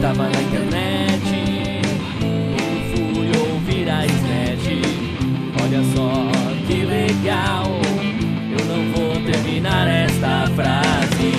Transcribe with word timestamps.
tava 0.00 0.28
na 0.28 0.42
internet. 0.42 1.82
Eu 2.22 3.14
fui 3.14 3.28
ouvir 3.52 3.88
a 3.88 4.06
Snatch. 4.06 4.68
Olha 5.62 5.82
só 5.94 6.66
que 6.66 6.84
legal. 6.84 7.66
Eu 8.58 8.64
não 8.66 8.92
vou 8.92 9.14
terminar 9.30 9.86
esta 9.88 10.46
frase. 10.54 11.30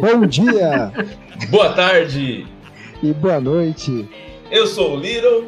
Bom 0.00 0.26
dia 0.26 0.92
Boa 1.50 1.72
tarde, 1.72 2.46
e 3.02 3.12
boa 3.14 3.40
noite. 3.40 4.06
eu 4.50 4.66
sou 4.66 4.96
o 4.96 5.00
Little. 5.00 5.46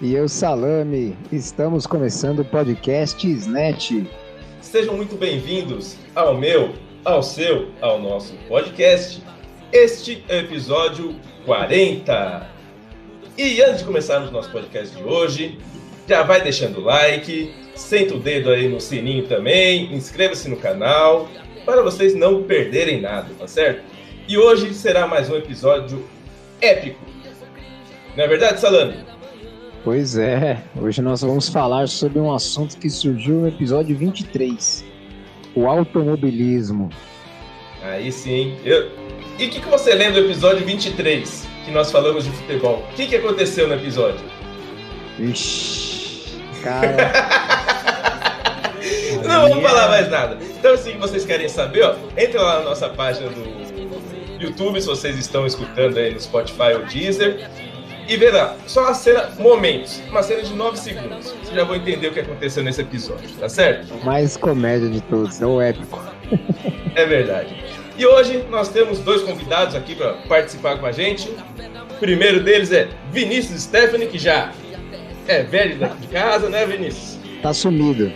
E 0.00 0.14
eu, 0.14 0.28
Salame, 0.28 1.16
estamos 1.30 1.86
começando 1.86 2.40
o 2.40 2.44
podcast 2.44 3.24
Snatch. 3.30 3.92
Sejam 4.60 4.96
muito 4.96 5.14
bem-vindos 5.16 5.96
ao 6.14 6.36
meu, 6.36 6.72
ao 7.04 7.22
seu, 7.22 7.68
ao 7.80 8.00
nosso 8.00 8.34
podcast. 8.48 9.22
Este 9.72 10.24
é 10.28 10.36
o 10.36 10.40
episódio 10.40 11.16
40. 11.44 12.48
E 13.36 13.60
antes 13.62 13.78
de 13.78 13.84
começarmos 13.84 14.30
nosso 14.30 14.50
podcast 14.50 14.94
de 14.96 15.02
hoje, 15.02 15.58
já 16.08 16.22
vai 16.22 16.40
deixando 16.42 16.78
o 16.78 16.84
like, 16.84 17.52
senta 17.74 18.14
o 18.14 18.20
dedo 18.20 18.50
aí 18.50 18.68
no 18.68 18.80
sininho 18.80 19.26
também, 19.26 19.92
inscreva-se 19.92 20.48
no 20.48 20.56
canal, 20.56 21.28
para 21.64 21.82
vocês 21.82 22.14
não 22.14 22.42
perderem 22.44 23.00
nada, 23.00 23.28
tá 23.38 23.48
certo? 23.48 23.82
E 24.28 24.38
hoje 24.38 24.72
será 24.72 25.06
mais 25.06 25.28
um 25.28 25.36
episódio 25.36 26.06
épico. 26.60 27.00
Não 28.16 28.24
é 28.24 28.28
verdade, 28.28 28.60
Salame? 28.60 28.96
Pois 29.82 30.16
é, 30.16 30.62
hoje 30.80 31.02
nós 31.02 31.22
vamos 31.22 31.48
falar 31.48 31.88
sobre 31.88 32.20
um 32.20 32.32
assunto 32.32 32.76
que 32.76 32.88
surgiu 32.88 33.36
no 33.36 33.48
episódio 33.48 33.96
23: 33.96 34.91
o 35.54 35.66
automobilismo. 35.66 36.90
Aí 37.82 38.10
sim. 38.12 38.56
Eu... 38.64 38.90
E 39.38 39.46
o 39.46 39.50
que, 39.50 39.60
que 39.60 39.68
você 39.68 39.94
lembra 39.94 40.20
do 40.20 40.26
episódio 40.26 40.64
23, 40.64 41.48
que 41.64 41.70
nós 41.70 41.90
falamos 41.90 42.24
de 42.24 42.30
futebol? 42.30 42.84
O 42.90 42.94
que, 42.94 43.06
que 43.06 43.16
aconteceu 43.16 43.66
no 43.66 43.74
episódio? 43.74 44.24
Ixi, 45.18 46.40
cara, 46.62 47.12
Não 49.26 49.48
vamos 49.48 49.62
falar 49.62 49.88
mais 49.88 50.10
nada. 50.10 50.38
Então, 50.40 50.76
se 50.76 50.92
vocês 50.92 51.24
querem 51.24 51.48
saber, 51.48 51.82
ó, 51.82 51.94
entra 52.16 52.42
lá 52.42 52.58
na 52.58 52.64
nossa 52.70 52.88
página 52.88 53.28
do 53.30 54.42
YouTube, 54.42 54.80
se 54.80 54.86
vocês 54.86 55.16
estão 55.16 55.46
escutando 55.46 55.96
aí 55.96 56.12
no 56.12 56.20
Spotify 56.20 56.74
ou 56.74 56.84
Deezer. 56.86 57.48
E 58.12 58.16
vê 58.18 58.30
lá, 58.30 58.54
só 58.66 58.88
a 58.88 58.92
cena, 58.92 59.30
momentos, 59.38 60.02
uma 60.10 60.22
cena 60.22 60.42
de 60.42 60.52
9 60.52 60.76
segundos. 60.76 61.30
Vocês 61.30 61.54
já 61.54 61.64
vão 61.64 61.76
entender 61.76 62.08
o 62.08 62.12
que 62.12 62.20
aconteceu 62.20 62.62
nesse 62.62 62.82
episódio, 62.82 63.26
tá 63.40 63.48
certo? 63.48 63.94
mais 64.04 64.36
comédia 64.36 64.90
de 64.90 65.00
todos, 65.00 65.40
é 65.40 65.46
o 65.46 65.58
épico. 65.62 65.98
É 66.94 67.06
verdade. 67.06 67.56
E 67.96 68.04
hoje 68.04 68.44
nós 68.50 68.68
temos 68.68 68.98
dois 68.98 69.22
convidados 69.22 69.74
aqui 69.74 69.94
para 69.94 70.12
participar 70.28 70.76
com 70.76 70.84
a 70.84 70.92
gente. 70.92 71.26
O 71.90 71.94
primeiro 71.98 72.42
deles 72.42 72.70
é 72.70 72.86
Vinícius 73.10 73.62
Stephanie, 73.62 74.08
que 74.08 74.18
já 74.18 74.52
é 75.26 75.42
velho 75.42 75.78
daqui 75.78 76.02
de 76.02 76.08
casa, 76.08 76.50
né, 76.50 76.66
Vinícius? 76.66 77.18
Tá 77.40 77.54
sumido. 77.54 78.12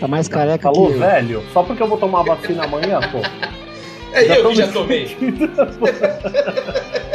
Tá 0.00 0.08
mais 0.08 0.26
careca 0.26 0.64
Falou, 0.64 0.88
que 0.88 0.94
eu. 0.94 0.98
velho? 0.98 1.44
Só 1.52 1.62
porque 1.62 1.80
eu 1.80 1.86
vou 1.86 1.96
tomar 1.96 2.24
vacina 2.24 2.64
amanhã, 2.64 2.98
pô. 3.12 3.20
É 4.12 4.24
Já 4.24 4.36
eu 4.36 4.48
que 4.48 4.54
já 4.54 4.66
me 4.66 4.72
tomei. 4.72 5.08
sentindo. 5.08 5.50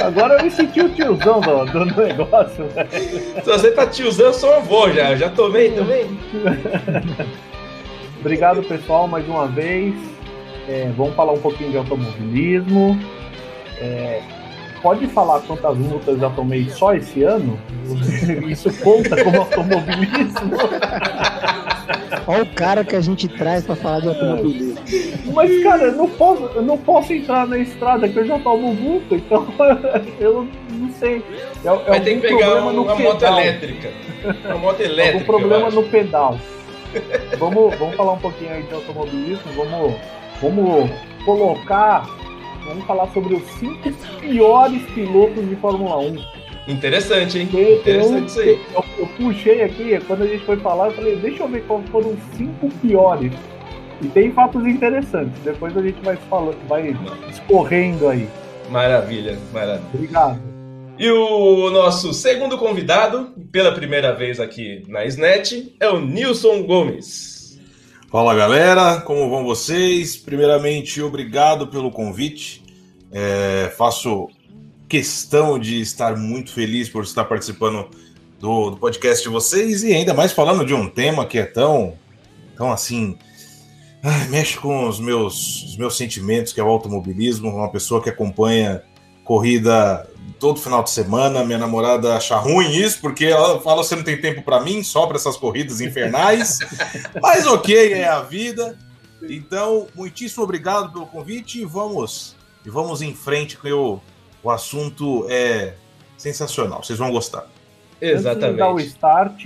Agora 0.01 0.35
eu 0.35 0.43
me 0.43 0.51
senti 0.51 0.81
o 0.81 0.89
tiozão 0.89 1.39
do, 1.41 1.65
do 1.65 1.85
negócio, 1.85 2.65
velho. 2.67 2.89
Se 2.91 3.49
você 3.49 3.71
tá 3.71 3.85
tiozão, 3.87 4.27
eu 4.27 4.33
sou 4.33 4.53
avô 4.53 4.89
já. 4.91 5.11
Eu 5.11 5.17
já 5.17 5.29
tomei 5.29 5.71
também. 5.71 6.05
Obrigado, 8.19 8.63
pessoal, 8.63 9.07
mais 9.07 9.27
uma 9.27 9.47
vez. 9.47 9.93
É, 10.67 10.91
vamos 10.95 11.15
falar 11.15 11.33
um 11.33 11.39
pouquinho 11.39 11.71
de 11.71 11.77
automobilismo. 11.77 12.97
É, 13.79 14.21
pode 14.81 15.07
falar 15.07 15.39
quantas 15.41 15.77
multas 15.77 16.19
já 16.19 16.29
tomei 16.29 16.69
só 16.69 16.93
esse 16.93 17.23
ano? 17.23 17.59
Isso 18.47 18.71
conta 18.81 19.21
como 19.23 19.37
automobilismo? 19.39 20.51
Olha 22.27 22.43
o 22.43 22.45
cara 22.53 22.83
que 22.83 22.95
a 22.95 23.01
gente 23.01 23.27
traz 23.27 23.65
pra 23.65 23.75
falar 23.75 23.99
de 24.01 24.07
automobilismo. 24.09 24.75
Mas, 25.33 25.63
cara, 25.63 25.83
eu 25.83 25.91
não 25.93 26.09
posso, 26.09 26.43
eu 26.55 26.61
não 26.61 26.77
posso 26.77 27.13
entrar 27.13 27.47
na 27.47 27.57
estrada 27.57 28.07
que 28.07 28.17
eu 28.17 28.25
já 28.25 28.37
tomo 28.39 28.73
multa, 28.73 29.15
então 29.15 29.45
eu 30.19 30.47
não 30.71 30.91
sei. 30.93 31.23
É, 31.63 31.67
é 31.67 31.71
Vai 31.71 31.99
ter 32.01 32.09
algum 32.11 32.21
que 32.21 32.27
pegar 32.27 32.37
problema 32.51 32.67
um- 32.67 32.73
no 32.73 32.81
uma 32.83 32.95
moto 32.95 33.13
pedal. 33.19 33.39
elétrica. 33.39 33.89
Uma 34.45 34.57
moto 34.57 34.79
elétrica. 34.81 35.13
Algum 35.17 35.25
problema 35.25 35.69
no 35.69 35.83
pedal. 35.83 36.39
vamos, 37.39 37.75
vamos 37.77 37.95
falar 37.95 38.13
um 38.13 38.19
pouquinho 38.19 38.51
aí 38.53 38.63
de 38.63 38.73
automobilismo, 38.73 39.51
vamos, 39.55 39.93
vamos 40.41 40.91
colocar, 41.25 42.05
vamos 42.67 42.85
falar 42.85 43.07
sobre 43.13 43.33
os 43.35 43.43
cinco 43.59 43.91
piores 44.19 44.81
pilotos 44.93 45.47
de 45.49 45.55
Fórmula 45.55 45.97
1. 45.97 46.15
Interessante, 46.67 47.39
hein? 47.39 47.49
Eu- 47.53 47.79
Interessante 47.79 48.27
isso 48.29 48.39
aí. 48.39 48.59
Eu, 48.73 48.85
eu 48.99 49.07
puxei 49.17 49.61
aqui, 49.63 49.99
quando 50.07 50.23
a 50.23 50.27
gente 50.27 50.45
foi 50.45 50.57
falar, 50.57 50.87
eu 50.87 50.93
falei, 50.93 51.15
deixa 51.17 51.43
eu 51.43 51.47
ver 51.47 51.63
quais 51.63 51.87
foram 51.89 52.11
os 52.11 52.37
cinco 52.37 52.69
piores. 52.81 53.31
E 54.01 54.07
tem 54.07 54.31
fatos 54.31 54.65
interessantes, 54.65 55.39
depois 55.43 55.75
a 55.77 55.81
gente 55.81 55.99
vai 56.03 56.15
falando, 56.29 56.57
vai 56.67 56.95
escorrendo 57.29 58.07
aí. 58.09 58.27
Maravilha, 58.69 59.37
maravilha. 59.53 59.87
Obrigado. 59.93 60.41
E 60.97 61.09
o 61.09 61.69
nosso 61.69 62.13
segundo 62.13 62.57
convidado, 62.57 63.33
pela 63.51 63.71
primeira 63.71 64.13
vez 64.13 64.39
aqui 64.39 64.83
na 64.87 65.05
SNET, 65.05 65.75
é 65.79 65.89
o 65.89 65.99
Nilson 65.99 66.63
Gomes. 66.63 67.59
Fala 68.11 68.35
galera, 68.35 69.01
como 69.01 69.27
vão 69.29 69.43
vocês? 69.43 70.15
Primeiramente, 70.15 71.01
obrigado 71.01 71.67
pelo 71.67 71.89
convite. 71.89 72.61
É, 73.11 73.71
faço 73.75 74.27
questão 74.93 75.57
de 75.57 75.81
estar 75.81 76.15
muito 76.15 76.53
feliz 76.53 76.87
por 76.87 77.03
estar 77.03 77.25
participando 77.25 77.89
do, 78.39 78.69
do 78.69 78.77
podcast 78.77 79.23
de 79.23 79.29
vocês 79.29 79.81
e 79.81 79.91
ainda 79.91 80.13
mais 80.13 80.31
falando 80.31 80.63
de 80.63 80.71
um 80.71 80.87
tema 80.87 81.25
que 81.25 81.39
é 81.39 81.45
tão, 81.45 81.95
tão 82.55 82.71
assim, 82.71 83.17
ai, 84.03 84.27
mexe 84.27 84.55
com 84.55 84.87
os 84.87 84.99
meus, 84.99 85.63
os 85.63 85.77
meus 85.77 85.97
sentimentos, 85.97 86.53
que 86.53 86.59
é 86.59 86.63
o 86.63 86.67
automobilismo. 86.67 87.49
Uma 87.49 87.71
pessoa 87.71 88.03
que 88.03 88.09
acompanha 88.11 88.83
corrida 89.23 90.07
todo 90.39 90.59
final 90.59 90.83
de 90.83 90.91
semana. 90.91 91.43
Minha 91.43 91.57
namorada 91.57 92.15
acha 92.15 92.37
ruim 92.37 92.71
isso, 92.71 93.01
porque 93.01 93.25
ela 93.25 93.59
fala 93.61 93.83
você 93.83 93.95
não 93.95 94.03
tem 94.03 94.21
tempo 94.21 94.43
para 94.43 94.59
mim, 94.59 94.83
só 94.83 95.07
para 95.07 95.17
essas 95.17 95.35
corridas 95.35 95.81
infernais. 95.81 96.59
Mas 97.19 97.47
ok, 97.47 97.93
é 97.93 98.07
a 98.07 98.21
vida. 98.21 98.77
Então, 99.27 99.87
muitíssimo 99.95 100.43
obrigado 100.43 100.93
pelo 100.93 101.07
convite 101.07 101.61
e 101.61 101.65
vamos, 101.65 102.35
e 102.63 102.69
vamos 102.69 103.01
em 103.01 103.15
frente, 103.15 103.57
que 103.57 103.71
o, 103.71 103.99
o 104.43 104.49
assunto 104.51 105.25
é 105.29 105.73
sensacional. 106.17 106.83
Vocês 106.83 106.99
vão 106.99 107.11
gostar. 107.11 107.47
Antes 108.01 108.19
de 108.19 108.23
dar 108.23 108.73
o 108.73 108.79
Exatamente. 108.79 108.87
start. 108.87 109.45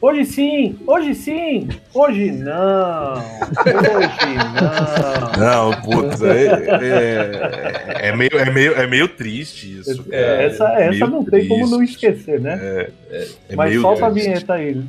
Hoje 0.00 0.24
sim, 0.24 0.76
hoje 0.84 1.14
sim, 1.14 1.68
hoje 1.94 2.32
não, 2.32 3.14
hoje 3.14 4.34
não. 5.38 5.70
Não, 5.70 5.80
putz, 5.80 6.20
é, 6.22 6.46
é, 8.02 8.08
é 8.08 8.16
meio, 8.16 8.36
é, 8.36 8.50
meio, 8.50 8.72
é 8.74 8.86
meio 8.88 9.06
triste 9.06 9.78
isso. 9.78 10.04
É, 10.10 10.46
essa 10.46 10.68
essa 10.72 11.06
não 11.06 11.24
tem 11.24 11.46
como 11.46 11.68
não 11.68 11.78
triste. 11.78 12.04
esquecer, 12.04 12.40
né? 12.40 12.88
É 13.12 13.28
Mas 13.54 13.70
meio 13.70 13.80
solta 13.80 14.06
a 14.08 14.10
triste. 14.10 14.26
vinheta 14.28 14.54
aí. 14.54 14.82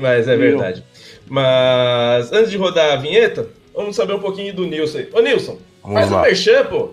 Mas 0.00 0.26
é 0.26 0.36
Meu. 0.38 0.52
verdade. 0.58 0.82
Mas 1.28 2.32
antes 2.32 2.50
de 2.50 2.56
rodar 2.56 2.92
a 2.94 2.96
vinheta, 2.96 3.46
vamos 3.74 3.94
saber 3.94 4.14
um 4.14 4.20
pouquinho 4.20 4.54
do 4.54 4.66
Nilson 4.66 4.98
aí. 4.98 5.08
Ô 5.12 5.20
Nilson, 5.20 5.58
Vamos 5.82 5.98
faz 5.98 6.10
um 6.10 6.14
lá. 6.14 6.22
merchan, 6.22 6.64
pô. 6.64 6.90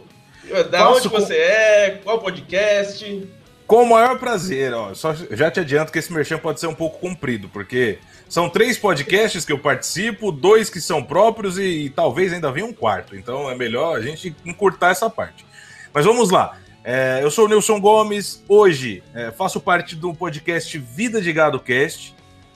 Da 0.69 0.89
onde 0.91 1.09
com- 1.09 1.19
você 1.19 1.35
é, 1.35 1.99
qual 2.03 2.19
podcast. 2.19 3.27
Com 3.65 3.83
o 3.83 3.89
maior 3.89 4.19
prazer, 4.19 4.73
ó. 4.73 4.93
Só 4.93 5.13
já 5.31 5.49
te 5.49 5.59
adianto 5.59 5.91
que 5.91 5.97
esse 5.99 6.11
merchan 6.11 6.37
pode 6.37 6.59
ser 6.59 6.67
um 6.67 6.75
pouco 6.75 6.99
comprido, 6.99 7.47
porque 7.49 7.97
são 8.27 8.49
três 8.49 8.77
podcasts 8.77 9.45
que 9.45 9.51
eu 9.53 9.57
participo, 9.59 10.31
dois 10.31 10.69
que 10.69 10.81
são 10.81 11.01
próprios 11.01 11.57
e, 11.57 11.85
e 11.85 11.89
talvez 11.89 12.33
ainda 12.33 12.51
venha 12.51 12.65
um 12.65 12.73
quarto. 12.73 13.15
Então 13.15 13.49
é 13.49 13.55
melhor 13.55 13.97
a 13.97 14.01
gente 14.01 14.35
encurtar 14.45 14.89
essa 14.91 15.09
parte. 15.09 15.45
Mas 15.93 16.05
vamos 16.05 16.29
lá. 16.29 16.57
É, 16.83 17.19
eu 17.23 17.31
sou 17.31 17.45
o 17.45 17.47
Nilson 17.47 17.79
Gomes. 17.79 18.43
Hoje 18.49 19.01
é, 19.15 19.31
faço 19.31 19.61
parte 19.61 19.95
do 19.95 20.13
podcast 20.13 20.77
Vida 20.77 21.21
de 21.21 21.31
Gado 21.31 21.59
Cast. 21.59 22.13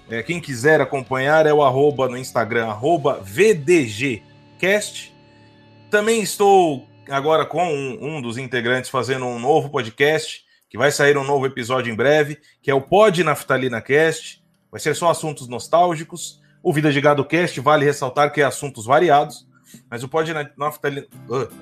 É, 0.10 0.22
quem 0.22 0.42
quiser 0.42 0.82
acompanhar 0.82 1.46
é 1.46 1.54
o 1.54 1.64
arroba 1.64 2.10
no 2.10 2.18
Instagram, 2.18 2.68
arroba 2.68 3.20
VDGcast. 3.24 5.14
Também 5.90 6.22
estou 6.22 6.86
agora 7.10 7.46
com 7.46 7.64
um, 7.66 8.18
um 8.18 8.22
dos 8.22 8.38
integrantes 8.38 8.90
fazendo 8.90 9.26
um 9.26 9.40
novo 9.40 9.70
podcast, 9.70 10.44
que 10.70 10.78
vai 10.78 10.92
sair 10.92 11.18
um 11.18 11.24
novo 11.24 11.46
episódio 11.46 11.92
em 11.92 11.96
breve, 11.96 12.38
que 12.62 12.70
é 12.70 12.74
o 12.74 12.82
Pod 12.82 13.24
Naftalina 13.24 13.82
Cast. 13.82 14.44
Vai 14.72 14.80
ser 14.80 14.96
só 14.96 15.10
assuntos 15.10 15.48
nostálgicos. 15.48 16.42
O 16.62 16.74
Vida 16.74 16.92
de 16.92 17.00
Gado 17.00 17.24
Cast 17.24 17.60
vale 17.62 17.86
ressaltar 17.86 18.32
que 18.32 18.42
é 18.42 18.44
assuntos 18.44 18.86
variados. 18.86 19.48
Mas 19.90 20.04
o 20.04 20.08
Pod 20.08 20.34
Naftalina. 20.58 21.08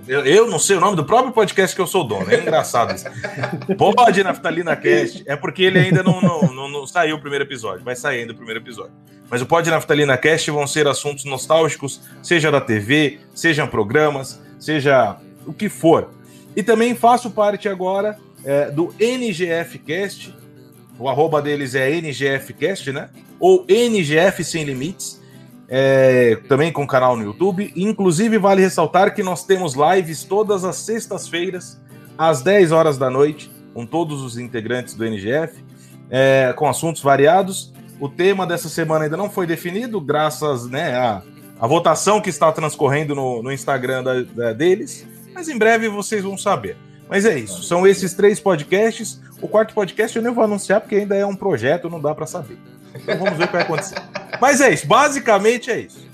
Eu, 0.07 0.25
eu 0.25 0.49
não 0.49 0.59
sei 0.59 0.75
o 0.75 0.79
nome 0.79 0.95
do 0.95 1.03
próprio 1.03 1.33
podcast 1.33 1.75
que 1.75 1.81
eu 1.81 1.87
sou 1.87 2.03
dono. 2.03 2.29
É 2.31 2.39
engraçado 2.39 2.93
isso. 2.93 3.05
Pod 3.77 4.23
Naftalina 4.23 4.75
Cast. 4.75 5.23
É 5.27 5.35
porque 5.35 5.63
ele 5.63 5.79
ainda 5.79 6.03
não, 6.03 6.21
não, 6.21 6.41
não, 6.53 6.69
não 6.69 6.87
saiu 6.87 7.15
o 7.15 7.19
primeiro 7.19 7.45
episódio. 7.45 7.83
Vai 7.83 7.95
sair 7.95 8.21
ainda 8.21 8.33
o 8.33 8.35
primeiro 8.35 8.59
episódio. 8.59 8.93
Mas 9.29 9.41
o 9.41 9.45
Pod 9.45 9.69
Naftalina 9.69 10.17
Cast 10.17 10.51
vão 10.51 10.67
ser 10.67 10.87
assuntos 10.87 11.25
nostálgicos, 11.25 12.01
seja 12.21 12.51
da 12.51 12.61
TV, 12.61 13.19
sejam 13.33 13.67
programas, 13.67 14.41
seja 14.59 15.17
o 15.45 15.53
que 15.53 15.69
for. 15.69 16.09
E 16.55 16.63
também 16.63 16.95
faço 16.95 17.31
parte 17.31 17.67
agora 17.67 18.17
é, 18.43 18.71
do 18.71 18.93
NGFcast, 18.99 20.33
o 20.97 21.09
arroba 21.09 21.41
deles 21.41 21.75
é 21.75 21.89
NGFcast, 21.91 22.91
né? 22.91 23.09
Ou 23.39 23.65
NGF 23.67 24.43
Sem 24.43 24.63
Limites, 24.63 25.21
é, 25.67 26.37
também 26.47 26.71
com 26.71 26.87
canal 26.87 27.17
no 27.17 27.23
YouTube. 27.23 27.71
Inclusive, 27.75 28.37
vale 28.37 28.61
ressaltar 28.61 29.13
que 29.13 29.21
nós 29.21 29.43
temos 29.43 29.73
lives 29.73 30.23
todas 30.23 30.63
as 30.63 30.77
sextas-feiras, 30.77 31.81
às 32.17 32.41
10 32.41 32.71
horas 32.71 32.97
da 32.97 33.09
noite, 33.09 33.51
com 33.73 33.85
todos 33.85 34.21
os 34.21 34.37
integrantes 34.37 34.93
do 34.93 35.05
NGF, 35.05 35.63
é, 36.09 36.53
com 36.55 36.67
assuntos 36.67 37.01
variados. 37.01 37.73
O 37.99 38.07
tema 38.07 38.47
dessa 38.47 38.69
semana 38.69 39.05
ainda 39.05 39.17
não 39.17 39.29
foi 39.29 39.45
definido, 39.45 39.99
graças 39.99 40.65
né, 40.69 40.95
à, 40.95 41.21
à 41.59 41.67
votação 41.67 42.21
que 42.21 42.29
está 42.29 42.51
transcorrendo 42.51 43.13
no, 43.13 43.43
no 43.43 43.51
Instagram 43.51 44.03
da, 44.03 44.21
da, 44.21 44.53
deles, 44.53 45.05
mas 45.35 45.49
em 45.49 45.57
breve 45.57 45.89
vocês 45.89 46.23
vão 46.23 46.37
saber. 46.37 46.77
Mas 47.09 47.25
é 47.25 47.37
isso, 47.37 47.61
são 47.61 47.85
esses 47.85 48.13
três 48.13 48.39
podcasts. 48.39 49.21
O 49.41 49.47
quarto 49.47 49.73
podcast 49.73 50.15
eu 50.17 50.23
nem 50.23 50.33
vou 50.33 50.43
anunciar 50.43 50.81
porque 50.81 50.95
ainda 50.95 51.15
é 51.15 51.25
um 51.25 51.35
projeto, 51.35 51.89
não 51.89 52.01
dá 52.01 52.15
para 52.15 52.25
saber. 52.25 52.57
Então 52.95 53.17
vamos 53.17 53.37
ver 53.37 53.43
o 53.43 53.47
que 53.47 53.53
vai 53.53 53.61
acontecer. 53.63 54.01
Mas 54.41 54.61
é 54.61 54.73
isso, 54.73 54.87
basicamente 54.87 55.69
é 55.69 55.81
isso. 55.81 56.05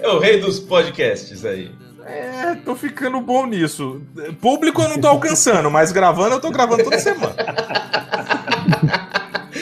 É 0.00 0.08
o 0.08 0.18
rei 0.18 0.40
dos 0.40 0.58
podcasts 0.58 1.44
aí. 1.44 1.70
É, 2.06 2.54
tô 2.64 2.74
ficando 2.74 3.20
bom 3.20 3.46
nisso. 3.46 4.02
Público 4.40 4.82
eu 4.82 4.88
não 4.88 4.98
tô 4.98 5.08
alcançando, 5.08 5.70
mas 5.70 5.92
gravando 5.92 6.34
eu 6.34 6.40
tô 6.40 6.50
gravando 6.50 6.82
toda 6.82 6.98
semana. 6.98 7.34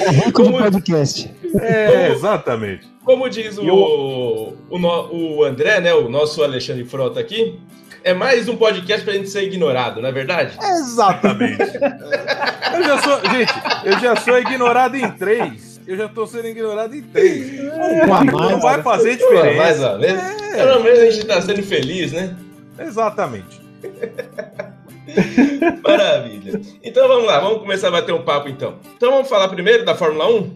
O 0.07 0.11
rico 0.11 0.43
do 0.43 0.53
podcast. 0.53 1.31
É, 1.61 2.11
exatamente. 2.11 2.89
Como 3.05 3.29
diz 3.29 3.59
o, 3.59 3.65
o, 3.65 4.57
o, 4.71 5.37
o 5.37 5.45
André, 5.45 5.81
né, 5.81 5.95
o 5.95 6.09
nosso 6.09 6.43
Alexandre 6.43 6.85
Frota 6.85 7.21
aqui, 7.21 7.59
é 8.05 8.15
mais 8.15 8.49
um 8.49 8.57
podcast 8.57 9.05
pra 9.05 9.15
gente 9.15 9.29
ser 9.29 9.45
ignorado, 9.45 10.01
não 10.01 10.09
é 10.09 10.13
verdade? 10.13 10.57
Exatamente. 10.61 11.63
eu 12.75 12.85
já 12.85 13.03
sou, 13.03 13.21
gente, 13.31 13.53
eu 13.85 14.01
já 14.01 14.17
sou 14.17 14.39
ignorado 14.39 14.97
em 14.97 15.11
três. 15.13 15.81
Eu 15.87 15.97
já 15.97 16.09
tô 16.09 16.27
sendo 16.27 16.49
ignorado 16.49 16.95
em 16.95 17.03
três. 17.03 17.61
Um 17.61 18.25
não 18.25 18.61
vai 18.61 18.83
fazer 18.83 19.17
diferença. 19.17 19.97
Mais 19.97 20.01
menos. 20.01 20.23
É. 20.23 20.65
Pelo 20.65 20.83
menos 20.83 20.99
a 20.99 21.11
gente 21.11 21.27
tá 21.27 21.43
sendo 21.43 21.63
feliz, 21.63 22.13
né? 22.13 22.37
Exatamente. 22.79 23.61
Maravilha. 25.83 26.61
Então 26.83 27.09
vamos 27.09 27.27
lá, 27.27 27.41
vamos 27.41 27.59
começar 27.59 27.89
a 27.89 27.93
bater 27.93 28.15
um 28.15 28.23
papo 28.23 28.49
então. 28.49 28.77
Então 28.97 29.11
vamos 29.11 29.29
falar 29.29 29.49
primeiro 29.49 29.85
da 29.85 29.95
Fórmula 29.95 30.29
1? 30.29 30.39
O 30.39 30.53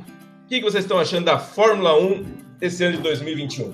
que 0.49 0.61
vocês 0.61 0.85
estão 0.85 0.99
achando 0.99 1.25
da 1.25 1.39
Fórmula 1.39 1.99
1 1.99 2.25
esse 2.61 2.85
ano 2.85 2.97
de 2.97 3.03
2021? 3.03 3.73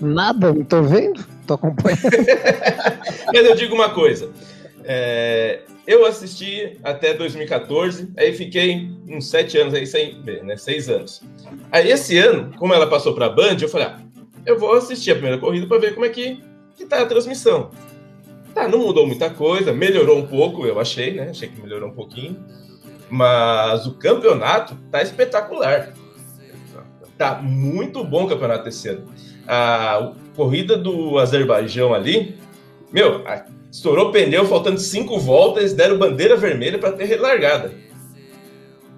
Nada, 0.00 0.52
não 0.52 0.64
tô 0.64 0.82
vendo, 0.82 1.24
tô 1.46 1.54
acompanhando. 1.54 2.02
Mas 3.32 3.44
eu 3.44 3.54
digo 3.54 3.74
uma 3.74 3.90
coisa. 3.90 4.30
É, 4.84 5.60
eu 5.86 6.06
assisti 6.06 6.78
até 6.82 7.14
2014, 7.14 8.10
aí 8.16 8.32
fiquei 8.32 8.90
uns 9.08 9.28
sete 9.28 9.58
anos 9.58 9.74
aí 9.74 9.86
sem 9.86 10.22
ver, 10.22 10.44
né? 10.44 10.56
Seis 10.56 10.88
anos. 10.88 11.22
Aí 11.70 11.90
esse 11.90 12.16
ano, 12.18 12.52
como 12.56 12.72
ela 12.74 12.86
passou 12.86 13.14
para 13.14 13.26
a 13.26 13.30
Band, 13.30 13.56
eu 13.60 13.68
falei, 13.68 13.88
ah, 13.88 14.00
eu 14.46 14.58
vou 14.58 14.74
assistir 14.74 15.10
a 15.10 15.14
primeira 15.14 15.38
corrida 15.38 15.66
para 15.66 15.78
ver 15.78 15.94
como 15.94 16.06
é 16.06 16.08
que, 16.08 16.42
que 16.76 16.84
tá 16.84 17.02
a 17.02 17.06
transmissão. 17.06 17.70
Tá, 18.54 18.68
não 18.68 18.80
mudou 18.80 19.06
muita 19.06 19.30
coisa, 19.30 19.72
melhorou 19.72 20.18
um 20.18 20.26
pouco, 20.26 20.66
eu 20.66 20.78
achei, 20.78 21.14
né? 21.14 21.30
Achei 21.30 21.48
que 21.48 21.60
melhorou 21.60 21.88
um 21.88 21.94
pouquinho. 21.94 22.36
Mas 23.08 23.86
o 23.86 23.94
campeonato 23.94 24.76
tá 24.90 25.02
espetacular. 25.02 25.92
Tá 27.16 27.40
muito 27.42 28.04
bom 28.04 28.24
o 28.24 28.28
campeonato 28.28 28.68
esse 28.68 28.88
ano. 28.88 29.06
A 29.46 30.12
corrida 30.36 30.76
do 30.76 31.18
Azerbaijão 31.18 31.94
ali, 31.94 32.36
meu, 32.92 33.24
estourou 33.70 34.10
pneu 34.10 34.46
faltando 34.46 34.78
cinco 34.78 35.18
voltas, 35.18 35.72
deram 35.72 35.98
bandeira 35.98 36.36
vermelha 36.36 36.78
para 36.78 36.92
ter 36.92 37.04
relargada. 37.04 37.72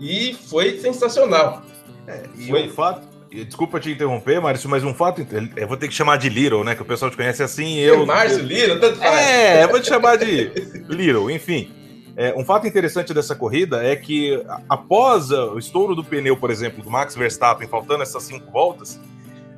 E 0.01 0.35
foi 0.49 0.79
sensacional. 0.79 1.63
É, 2.07 2.23
e 2.37 2.49
foi... 2.49 2.67
um 2.67 2.71
fato, 2.71 3.07
Desculpa 3.43 3.81
te 3.81 3.91
interromper, 3.91 4.41
Márcio, 4.41 4.71
mas 4.71 4.85
um 4.85 4.95
fato. 4.95 5.27
Eu 5.57 5.67
vou 5.67 5.77
ter 5.77 5.89
que 5.89 5.95
chamar 5.95 6.19
de 6.19 6.29
Little, 6.29 6.63
né? 6.63 6.77
Que 6.77 6.83
o 6.83 6.85
pessoal 6.85 7.11
te 7.11 7.17
conhece 7.17 7.43
assim. 7.43 7.79
Eu. 7.79 8.03
É 8.03 8.07
Márcio, 8.07 8.45
Little, 8.45 8.79
tanto 8.79 8.99
faz. 8.99 9.27
É, 9.27 9.65
eu 9.65 9.69
vou 9.69 9.81
te 9.81 9.89
chamar 9.89 10.17
de 10.17 10.53
Little, 10.89 11.29
enfim. 11.29 11.73
É, 12.17 12.33
um 12.37 12.45
fato 12.45 12.65
interessante 12.69 13.13
dessa 13.13 13.35
corrida 13.35 13.85
é 13.85 13.97
que, 13.97 14.41
após 14.69 15.33
o 15.33 15.59
estouro 15.59 15.97
do 15.97 16.05
pneu, 16.05 16.37
por 16.37 16.49
exemplo, 16.49 16.81
do 16.81 16.89
Max 16.89 17.17
Verstappen, 17.17 17.67
faltando 17.67 18.05
essas 18.05 18.23
cinco 18.23 18.53
voltas, 18.53 19.01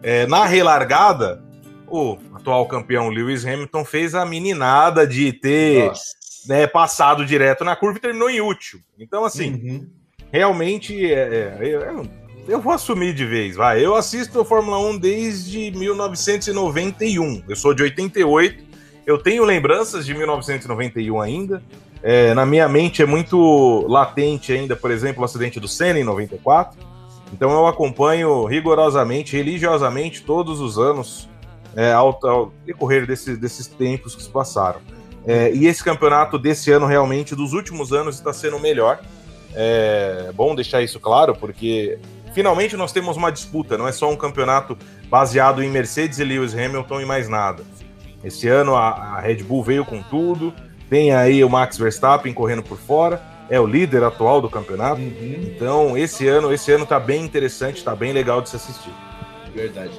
é, 0.02 0.26
na 0.26 0.46
relargada, 0.46 1.44
o 1.88 2.19
atual 2.35 2.67
campeão 2.67 3.09
Lewis 3.09 3.44
Hamilton 3.44 3.85
fez 3.85 4.15
a 4.15 4.25
meninada 4.25 5.06
de 5.06 5.33
ter 5.33 5.91
né, 6.47 6.67
passado 6.67 7.25
direto 7.25 7.65
na 7.65 7.77
curva 7.77 7.99
e 7.99 8.00
terminou 8.00 8.31
em 8.31 8.41
último. 8.41 8.83
Então, 8.99 9.25
assim, 9.25 9.53
uhum. 9.53 9.87
realmente 10.33 11.12
é, 11.12 11.56
é, 11.61 11.69
é 11.69 12.27
eu 12.49 12.61
vou 12.61 12.73
assumir 12.73 13.12
de 13.12 13.25
vez, 13.25 13.56
vai. 13.56 13.85
Eu 13.85 13.97
assisto 13.97 14.41
a 14.41 14.44
Fórmula 14.44 14.79
1 14.79 14.99
desde 14.99 15.71
1991. 15.73 17.43
Eu 17.49 17.56
sou 17.56 17.75
de 17.75 17.83
88. 17.83 18.65
Eu 19.05 19.19
tenho 19.19 19.44
lembranças 19.44 20.06
de 20.06 20.15
1991 20.15 21.21
ainda. 21.21 21.62
É, 22.03 22.35
na 22.35 22.47
minha 22.47 22.69
mente 22.69 23.03
é 23.03 23.06
muito 23.06 23.85
latente 23.88 24.53
ainda, 24.53 24.77
por 24.77 24.93
exemplo, 24.93 25.23
o 25.23 25.25
acidente 25.25 25.59
do 25.59 25.67
Senna 25.67 25.99
em 25.99 26.05
94. 26.05 26.79
Então 27.33 27.50
eu 27.50 27.67
acompanho 27.67 28.44
rigorosamente, 28.44 29.37
religiosamente, 29.37 30.23
todos 30.23 30.61
os 30.61 30.79
anos 30.79 31.29
é, 31.76 31.93
ao, 31.93 32.19
ao 32.26 32.52
decorrer 32.64 33.06
desse, 33.06 33.37
desses 33.37 33.67
tempos 33.67 34.17
que 34.17 34.23
se 34.23 34.31
passaram. 34.31 34.81
É, 35.26 35.52
e 35.52 35.67
esse 35.67 35.84
campeonato 35.84 36.38
desse 36.38 36.73
ano, 36.73 36.87
realmente, 36.87 37.34
dos 37.34 37.52
últimos 37.52 37.93
anos, 37.93 38.17
está 38.17 38.32
sendo 38.32 38.58
melhor. 38.58 39.00
É 39.55 40.31
bom 40.34 40.55
deixar 40.55 40.82
isso 40.82 40.99
claro, 40.99 41.34
porque 41.34 41.99
finalmente 42.32 42.76
nós 42.76 42.93
temos 42.93 43.17
uma 43.17 43.31
disputa, 43.31 43.78
não 43.78 43.88
é 43.88 43.93
só 43.93 44.11
um 44.11 44.17
campeonato 44.17 44.76
baseado 45.08 45.62
em 45.62 45.70
Mercedes 45.70 46.19
e 46.19 46.25
Lewis 46.25 46.55
Hamilton 46.55 47.00
e 47.00 47.05
mais 47.05 47.28
nada. 47.28 47.62
Esse 48.23 48.49
ano 48.49 48.75
a, 48.75 48.88
a 48.90 49.20
Red 49.20 49.43
Bull 49.43 49.62
veio 49.62 49.84
com 49.84 50.02
tudo, 50.02 50.52
tem 50.88 51.12
aí 51.12 51.43
o 51.43 51.49
Max 51.49 51.78
Verstappen 51.78 52.32
correndo 52.32 52.62
por 52.62 52.78
fora, 52.78 53.23
é 53.49 53.58
o 53.61 53.67
líder 53.67 54.02
atual 54.05 54.40
do 54.40 54.50
campeonato. 54.50 55.00
Uhum. 55.00 55.52
Então, 55.55 55.96
esse 55.96 56.26
ano, 56.26 56.52
esse 56.52 56.70
ano 56.73 56.84
tá 56.84 57.00
bem 57.00 57.25
interessante, 57.25 57.82
tá 57.82 57.94
bem 57.94 58.12
legal 58.12 58.43
de 58.43 58.50
se 58.50 58.56
assistir. 58.56 58.93
Verdade. 59.55 59.93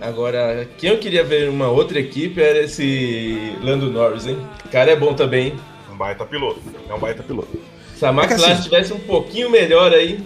Agora, 0.00 0.66
quem 0.78 0.90
eu 0.90 0.98
queria 0.98 1.22
ver 1.22 1.50
uma 1.50 1.68
outra 1.68 2.00
equipe 2.00 2.40
era 2.40 2.60
esse 2.60 3.54
Lando 3.60 3.90
Norris, 3.90 4.26
hein? 4.26 4.38
O 4.64 4.68
cara 4.68 4.90
é 4.90 4.96
bom 4.96 5.14
também. 5.14 5.54
Um 5.92 5.96
baita 5.96 6.24
piloto. 6.24 6.60
É 6.88 6.94
um 6.94 6.98
baita 6.98 7.22
piloto. 7.22 7.60
Se 7.96 8.06
a 8.06 8.08
McLaren 8.08 8.50
é 8.50 8.52
assim, 8.54 8.62
tivesse 8.62 8.92
um 8.94 9.00
pouquinho 9.00 9.50
melhor 9.50 9.92
aí, 9.92 10.24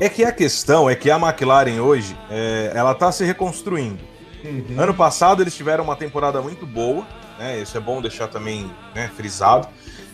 é 0.00 0.08
que 0.08 0.24
a 0.24 0.32
questão 0.32 0.88
é 0.88 0.96
que 0.96 1.10
a 1.10 1.16
McLaren 1.16 1.80
hoje, 1.80 2.16
é, 2.30 2.72
ela 2.74 2.94
tá 2.94 3.12
se 3.12 3.24
reconstruindo. 3.24 3.98
Uhum. 4.42 4.80
Ano 4.80 4.94
passado 4.94 5.42
eles 5.42 5.54
tiveram 5.54 5.84
uma 5.84 5.94
temporada 5.94 6.40
muito 6.40 6.66
boa, 6.66 7.06
né? 7.38 7.60
Isso 7.60 7.76
é 7.76 7.80
bom 7.80 8.00
deixar 8.00 8.28
também 8.28 8.70
né, 8.94 9.10
frisado. 9.14 9.68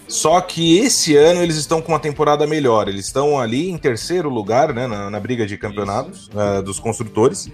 Só 0.07 0.41
que 0.41 0.79
esse 0.79 1.17
ano 1.17 1.43
eles 1.43 1.57
estão 1.57 1.81
com 1.81 1.93
uma 1.93 2.01
temporada 2.01 2.47
melhor. 2.47 2.89
Eles 2.89 3.07
estão 3.07 3.39
ali 3.39 3.71
em 3.71 3.79
terceiro 3.79 4.29
lugar, 4.29 4.75
né, 4.75 4.87
na, 4.87 5.09
na 5.09 5.21
briga 5.21 5.47
de 5.47 5.57
campeonatos 5.57 6.29
uh, 6.29 6.63
dos 6.63 6.81
construtores. 6.81 7.51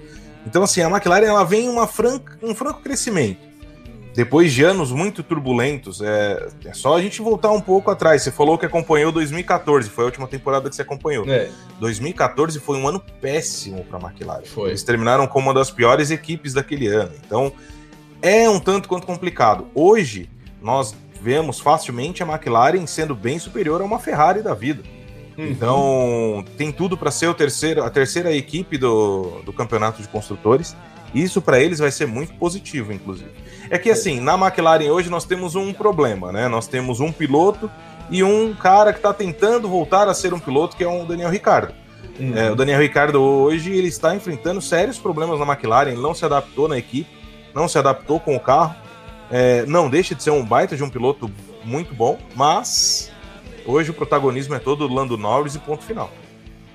Então, 0.47 0.63
assim, 0.63 0.83
a 0.83 0.89
McLaren 0.89 1.27
ela 1.27 1.45
vem 1.45 1.67
em 1.67 1.69
uma 1.69 1.87
franca, 1.87 2.39
um 2.43 2.55
franco 2.55 2.81
crescimento 2.81 3.55
depois 4.15 4.53
de 4.53 4.63
anos 4.63 4.93
muito 4.93 5.25
turbulentos, 5.25 6.01
é, 6.01 6.47
é, 6.65 6.73
só 6.73 6.97
a 6.97 7.03
gente 7.03 7.21
voltar 7.21 7.51
um 7.51 7.61
pouco 7.61 7.91
atrás. 7.91 8.23
Você 8.23 8.31
falou 8.31 8.57
que 8.57 8.65
acompanhou 8.65 9.11
2014, 9.11 9.91
foi 9.91 10.05
a 10.05 10.07
última 10.07 10.29
temporada 10.29 10.71
que 10.71 10.77
você 10.77 10.83
acompanhou. 10.83 11.29
É. 11.29 11.51
2014 11.81 12.61
foi 12.61 12.79
um 12.79 12.87
ano 12.87 13.03
péssimo 13.21 13.85
para 13.85 13.99
a 13.99 14.03
McLaren. 14.09 14.45
Foi. 14.45 14.71
Eles 14.71 14.85
terminaram 14.85 15.27
como 15.27 15.49
uma 15.49 15.55
das 15.55 15.71
piores 15.71 16.13
equipes 16.13 16.55
daquele 16.55 16.87
ano. 16.87 17.11
Então, 17.27 17.53
é 18.23 18.49
um 18.49 18.61
tanto 18.61 18.89
quanto 18.89 19.05
complicado. 19.05 19.67
Hoje, 19.75 20.31
nós 20.63 20.95
vemos 21.21 21.59
facilmente 21.59 22.23
a 22.23 22.27
McLaren 22.27 22.87
sendo 22.87 23.17
bem 23.17 23.41
superior 23.41 23.81
a 23.81 23.85
uma 23.85 23.99
Ferrari 23.99 24.43
da 24.43 24.55
vida. 24.55 24.85
Uhum. 25.37 25.47
Então, 25.47 26.45
tem 26.57 26.71
tudo 26.71 26.97
para 26.97 27.11
ser 27.11 27.29
o 27.29 27.35
terceiro, 27.35 27.83
a 27.83 27.91
terceira 27.91 28.33
equipe 28.35 28.79
do, 28.79 29.43
do 29.45 29.53
campeonato 29.53 30.01
de 30.01 30.09
construtores. 30.09 30.77
Isso 31.15 31.41
para 31.41 31.61
eles 31.61 31.79
vai 31.79 31.91
ser 31.91 32.07
muito 32.07 32.35
positivo, 32.35 32.93
inclusive. 32.93 33.31
É 33.71 33.79
que 33.79 33.91
assim, 33.91 34.21
na 34.21 34.35
McLaren 34.35 34.91
hoje 34.91 35.09
nós 35.09 35.25
temos 35.25 35.55
um 35.55 35.73
problema, 35.73 36.33
né? 36.33 36.49
Nós 36.49 36.67
temos 36.67 37.01
um 37.01 37.13
piloto 37.13 37.71
e 38.11 38.23
um 38.23 38.53
cara 38.55 38.93
que 38.93 38.99
está 38.99 39.13
tentando 39.13 39.69
voltar 39.69 40.09
a 40.09 40.15
ser 40.15 40.35
um 40.35 40.41
piloto, 40.41 40.77
que 40.77 40.85
é 40.85 40.89
o 40.89 41.05
Daniel 41.05 41.31
Ricardo. 41.31 41.73
Uhum. 42.19 42.37
É, 42.37 42.51
o 42.51 42.57
Daniel 42.57 42.81
Ricardo 42.81 43.21
hoje 43.21 43.73
ele 43.73 43.89
está 43.89 44.15
enfrentando 44.15 44.61
sérios 44.61 44.99
problemas 44.99 45.39
na 45.39 45.47
McLaren, 45.47 45.91
ele 45.91 46.03
não 46.03 46.15
se 46.15 46.25
adaptou 46.25 46.69
na 46.69 46.79
equipe, 46.79 47.11
não 47.55 47.69
se 47.69 47.79
adaptou 47.79 48.21
com 48.21 48.37
o 48.37 48.41
carro. 48.41 48.75
É, 49.31 49.65
não 49.67 49.89
deixa 49.89 50.15
de 50.15 50.23
ser 50.23 50.31
um 50.31 50.45
baita 50.45 50.77
de 50.77 50.83
um 50.83 50.91
piloto 50.91 51.31
muito 51.65 51.95
bom, 51.95 52.19
mas 52.37 53.11
hoje 53.65 53.91
o 53.91 53.95
protagonismo 53.95 54.55
é 54.55 54.59
todo 54.59 54.89
do 54.89 54.95
Lando 54.95 55.17
Norris 55.17 55.55
e 55.55 55.59
ponto 55.59 55.85
final. 55.85 56.11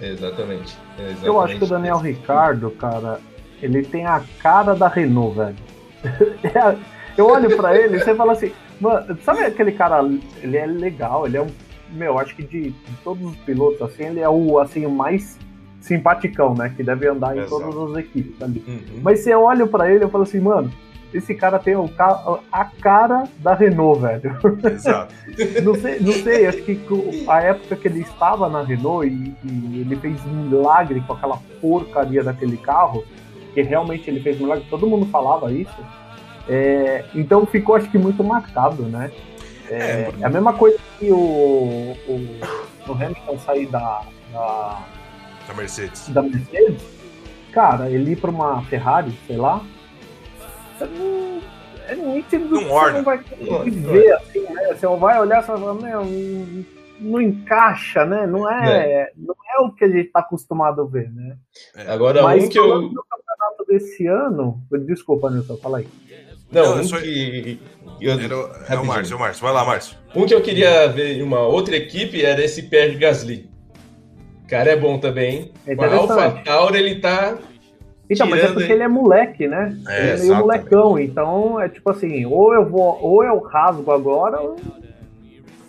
Exatamente. 0.01 0.77
Exatamente. 0.97 1.25
Eu 1.25 1.41
acho 1.41 1.57
que 1.57 1.63
o 1.63 1.67
Daniel 1.67 1.97
Ricardo, 1.97 2.71
cara, 2.71 3.19
ele 3.61 3.83
tem 3.83 4.05
a 4.05 4.21
cara 4.41 4.73
da 4.73 4.87
Renault, 4.87 5.35
velho. 5.35 5.55
eu 7.17 7.27
olho 7.27 7.55
para 7.57 7.77
ele 7.77 7.97
e 7.97 7.99
você 7.99 8.15
fala 8.15 8.31
assim, 8.31 8.51
Mano, 8.79 9.17
sabe 9.23 9.43
aquele 9.43 9.73
cara, 9.73 10.01
ele 10.41 10.57
é 10.57 10.65
legal, 10.65 11.27
ele 11.27 11.37
é 11.37 11.41
um. 11.41 11.47
Meu, 11.91 12.17
acho 12.19 12.35
que 12.35 12.43
de, 12.43 12.69
de 12.69 12.95
todos 13.03 13.31
os 13.31 13.35
pilotos, 13.37 13.81
assim, 13.81 14.05
ele 14.05 14.19
é 14.19 14.29
o, 14.29 14.59
assim, 14.59 14.85
o 14.85 14.91
mais 14.91 15.37
simpaticão, 15.81 16.53
né? 16.53 16.71
Que 16.75 16.83
deve 16.83 17.07
andar 17.07 17.35
em 17.35 17.39
Exato. 17.39 17.61
todas 17.61 17.91
as 17.91 18.05
equipes 18.05 18.41
ali. 18.41 18.63
Uhum. 18.67 19.01
Mas 19.01 19.19
você 19.19 19.33
olha 19.33 19.65
pra 19.65 19.91
ele 19.91 20.05
e 20.05 20.09
fala 20.09 20.23
assim, 20.23 20.39
mano, 20.39 20.71
esse 21.13 21.33
cara 21.35 21.57
tem 21.59 21.75
o 21.75 21.87
ca- 21.89 22.39
a 22.51 22.65
cara 22.65 23.23
da 23.39 23.53
Renault, 23.55 24.01
velho. 24.01 24.37
Exato. 24.71 25.13
Não 25.63 25.73
sei, 25.75 25.99
não 26.01 26.11
sei, 26.13 26.47
acho 26.47 26.61
que 26.63 26.79
a 27.27 27.41
época 27.41 27.75
que 27.77 27.87
ele 27.87 28.01
estava 28.01 28.49
na 28.49 28.61
Renault 28.61 29.07
e, 29.07 29.33
e 29.45 29.81
ele 29.81 29.95
fez 29.95 30.21
milagre 30.25 31.01
com 31.07 31.13
aquela 31.13 31.37
porcaria 31.61 32.23
daquele 32.23 32.57
carro, 32.57 33.05
que 33.53 33.61
realmente 33.61 34.09
ele 34.09 34.19
fez 34.19 34.37
milagre, 34.39 34.65
todo 34.69 34.85
mundo 34.87 35.05
falava 35.05 35.51
isso. 35.51 35.75
É, 36.47 37.05
então 37.15 37.45
ficou, 37.45 37.75
acho 37.75 37.89
que, 37.89 37.97
muito 37.97 38.23
marcado, 38.23 38.83
né? 38.83 39.11
É, 39.69 40.11
é 40.19 40.25
a 40.25 40.29
mesma 40.29 40.51
coisa 40.53 40.77
que 40.97 41.11
o, 41.11 41.15
o, 41.15 42.39
o 42.87 42.91
Hamilton 42.91 43.37
sair 43.45 43.67
da, 43.67 44.01
da, 44.33 44.79
Da 45.47 45.53
Mercedes. 45.53 46.09
da 46.09 46.21
Mercedes, 46.23 46.81
cara, 47.53 47.89
ele 47.89 48.11
ir 48.11 48.15
pra 48.17 48.31
uma 48.31 48.61
Ferrari, 48.63 49.13
sei 49.27 49.37
lá, 49.37 49.61
você 50.79 50.85
não, 50.85 51.41
é 51.87 51.95
nítido 51.95 52.45
Não 52.49 52.59
que 52.59 52.65
você 52.65 52.71
orna. 52.73 52.97
não 52.97 53.03
vai 53.03 53.17
ver 53.17 54.13
assim, 54.13 54.39
né? 54.41 54.67
Você 54.73 54.87
vai 54.87 55.19
olhar 55.19 55.43
e 55.43 55.45
vai 55.45 55.57
falar, 55.59 55.73
meu, 55.75 56.05
não- 56.99 57.21
encaixa, 57.21 58.05
né? 58.05 58.25
Não 58.27 58.49
é, 58.49 59.11
não 59.17 59.33
é 59.57 59.61
o 59.63 59.71
que 59.71 59.85
a 59.85 59.89
gente 59.89 60.09
tá 60.09 60.19
acostumado 60.19 60.81
a 60.81 60.85
ver, 60.85 61.11
né? 61.11 61.37
Agora, 61.87 62.23
Mas 62.23 62.43
um 62.43 62.49
que 62.49 62.59
eu. 62.59 62.89
do 62.89 63.03
campeonato 63.03 63.65
desse 63.67 64.05
ano, 64.07 64.61
desculpa, 64.85 65.29
Nilson, 65.29 65.57
fala 65.57 65.77
aí. 65.79 65.87
Não, 66.51 66.63
Não, 66.63 66.73
um 66.75 66.77
eu 66.79 66.83
só- 66.83 66.97
que. 66.99 67.59
eu- 68.01 68.19
Era 68.19 68.35
o- 68.37 68.49
é 68.69 68.75
o. 68.79 68.85
Márcio, 68.85 69.13
é 69.13 69.15
o 69.15 69.19
Márcio. 69.19 69.43
Vai 69.43 69.53
lá, 69.53 69.63
Márcio. 69.63 69.97
Um 70.15 70.25
que 70.25 70.33
eu 70.33 70.41
queria 70.41 70.87
ver 70.87 71.17
em 71.17 71.21
uma 71.21 71.41
outra 71.41 71.75
equipe 71.75 72.23
era 72.25 72.43
esse 72.43 72.63
Pierre 72.63 72.95
Gasly. 72.97 73.49
Cara, 74.47 74.71
é 74.71 74.75
bom 74.75 74.97
também. 74.99 75.51
É 75.67 75.75
Com 75.75 75.83
a 75.83 75.93
Alpha. 75.95 76.41
Tauri, 76.43 76.79
ele 76.79 76.95
tá. 76.99 77.37
Então, 78.09 78.27
mas 78.27 78.43
é 78.43 78.47
porque 78.47 78.71
ele 78.71 78.83
é 78.83 78.87
moleque, 78.87 79.47
né? 79.47 79.77
É, 79.87 79.99
ele 79.99 80.01
é 80.01 80.13
meio 80.13 80.15
exatamente. 80.15 80.39
molecão, 80.41 80.99
então 80.99 81.61
é 81.61 81.69
tipo 81.69 81.89
assim, 81.91 82.25
ou 82.25 82.53
eu 82.53 82.67
vou, 82.67 82.97
ou 83.01 83.23
eu 83.23 83.39
rasgo 83.39 83.91
agora, 83.91 84.41
ou 84.41 84.55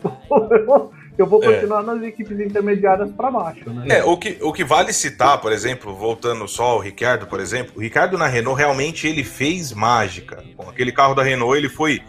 eu 1.18 1.26
vou 1.26 1.42
É. 1.44 1.46
continuar 1.46 1.82
nas 1.82 2.02
equipes 2.02 2.40
intermediárias 2.40 3.10
pra 3.12 3.30
baixo, 3.30 3.68
né? 3.68 3.98
É, 3.98 4.04
o 4.04 4.16
que, 4.16 4.38
o 4.40 4.52
que 4.52 4.64
vale 4.64 4.92
citar, 4.92 5.38
por 5.40 5.52
exemplo, 5.52 5.94
voltando 5.94 6.48
só 6.48 6.64
ao 6.64 6.78
Ricardo, 6.78 7.26
por 7.26 7.40
exemplo, 7.40 7.74
o 7.76 7.80
Ricardo 7.80 8.16
na 8.16 8.26
Renault 8.26 8.58
realmente 8.58 9.06
ele 9.06 9.22
fez 9.22 9.72
mágica. 9.72 10.42
Com 10.56 10.70
aquele 10.70 10.92
carro 10.92 11.14
da 11.14 11.22
Renault, 11.22 11.56
ele 11.58 11.68
foi 11.68 12.00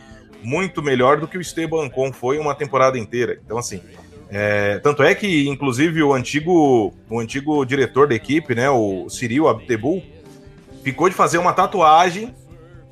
muito 0.42 0.82
melhor 0.82 1.20
do 1.20 1.28
que 1.28 1.38
o 1.38 1.42
Esteban 1.42 1.86
Ocon 1.88 2.14
foi 2.14 2.40
uma 2.40 2.56
temporada 2.56 2.98
inteira. 2.98 3.38
Então, 3.46 3.58
assim, 3.58 3.82
é, 4.30 4.80
tanto 4.80 5.04
é 5.04 5.14
que, 5.14 5.48
inclusive, 5.50 6.02
o 6.02 6.14
antigo, 6.14 6.94
o 7.10 7.20
antigo 7.20 7.66
diretor 7.66 8.08
da 8.08 8.16
equipe, 8.16 8.56
né, 8.56 8.70
o 8.70 9.10
Cyril 9.10 9.50
Abiteboul, 9.50 10.02
ficou 10.84 11.10
de 11.10 11.16
fazer 11.16 11.38
uma 11.38 11.54
tatuagem, 11.54 12.36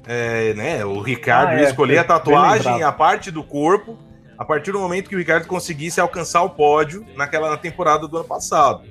é, 0.07 0.53
né, 0.53 0.85
o 0.85 1.01
Ricardo 1.01 1.51
Ah, 1.51 1.55
ia 1.55 1.65
é, 1.65 1.69
escolher 1.69 1.97
a 1.99 2.03
tatuagem 2.03 2.79
e 2.79 2.83
a 2.83 2.91
parte 2.91 3.29
do 3.31 3.43
corpo 3.43 3.97
a 4.39 4.45
partir 4.45 4.71
do 4.71 4.79
momento 4.79 5.09
que 5.09 5.15
o 5.15 5.19
Ricardo 5.19 5.45
conseguisse 5.47 5.99
alcançar 5.99 6.41
o 6.43 6.51
pódio 6.51 7.05
naquela 7.17 7.49
na 7.49 7.57
temporada 7.57 8.07
do 8.07 8.15
ano 8.15 8.25
passado. 8.25 8.83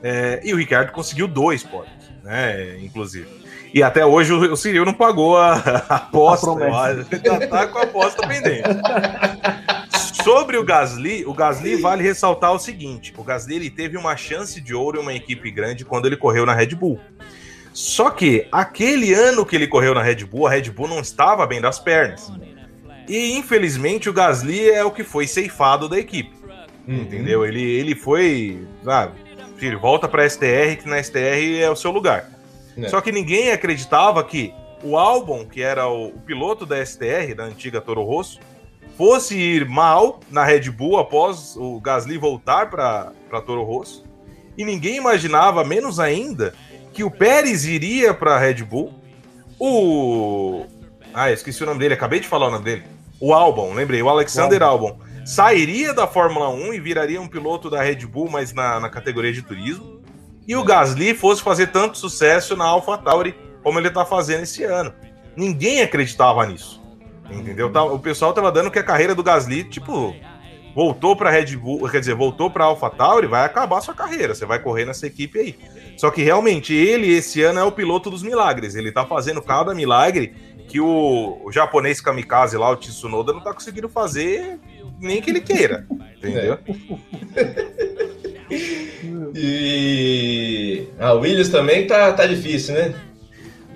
É, 0.00 0.40
e 0.44 0.54
o 0.54 0.56
Ricardo 0.56 0.92
conseguiu 0.92 1.26
dois 1.26 1.64
pódios, 1.64 2.12
né? 2.22 2.78
Inclusive. 2.78 3.26
E 3.74 3.82
até 3.82 4.06
hoje 4.06 4.32
o, 4.32 4.52
o 4.52 4.56
Ciril 4.56 4.84
não 4.84 4.94
pagou 4.94 5.36
a, 5.36 5.54
a 5.88 5.96
aposta. 5.96 6.46
Já 7.24 7.46
tá 7.48 7.66
com 7.66 7.78
a 7.78 7.82
aposta 7.82 8.24
pendente. 8.24 8.68
Sobre 10.22 10.56
o 10.56 10.64
Gasly, 10.64 11.26
o 11.26 11.34
Gasly 11.34 11.74
vale 11.74 12.04
ressaltar 12.04 12.52
o 12.52 12.58
seguinte: 12.58 13.12
o 13.16 13.24
Gasly 13.24 13.56
ele 13.56 13.70
teve 13.70 13.96
uma 13.96 14.16
chance 14.16 14.60
de 14.60 14.72
ouro 14.74 14.98
em 14.98 15.02
uma 15.02 15.12
equipe 15.12 15.50
grande 15.50 15.84
quando 15.84 16.06
ele 16.06 16.16
correu 16.16 16.46
na 16.46 16.54
Red 16.54 16.68
Bull. 16.68 17.00
Só 17.74 18.08
que 18.08 18.46
aquele 18.52 19.12
ano 19.12 19.44
que 19.44 19.56
ele 19.56 19.66
correu 19.66 19.92
na 19.94 20.00
Red 20.00 20.24
Bull, 20.24 20.46
a 20.46 20.50
Red 20.50 20.70
Bull 20.70 20.86
não 20.86 21.00
estava 21.00 21.44
bem 21.44 21.60
das 21.60 21.80
pernas. 21.80 22.32
E 23.08 23.32
infelizmente 23.36 24.08
o 24.08 24.12
Gasly 24.12 24.70
é 24.70 24.84
o 24.84 24.92
que 24.92 25.02
foi 25.02 25.26
ceifado 25.26 25.88
da 25.88 25.98
equipe. 25.98 26.32
Uhum. 26.86 27.02
Entendeu? 27.02 27.44
Ele, 27.44 27.60
ele 27.60 27.96
foi. 27.96 28.64
Ah, 28.86 29.10
filho, 29.56 29.80
volta 29.80 30.06
pra 30.06 30.28
STR, 30.28 30.76
que 30.80 30.88
na 30.88 31.02
STR 31.02 31.58
é 31.60 31.68
o 31.68 31.74
seu 31.74 31.90
lugar. 31.90 32.30
É. 32.78 32.88
Só 32.88 33.00
que 33.00 33.10
ninguém 33.10 33.50
acreditava 33.50 34.22
que 34.22 34.54
o 34.80 34.96
Albon, 34.96 35.44
que 35.44 35.60
era 35.60 35.88
o, 35.88 36.08
o 36.08 36.20
piloto 36.20 36.64
da 36.64 36.84
STR, 36.84 37.34
da 37.36 37.42
antiga 37.42 37.80
Toro 37.80 38.04
Rosso, 38.04 38.38
fosse 38.96 39.36
ir 39.36 39.68
mal 39.68 40.20
na 40.30 40.44
Red 40.44 40.70
Bull 40.70 40.98
após 40.98 41.56
o 41.56 41.80
Gasly 41.80 42.18
voltar 42.18 42.70
para 42.70 43.12
Toro 43.44 43.64
Rosso. 43.64 44.04
E 44.56 44.64
ninguém 44.64 44.96
imaginava, 44.96 45.64
menos 45.64 45.98
ainda, 45.98 46.54
que 46.94 47.04
o 47.04 47.10
Pérez 47.10 47.64
iria 47.64 48.14
para 48.14 48.38
Red 48.38 48.62
Bull. 48.64 48.94
O. 49.58 50.64
Ah, 51.12 51.30
esqueci 51.30 51.62
o 51.62 51.66
nome 51.66 51.78
dele, 51.78 51.94
acabei 51.94 52.20
de 52.20 52.28
falar 52.28 52.48
o 52.48 52.50
nome 52.50 52.64
dele. 52.64 52.82
O 53.20 53.32
Albon, 53.32 53.72
lembrei, 53.74 54.02
o 54.02 54.08
Alexander 54.08 54.62
Albon. 54.62 54.98
Sairia 55.24 55.94
da 55.94 56.06
Fórmula 56.06 56.48
1 56.50 56.74
e 56.74 56.80
viraria 56.80 57.20
um 57.20 57.28
piloto 57.28 57.70
da 57.70 57.82
Red 57.82 58.04
Bull, 58.06 58.28
mas 58.30 58.52
na, 58.52 58.78
na 58.80 58.88
categoria 58.90 59.32
de 59.32 59.42
turismo. 59.42 60.02
E 60.46 60.54
o 60.54 60.62
Gasly 60.64 61.14
fosse 61.14 61.42
fazer 61.42 61.68
tanto 61.68 61.96
sucesso 61.96 62.54
na 62.56 62.64
AlphaTauri 62.66 63.34
como 63.62 63.78
ele 63.78 63.90
tá 63.90 64.04
fazendo 64.04 64.42
esse 64.42 64.62
ano. 64.64 64.92
Ninguém 65.34 65.80
acreditava 65.82 66.44
nisso. 66.46 66.82
Entendeu? 67.30 67.70
Tá- 67.72 67.84
O 67.84 67.98
pessoal 67.98 68.34
tava 68.34 68.52
dando 68.52 68.70
que 68.70 68.78
a 68.78 68.82
carreira 68.84 69.14
do 69.14 69.22
Gasly, 69.22 69.64
tipo, 69.64 70.14
voltou 70.74 71.16
pra 71.16 71.30
Red 71.30 71.56
Bull, 71.56 71.88
quer 71.88 72.00
dizer, 72.00 72.14
voltou 72.14 72.50
pra 72.50 72.64
AlphaTauri, 72.64 73.26
vai 73.26 73.46
acabar 73.46 73.78
a 73.78 73.80
sua 73.80 73.94
carreira, 73.94 74.34
você 74.34 74.44
vai 74.44 74.58
correr 74.58 74.84
nessa 74.84 75.06
equipe 75.06 75.38
aí. 75.38 75.58
Só 75.96 76.10
que 76.10 76.22
realmente 76.22 76.74
ele 76.74 77.12
esse 77.12 77.42
ano 77.42 77.60
é 77.60 77.64
o 77.64 77.72
piloto 77.72 78.10
dos 78.10 78.22
milagres, 78.22 78.74
ele 78.74 78.92
tá 78.92 79.04
fazendo 79.06 79.40
cada 79.40 79.74
milagre 79.74 80.34
que 80.68 80.80
o, 80.80 81.40
o 81.44 81.52
japonês 81.52 82.00
kamikaze 82.00 82.56
lá, 82.56 82.70
o 82.70 82.76
Tsunoda, 82.76 83.32
não 83.32 83.40
tá 83.40 83.52
conseguindo 83.52 83.88
fazer 83.88 84.58
nem 85.00 85.20
que 85.20 85.30
ele 85.30 85.40
queira, 85.40 85.86
entendeu? 86.16 86.58
E 89.34 90.86
a 90.98 91.12
Williams 91.14 91.48
também 91.48 91.86
tá, 91.86 92.12
tá 92.12 92.26
difícil, 92.26 92.74
né? 92.74 92.94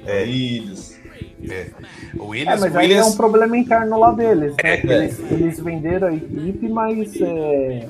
É. 0.07 0.23
Williams. 0.23 0.99
O 1.41 1.53
É, 1.53 1.71
Williams, 2.19 2.61
mas 2.61 2.77
aí 2.77 2.87
é 2.87 2.89
Williams 2.89 3.15
um 3.15 3.17
problema 3.17 3.57
interno 3.57 3.99
lá 3.99 4.13
deles, 4.13 4.55
né? 4.63 4.77
Que 4.77 4.93
É. 4.93 5.05
Eles, 5.05 5.33
eles 5.33 5.61
venderam 5.61 6.09
a 6.09 6.15
equipe, 6.15 6.69
mas 6.69 7.21
é, 7.21 7.89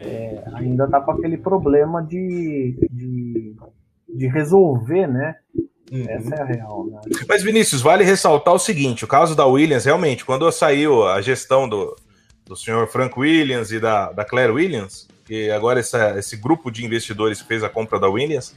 é, 0.00 0.42
ainda 0.54 0.86
tá 0.88 1.00
com 1.00 1.12
aquele 1.12 1.36
problema 1.36 2.02
de, 2.02 2.76
de, 2.90 3.09
de 4.08 4.26
resolver, 4.26 5.06
né? 5.06 5.34
Uhum. 5.90 6.06
Essa 6.08 6.34
é 6.36 6.40
a 6.40 6.44
real, 6.44 6.86
né? 6.86 7.00
Mas, 7.28 7.42
Vinícius, 7.42 7.82
vale 7.82 8.04
ressaltar 8.04 8.54
o 8.54 8.58
seguinte: 8.58 9.04
o 9.04 9.08
caso 9.08 9.34
da 9.34 9.46
Williams, 9.46 9.84
realmente, 9.84 10.24
quando 10.24 10.50
saiu 10.52 11.06
a 11.06 11.20
gestão 11.20 11.68
do, 11.68 11.96
do 12.46 12.56
senhor 12.56 12.86
Frank 12.88 13.18
Williams 13.18 13.72
e 13.72 13.80
da, 13.80 14.12
da 14.12 14.24
Claire 14.24 14.52
Williams, 14.52 15.08
que 15.24 15.50
agora 15.50 15.80
essa- 15.80 16.18
esse 16.18 16.36
grupo 16.36 16.70
de 16.70 16.84
investidores 16.84 17.40
fez 17.40 17.62
a 17.64 17.68
compra 17.68 17.98
da 17.98 18.08
Williams, 18.08 18.54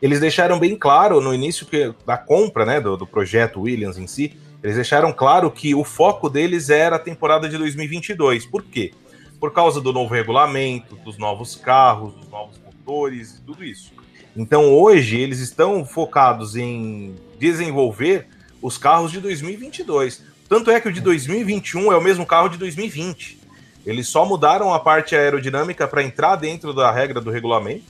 eles 0.00 0.20
deixaram 0.20 0.58
bem 0.58 0.76
claro 0.76 1.20
no 1.20 1.34
início 1.34 1.66
que, 1.66 1.92
da 2.04 2.16
compra 2.18 2.64
né, 2.64 2.80
do, 2.80 2.96
do 2.96 3.06
projeto 3.06 3.62
Williams 3.62 3.98
em 3.98 4.06
si, 4.06 4.36
eles 4.62 4.76
deixaram 4.76 5.12
claro 5.12 5.50
que 5.50 5.74
o 5.74 5.82
foco 5.84 6.28
deles 6.28 6.70
era 6.70 6.96
a 6.96 7.00
temporada 7.00 7.48
de 7.48 7.56
2022. 7.58 8.46
Por 8.46 8.62
quê? 8.62 8.92
Por 9.40 9.52
causa 9.52 9.80
do 9.80 9.92
novo 9.92 10.12
regulamento, 10.12 10.96
dos 10.96 11.18
novos 11.18 11.56
carros, 11.56 12.14
dos 12.14 12.28
novos 12.28 12.58
motores 12.58 13.38
e 13.38 13.42
tudo 13.42 13.64
isso. 13.64 13.92
Então 14.36 14.72
hoje 14.72 15.18
eles 15.18 15.38
estão 15.38 15.84
focados 15.84 16.56
em 16.56 17.14
desenvolver 17.38 18.26
os 18.60 18.76
carros 18.76 19.10
de 19.10 19.20
2022. 19.20 20.22
Tanto 20.48 20.70
é 20.70 20.78
que 20.78 20.88
o 20.88 20.92
de 20.92 21.00
2021 21.00 21.90
é 21.90 21.96
o 21.96 22.02
mesmo 22.02 22.26
carro 22.26 22.48
de 22.48 22.58
2020. 22.58 23.38
Eles 23.86 24.08
só 24.08 24.26
mudaram 24.26 24.74
a 24.74 24.78
parte 24.78 25.16
aerodinâmica 25.16 25.88
para 25.88 26.02
entrar 26.02 26.36
dentro 26.36 26.74
da 26.74 26.90
regra 26.90 27.20
do 27.20 27.30
regulamento, 27.30 27.84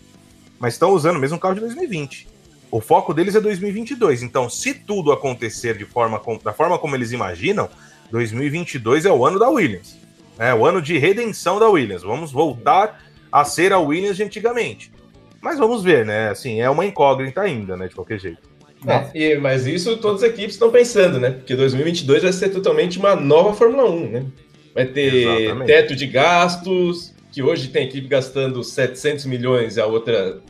mas 0.59 0.75
estão 0.75 0.91
usando 0.91 1.17
o 1.17 1.21
mesmo 1.21 1.39
carro 1.39 1.55
de 1.55 1.61
2020. 1.61 2.29
O 2.71 2.81
foco 2.81 3.13
deles 3.13 3.35
é 3.35 3.41
2022. 3.41 4.23
Então, 4.23 4.49
se 4.49 4.75
tudo 4.75 5.11
acontecer 5.13 5.77
de 5.77 5.85
forma 5.85 6.21
da 6.45 6.53
forma 6.53 6.79
como 6.79 6.95
eles 6.95 7.13
imaginam, 7.13 7.69
2022 8.11 9.05
é 9.05 9.11
o 9.11 9.27
ano 9.27 9.39
da 9.39 9.49
Williams. 9.49 9.97
É 10.39 10.55
o 10.55 10.67
ano 10.67 10.83
de 10.83 10.99
redenção 10.99 11.59
da 11.59 11.69
Williams. 11.69 12.03
Vamos 12.03 12.31
voltar 12.31 13.03
a 13.33 13.45
ser 13.45 13.73
a 13.73 13.79
Williams 13.79 14.17
de 14.17 14.23
antigamente. 14.23 14.93
Mas 15.47 15.61
vamos 15.61 15.81
ver, 15.81 16.05
né? 16.05 16.29
Assim, 16.31 16.61
é 16.61 16.69
uma 16.69 16.85
incógnita 16.85 17.41
ainda, 17.41 17.77
né? 17.77 17.87
De 17.87 17.95
qualquer 17.95 18.19
jeito. 18.19 18.39
É, 18.85 19.07
e- 19.15 19.39
mas 19.39 19.65
isso 19.65 19.97
todas 19.99 20.25
as 20.25 20.31
equipes 20.31 20.55
estão 20.55 20.73
pensando, 20.73 21.21
né? 21.21 21.31
Porque 21.31 21.55
2022 21.55 22.25
vai 22.25 22.33
ser 22.33 22.49
totalmente 22.49 22.99
uma 22.99 23.15
nova 23.15 23.55
Fórmula 23.55 23.89
1, 23.89 24.11
né? 24.11 24.27
Vai 24.75 24.87
ter 24.87 25.15
Exatamente. 25.15 25.67
teto 25.69 25.95
de 25.95 26.05
gastos, 26.09 27.15
que 27.31 27.45
hoje 27.45 27.69
tem 27.69 27.87
equipe 27.87 28.09
gastando 28.09 28.65
700 28.65 29.25
milhões 29.25 29.77
e 29.77 29.81
a 29.81 29.87
outra 29.87 30.41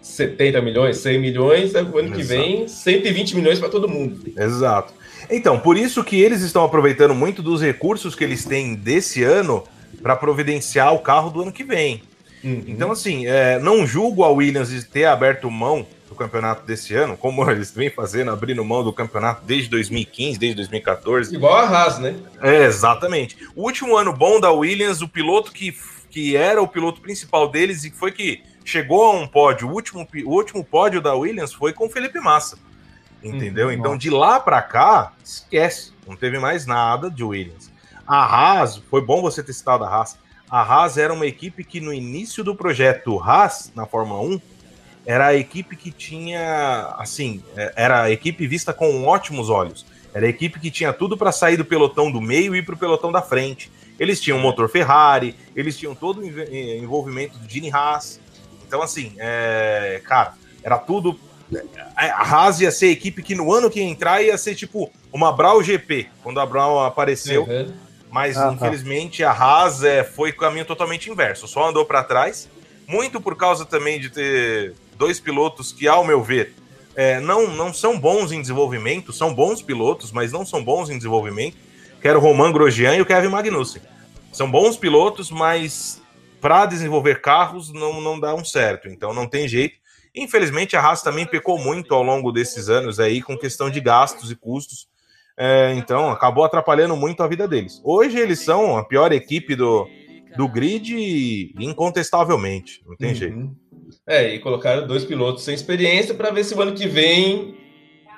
70 0.00 0.60
milhões, 0.60 0.96
100 0.96 1.20
milhões, 1.20 1.72
o 1.74 1.78
ano 1.96 2.10
que 2.10 2.22
Exato. 2.22 2.40
vem 2.40 2.66
120 2.66 3.36
milhões 3.36 3.60
para 3.60 3.68
todo 3.68 3.88
mundo. 3.88 4.22
Exato. 4.36 4.92
Então, 5.30 5.56
por 5.56 5.76
isso 5.76 6.02
que 6.02 6.20
eles 6.20 6.42
estão 6.42 6.64
aproveitando 6.64 7.14
muito 7.14 7.44
dos 7.44 7.62
recursos 7.62 8.16
que 8.16 8.24
eles 8.24 8.44
têm 8.44 8.74
desse 8.74 9.22
ano 9.22 9.62
para 10.02 10.16
providenciar 10.16 10.92
o 10.92 10.98
carro 10.98 11.30
do 11.30 11.42
ano 11.42 11.52
que 11.52 11.62
vem. 11.62 12.02
Uhum. 12.42 12.64
Então, 12.66 12.90
assim, 12.90 13.26
é, 13.26 13.58
não 13.58 13.86
julgo 13.86 14.24
a 14.24 14.30
Williams 14.30 14.70
de 14.70 14.84
ter 14.84 15.04
aberto 15.04 15.50
mão 15.50 15.86
do 16.08 16.14
campeonato 16.14 16.66
desse 16.66 16.94
ano, 16.94 17.16
como 17.16 17.48
eles 17.50 17.70
vêm 17.70 17.90
fazendo, 17.90 18.30
abrindo 18.30 18.64
mão 18.64 18.84
do 18.84 18.92
campeonato 18.92 19.44
desde 19.44 19.68
2015, 19.70 20.38
desde 20.38 20.56
2014. 20.56 21.34
Igual 21.34 21.54
a 21.54 21.68
Haas, 21.68 21.98
né? 21.98 22.16
É, 22.40 22.64
exatamente. 22.64 23.36
O 23.54 23.62
último 23.62 23.96
ano 23.96 24.12
bom 24.12 24.40
da 24.40 24.50
Williams, 24.50 25.02
o 25.02 25.08
piloto 25.08 25.52
que, 25.52 25.74
que 26.10 26.36
era 26.36 26.60
o 26.60 26.68
piloto 26.68 27.00
principal 27.00 27.48
deles 27.48 27.84
e 27.84 27.90
foi 27.90 28.12
que 28.12 28.42
chegou 28.64 29.04
a 29.04 29.10
um 29.12 29.26
pódio, 29.26 29.68
o 29.68 29.72
último, 29.72 30.06
o 30.24 30.30
último 30.30 30.64
pódio 30.64 31.00
da 31.00 31.14
Williams 31.14 31.52
foi 31.52 31.72
com 31.72 31.86
o 31.86 31.90
Felipe 31.90 32.20
Massa. 32.20 32.58
Entendeu? 33.22 33.68
Hum, 33.68 33.72
então, 33.72 33.96
de 33.96 34.10
lá 34.10 34.40
para 34.40 34.60
cá, 34.60 35.12
esquece. 35.24 35.92
Não 36.06 36.16
teve 36.16 36.40
mais 36.40 36.66
nada 36.66 37.08
de 37.08 37.22
Williams. 37.22 37.70
A 38.04 38.24
Haas, 38.24 38.78
foi 38.90 39.00
bom 39.00 39.22
você 39.22 39.42
ter 39.42 39.52
citado 39.52 39.84
a 39.84 39.88
Haas. 39.88 40.18
A 40.52 40.60
Haas 40.60 40.98
era 40.98 41.14
uma 41.14 41.26
equipe 41.26 41.64
que 41.64 41.80
no 41.80 41.94
início 41.94 42.44
do 42.44 42.54
projeto 42.54 43.18
Haas, 43.18 43.72
na 43.74 43.86
Fórmula 43.86 44.20
1, 44.20 44.40
era 45.06 45.28
a 45.28 45.34
equipe 45.34 45.74
que 45.74 45.90
tinha, 45.90 46.94
assim, 46.98 47.42
é, 47.56 47.72
era 47.74 48.02
a 48.02 48.10
equipe 48.10 48.46
vista 48.46 48.70
com 48.70 49.06
ótimos 49.06 49.48
olhos. 49.48 49.86
Era 50.12 50.26
a 50.26 50.28
equipe 50.28 50.60
que 50.60 50.70
tinha 50.70 50.92
tudo 50.92 51.16
para 51.16 51.32
sair 51.32 51.56
do 51.56 51.64
pelotão 51.64 52.12
do 52.12 52.20
meio 52.20 52.54
e 52.54 52.58
ir 52.58 52.66
para 52.66 52.74
o 52.74 52.78
pelotão 52.78 53.10
da 53.10 53.22
frente. 53.22 53.72
Eles 53.98 54.20
tinham 54.20 54.38
motor 54.38 54.68
Ferrari, 54.68 55.34
eles 55.56 55.78
tinham 55.78 55.94
todo 55.94 56.20
o 56.20 56.26
envolvimento 56.26 57.38
do 57.38 57.48
Gene 57.48 57.72
Haas. 57.72 58.20
Então, 58.66 58.82
assim, 58.82 59.14
é, 59.16 60.02
cara, 60.04 60.34
era 60.62 60.76
tudo 60.76 61.18
a 61.96 62.22
Haas 62.22 62.60
ia 62.60 62.70
ser 62.70 62.86
a 62.86 62.90
equipe 62.90 63.22
que 63.22 63.34
no 63.34 63.52
ano 63.52 63.70
que 63.70 63.80
ia 63.80 63.86
entrar 63.86 64.22
ia 64.22 64.36
ser 64.38 64.54
tipo 64.54 64.90
uma 65.12 65.32
Brau 65.32 65.62
GP, 65.62 66.08
quando 66.22 66.40
a 66.40 66.46
Brau 66.46 66.84
apareceu. 66.84 67.44
Uhum. 67.44 67.72
Mas 68.12 68.36
ah, 68.36 68.48
tá. 68.48 68.52
infelizmente 68.52 69.22
tá. 69.22 69.30
a 69.30 69.32
Haas 69.32 69.82
é, 69.82 70.04
foi 70.04 70.32
caminho 70.32 70.66
totalmente 70.66 71.10
inverso, 71.10 71.48
só 71.48 71.70
andou 71.70 71.86
para 71.86 72.04
trás. 72.04 72.46
Muito 72.86 73.22
por 73.22 73.36
causa 73.36 73.64
também 73.64 73.98
de 73.98 74.10
ter 74.10 74.74
dois 74.98 75.18
pilotos 75.18 75.72
que, 75.72 75.88
ao 75.88 76.04
meu 76.04 76.22
ver, 76.22 76.54
é, 76.94 77.18
não, 77.20 77.48
não 77.48 77.72
são 77.72 77.98
bons 77.98 78.30
em 78.30 78.40
desenvolvimento, 78.40 79.14
são 79.14 79.34
bons 79.34 79.62
pilotos, 79.62 80.12
mas 80.12 80.30
não 80.30 80.44
são 80.44 80.62
bons 80.62 80.90
em 80.90 80.98
desenvolvimento. 80.98 81.56
Que 82.02 82.08
era 82.08 82.18
o 82.18 82.20
Roman 82.20 82.52
Grosjean 82.52 82.96
e 82.96 83.00
o 83.00 83.06
Kevin 83.06 83.28
Magnussen. 83.28 83.80
São 84.30 84.50
bons 84.50 84.76
pilotos, 84.76 85.30
mas 85.30 86.02
para 86.40 86.66
desenvolver 86.66 87.22
carros 87.22 87.72
não, 87.72 88.00
não 88.00 88.20
dá 88.20 88.34
um 88.34 88.44
certo. 88.44 88.88
Então 88.88 89.14
não 89.14 89.26
tem 89.26 89.48
jeito. 89.48 89.76
Infelizmente, 90.14 90.76
a 90.76 90.82
Haas 90.82 91.00
também 91.00 91.24
pecou 91.24 91.58
muito 91.58 91.94
ao 91.94 92.02
longo 92.02 92.30
desses 92.30 92.68
anos 92.68 93.00
aí 93.00 93.22
com 93.22 93.38
questão 93.38 93.70
de 93.70 93.80
gastos 93.80 94.30
e 94.30 94.36
custos. 94.36 94.86
É, 95.38 95.72
então, 95.74 96.10
acabou 96.10 96.44
atrapalhando 96.44 96.96
muito 96.96 97.22
a 97.22 97.28
vida 97.28 97.48
deles. 97.48 97.80
Hoje, 97.84 98.18
eles 98.18 98.40
são 98.40 98.76
a 98.76 98.84
pior 98.84 99.12
equipe 99.12 99.56
do, 99.56 99.88
do 100.36 100.48
grid, 100.48 101.52
incontestavelmente. 101.58 102.82
Não 102.86 102.96
tem 102.96 103.10
uhum. 103.10 103.14
jeito. 103.14 103.56
É, 104.06 104.34
e 104.34 104.38
colocaram 104.38 104.86
dois 104.86 105.04
pilotos 105.04 105.44
sem 105.44 105.54
experiência 105.54 106.14
para 106.14 106.30
ver 106.30 106.44
se 106.44 106.54
o 106.54 106.60
ano 106.60 106.72
que 106.72 106.86
vem 106.86 107.56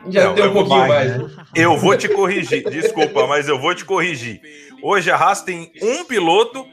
já 0.09 0.25
não, 0.25 0.35
tem 0.35 0.47
um 0.47 0.52
pouquinho 0.52 0.78
vai, 0.78 0.88
mais. 0.88 1.18
Né? 1.18 1.44
Eu 1.54 1.76
vou 1.76 1.97
te 1.97 2.09
corrigir, 2.09 2.62
desculpa, 2.68 3.26
mas 3.26 3.49
eu 3.49 3.59
vou 3.59 3.75
te 3.75 3.85
corrigir. 3.85 4.40
Hoje 4.83 5.11
a 5.11 5.16
Haas 5.16 5.42
tem 5.42 5.73
um 5.80 6.04
piloto 6.04 6.66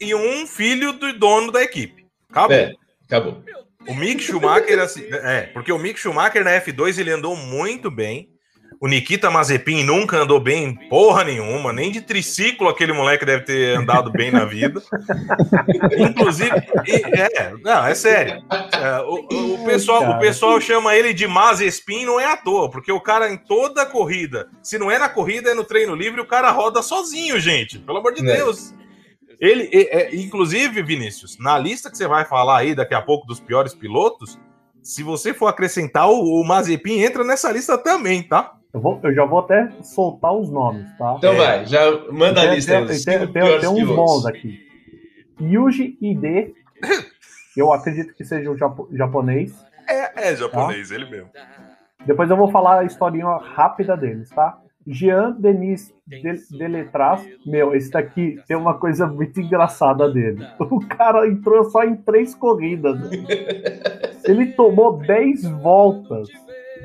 e 0.00 0.14
um 0.14 0.46
filho 0.46 0.92
do 0.92 1.12
dono 1.18 1.50
da 1.50 1.62
equipe. 1.62 2.06
Acabou. 2.30 2.56
É, 2.56 2.74
acabou. 3.06 3.42
O 3.86 3.94
Mick 3.94 4.22
Schumacher, 4.22 4.78
assim, 4.80 5.04
é, 5.10 5.42
porque 5.52 5.72
o 5.72 5.78
Mick 5.78 5.98
Schumacher 5.98 6.42
na 6.42 6.50
F2 6.60 6.98
ele 6.98 7.10
andou 7.10 7.36
muito 7.36 7.90
bem. 7.90 8.28
O 8.84 8.86
Nikita 8.86 9.30
Mazepin 9.30 9.82
nunca 9.82 10.18
andou 10.18 10.38
bem 10.38 10.74
porra 10.90 11.24
nenhuma, 11.24 11.72
nem 11.72 11.90
de 11.90 12.02
triciclo 12.02 12.68
aquele 12.68 12.92
moleque 12.92 13.24
deve 13.24 13.42
ter 13.42 13.78
andado 13.78 14.12
bem 14.12 14.30
na 14.30 14.44
vida. 14.44 14.82
Inclusive, 15.96 16.50
é, 16.50 17.54
não, 17.62 17.86
é 17.86 17.94
sério. 17.94 18.44
É, 18.74 19.00
o, 19.00 19.54
o, 19.54 19.64
pessoal, 19.64 20.10
o 20.10 20.18
pessoal 20.18 20.60
chama 20.60 20.94
ele 20.94 21.14
de 21.14 21.26
Mazepin, 21.26 22.04
não 22.04 22.20
é 22.20 22.26
à 22.26 22.36
toa, 22.36 22.70
porque 22.70 22.92
o 22.92 23.00
cara 23.00 23.32
em 23.32 23.38
toda 23.38 23.86
corrida, 23.86 24.50
se 24.62 24.76
não 24.76 24.90
é 24.90 24.98
na 24.98 25.08
corrida, 25.08 25.52
é 25.52 25.54
no 25.54 25.64
treino 25.64 25.94
livre, 25.94 26.20
o 26.20 26.26
cara 26.26 26.50
roda 26.50 26.82
sozinho, 26.82 27.40
gente. 27.40 27.78
Pelo 27.78 28.00
amor 28.00 28.12
de 28.12 28.20
é. 28.20 28.36
Deus. 28.36 28.74
Ele, 29.40 29.66
é, 29.72 30.14
inclusive, 30.14 30.82
Vinícius, 30.82 31.38
na 31.38 31.58
lista 31.58 31.90
que 31.90 31.96
você 31.96 32.06
vai 32.06 32.26
falar 32.26 32.58
aí 32.58 32.74
daqui 32.74 32.92
a 32.92 33.00
pouco 33.00 33.26
dos 33.26 33.40
piores 33.40 33.74
pilotos, 33.74 34.38
se 34.82 35.02
você 35.02 35.32
for 35.32 35.46
acrescentar 35.46 36.06
o, 36.06 36.38
o 36.38 36.46
Mazepin, 36.46 37.00
entra 37.00 37.24
nessa 37.24 37.50
lista 37.50 37.78
também, 37.78 38.22
tá? 38.22 38.58
Eu, 38.74 38.80
vou, 38.80 38.98
eu, 39.04 39.14
já 39.14 39.24
vou 39.24 39.38
até 39.38 39.70
soltar 39.82 40.34
os 40.34 40.50
nomes, 40.50 40.84
tá? 40.98 41.14
Então 41.16 41.32
é. 41.32 41.36
vai, 41.36 41.66
já 41.66 41.80
manda 42.10 42.40
tem, 42.40 42.50
a 42.50 42.54
lista. 42.54 42.86
Tem, 42.86 42.86
tem, 42.86 43.32
tem, 43.32 43.60
tem 43.60 43.68
uns 43.68 43.88
bons 43.88 44.26
aqui. 44.26 44.58
Yuji 45.40 45.96
Ide, 46.00 46.54
eu 47.56 47.72
acredito 47.72 48.12
que 48.14 48.24
seja 48.24 48.50
o 48.50 48.56
japo, 48.56 48.88
japonês. 48.92 49.54
É, 49.88 50.30
é 50.30 50.36
japonês, 50.36 50.88
tá? 50.88 50.94
ele 50.96 51.08
mesmo. 51.08 51.30
Depois 52.04 52.28
eu 52.28 52.36
vou 52.36 52.50
falar 52.50 52.80
a 52.80 52.84
historinha 52.84 53.36
rápida 53.36 53.96
deles, 53.96 54.28
tá? 54.30 54.58
Jean 54.86 55.30
Denis 55.38 55.94
Deletraz, 56.50 57.26
meu, 57.46 57.74
esse 57.74 57.90
daqui 57.90 58.38
tem 58.46 58.56
uma 58.56 58.74
coisa 58.74 59.06
muito 59.06 59.40
engraçada 59.40 60.10
dele. 60.10 60.46
O 60.60 60.80
cara 60.86 61.26
entrou 61.28 61.64
só 61.70 61.84
em 61.84 61.96
três 61.96 62.34
corridas. 62.34 62.98
Ele 64.24 64.52
tomou 64.52 64.98
10 64.98 65.44
voltas 65.62 66.28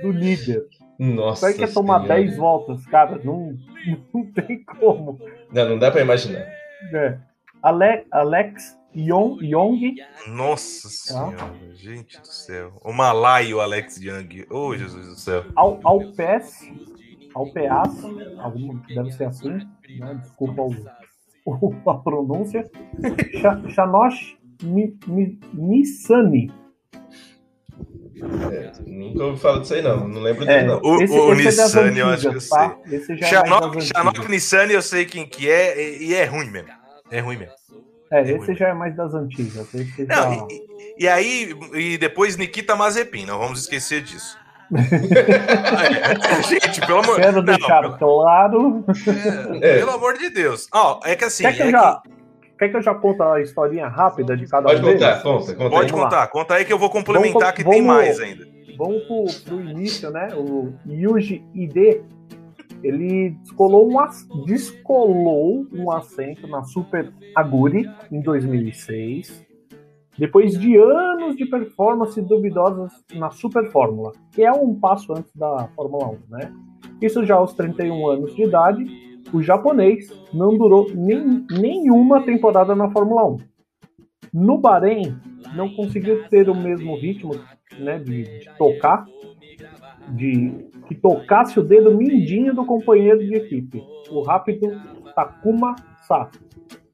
do 0.01 0.11
líder. 0.11 0.65
Nossa. 0.99 1.47
Você 1.47 1.57
quer 1.57 1.73
tomar 1.73 1.99
10 1.99 2.37
voltas, 2.37 2.85
cara? 2.87 3.19
Não, 3.23 3.55
não 4.13 4.25
tem 4.31 4.63
como. 4.65 5.17
Não, 5.51 5.69
não 5.69 5.79
dá 5.79 5.89
pra 5.89 6.01
imaginar. 6.01 6.45
É. 6.93 7.17
Ale, 7.63 8.05
Alex 8.11 8.77
Young, 8.95 9.37
Young. 9.41 9.95
Nossa 10.27 10.89
senhora, 10.89 11.37
ah. 11.39 11.73
gente 11.73 12.19
do 12.19 12.27
céu. 12.27 12.73
O 12.83 12.91
Malaio 12.91 13.61
Alex 13.61 13.97
Young. 13.97 14.45
Oh, 14.49 14.75
Jesus 14.75 15.07
do 15.07 15.15
céu. 15.15 15.45
Al, 15.55 15.79
Alpes 15.83 16.67
Alpeas, 17.33 18.03
algum, 18.39 18.79
deve 18.87 19.11
ser 19.11 19.25
assim, 19.25 19.49
né? 19.49 20.15
desculpa 20.21 20.61
o, 20.61 20.75
o, 21.45 21.75
a 21.89 21.95
pronúncia, 21.95 22.69
Shanosh 23.69 24.37
Nissani. 25.53 26.51
É, 28.51 28.71
nunca 28.85 29.23
ouvi 29.23 29.39
falar 29.39 29.59
disso 29.59 29.73
aí, 29.73 29.81
não. 29.81 30.07
Não 30.07 30.21
lembro 30.21 30.49
é, 30.49 30.63
não. 30.63 30.81
O, 30.83 31.01
esse, 31.01 31.13
o 31.13 31.33
esse 31.33 31.61
é 31.61 32.01
eu 32.01 32.07
acho 32.09 32.29
que 32.29 32.35
eu 32.35 32.49
tá? 32.49 32.77
sei. 32.87 33.17
Chanok, 33.23 33.77
é 33.77 34.27
Nissani, 34.29 34.73
eu 34.73 34.81
sei 34.81 35.05
quem 35.05 35.25
que 35.25 35.49
é, 35.49 35.97
e 35.97 36.13
é 36.13 36.25
ruim 36.25 36.49
mesmo. 36.49 36.69
É 37.11 37.19
ruim 37.19 37.37
mesmo. 37.37 37.53
É, 38.11 38.21
é 38.21 38.31
esse 38.31 38.55
já 38.55 38.69
é 38.69 38.73
mais 38.73 38.95
das 38.95 39.13
antigas. 39.13 39.73
Esse 39.73 40.05
não, 40.05 40.15
já... 40.15 40.47
e, 40.49 41.03
e, 41.03 41.07
aí, 41.07 41.55
e 41.73 41.97
depois 41.97 42.37
Nikita 42.37 42.75
Mazepin, 42.75 43.25
não 43.25 43.39
vamos 43.39 43.61
esquecer 43.61 44.01
disso. 44.01 44.37
Gente, 46.47 46.85
pelo 46.85 46.99
amor 46.99 47.15
Quero 47.15 47.41
deixar 47.41 47.83
não, 47.83 47.97
claro. 47.97 48.85
É, 49.61 49.77
pelo 49.79 49.91
amor 49.91 50.17
de 50.17 50.29
Deus. 50.29 50.67
Ó, 50.71 50.99
é 51.03 51.15
que 51.15 51.25
assim. 51.25 51.43
Quer 51.43 51.55
que, 51.55 51.61
é 51.63 51.67
eu 51.67 51.71
já, 51.71 52.01
que... 52.03 52.18
quer 52.59 52.69
que 52.69 52.77
eu 52.77 52.81
já 52.81 52.93
conte 52.93 53.21
a 53.21 53.39
historinha 53.39 53.87
rápida 53.87 54.35
de 54.35 54.45
cada 54.45 54.67
Pode 54.67 54.81
um 54.81 54.93
contar, 54.93 55.07
deles? 55.07 55.23
Conta, 55.23 55.55
conta 55.55 55.69
Pode 55.69 55.93
contar, 55.93 56.27
conta 56.27 56.53
aí 56.55 56.65
que 56.65 56.73
eu 56.73 56.77
vou 56.77 56.89
complementar 56.89 57.41
vamos, 57.41 57.55
que 57.55 57.63
vamos, 57.63 57.77
tem 57.77 57.85
mais 57.85 58.19
ainda. 58.19 58.45
Vamos 58.77 59.03
pro, 59.03 59.25
pro 59.45 59.61
início, 59.61 60.11
né? 60.11 60.27
O 60.35 60.73
Yuji 60.85 61.43
Ide, 61.55 62.03
ele 62.83 63.31
descolou 63.41 63.89
um, 63.89 64.45
descolou 64.45 65.65
um 65.73 65.89
assento 65.91 66.45
na 66.47 66.63
Super 66.63 67.11
Aguri 67.35 67.89
em 68.11 68.21
2006 68.21 69.47
depois 70.19 70.59
de 70.59 70.75
anos 70.75 71.37
de 71.37 71.45
performance 71.45 72.21
duvidosas 72.21 72.91
na 73.13 73.31
Super 73.31 73.71
Fórmula, 73.71 74.11
que 74.33 74.43
é 74.43 74.51
um 74.51 74.75
passo 74.75 75.13
antes 75.13 75.33
da 75.33 75.69
Fórmula 75.73 76.09
1, 76.09 76.17
né? 76.29 76.53
Isso 77.01 77.25
já 77.25 77.35
aos 77.35 77.53
31 77.53 78.05
anos 78.05 78.35
de 78.35 78.43
idade, 78.43 78.83
o 79.33 79.41
japonês 79.41 80.09
não 80.33 80.57
durou 80.57 80.89
nem, 80.93 81.45
nenhuma 81.51 82.23
temporada 82.23 82.75
na 82.75 82.89
Fórmula 82.89 83.25
1. 83.25 83.37
No 84.33 84.57
Bahrein, 84.57 85.17
não 85.55 85.69
conseguiu 85.69 86.27
ter 86.29 86.49
o 86.49 86.55
mesmo 86.55 86.95
ritmo 86.95 87.35
né, 87.79 87.99
de, 87.99 88.23
de 88.23 88.49
tocar, 88.57 89.05
de 90.09 90.69
que 90.87 90.95
tocasse 90.95 91.59
o 91.59 91.63
dedo 91.63 91.95
mindinho 91.95 92.53
do 92.53 92.65
companheiro 92.65 93.19
de 93.19 93.35
equipe, 93.35 93.83
o 94.09 94.21
rápido 94.21 94.71
Takuma 95.15 95.75
Sato. 96.01 96.39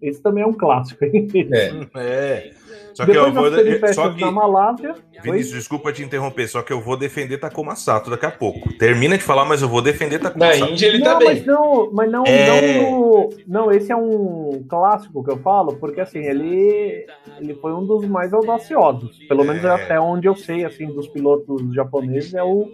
Esse 0.02 0.22
também 0.22 0.44
é 0.44 0.48
um 0.48 0.54
clássico, 0.54 1.04
hein? 1.06 1.28
É. 1.52 2.00
é. 2.00 2.52
Só 2.96 3.06
que 3.06 3.12
eu 3.12 3.32
vou. 3.32 3.46
Só 3.94 4.14
que, 4.14 4.24
Malásia, 4.24 4.96
Vinícius, 5.22 5.50
foi? 5.50 5.60
desculpa 5.60 5.92
te 5.92 6.02
interromper, 6.02 6.48
só 6.48 6.62
que 6.62 6.72
eu 6.72 6.80
vou 6.80 6.96
defender 6.96 7.38
Takuma 7.38 7.76
Sato 7.76 8.10
daqui 8.10 8.26
a 8.26 8.32
pouco. 8.32 8.74
Termina 8.78 9.18
de 9.18 9.24
falar, 9.24 9.44
mas 9.44 9.62
eu 9.62 9.68
vou 9.68 9.82
defender 9.82 10.20
Takuma 10.20 10.54
Sato. 10.54 10.60
Na 10.60 10.72
Índia 10.72 10.88
ele 10.88 11.04
tá 11.04 11.12
não, 11.12 11.20
bem. 11.20 11.28
Mas 11.28 11.46
não, 11.46 11.92
mas 11.92 12.12
não, 12.12 12.24
é... 12.26 12.82
não, 12.82 13.30
não, 13.46 13.72
esse 13.72 13.92
é 13.92 13.96
um 13.96 14.64
clássico 14.68 15.24
que 15.24 15.32
eu 15.32 15.38
falo, 15.40 15.76
porque 15.76 16.00
assim, 16.00 16.20
ele, 16.20 17.06
ele 17.40 17.54
foi 17.56 17.74
um 17.74 17.86
dos 17.86 18.06
mais 18.06 18.34
audaciosos. 18.34 19.20
Pelo 19.28 19.44
é... 19.44 19.48
menos 19.48 19.66
até 19.66 20.00
onde 20.00 20.28
eu 20.28 20.36
sei, 20.36 20.64
assim, 20.64 20.88
dos 20.88 21.08
pilotos 21.10 21.74
japoneses, 21.74 22.34
é 22.34 22.44
o, 22.44 22.70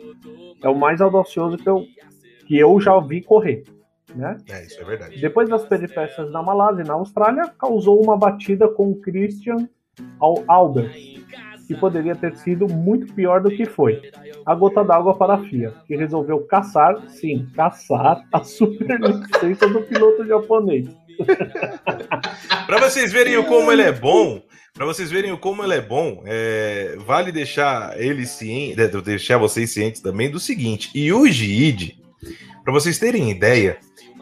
é 0.63 0.69
o 0.69 0.75
mais 0.75 1.01
audacioso 1.01 1.57
que 1.57 1.67
eu, 1.67 1.83
que 2.47 2.59
eu 2.59 2.79
já 2.79 2.99
vi 2.99 3.21
correr. 3.21 3.63
Né? 4.15 4.37
É, 4.49 4.65
isso 4.65 4.81
é 4.81 4.83
verdade. 4.83 5.19
Depois 5.19 5.49
das 5.49 5.65
peripécias 5.65 6.31
na 6.31 6.41
Malásia 6.41 6.83
e 6.83 6.87
na 6.87 6.93
Austrália, 6.93 7.51
causou 7.57 8.03
uma 8.03 8.17
batida 8.17 8.67
com 8.67 8.95
Christian 8.95 9.67
Albert, 10.47 10.93
que 11.67 11.75
poderia 11.75 12.15
ter 12.15 12.35
sido 12.37 12.67
muito 12.67 13.13
pior 13.13 13.41
do 13.41 13.49
que 13.49 13.65
foi. 13.65 14.11
A 14.45 14.53
gota 14.55 14.83
d'água 14.83 15.15
para 15.17 15.35
a 15.35 15.43
FIA, 15.43 15.73
que 15.87 15.95
resolveu 15.95 16.41
caçar, 16.41 17.01
sim, 17.09 17.47
caçar 17.55 18.25
a 18.31 18.43
superlicença 18.43 19.67
do 19.69 19.81
piloto 19.83 20.25
japonês. 20.25 20.87
para 22.65 22.79
vocês 22.79 23.11
verem 23.11 23.37
o 23.37 23.45
como 23.45 23.71
ele 23.71 23.83
é 23.83 23.91
bom, 23.91 24.41
para 24.73 24.85
vocês 24.85 25.11
verem 25.11 25.31
o 25.31 25.37
como 25.37 25.63
ele 25.63 25.75
é 25.75 25.81
bom, 25.81 26.23
é, 26.25 26.95
vale 27.05 27.31
deixar 27.31 27.99
ele 28.01 28.25
ciente, 28.25 28.75
deixar 29.03 29.37
vocês 29.37 29.71
cientes 29.71 30.01
também 30.01 30.29
do 30.29 30.39
seguinte: 30.39 30.89
Yuji 30.97 31.67
Ide, 31.67 32.01
para 32.63 32.73
vocês 32.73 32.97
terem 32.97 33.29
ideia, 33.29 33.77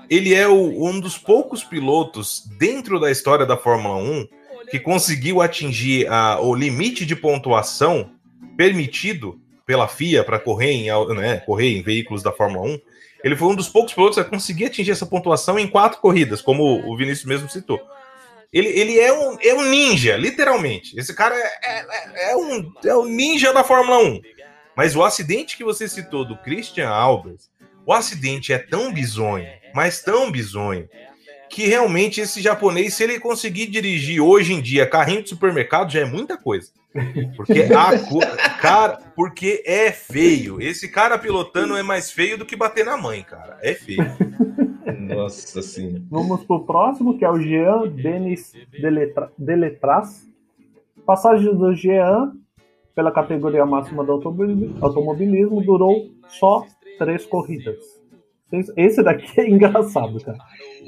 ele 0.10 0.34
é 0.34 0.48
o, 0.48 0.88
um 0.88 1.00
dos 1.00 1.18
poucos 1.18 1.64
pilotos 1.64 2.44
dentro 2.58 3.00
da 3.00 3.12
história 3.12 3.46
da 3.46 3.56
Fórmula 3.56 3.98
1 3.98 4.28
que 4.70 4.80
conseguiu 4.80 5.42
atingir 5.42 6.08
a, 6.08 6.40
o 6.40 6.54
limite 6.54 7.06
de 7.06 7.16
pontuação 7.16 8.12
permitido 8.58 9.40
pela 9.66 9.88
FIA 9.88 10.24
para 10.24 10.40
correr 10.40 10.72
em, 10.72 11.16
né, 11.16 11.38
correr 11.46 11.78
em 11.78 11.84
veículos 11.84 12.24
da 12.24 12.32
Fórmula 12.32 12.68
1. 12.68 12.80
Ele 13.24 13.36
foi 13.36 13.50
um 13.50 13.56
dos 13.56 13.70
poucos 13.70 13.94
pilotos 13.94 14.18
a 14.18 14.24
conseguir 14.24 14.66
atingir 14.66 14.92
essa 14.92 15.06
pontuação 15.06 15.60
em 15.60 15.68
quatro 15.68 16.00
corridas, 16.00 16.42
como 16.42 16.64
o 16.90 16.98
Vinícius 16.98 17.26
mesmo 17.26 17.50
citou. 17.50 17.80
Ele, 18.52 18.68
ele 18.70 19.00
é, 19.00 19.14
um, 19.14 19.38
é 19.42 19.54
um 19.54 19.64
ninja, 19.64 20.18
literalmente. 20.18 20.98
Esse 20.98 21.14
cara 21.14 21.36
é, 21.36 21.52
é, 21.64 22.32
é, 22.32 22.36
um, 22.36 22.72
é 22.84 22.96
um 22.96 23.06
ninja 23.06 23.54
da 23.54 23.64
Fórmula 23.64 24.00
1. 24.00 24.22
Mas 24.76 24.96
o 24.96 25.04
acidente 25.04 25.56
que 25.56 25.64
você 25.64 25.88
citou 25.88 26.26
do 26.26 26.38
Christian 26.38 26.90
Albers, 26.90 27.50
o 27.86 27.94
acidente 27.94 28.52
é 28.54 28.58
tão 28.58 28.92
bizonho, 28.92 29.48
mas 29.74 30.02
tão 30.02 30.32
bizonho, 30.32 30.88
que 31.50 31.68
realmente 31.68 32.22
esse 32.22 32.42
japonês, 32.42 32.94
se 32.94 33.04
ele 33.04 33.20
conseguir 33.20 33.68
dirigir 33.68 34.22
hoje 34.22 34.54
em 34.54 34.62
dia 34.62 34.88
carrinho 34.88 35.24
de 35.24 35.30
supermercado, 35.30 35.92
já 35.92 36.02
é 36.02 36.06
muita 36.06 36.38
coisa. 36.38 36.72
Porque 37.36 37.62
a 37.64 37.92
cara, 38.62 39.00
porque 39.16 39.64
é 39.66 39.92
feio. 39.92 40.62
Esse 40.62 40.90
cara 40.90 41.18
pilotando 41.18 41.76
é 41.76 41.84
mais 41.84 42.12
feio 42.12 42.38
do 42.38 42.46
que 42.46 42.56
bater 42.56 42.86
na 42.86 42.98
mãe, 42.98 43.24
cara. 43.24 43.58
É 43.62 43.74
feio. 43.74 44.06
Nossa 45.00 45.62
sim. 45.62 46.06
Vamos 46.10 46.44
pro 46.46 46.66
próximo, 46.66 47.18
que 47.18 47.26
é 47.26 47.30
o 47.30 47.40
Jean 47.40 47.88
Denis 47.88 48.54
Deletra, 48.72 49.32
Deletras. 49.38 50.28
Passagem 51.06 51.56
do 51.56 51.74
Jean 51.74 52.34
pela 52.96 53.12
categoria 53.12 53.66
máxima 53.66 54.04
do 54.04 54.12
automobilismo 54.82 55.62
durou 55.64 56.10
só 56.28 56.66
três 56.98 57.26
corridas. 57.26 57.99
Esse 58.76 59.04
daqui 59.04 59.40
é 59.40 59.48
engraçado, 59.50 60.20
cara. 60.24 60.38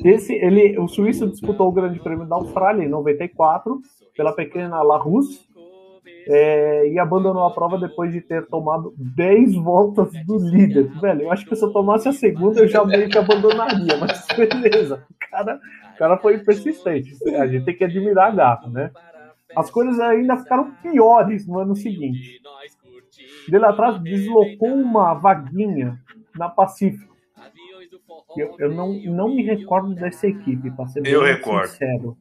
Esse, 0.04 0.34
ele, 0.34 0.78
o 0.80 0.88
suíço 0.88 1.30
disputou 1.30 1.68
o 1.68 1.72
Grande 1.72 2.00
Prêmio 2.00 2.26
da 2.26 2.36
Austrália 2.36 2.84
em 2.84 2.90
94 2.90 3.80
pela 4.16 4.34
pequena 4.34 4.82
La 4.82 4.98
Rousse 4.98 5.48
é, 6.28 6.88
e 6.90 7.00
abandonou 7.00 7.44
a 7.44 7.52
prova 7.52 7.78
depois 7.78 8.12
de 8.12 8.22
ter 8.22 8.46
tomado 8.48 8.94
10 8.98 9.56
voltas 9.56 10.12
do 10.26 10.38
líder. 10.38 10.88
Velho, 11.00 11.24
eu 11.24 11.32
acho 11.32 11.46
que 11.46 11.56
se 11.56 11.64
eu 11.64 11.72
tomasse 11.72 12.08
a 12.08 12.14
segunda 12.14 12.62
eu 12.62 12.68
já 12.68 12.84
meio 12.86 13.10
que 13.10 13.18
abandonaria, 13.18 13.98
mas 14.00 14.26
beleza. 14.36 15.06
O 15.10 15.30
cara, 15.30 15.60
o 15.94 15.98
cara 15.98 16.18
foi 16.18 16.40
persistente. 16.40 17.12
A 17.36 17.48
gente 17.48 17.66
tem 17.66 17.76
que 17.76 17.84
admirar 17.84 18.28
a 18.30 18.36
gata, 18.36 18.70
né? 18.70 18.92
As 19.56 19.70
coisas 19.70 20.00
ainda 20.00 20.38
ficaram 20.38 20.72
piores 20.82 21.46
no 21.48 21.60
ano 21.60 21.76
seguinte. 21.76 22.42
Dele 23.48 23.66
atrás 23.66 24.02
deslocou 24.02 24.70
uma 24.70 25.14
vaguinha 25.14 26.00
na 26.38 26.50
Pacífico. 26.50 27.11
Eu, 28.38 28.56
eu 28.60 28.74
não, 28.74 28.94
não 28.94 29.30
me 29.30 29.44
recordo 29.44 29.94
dessa 29.94 30.28
equipe, 30.28 30.72
para 30.72 30.88
ser 30.88 31.06
eu 31.06 31.24
recordo. 31.24 31.68
sincero. 31.68 32.18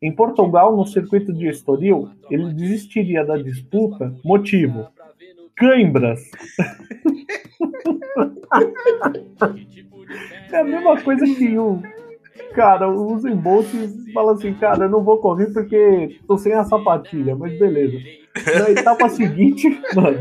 Em 0.00 0.12
Portugal, 0.12 0.76
no 0.76 0.86
circuito 0.86 1.32
de 1.32 1.48
Estoril, 1.48 2.10
ele 2.30 2.52
desistiria 2.52 3.24
da 3.24 3.36
disputa. 3.36 4.14
Motivo: 4.24 4.88
cãibras. 5.56 6.20
é 10.52 10.58
a 10.58 10.64
mesma 10.64 11.00
coisa 11.00 11.24
que 11.24 11.58
o 11.58 11.82
cara, 12.54 12.88
o 12.88 13.14
Usain 13.14 13.36
Bolt 13.36 13.66
fala 14.12 14.32
assim, 14.32 14.54
cara, 14.54 14.84
eu 14.84 14.90
não 14.90 15.02
vou 15.02 15.18
correr 15.18 15.52
porque 15.52 16.18
tô 16.26 16.38
sem 16.38 16.52
a 16.52 16.64
sapatilha, 16.64 17.34
mas 17.34 17.58
beleza. 17.58 17.98
Na 18.34 18.70
etapa 18.70 19.08
seguinte, 19.08 19.80
mano, 19.94 20.18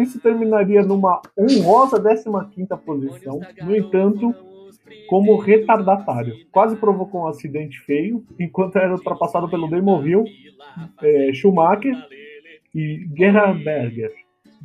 isso 0.00 0.20
terminaria 0.20 0.82
numa 0.82 1.20
honrosa 1.36 2.00
15 2.00 2.68
posição. 2.84 3.40
No 3.62 3.76
entanto, 3.76 4.34
como 5.08 5.36
retardatário. 5.36 6.34
Quase 6.52 6.76
provocou 6.76 7.22
um 7.22 7.26
acidente 7.26 7.80
feio 7.80 8.24
enquanto 8.38 8.76
era 8.76 8.92
ultrapassado 8.92 9.48
pelo 9.48 9.68
Demoville, 9.68 10.24
é, 11.02 11.32
Schumacher 11.32 11.94
e 12.74 13.06
Gerhard 13.16 13.62
Berger. 13.64 14.12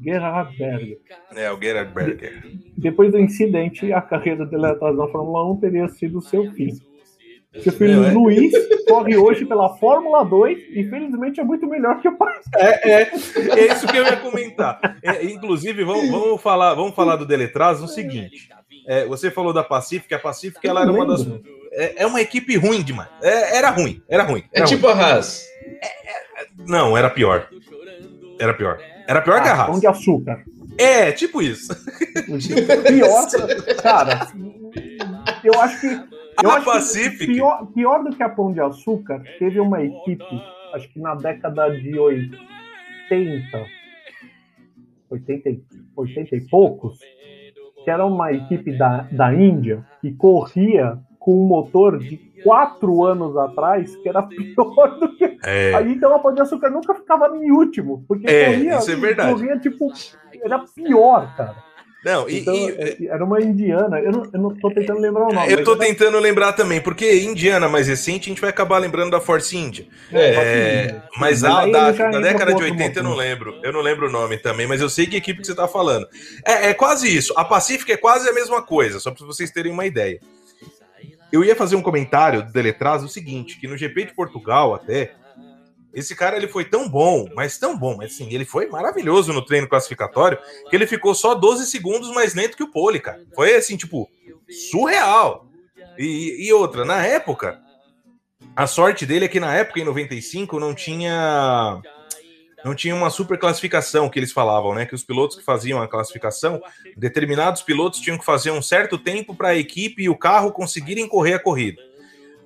Gerhard 0.01 0.57
Berger. 0.57 0.99
É, 1.35 1.51
o 1.51 1.59
Gerhard 1.59 1.93
Berger. 1.93 2.41
De, 2.41 2.73
depois 2.77 3.11
do 3.11 3.19
incidente, 3.19 3.91
a 3.93 4.01
carreira 4.01 4.45
dele 4.45 4.65
atrás 4.65 4.95
na 4.97 5.07
Fórmula 5.07 5.51
1 5.51 5.57
teria 5.57 5.87
sido 5.87 6.21
seu 6.21 6.51
fim. 6.51 6.69
Seu 7.61 7.71
filho 7.73 8.03
é. 8.03 8.11
Luiz 8.11 8.51
corre 8.87 9.15
hoje 9.15 9.45
pela 9.45 9.77
Fórmula 9.77 10.23
2 10.23 10.57
e 10.71 10.83
felizmente 10.89 11.39
é 11.39 11.43
muito 11.43 11.67
melhor 11.67 12.01
que 12.01 12.07
o 12.07 12.17
pai. 12.17 12.33
É, 12.55 12.89
é, 12.89 13.01
é 13.01 13.73
isso 13.73 13.85
que 13.85 13.95
eu 13.95 14.03
ia 14.03 14.17
comentar. 14.17 14.97
É, 15.03 15.23
inclusive, 15.23 15.83
vamos, 15.83 16.09
vamos, 16.09 16.41
falar, 16.41 16.73
vamos 16.73 16.95
falar 16.95 17.15
do 17.15 17.27
Deletraz 17.27 17.79
no 17.79 17.87
seguinte. 17.87 18.49
É, 18.87 19.05
você 19.05 19.29
falou 19.29 19.53
da 19.53 19.63
Pacific, 19.63 20.13
a 20.13 20.19
Pacific 20.19 20.67
ela 20.67 20.81
era 20.81 20.91
uma 20.91 21.05
das. 21.05 21.25
É, 21.71 22.03
é, 22.03 22.07
uma 22.07 22.21
equipe 22.21 22.57
ruim 22.57 22.81
demais. 22.81 23.09
É, 23.21 23.57
era 23.57 23.69
ruim, 23.69 24.01
era 24.09 24.23
ruim. 24.23 24.43
Era 24.51 24.65
é 24.65 24.67
tipo 24.67 24.87
ruim. 24.87 24.99
a 24.99 25.05
Haas. 25.05 25.45
não, 26.67 26.97
era 26.97 27.09
pior. 27.09 27.47
Era 28.39 28.53
pior. 28.53 28.79
Era 29.07 29.21
pior 29.21 29.37
ah, 29.37 29.41
que 29.41 29.49
a 29.49 29.53
Haas. 29.53 29.67
Pão 29.67 29.79
de 29.79 29.87
açúcar. 29.87 30.43
É, 30.77 31.11
tipo 31.11 31.41
isso. 31.41 31.67
Pior, 32.87 33.27
cara. 33.81 34.27
Eu 35.43 35.59
acho 35.59 35.81
que. 35.81 35.87
Eu 36.43 36.49
a 36.49 36.55
acho 36.55 36.65
Pacific. 36.65 37.25
Que 37.25 37.33
pior, 37.33 37.65
pior 37.67 38.03
do 38.03 38.15
que 38.15 38.23
a 38.23 38.29
Pão 38.29 38.51
de 38.51 38.59
Açúcar, 38.59 39.21
teve 39.37 39.59
uma 39.59 39.83
equipe, 39.83 40.41
acho 40.73 40.89
que 40.89 40.99
na 40.99 41.15
década 41.15 41.69
de 41.69 41.97
80, 41.97 43.65
80, 45.09 45.49
80 45.95 46.35
e 46.35 46.41
poucos, 46.49 46.99
que 47.83 47.89
era 47.89 48.05
uma 48.05 48.31
equipe 48.31 48.75
da, 48.77 49.07
da 49.11 49.33
Índia 49.33 49.85
que 50.01 50.13
corria 50.13 50.97
com 51.19 51.41
um 51.41 51.47
motor 51.47 51.99
de 51.99 52.17
quatro 52.43 53.05
anos 53.05 53.37
atrás, 53.37 53.95
que 53.97 54.09
era 54.09 54.23
pior 54.27 54.99
do 54.99 55.15
que. 55.15 55.37
É. 55.43 55.73
Aí 55.75 55.93
então 55.93 56.13
a 56.15 56.19
Pão 56.19 56.33
de 56.33 56.41
Açúcar 56.41 56.69
nunca 56.69 56.93
ficava 56.95 57.27
em 57.37 57.51
último, 57.51 58.03
porque 58.07 58.29
é, 58.29 58.45
corria, 58.45 58.77
isso 58.77 58.91
é 58.91 58.95
verdade. 58.95 59.33
corria 59.33 59.59
tipo. 59.59 59.91
Era 60.41 60.59
pior, 60.59 61.35
cara. 61.37 61.72
Não, 62.03 62.29
e, 62.29 62.39
então, 62.39 62.53
e, 62.53 63.07
era 63.07 63.23
uma 63.23 63.41
indiana. 63.41 63.99
Eu 63.99 64.11
não, 64.11 64.29
eu 64.33 64.39
não 64.39 64.55
tô 64.55 64.69
tentando 64.69 64.99
lembrar 64.99 65.27
o 65.27 65.33
nome. 65.33 65.51
Eu 65.51 65.63
tô 65.63 65.75
tentando 65.77 66.19
lembrar 66.19 66.51
também, 66.51 66.81
porque 66.81 67.21
indiana 67.21 67.69
mais 67.69 67.87
recente 67.87 68.29
a 68.29 68.29
gente 68.29 68.41
vai 68.41 68.49
acabar 68.49 68.77
lembrando 68.77 69.11
da 69.11 69.21
Force 69.21 69.55
India. 69.55 69.87
É, 70.11 70.35
é 70.35 71.01
mas 71.17 71.43
a 71.43 71.65
da, 71.65 71.91
da 71.91 72.19
década 72.19 72.53
de 72.53 72.63
80 72.63 72.99
eu 72.99 73.03
não 73.03 73.15
lembro. 73.15 73.57
Eu 73.63 73.71
não 73.71 73.79
lembro 73.79 74.07
o 74.07 74.11
nome 74.11 74.37
também, 74.37 74.67
mas 74.67 74.81
eu 74.81 74.89
sei 74.89 75.07
que 75.07 75.15
equipe 75.15 75.39
que 75.39 75.47
você 75.47 75.55
tá 75.55 75.67
falando. 75.67 76.07
É, 76.45 76.69
é 76.69 76.73
quase 76.73 77.15
isso. 77.15 77.33
A 77.37 77.45
Pacific 77.45 77.89
é 77.91 77.97
quase 77.97 78.27
a 78.27 78.33
mesma 78.33 78.61
coisa, 78.61 78.99
só 78.99 79.11
para 79.11 79.25
vocês 79.25 79.49
terem 79.49 79.71
uma 79.71 79.85
ideia. 79.85 80.19
Eu 81.31 81.43
ia 81.43 81.55
fazer 81.55 81.75
um 81.75 81.81
comentário 81.81 82.43
do 82.43 82.51
Deletraz 82.51 83.01
o 83.03 83.07
seguinte, 83.07 83.59
que 83.59 83.67
no 83.67 83.77
GP 83.77 84.05
de 84.05 84.13
Portugal 84.13 84.75
até, 84.75 85.13
esse 85.93 86.15
cara 86.15 86.35
ele 86.35 86.47
foi 86.47 86.65
tão 86.65 86.89
bom, 86.89 87.27
mas 87.35 87.57
tão 87.57 87.77
bom, 87.77 87.95
mas 87.95 88.13
assim, 88.13 88.27
ele 88.33 88.45
foi 88.45 88.67
maravilhoso 88.67 89.31
no 89.31 89.45
treino 89.45 89.69
classificatório, 89.69 90.39
que 90.69 90.75
ele 90.75 90.87
ficou 90.87 91.13
só 91.13 91.35
12 91.35 91.67
segundos 91.67 92.09
mais 92.11 92.33
lento 92.33 92.57
que 92.57 92.63
o 92.63 92.71
Pole, 92.71 92.99
cara. 92.99 93.23
Foi 93.35 93.55
assim, 93.55 93.77
tipo, 93.77 94.09
surreal. 94.71 95.47
E, 95.97 96.47
e 96.47 96.53
outra, 96.53 96.83
na 96.83 97.05
época, 97.05 97.59
a 98.55 98.65
sorte 98.65 99.05
dele 99.05 99.25
é 99.25 99.27
que 99.27 99.39
na 99.39 99.55
época, 99.55 99.79
em 99.79 99.83
95, 99.83 100.59
não 100.59 100.73
tinha 100.73 101.81
não 102.63 102.73
tinha 102.73 102.95
uma 102.95 103.09
super 103.09 103.37
classificação 103.37 104.09
que 104.09 104.17
eles 104.17 104.31
falavam, 104.31 104.73
né? 104.73 104.85
Que 104.85 104.95
os 104.95 105.03
pilotos 105.03 105.35
que 105.35 105.43
faziam 105.43 105.81
a 105.81 105.87
classificação, 105.87 106.61
determinados 106.95 107.61
pilotos 107.61 107.99
tinham 107.99 108.17
que 108.17 108.23
fazer 108.23 108.51
um 108.51 108.61
certo 108.61 108.97
tempo 108.97 109.35
para 109.35 109.49
a 109.49 109.55
equipe 109.55 110.03
e 110.03 110.09
o 110.09 110.17
carro 110.17 110.51
conseguirem 110.51 111.07
correr 111.07 111.33
a 111.33 111.39
corrida. 111.39 111.81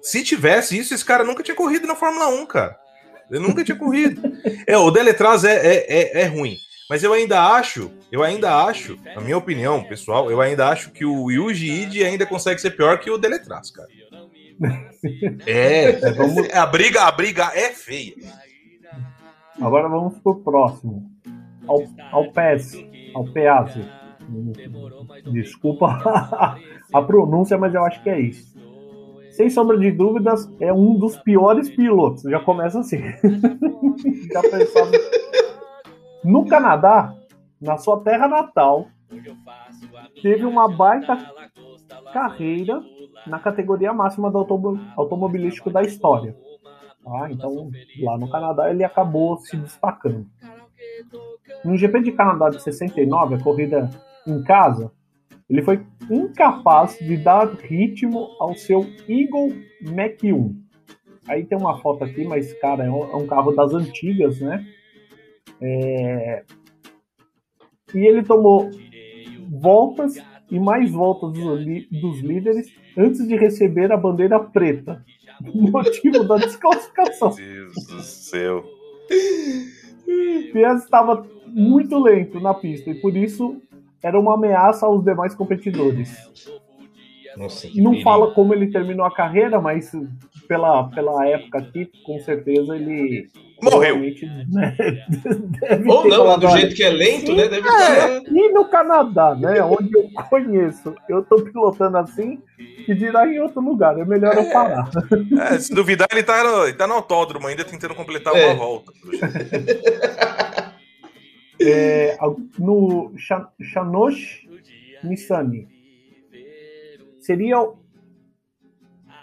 Se 0.01 0.23
tivesse 0.23 0.77
isso, 0.77 0.93
esse 0.93 1.05
cara 1.05 1.23
nunca 1.23 1.43
tinha 1.43 1.55
corrido 1.55 1.85
na 1.85 1.95
Fórmula 1.95 2.29
1, 2.29 2.45
cara. 2.47 2.86
Eu 3.29 3.41
nunca 3.41 3.63
tinha 3.63 3.77
corrido. 3.77 4.21
É, 4.65 4.77
o 4.77 4.89
Deletraz 4.91 5.43
é, 5.43 5.55
é, 5.55 5.85
é, 5.87 6.21
é, 6.21 6.25
ruim. 6.25 6.57
Mas 6.89 7.03
eu 7.03 7.11
ainda 7.11 7.41
acho, 7.51 7.91
eu 8.09 8.23
ainda 8.23 8.63
acho, 8.63 8.97
na 9.13 9.21
minha 9.21 9.37
opinião, 9.37 9.83
pessoal, 9.83 10.31
eu 10.31 10.39
ainda 10.39 10.69
acho 10.69 10.91
que 10.91 11.03
o 11.03 11.29
Yuji 11.29 11.69
Ide 11.69 12.05
ainda 12.05 12.25
consegue 12.25 12.61
ser 12.61 12.71
pior 12.71 12.97
que 12.99 13.11
o 13.11 13.17
Deletraz, 13.17 13.71
cara. 13.71 13.89
É, 15.45 15.89
é 15.89 16.11
vamos... 16.13 16.51
a 16.51 16.65
briga, 16.65 17.03
a 17.03 17.11
briga 17.11 17.51
é 17.53 17.69
feia. 17.69 18.15
Agora 19.61 19.87
vamos 19.87 20.17
pro 20.19 20.41
próximo. 20.41 21.11
Ao, 21.67 21.83
ao 22.11 22.31
PES, 22.31 22.83
ao 23.13 23.25
PEASE. 23.25 23.85
Desculpa 25.31 25.87
a 26.93 27.01
pronúncia, 27.01 27.57
mas 27.57 27.73
eu 27.73 27.83
acho 27.85 28.01
que 28.01 28.09
é 28.09 28.19
isso. 28.19 28.56
Sem 29.37 29.51
sombra 29.51 29.77
de 29.77 29.91
dúvidas, 29.91 30.51
é 30.59 30.73
um 30.73 30.97
dos 30.97 31.15
piores 31.17 31.69
pilotos. 31.69 32.23
Já 32.23 32.39
começa 32.39 32.79
assim. 32.79 32.97
Já 34.33 34.41
pensava. 34.41 34.89
No 36.23 36.47
Canadá, 36.47 37.13
na 37.61 37.77
sua 37.77 37.99
terra 37.99 38.27
natal, 38.27 38.87
teve 40.23 40.43
uma 40.43 40.67
baita 40.67 41.15
carreira 42.11 42.81
na 43.27 43.37
categoria 43.37 43.93
máxima 43.93 44.31
do 44.31 44.39
automobilístico 44.97 45.69
da 45.69 45.83
história. 45.83 46.35
Ah, 47.05 47.27
então, 47.29 47.69
lá 48.01 48.17
no 48.17 48.31
Canadá, 48.31 48.71
ele 48.71 48.83
acabou 48.83 49.37
se 49.37 49.55
destacando. 49.55 50.25
No 51.63 51.77
GP 51.77 52.01
de 52.01 52.11
Canadá 52.11 52.49
de 52.49 52.59
69, 52.59 53.35
a 53.35 53.43
corrida 53.43 53.87
em 54.25 54.41
casa, 54.41 54.91
ele 55.47 55.61
foi 55.61 55.85
incapaz 56.09 56.97
de 56.99 57.17
dar 57.17 57.47
ritmo 57.55 58.29
ao 58.39 58.55
seu 58.55 58.85
Eagle 59.07 59.53
Mach 59.81 60.23
1. 60.23 60.55
Aí 61.27 61.45
tem 61.45 61.57
uma 61.57 61.77
foto 61.79 62.03
aqui, 62.03 62.23
mas, 62.23 62.53
cara, 62.59 62.85
é 62.85 62.89
um, 62.89 63.23
é 63.23 63.27
carro 63.27 63.51
das 63.51 63.73
antigas, 63.73 64.39
né? 64.39 64.65
É... 65.61 66.43
E 67.93 67.99
ele 67.99 68.23
tomou 68.23 68.69
voltas 69.49 70.15
e 70.49 70.59
mais 70.59 70.91
voltas 70.91 71.33
dos, 71.33 71.65
dos 71.91 72.19
líderes 72.21 72.73
antes 72.97 73.27
de 73.27 73.35
receber 73.35 73.91
a 73.91 73.97
bandeira 73.97 74.39
preta. 74.39 75.03
Motivo 75.53 76.23
da 76.23 76.37
desclassificação. 76.37 77.35
Deus 77.35 77.73
do 77.87 78.01
céu. 78.01 78.63
Piaz 80.51 80.83
estava 80.83 81.25
muito 81.47 81.97
lento 81.99 82.39
na 82.39 82.53
pista 82.53 82.89
e 82.89 82.95
por 82.95 83.15
isso 83.15 83.61
era 84.03 84.19
uma 84.19 84.35
ameaça 84.35 84.85
aos 84.85 85.03
demais 85.03 85.33
competidores. 85.35 86.09
Nossa, 87.37 87.67
Não 87.75 87.91
perigo. 87.91 88.01
fala 88.03 88.31
como 88.33 88.53
ele 88.53 88.71
terminou 88.71 89.05
a 89.05 89.13
carreira, 89.13 89.61
mas 89.61 89.91
pela, 90.47 90.85
pela 90.89 91.27
época 91.27 91.59
aqui, 91.59 91.87
com 92.03 92.19
certeza 92.19 92.75
ele. 92.75 93.27
Morreu. 93.61 93.97
né, 93.99 94.75
deve 95.59 95.91
Ou 95.91 96.03
ter 96.03 96.09
não, 96.09 96.37
do 96.39 96.45
"Olha, 96.47 96.57
jeito 96.59 96.75
que 96.75 96.83
é 96.83 96.89
lento, 96.89 97.27
Sim, 97.27 97.35
né? 97.35 97.47
Deve 97.47 97.67
é, 97.67 98.17
estar. 98.17 98.23
E 98.31 98.49
no 98.53 98.65
Canadá, 98.65 99.35
né? 99.35 99.61
Onde 99.63 99.89
eu 99.95 100.09
conheço, 100.29 100.93
eu 101.09 101.23
tô 101.23 101.37
pilotando 101.43 101.97
assim 101.97 102.39
e 102.87 102.93
dirá 102.93 103.27
em 103.27 103.39
outro 103.39 103.59
lugar. 103.61 103.97
É 103.99 104.05
melhor 104.05 104.35
eu 104.35 104.49
parar. 104.51 104.87
É, 105.51 105.57
se 105.59 105.73
duvidar, 105.73 106.07
ele 106.11 106.21
tá, 106.23 106.43
no, 106.43 106.63
ele 106.65 106.73
tá 106.73 106.85
no 106.87 106.93
autódromo 106.95 107.47
ainda 107.47 107.63
tentando 107.65 107.95
completar 107.95 108.35
É. 108.35 108.45
uma 108.45 108.53
volta. 108.55 108.91
É, 111.59 112.17
no 112.59 113.11
Chanosh 113.61 114.47
Missani. 115.03 115.67
Seria 117.19 117.59
o. 117.61 117.77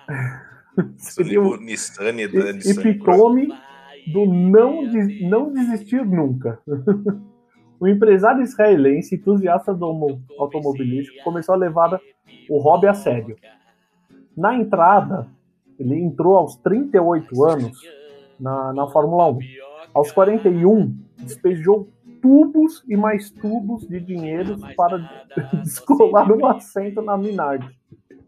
Seria 0.99 1.41
o 1.41 1.57
Nissani, 1.57 2.27
da 2.29 2.51
e- 2.51 2.71
epitome 2.71 3.49
do 4.07 4.27
não, 4.27 4.87
des- 4.89 5.21
não 5.23 5.53
desistir 5.53 6.05
nunca. 6.05 6.61
o 7.81 7.89
empresário 7.89 8.43
israelense, 8.43 9.15
entusiasta 9.15 9.73
do 9.73 10.19
automobilístico, 10.39 11.23
começou 11.25 11.55
a 11.55 11.59
levar 11.59 12.01
o 12.51 12.59
hobby 12.59 12.87
a 12.87 12.95
sério. 12.95 13.37
Na 14.37 14.55
entrada, 14.55 15.29
ele 15.79 15.95
entrou 15.95 16.37
aos 16.37 16.57
38 16.57 17.45
anos 17.45 17.79
na, 18.39 18.73
na 18.73 18.87
Fórmula 18.89 19.31
1. 19.31 19.39
Aos 19.95 20.11
41, 20.13 20.95
despejou 21.19 21.89
tubos 22.25 22.83
e 22.89 22.97
mais 22.97 23.31
tubos 23.31 23.87
de 23.87 24.01
dinheiro 24.01 24.57
para 24.75 24.97
descolar 25.63 26.33
um 26.33 26.47
assento 26.47 27.03
na 27.03 27.19
Minardi. 27.19 27.69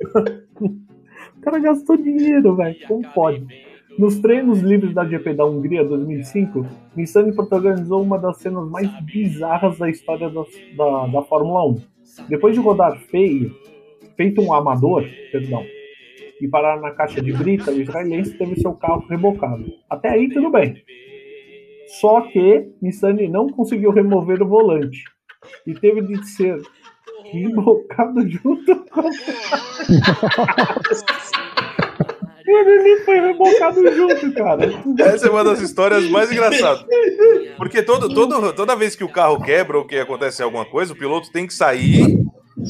o 0.61 1.41
cara 1.41 1.59
gastou 1.59 1.97
dinheiro, 1.97 2.55
velho. 2.57 2.77
Como 2.87 3.03
pode? 3.15 3.47
Nos 3.99 4.19
treinos 4.21 4.61
livres 4.61 4.93
da 4.95 5.03
GP 5.03 5.33
da 5.33 5.47
Hungria 5.47 5.83
2005, 5.83 6.67
Nissani 6.95 7.35
protagonizou 7.35 8.03
uma 8.03 8.19
das 8.19 8.37
cenas 8.37 8.69
mais 8.69 8.91
bizarras 9.01 9.79
da 9.79 9.89
história 9.89 10.29
das- 10.29 10.47
da, 10.77 11.07
da 11.07 11.23
Fórmula 11.23 11.67
1. 11.67 11.77
Depois 12.29 12.55
de 12.55 12.61
rodar 12.61 12.99
feio, 12.99 13.57
feito 14.15 14.43
um 14.43 14.53
amador, 14.53 15.05
perdão, 15.33 15.65
e 16.39 16.47
parar 16.47 16.79
na 16.83 16.91
caixa 16.91 17.23
de 17.23 17.33
brita, 17.33 17.71
o 17.71 17.81
israelense 17.81 18.37
teve 18.37 18.61
seu 18.61 18.75
carro 18.75 19.07
rebocado. 19.09 19.65
Até 19.89 20.11
aí 20.11 20.29
tudo 20.29 20.51
bem. 20.51 20.83
Só 21.87 22.21
que 22.23 22.69
Nissani 22.83 23.29
não 23.29 23.49
conseguiu 23.49 23.91
remover 23.91 24.43
o 24.43 24.49
volante 24.49 25.05
e 25.67 25.75
teve 25.75 26.03
de 26.03 26.27
ser 26.29 26.61
rebocado 27.25 28.29
junto 28.29 28.77
com 28.91 29.03
ele 32.47 33.01
foi 33.01 33.21
rebocado 33.21 33.93
junto, 33.93 34.33
cara. 34.33 34.71
Essa 34.99 35.27
é 35.27 35.31
uma 35.31 35.45
das 35.45 35.61
histórias 35.61 36.09
mais 36.09 36.31
engraçadas. 36.31 36.85
Porque 37.57 37.83
todo, 37.83 38.13
todo, 38.13 38.53
toda 38.53 38.77
vez 38.77 38.95
que 38.95 39.05
o 39.05 39.09
carro 39.09 39.43
quebra 39.43 39.79
ou 39.79 39.87
que 39.87 39.97
acontece 39.97 40.43
alguma 40.43 40.65
coisa, 40.65 40.93
o 40.93 40.97
piloto 40.97 41.31
tem 41.31 41.47
que 41.47 41.55
sair 41.55 42.25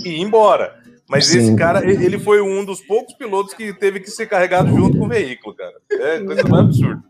e 0.05 0.09
ir 0.09 0.21
embora. 0.21 0.75
Mas 1.09 1.27
Sim. 1.27 1.39
esse 1.39 1.57
cara, 1.57 1.89
ele 1.89 2.05
ele 2.05 2.19
foi 2.19 2.41
um 2.41 2.65
dos 2.65 2.81
poucos 2.81 3.15
pilotos 3.15 3.55
que 3.55 3.73
teve 3.73 4.01
que 4.01 4.11
ser 4.11 4.27
carregado 4.27 4.69
junto 4.75 4.99
com 4.99 5.05
o 5.05 5.09
veículo, 5.09 5.55
cara. 5.55 5.75
É 5.93 6.21
coisa 6.21 6.43
mais 6.49 6.65
absurda. 6.65 7.03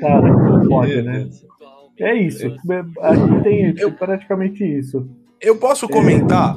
Cara, 0.00 0.32
não 0.32 0.68
pode, 0.68 1.02
né? 1.02 1.28
É 2.00 2.14
isso. 2.14 2.46
Aqui 2.46 3.42
tem 3.42 3.90
praticamente 3.92 4.64
isso. 4.64 5.08
Eu 5.40 5.56
posso 5.58 5.88
comentar 5.88 6.56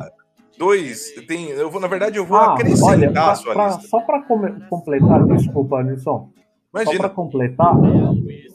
dois. 0.58 1.12
Tem, 1.27 1.49
eu 1.49 1.69
vou, 1.69 1.80
na 1.80 1.88
verdade, 1.88 2.17
eu 2.17 2.25
vou 2.25 2.38
Ah, 2.38 2.53
acrescentar 2.53 2.89
olha, 2.89 3.10
a 3.10 3.13
pra- 3.13 3.36
sua 3.36 3.53
pra- 3.53 3.67
lista. 3.67 3.82
só 3.88 3.99
para 4.01 4.23
completar, 4.69 5.25
desculpa, 5.27 5.84
Nilson. 5.84 6.30
Só 6.75 6.82
Imagina. 6.84 6.99
para 6.99 7.10
completar, 7.10 7.73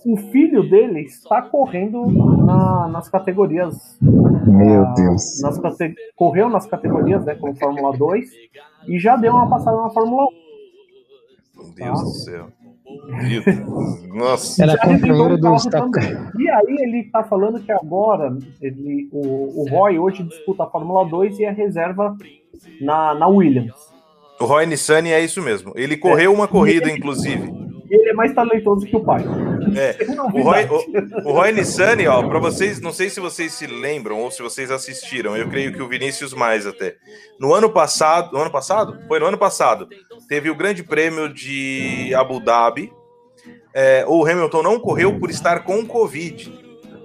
o 0.05 0.16
filho 0.31 0.68
dele 0.68 1.01
está 1.01 1.42
correndo 1.42 2.07
na- 2.44 2.88
nas 2.88 3.09
categorias. 3.09 3.98
Meu 4.01 4.83
ah, 4.85 4.94
Deus. 4.94 5.40
Nas 5.40 5.59
correu 6.14 6.48
nas 6.48 6.66
categorias, 6.66 7.25
né, 7.25 7.35
como 7.35 7.55
Fórmula 7.57 7.96
2, 7.96 8.31
e 8.87 8.98
já 8.98 9.16
deu 9.16 9.33
uma 9.33 9.48
passada 9.48 9.77
na 9.81 9.90
Fórmula 9.90 10.25
1. 10.25 11.62
Meu 11.64 11.75
Deus 11.75 12.01
do 12.01 12.09
céu. 12.11 12.46
Nossa. 14.09 14.62
Era 14.62 14.77
o. 14.77 16.38
E 16.38 16.51
aí 16.51 16.77
ele 16.81 17.05
tá 17.05 17.23
falando 17.25 17.61
que 17.61 17.73
agora 17.73 18.37
ele, 18.61 19.09
o, 19.12 19.62
o 19.62 19.68
Roy 19.71 19.99
hoje 19.99 20.23
disputa 20.23 20.64
a 20.64 20.71
Fórmula 20.71 21.05
2 21.09 21.38
e 21.38 21.45
é 21.45 21.51
reserva 21.51 22.16
na, 22.81 23.14
na 23.14 23.29
Williams. 23.29 23.92
O 24.40 24.45
Roy 24.45 24.66
Nissani 24.66 25.11
é 25.11 25.21
isso 25.21 25.40
mesmo. 25.40 25.73
Ele 25.77 25.97
correu 25.97 26.33
uma 26.33 26.49
corrida, 26.49 26.90
inclusive. 26.90 27.72
Ele 27.95 28.09
é 28.09 28.13
mais 28.15 28.33
talentoso 28.35 28.87
que 28.87 28.97
o 28.97 29.05
pai. 29.05 29.23
É. 29.77 29.97
É 30.03 30.21
O 30.23 30.43
Roy, 30.43 30.65
o, 30.65 31.29
o 31.29 31.33
Roy 31.33 31.53
Nissani, 31.53 32.07
ó, 32.07 32.23
pra 32.27 32.39
vocês, 32.39 32.81
não 32.81 32.93
sei 32.93 33.11
se 33.11 33.21
vocês 33.21 33.53
se 33.53 33.67
lembram 33.67 34.19
ou 34.21 34.31
se 34.31 34.41
vocês 34.43 34.71
assistiram, 34.71 35.37
eu 35.37 35.49
creio 35.49 35.73
que 35.73 35.83
o 35.83 35.89
Vinícius 35.89 36.33
mais 36.33 36.67
até. 36.67 36.97
No 37.39 37.53
ano 37.53 37.71
passado, 37.71 38.33
no 38.33 38.41
ano 38.41 38.51
passado? 38.51 38.99
Foi 39.07 39.19
no 39.21 39.27
ano 39.27 39.37
passado. 39.39 39.89
Teve 40.29 40.49
o 40.51 40.55
Grande 40.55 40.83
Prêmio 40.83 41.29
de 41.33 42.15
Abu 42.15 42.41
Dhabi. 42.41 42.91
É, 43.75 44.05
o 44.09 44.25
Hamilton 44.27 44.63
não 44.63 44.81
correu 44.81 45.19
por 45.19 45.31
estar 45.31 45.61
com 45.65 45.85
Covid. 45.87 46.53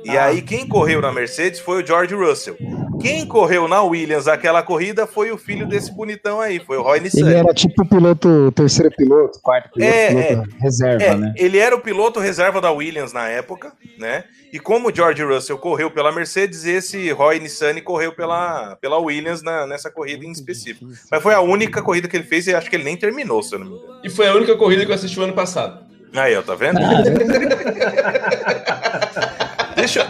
E 0.05 0.17
Ah. 0.17 0.25
aí, 0.25 0.41
quem 0.41 0.65
correu 0.67 1.01
na 1.01 1.11
Mercedes 1.11 1.59
foi 1.59 1.83
o 1.83 1.85
George 1.85 2.15
Russell. 2.15 2.55
Quem 3.01 3.25
correu 3.25 3.67
na 3.67 3.81
Williams 3.83 4.27
aquela 4.27 4.61
corrida 4.63 5.05
foi 5.07 5.31
o 5.31 5.37
filho 5.37 5.67
desse 5.67 5.91
bonitão 5.91 6.39
aí, 6.41 6.59
foi 6.59 6.77
o 6.77 6.81
Roy 6.81 6.97
Ele 6.97 7.05
Nissani. 7.05 7.33
era 7.33 7.53
tipo 7.53 7.85
piloto, 7.87 8.51
terceiro 8.53 8.91
piloto, 8.95 9.39
quarto 9.41 9.71
piloto, 9.71 9.91
É, 9.93 10.27
piloto 10.29 10.49
reserva, 10.59 11.03
É, 11.03 11.15
né? 11.15 11.33
ele 11.37 11.57
era 11.57 11.75
o 11.75 11.79
piloto 11.81 12.19
reserva 12.19 12.59
da 12.61 12.71
Williams 12.71 13.13
na 13.13 13.27
época, 13.27 13.71
né? 13.97 14.23
E 14.51 14.59
como 14.59 14.89
o 14.89 14.95
George 14.95 15.21
Russell 15.23 15.57
correu 15.57 15.91
pela 15.91 16.11
Mercedes, 16.11 16.63
esse 16.65 17.11
Roy 17.11 17.39
Nissani 17.39 17.81
correu 17.81 18.13
pela, 18.13 18.75
pela 18.77 18.97
Williams 18.97 19.43
na- 19.43 19.67
nessa 19.67 19.91
corrida 19.91 20.25
em 20.25 20.31
específico. 20.31 20.85
Mas 21.11 21.21
foi 21.21 21.33
a 21.33 21.41
única 21.41 21.81
corrida 21.81 22.07
que 22.07 22.15
ele 22.15 22.23
fez 22.23 22.47
e 22.47 22.55
acho 22.55 22.69
que 22.69 22.75
ele 22.77 22.85
nem 22.85 22.95
terminou, 22.95 23.43
se 23.43 23.53
eu 23.55 23.59
não 23.59 23.67
me 23.67 23.73
engano. 23.75 23.99
E 24.03 24.09
foi 24.09 24.27
a 24.27 24.33
única 24.33 24.55
corrida 24.55 24.85
que 24.85 24.91
eu 24.91 24.95
assisti 24.95 25.19
o 25.19 25.23
ano 25.23 25.33
passado. 25.33 25.85
Aí, 26.15 26.35
ó, 26.37 26.41
tá 26.41 26.55
vendo? 26.55 26.79
Deixa. 29.75 30.07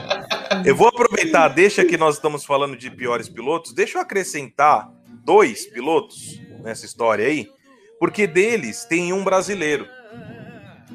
Eu 0.66 0.76
vou 0.76 0.88
aproveitar, 0.88 1.48
deixa 1.50 1.86
que 1.86 1.98
nós 1.98 2.16
estamos 2.16 2.46
falando 2.46 2.76
de 2.76 2.90
piores 2.90 3.30
pilotos, 3.30 3.74
deixa 3.74 3.98
eu 3.98 4.02
acrescentar 4.02 4.92
dois 5.24 5.66
pilotos 5.66 6.40
nessa 6.64 6.86
história 6.86 7.26
aí, 7.26 7.50
porque 8.00 8.28
deles 8.28 8.86
tem 8.86 9.14
um 9.14 9.24
brasileiro. 9.24 9.88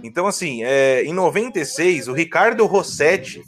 Então, 0.02 0.26
assim, 0.26 0.64
é, 0.64 1.02
em 1.04 1.12
96, 1.12 2.08
o 2.08 2.12
Ricardo 2.12 2.66
Rossetti, 2.66 3.42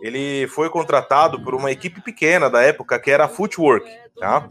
ele 0.00 0.46
foi 0.48 0.68
contratado 0.68 1.40
por 1.42 1.54
uma 1.54 1.70
equipe 1.70 2.00
pequena 2.00 2.50
da 2.50 2.62
época, 2.62 2.98
que 2.98 3.10
era 3.10 3.24
a 3.26 3.28
Footwork, 3.28 3.88
tá? 4.18 4.48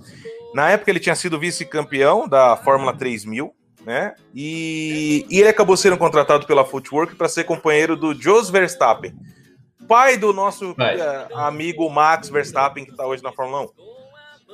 Na 0.54 0.70
época 0.70 0.90
ele 0.90 1.00
tinha 1.00 1.16
sido 1.16 1.40
vice-campeão 1.40 2.28
da 2.28 2.56
Fórmula 2.56 2.96
3000, 2.96 3.54
né? 3.86 4.16
E, 4.34 5.26
e 5.30 5.40
ele 5.40 5.50
acabou 5.50 5.76
sendo 5.76 5.98
contratado 5.98 6.48
pela 6.48 6.66
Footwork 6.66 7.16
para 7.16 7.28
ser 7.28 7.44
companheiro 7.44 7.96
do 7.96 8.14
Jos 8.20 8.50
Verstappen. 8.50 9.14
Pai 9.88 10.18
do 10.18 10.34
nosso 10.34 10.76
eh, 10.80 11.28
amigo 11.34 11.90
Max 11.90 12.30
Verstappen, 12.30 12.86
que 12.86 12.92
está 12.92 13.06
hoje 13.06 13.24
na 13.24 13.32
Fórmula 13.32 13.62
1. 13.64 13.68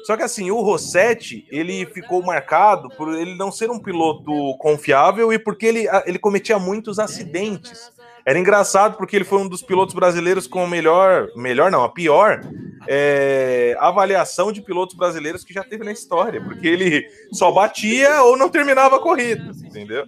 Só 0.04 0.18
que 0.18 0.24
assim, 0.24 0.50
o 0.50 0.62
Rossetti, 0.62 1.46
ele 1.52 1.86
ficou 1.86 2.24
marcado 2.24 2.90
por 2.90 3.14
ele 3.14 3.36
não 3.36 3.52
ser 3.52 3.70
um 3.70 3.80
piloto 3.80 4.32
confiável 4.58 5.32
e 5.32 5.38
porque 5.38 5.66
ele, 5.66 5.86
ele 6.06 6.18
cometia 6.18 6.58
muitos 6.58 6.98
acidentes. 6.98 7.92
Era 8.26 8.38
engraçado 8.38 8.98
porque 8.98 9.16
ele 9.16 9.26
foi 9.26 9.40
um 9.40 9.48
dos 9.48 9.62
pilotos 9.62 9.94
brasileiros 9.94 10.48
com 10.48 10.64
a 10.64 10.68
melhor, 10.68 11.28
melhor 11.36 11.72
não, 11.72 11.84
a 11.84 11.90
pior 11.90 12.42
eh, 12.88 13.76
avaliação 13.80 14.52
de 14.52 14.62
pilotos 14.62 14.96
brasileiros 14.96 15.44
que 15.44 15.54
já 15.54 15.64
teve 15.64 15.84
na 15.84 15.92
história, 15.92 16.42
porque 16.42 16.68
ele 16.68 17.08
só 17.32 17.52
batia 17.52 18.22
ou 18.24 18.38
não 18.38 18.50
terminava 18.50 18.98
a 18.98 19.00
corrida, 19.00 19.52
entendeu? 19.64 20.06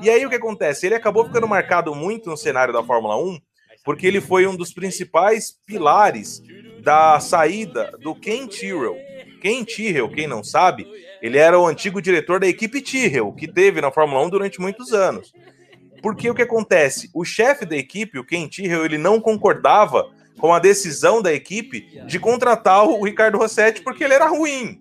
E 0.00 0.10
aí 0.10 0.24
o 0.26 0.28
que 0.28 0.34
acontece? 0.34 0.86
Ele 0.86 0.94
acabou 0.94 1.24
ficando 1.24 1.48
marcado 1.48 1.94
muito 1.94 2.28
no 2.28 2.36
cenário 2.36 2.72
da 2.72 2.82
Fórmula 2.82 3.16
1, 3.16 3.38
porque 3.86 4.04
ele 4.04 4.20
foi 4.20 4.48
um 4.48 4.56
dos 4.56 4.74
principais 4.74 5.56
pilares 5.64 6.42
da 6.82 7.20
saída 7.20 7.96
do 8.02 8.16
Ken 8.16 8.48
Tyrrell. 8.48 8.96
Ken 9.40 9.62
Tyrrell, 9.62 10.08
quem 10.08 10.26
não 10.26 10.42
sabe, 10.42 10.84
ele 11.22 11.38
era 11.38 11.56
o 11.56 11.64
antigo 11.64 12.02
diretor 12.02 12.40
da 12.40 12.48
equipe 12.48 12.82
Tyrrell, 12.82 13.32
que 13.32 13.46
teve 13.46 13.80
na 13.80 13.92
Fórmula 13.92 14.26
1 14.26 14.28
durante 14.28 14.60
muitos 14.60 14.92
anos. 14.92 15.32
Porque 16.02 16.28
o 16.28 16.34
que 16.34 16.42
acontece? 16.42 17.08
O 17.14 17.24
chefe 17.24 17.64
da 17.64 17.76
equipe, 17.76 18.18
o 18.18 18.26
Ken 18.26 18.48
Tyrrell, 18.48 18.84
ele 18.84 18.98
não 18.98 19.20
concordava 19.20 20.10
com 20.36 20.52
a 20.52 20.58
decisão 20.58 21.22
da 21.22 21.32
equipe 21.32 22.02
de 22.06 22.18
contratar 22.18 22.84
o 22.84 23.04
Ricardo 23.04 23.38
Rossetti 23.38 23.82
porque 23.82 24.02
ele 24.02 24.14
era 24.14 24.26
ruim. 24.26 24.80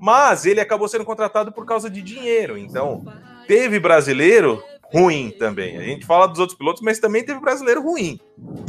Mas 0.00 0.46
ele 0.46 0.58
acabou 0.58 0.88
sendo 0.88 1.04
contratado 1.04 1.52
por 1.52 1.66
causa 1.66 1.90
de 1.90 2.00
dinheiro. 2.00 2.56
Então, 2.56 3.04
teve 3.46 3.78
brasileiro 3.78 4.62
ruim 4.92 5.30
também. 5.38 5.76
A 5.78 5.82
gente 5.82 6.04
fala 6.06 6.26
dos 6.26 6.38
outros 6.38 6.56
pilotos, 6.58 6.82
mas 6.82 6.98
também 6.98 7.24
teve 7.24 7.40
brasileiro 7.40 7.82
ruim. 7.82 8.18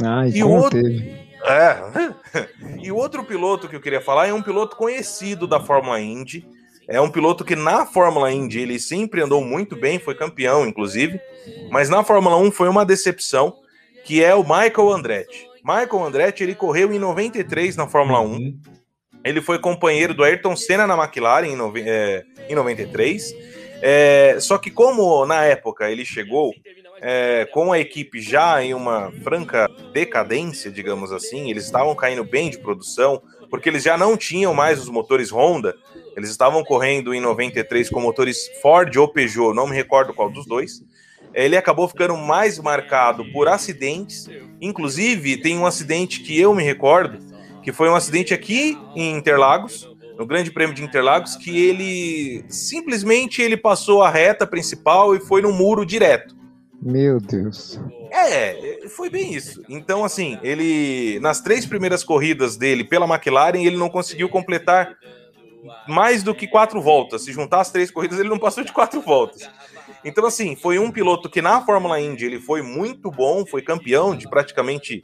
Ah, 0.04 0.26
E 0.26 0.42
o 0.42 0.46
como 0.48 0.60
outro- 0.62 0.82
teve. 0.82 1.24
É. 1.44 1.76
E 2.82 2.90
o 2.92 2.96
outro 2.96 3.24
piloto 3.24 3.68
que 3.68 3.76
eu 3.76 3.80
queria 3.80 4.00
falar 4.00 4.26
é 4.28 4.32
um 4.32 4.42
piloto 4.42 4.76
conhecido 4.76 5.46
da 5.46 5.60
Fórmula 5.60 6.00
Indy. 6.00 6.46
É 6.88 7.00
um 7.00 7.10
piloto 7.10 7.44
que 7.44 7.56
na 7.56 7.86
Fórmula 7.86 8.30
Indy 8.30 8.60
ele 8.60 8.78
sempre 8.78 9.22
andou 9.22 9.42
muito 9.42 9.74
bem, 9.76 9.98
foi 9.98 10.14
campeão, 10.14 10.66
inclusive. 10.66 11.18
Mas 11.70 11.88
na 11.88 12.04
Fórmula 12.04 12.36
1 12.36 12.50
foi 12.50 12.68
uma 12.68 12.84
decepção, 12.84 13.54
que 14.04 14.22
é 14.22 14.34
o 14.34 14.42
Michael 14.42 14.90
Andretti. 14.92 15.46
Michael 15.64 16.04
Andretti 16.04 16.42
ele 16.42 16.54
correu 16.54 16.92
em 16.92 16.98
93 16.98 17.74
na 17.76 17.86
Fórmula 17.86 18.20
1. 18.20 18.58
Ele 19.24 19.40
foi 19.40 19.58
companheiro 19.58 20.12
do 20.12 20.22
Ayrton 20.22 20.54
Senna 20.54 20.86
na 20.86 20.94
McLaren 21.02 21.46
em, 21.46 21.56
é, 21.86 22.22
em 22.50 22.54
93. 22.54 23.34
É, 23.86 24.38
só 24.40 24.56
que 24.56 24.70
como 24.70 25.26
na 25.26 25.44
época 25.44 25.90
ele 25.90 26.06
chegou 26.06 26.54
é, 27.02 27.46
com 27.52 27.70
a 27.70 27.78
equipe 27.78 28.18
já 28.18 28.62
em 28.64 28.72
uma 28.72 29.12
franca 29.22 29.68
decadência, 29.92 30.70
digamos 30.70 31.12
assim, 31.12 31.50
eles 31.50 31.66
estavam 31.66 31.94
caindo 31.94 32.24
bem 32.24 32.48
de 32.48 32.58
produção, 32.58 33.20
porque 33.50 33.68
eles 33.68 33.82
já 33.82 33.98
não 33.98 34.16
tinham 34.16 34.54
mais 34.54 34.80
os 34.80 34.88
motores 34.88 35.30
Honda, 35.30 35.76
eles 36.16 36.30
estavam 36.30 36.64
correndo 36.64 37.12
em 37.12 37.20
93 37.20 37.90
com 37.90 38.00
motores 38.00 38.48
Ford 38.62 38.96
ou 38.96 39.06
Peugeot, 39.06 39.54
não 39.54 39.66
me 39.66 39.76
recordo 39.76 40.14
qual 40.14 40.30
dos 40.30 40.46
dois. 40.46 40.82
Ele 41.34 41.54
acabou 41.54 41.86
ficando 41.86 42.16
mais 42.16 42.58
marcado 42.58 43.22
por 43.32 43.48
acidentes, 43.48 44.30
inclusive 44.62 45.36
tem 45.36 45.58
um 45.58 45.66
acidente 45.66 46.20
que 46.20 46.40
eu 46.40 46.54
me 46.54 46.62
recordo, 46.62 47.18
que 47.62 47.70
foi 47.70 47.90
um 47.90 47.94
acidente 47.94 48.32
aqui 48.32 48.78
em 48.96 49.14
Interlagos, 49.14 49.93
no 50.18 50.26
Grande 50.26 50.50
Prêmio 50.50 50.74
de 50.74 50.82
Interlagos, 50.82 51.36
que 51.36 51.66
ele 51.66 52.44
simplesmente 52.48 53.42
ele 53.42 53.56
passou 53.56 54.02
a 54.02 54.10
reta 54.10 54.46
principal 54.46 55.14
e 55.14 55.20
foi 55.20 55.42
no 55.42 55.52
muro 55.52 55.84
direto. 55.84 56.34
Meu 56.80 57.18
Deus. 57.18 57.80
É, 58.10 58.86
foi 58.88 59.08
bem 59.08 59.34
isso. 59.34 59.62
Então, 59.68 60.04
assim, 60.04 60.38
ele 60.42 61.18
nas 61.20 61.40
três 61.40 61.64
primeiras 61.66 62.04
corridas 62.04 62.56
dele 62.56 62.84
pela 62.84 63.06
McLaren, 63.06 63.64
ele 63.64 63.76
não 63.76 63.88
conseguiu 63.88 64.28
completar 64.28 64.94
mais 65.88 66.22
do 66.22 66.34
que 66.34 66.46
quatro 66.46 66.80
voltas. 66.80 67.24
Se 67.24 67.32
juntar 67.32 67.60
as 67.60 67.70
três 67.70 67.90
corridas, 67.90 68.18
ele 68.18 68.28
não 68.28 68.38
passou 68.38 68.62
de 68.62 68.72
quatro 68.72 69.00
voltas. 69.00 69.48
Então, 70.04 70.26
assim, 70.26 70.54
foi 70.54 70.78
um 70.78 70.90
piloto 70.90 71.30
que 71.30 71.40
na 71.40 71.62
Fórmula 71.62 71.98
Indy 71.98 72.26
ele 72.26 72.38
foi 72.38 72.60
muito 72.60 73.10
bom, 73.10 73.46
foi 73.46 73.62
campeão 73.62 74.14
de 74.14 74.28
praticamente 74.28 75.02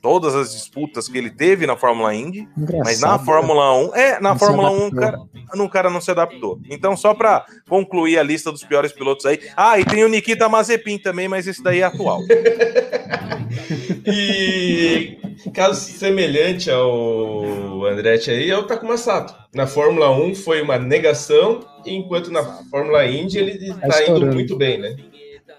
todas 0.00 0.34
as 0.34 0.52
disputas 0.52 1.08
que 1.08 1.18
ele 1.18 1.30
teve 1.30 1.66
na 1.66 1.76
Fórmula 1.76 2.14
Indy. 2.14 2.48
Engraçado. 2.56 2.84
Mas 2.84 3.00
na 3.00 3.18
Fórmula 3.18 3.74
1, 3.78 3.94
é, 3.94 4.20
na 4.20 4.30
Não 4.30 4.38
Fórmula 4.38 4.70
1, 4.70 4.86
o 4.86 4.94
cara, 4.94 5.18
no 5.54 5.68
cara 5.68 5.90
não 5.90 6.00
se 6.00 6.10
adaptou. 6.10 6.58
Então, 6.70 6.96
só 6.96 7.14
pra 7.14 7.44
concluir 7.68 8.18
a 8.18 8.22
lista 8.22 8.50
dos 8.50 8.64
piores 8.64 8.92
pilotos 8.92 9.26
aí. 9.26 9.40
Ah, 9.56 9.78
e 9.78 9.84
tem 9.84 10.04
o 10.04 10.08
Nikita 10.08 10.48
Mazepin 10.48 10.98
também, 10.98 11.28
mas 11.28 11.46
esse 11.46 11.62
daí 11.62 11.80
é 11.80 11.84
atual. 11.84 12.20
E 14.06 15.18
caso 15.54 15.80
semelhante 15.80 16.70
ao 16.70 17.84
Andretti 17.86 18.30
aí 18.30 18.50
é 18.50 18.56
o 18.56 18.64
Takuma 18.64 18.96
Sato. 18.96 19.34
Na 19.54 19.66
Fórmula 19.66 20.10
1 20.10 20.34
foi 20.36 20.62
uma 20.62 20.78
negação, 20.78 21.60
enquanto 21.84 22.30
na 22.30 22.42
Fórmula 22.70 23.04
Indy 23.06 23.38
ele 23.38 23.74
tá 23.74 24.06
indo 24.06 24.26
muito 24.26 24.56
bem, 24.56 24.78
né? 24.78 24.96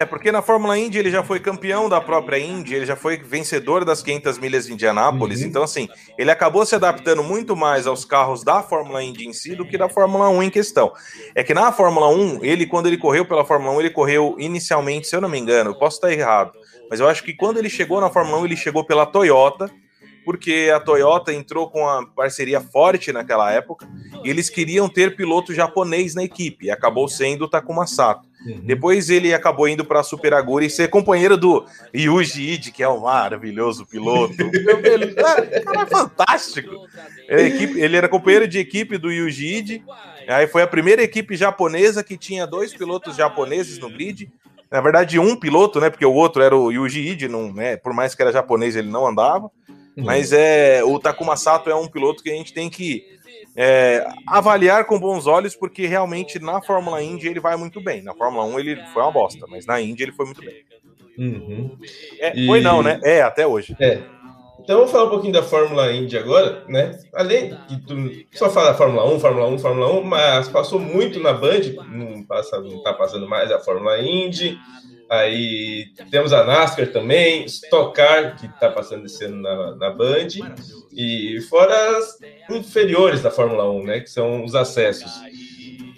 É 0.01 0.05
porque 0.05 0.31
na 0.31 0.41
Fórmula 0.41 0.75
Indy 0.79 0.97
ele 0.97 1.11
já 1.11 1.21
foi 1.21 1.39
campeão 1.39 1.87
da 1.87 2.01
própria 2.01 2.39
Indy, 2.39 2.73
ele 2.73 2.87
já 2.87 2.95
foi 2.95 3.17
vencedor 3.17 3.85
das 3.85 4.01
500 4.01 4.39
milhas 4.39 4.65
de 4.65 4.73
Indianápolis. 4.73 5.41
Uhum. 5.41 5.47
Então, 5.47 5.61
assim, 5.61 5.87
ele 6.17 6.31
acabou 6.31 6.65
se 6.65 6.73
adaptando 6.73 7.21
muito 7.21 7.55
mais 7.55 7.85
aos 7.85 8.03
carros 8.03 8.43
da 8.43 8.63
Fórmula 8.63 9.03
Indy 9.03 9.27
em 9.27 9.31
si 9.31 9.55
do 9.55 9.63
que 9.63 9.77
da 9.77 9.87
Fórmula 9.87 10.27
1 10.27 10.41
em 10.41 10.49
questão. 10.49 10.91
É 11.35 11.43
que 11.43 11.53
na 11.53 11.71
Fórmula 11.71 12.09
1, 12.09 12.43
ele, 12.43 12.65
quando 12.65 12.87
ele 12.87 12.97
correu 12.97 13.25
pela 13.25 13.45
Fórmula 13.45 13.73
1, 13.73 13.79
ele 13.81 13.89
correu 13.91 14.35
inicialmente, 14.39 15.07
se 15.07 15.15
eu 15.15 15.21
não 15.21 15.29
me 15.29 15.37
engano, 15.37 15.69
eu 15.69 15.75
posso 15.75 15.97
estar 15.97 16.11
errado, 16.11 16.53
mas 16.89 16.99
eu 16.99 17.07
acho 17.07 17.23
que 17.23 17.35
quando 17.35 17.59
ele 17.59 17.69
chegou 17.69 18.01
na 18.01 18.09
Fórmula 18.09 18.39
1, 18.39 18.45
ele 18.45 18.57
chegou 18.57 18.83
pela 18.83 19.05
Toyota, 19.05 19.69
porque 20.25 20.71
a 20.73 20.79
Toyota 20.79 21.31
entrou 21.31 21.69
com 21.69 21.81
uma 21.81 22.07
parceria 22.07 22.59
forte 22.59 23.13
naquela 23.13 23.51
época, 23.51 23.87
e 24.23 24.31
eles 24.31 24.49
queriam 24.49 24.89
ter 24.89 25.15
piloto 25.15 25.53
japonês 25.53 26.15
na 26.15 26.23
equipe, 26.23 26.65
e 26.65 26.71
acabou 26.71 27.07
sendo 27.07 27.45
o 27.45 27.47
Takuma 27.47 27.85
Sato. 27.85 28.30
Depois 28.63 29.09
ele 29.09 29.33
acabou 29.33 29.67
indo 29.67 29.85
para 29.85 29.99
a 29.99 30.03
Super 30.03 30.33
Aguri 30.33 30.65
e 30.65 30.69
ser 30.69 30.89
companheiro 30.89 31.37
do 31.37 31.65
Yuji 31.93 32.53
Ide, 32.53 32.71
que 32.71 32.81
é 32.81 32.89
um 32.89 33.01
maravilhoso 33.01 33.85
piloto. 33.85 34.33
ele, 34.83 35.05
é, 35.05 35.13
cara, 35.13 35.49
é 35.51 35.85
fantástico. 35.85 36.87
Ele, 37.27 37.47
equipe- 37.49 37.79
ele 37.79 37.97
era 37.97 38.09
companheiro 38.09 38.47
de 38.47 38.57
equipe 38.57 38.97
do 38.97 39.11
Yuji 39.11 39.57
Ide. 39.57 39.83
Aí 40.27 40.47
foi 40.47 40.61
a 40.63 40.67
primeira 40.67 41.03
equipe 41.03 41.35
japonesa 41.35 42.03
que 42.03 42.17
tinha 42.17 42.47
dois 42.47 42.73
pilotos 42.73 43.15
japoneses 43.15 43.77
no 43.77 43.89
grid. 43.89 44.31
Na 44.71 44.79
verdade, 44.81 45.19
um 45.19 45.35
piloto, 45.35 45.79
né? 45.79 45.89
Porque 45.89 46.05
o 46.05 46.13
outro 46.13 46.41
era 46.41 46.55
o 46.55 46.71
Yuji 46.71 47.01
Ide, 47.09 47.27
não, 47.27 47.51
né, 47.53 47.75
por 47.77 47.93
mais 47.93 48.15
que 48.15 48.21
era 48.21 48.31
japonês, 48.31 48.75
ele 48.75 48.89
não 48.89 49.05
andava. 49.05 49.51
Mas 49.97 50.31
é 50.31 50.81
o 50.83 50.97
Takuma 50.97 51.35
Sato 51.35 51.69
é 51.69 51.75
um 51.75 51.87
piloto 51.87 52.23
que 52.23 52.29
a 52.31 52.33
gente 52.33 52.53
tem 52.53 52.69
que 52.69 53.03
é, 53.55 54.05
avaliar 54.27 54.85
com 54.85 54.99
bons 54.99 55.27
olhos, 55.27 55.55
porque 55.55 55.85
realmente 55.87 56.39
na 56.39 56.61
Fórmula 56.61 57.01
Indy 57.03 57.27
ele 57.27 57.39
vai 57.39 57.55
muito 57.57 57.81
bem. 57.81 58.01
Na 58.01 58.13
Fórmula 58.13 58.45
1 58.45 58.59
ele 58.59 58.75
foi 58.93 59.01
uma 59.01 59.11
bosta, 59.11 59.45
mas 59.49 59.65
na 59.65 59.81
Indy 59.81 60.03
ele 60.03 60.11
foi 60.13 60.25
muito 60.25 60.41
bem. 60.41 60.55
Uhum. 61.17 61.77
É, 62.19 62.37
E- 62.39 62.47
Foi 62.47 62.61
não, 62.61 62.81
né? 62.81 62.99
É, 63.03 63.21
até 63.21 63.45
hoje. 63.45 63.75
É. 63.79 63.99
Então 64.63 64.77
vamos 64.77 64.91
falar 64.91 65.05
um 65.05 65.09
pouquinho 65.09 65.33
da 65.33 65.41
Fórmula 65.43 65.91
Indy 65.91 66.15
agora, 66.17 66.63
né? 66.67 66.97
Além 67.13 67.57
que 67.67 67.77
tu 67.85 67.95
só 68.37 68.49
fala 68.49 68.75
Fórmula 68.75 69.11
1, 69.11 69.19
Fórmula 69.19 69.47
1, 69.47 69.59
Fórmula 69.59 69.91
1, 69.99 70.03
mas 70.03 70.47
passou 70.49 70.79
muito 70.79 71.19
na 71.19 71.33
Band, 71.33 71.61
não, 71.89 72.23
passa, 72.23 72.59
não 72.61 72.81
tá 72.83 72.93
passando 72.93 73.27
mais 73.27 73.51
a 73.51 73.59
Fórmula 73.59 73.99
Indy. 73.99 74.57
Aí 75.11 75.87
temos 76.09 76.31
a 76.31 76.45
NASCAR 76.45 76.87
também, 76.87 77.43
Stock 77.43 77.93
Car, 77.93 78.37
que 78.37 78.47
tá 78.59 78.71
passando 78.71 79.05
esse 79.05 79.25
ano 79.25 79.41
na, 79.41 79.75
na 79.75 79.89
Band. 79.89 80.27
E 80.93 81.41
fora 81.49 81.97
as 81.97 82.17
inferiores 82.49 83.21
da 83.21 83.29
Fórmula 83.29 83.69
1, 83.69 83.83
né? 83.83 83.99
Que 83.99 84.09
são 84.09 84.45
os 84.45 84.55
acessos. 84.55 85.11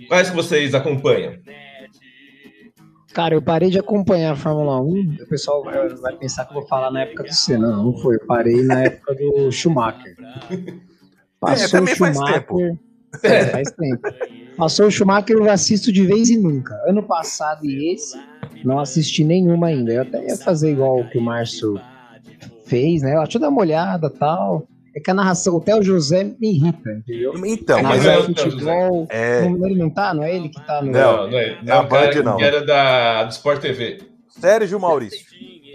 Quais 0.08 0.32
que 0.32 0.36
vocês 0.36 0.74
acompanham? 0.74 1.36
Cara, 3.14 3.36
eu 3.36 3.42
parei 3.44 3.70
de 3.70 3.78
acompanhar 3.78 4.34
a 4.34 4.36
Fórmula 4.36 4.82
1. 4.82 5.18
O 5.22 5.28
pessoal 5.28 5.64
vai 5.64 5.88
vai 5.90 6.18
pensar 6.18 6.46
que 6.46 6.52
eu 6.52 6.60
vou 6.60 6.68
falar 6.68 6.90
na 6.90 7.02
época 7.04 7.24
do 7.24 7.34
Senna. 7.34 7.70
Não, 7.70 7.84
não 7.86 7.98
foi. 7.98 8.16
Eu 8.16 8.26
parei 8.26 8.64
na 8.64 8.86
época 8.86 9.14
do 9.14 9.52
Schumacher. 9.52 10.16
Passou 11.40 11.80
É, 11.80 11.84
o 11.84 11.86
faz 11.86 11.98
Schumacher. 11.98 12.80
É, 13.22 13.46
faz 13.46 13.72
tempo. 13.72 14.02
Passou 14.58 14.88
o 14.88 14.92
Schumacher, 14.92 15.38
eu 15.38 15.52
assisto 15.52 15.92
de 15.92 16.04
vez 16.04 16.32
em 16.32 16.38
nunca. 16.38 16.74
Ano 16.88 17.04
passado 17.04 17.64
e 17.64 17.94
esse, 17.94 18.18
não 18.64 18.80
assisti 18.80 19.24
nenhuma 19.24 19.68
ainda. 19.68 19.92
Eu 19.94 20.02
até 20.04 20.26
ia 20.28 20.38
fazer 20.38 20.72
igual 20.72 21.00
o 21.00 21.10
que 21.10 21.18
o 21.18 21.22
Márcio 21.22 21.80
fez, 22.66 23.02
né? 23.02 23.16
Deixa 23.22 23.38
eu 23.38 23.42
dar 23.42 23.50
uma 23.50 23.62
olhada 23.62 24.10
tal. 24.10 24.68
É 24.96 25.00
que 25.00 25.10
a 25.10 25.14
narração, 25.14 25.58
até 25.58 25.76
o 25.76 25.82
José 25.82 26.24
me 26.24 26.52
irrita, 26.52 26.92
entendeu? 26.92 27.34
Então, 27.48 27.80
É, 27.80 27.82
mas 27.82 28.04
não, 28.06 28.12
é, 28.12 28.22
futebol. 28.24 29.08
é, 29.10 29.50
Não, 29.50 29.66
ele 29.68 29.76
não 29.80 29.90
tá? 29.90 30.14
Não 30.14 30.24
é 30.24 30.36
ele 30.36 30.50
que 30.50 30.64
tá 30.68 30.84
no. 30.84 30.92
Não. 30.92 31.30
não 31.32 31.38
é, 31.40 31.58
na 31.64 31.76
é 31.76 31.80
o 31.80 31.88
cara 31.88 32.14
Band, 32.14 32.24
não. 32.24 32.38
que 32.38 32.44
era 32.44 32.64
da, 32.64 33.24
do 33.24 33.32
Sport 33.32 33.60
TV. 33.60 34.02
Sérgio 34.30 34.80
Maurício. 34.80 35.26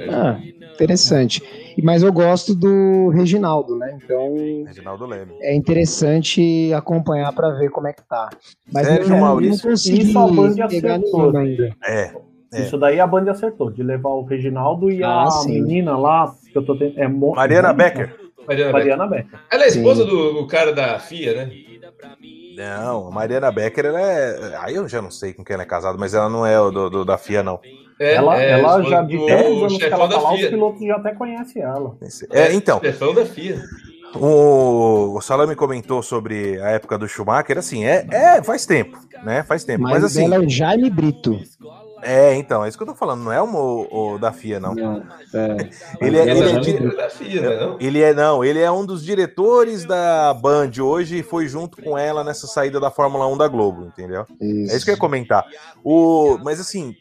Ah, 0.09 0.39
interessante. 0.73 1.43
Mas 1.83 2.05
eu 2.05 2.13
gosto 2.13 2.55
do 2.55 3.09
Reginaldo, 3.09 3.77
né? 3.77 3.99
Então 4.01 4.35
Reginaldo 4.65 5.05
Leme. 5.07 5.33
é 5.41 5.55
interessante 5.55 6.73
acompanhar 6.73 7.33
para 7.33 7.51
ver 7.59 7.71
como 7.71 7.89
é 7.89 7.93
que 7.93 8.03
tá. 8.09 8.29
Mas 8.73 8.87
Sérgio 8.87 9.11
não, 9.11 9.21
Maurício. 9.21 9.69
não 9.69 9.71
consegui 9.75 10.13
pegar 10.69 10.99
nenhuma 10.99 11.41
ainda. 11.41 11.77
É. 11.85 12.13
É. 12.53 12.63
Isso 12.63 12.79
daí 12.79 12.99
a 12.99 13.07
Band 13.07 13.31
acertou, 13.31 13.71
de 13.71 13.83
levar 13.83 14.11
o 14.11 14.25
Reginaldo 14.25 14.91
e 14.91 15.03
ah, 15.03 15.25
a 15.25 15.31
sim. 15.31 15.61
menina 15.61 15.97
lá, 15.97 16.35
que 16.51 16.57
eu 16.57 16.65
tô 16.65 16.77
tentando. 16.77 16.99
É 16.99 17.09
Mariana 17.09 17.73
Becker. 17.73 18.15
Mariana, 18.47 18.73
Mariana 18.73 19.07
Becker. 19.07 19.25
Becker. 19.27 19.41
Ela 19.51 19.65
é 19.65 19.69
esposa 19.69 20.05
do, 20.05 20.33
do, 20.33 20.47
cara 20.47 20.73
da 20.73 20.99
FIA, 20.99 21.35
né? 21.35 21.51
Não, 22.57 23.09
a 23.09 23.11
Mariana 23.11 23.53
Becker, 23.53 23.85
ela 23.87 24.01
é. 24.01 24.57
Aí 24.61 24.75
eu 24.75 24.89
já 24.89 25.03
não 25.03 25.11
sei 25.11 25.35
com 25.35 25.45
quem 25.45 25.55
ela 25.55 25.63
é 25.63 25.67
casada, 25.67 25.99
mas 25.99 26.15
ela 26.15 26.29
não 26.31 26.47
é 26.47 26.57
do, 26.57 26.89
do 26.89 27.05
da 27.05 27.19
FIA, 27.19 27.43
não. 27.43 27.61
É, 28.01 28.15
ela, 28.15 28.41
é, 28.41 28.51
ela 28.53 28.83
já 28.83 29.03
de 29.03 29.17
10 29.19 29.63
anos 29.63 29.77
que 29.77 29.85
ela 29.85 30.09
tá 30.09 30.21
lá, 30.21 30.33
os 30.33 30.47
pilotos 30.47 30.87
já 30.87 30.97
até 30.97 31.15
conhecem 31.15 31.63
ela. 31.63 31.97
É, 32.31 32.53
então. 32.55 32.81
Chefão 32.81 33.13
da 33.13 33.27
FIA. 33.27 33.61
O, 34.15 35.17
o 35.17 35.21
Salame 35.21 35.55
comentou 35.55 36.03
sobre 36.03 36.61
a 36.63 36.71
época 36.71 36.97
do 36.97 37.07
Schumacher, 37.07 37.59
assim, 37.59 37.85
é, 37.85 38.07
é 38.11 38.43
faz 38.43 38.65
tempo, 38.65 38.99
né? 39.23 39.43
Faz 39.43 39.65
tempo. 39.65 39.83
Mas, 39.83 39.93
mas 39.93 40.05
assim. 40.05 40.25
Ela 40.25 40.43
é 40.43 40.49
Jaime 40.49 40.89
Brito. 40.89 41.39
É, 42.03 42.35
então, 42.35 42.65
é 42.65 42.69
isso 42.69 42.77
que 42.77 42.83
eu 42.83 42.89
tô 42.89 42.95
falando, 42.95 43.25
não 43.25 43.33
é 43.33 43.43
o, 43.43 43.89
o 43.91 44.19
da 44.19 44.33
FIA, 44.33 44.61
não. 44.61 44.75
não 44.75 44.97
é. 45.35 45.71
ele, 46.01 46.19
é, 46.19 46.23
ele, 46.23 46.41
é, 46.41 46.97
da 46.97 47.11
FIA, 47.11 47.43
né, 47.43 47.57
não? 47.61 47.77
ele 47.81 48.01
é 48.01 48.15
não, 48.15 48.45
ele 48.45 48.61
é 48.61 48.71
um 48.71 48.85
dos 48.87 49.05
diretores 49.05 49.85
da 49.85 50.33
Band 50.35 50.71
hoje 50.81 51.19
e 51.19 51.23
foi 51.23 51.49
junto 51.49 51.83
com 51.83 51.99
ela 51.99 52.23
nessa 52.23 52.47
saída 52.47 52.79
da 52.79 52.91
Fórmula 52.91 53.27
1 53.27 53.37
da 53.37 53.49
Globo, 53.49 53.87
entendeu? 53.87 54.25
Isso. 54.41 54.73
É 54.73 54.77
isso 54.77 54.85
que 54.85 54.91
eu 54.91 54.95
ia 54.95 55.01
comentar. 55.01 55.45
O, 55.83 56.39
mas 56.43 56.61
assim, 56.61 56.95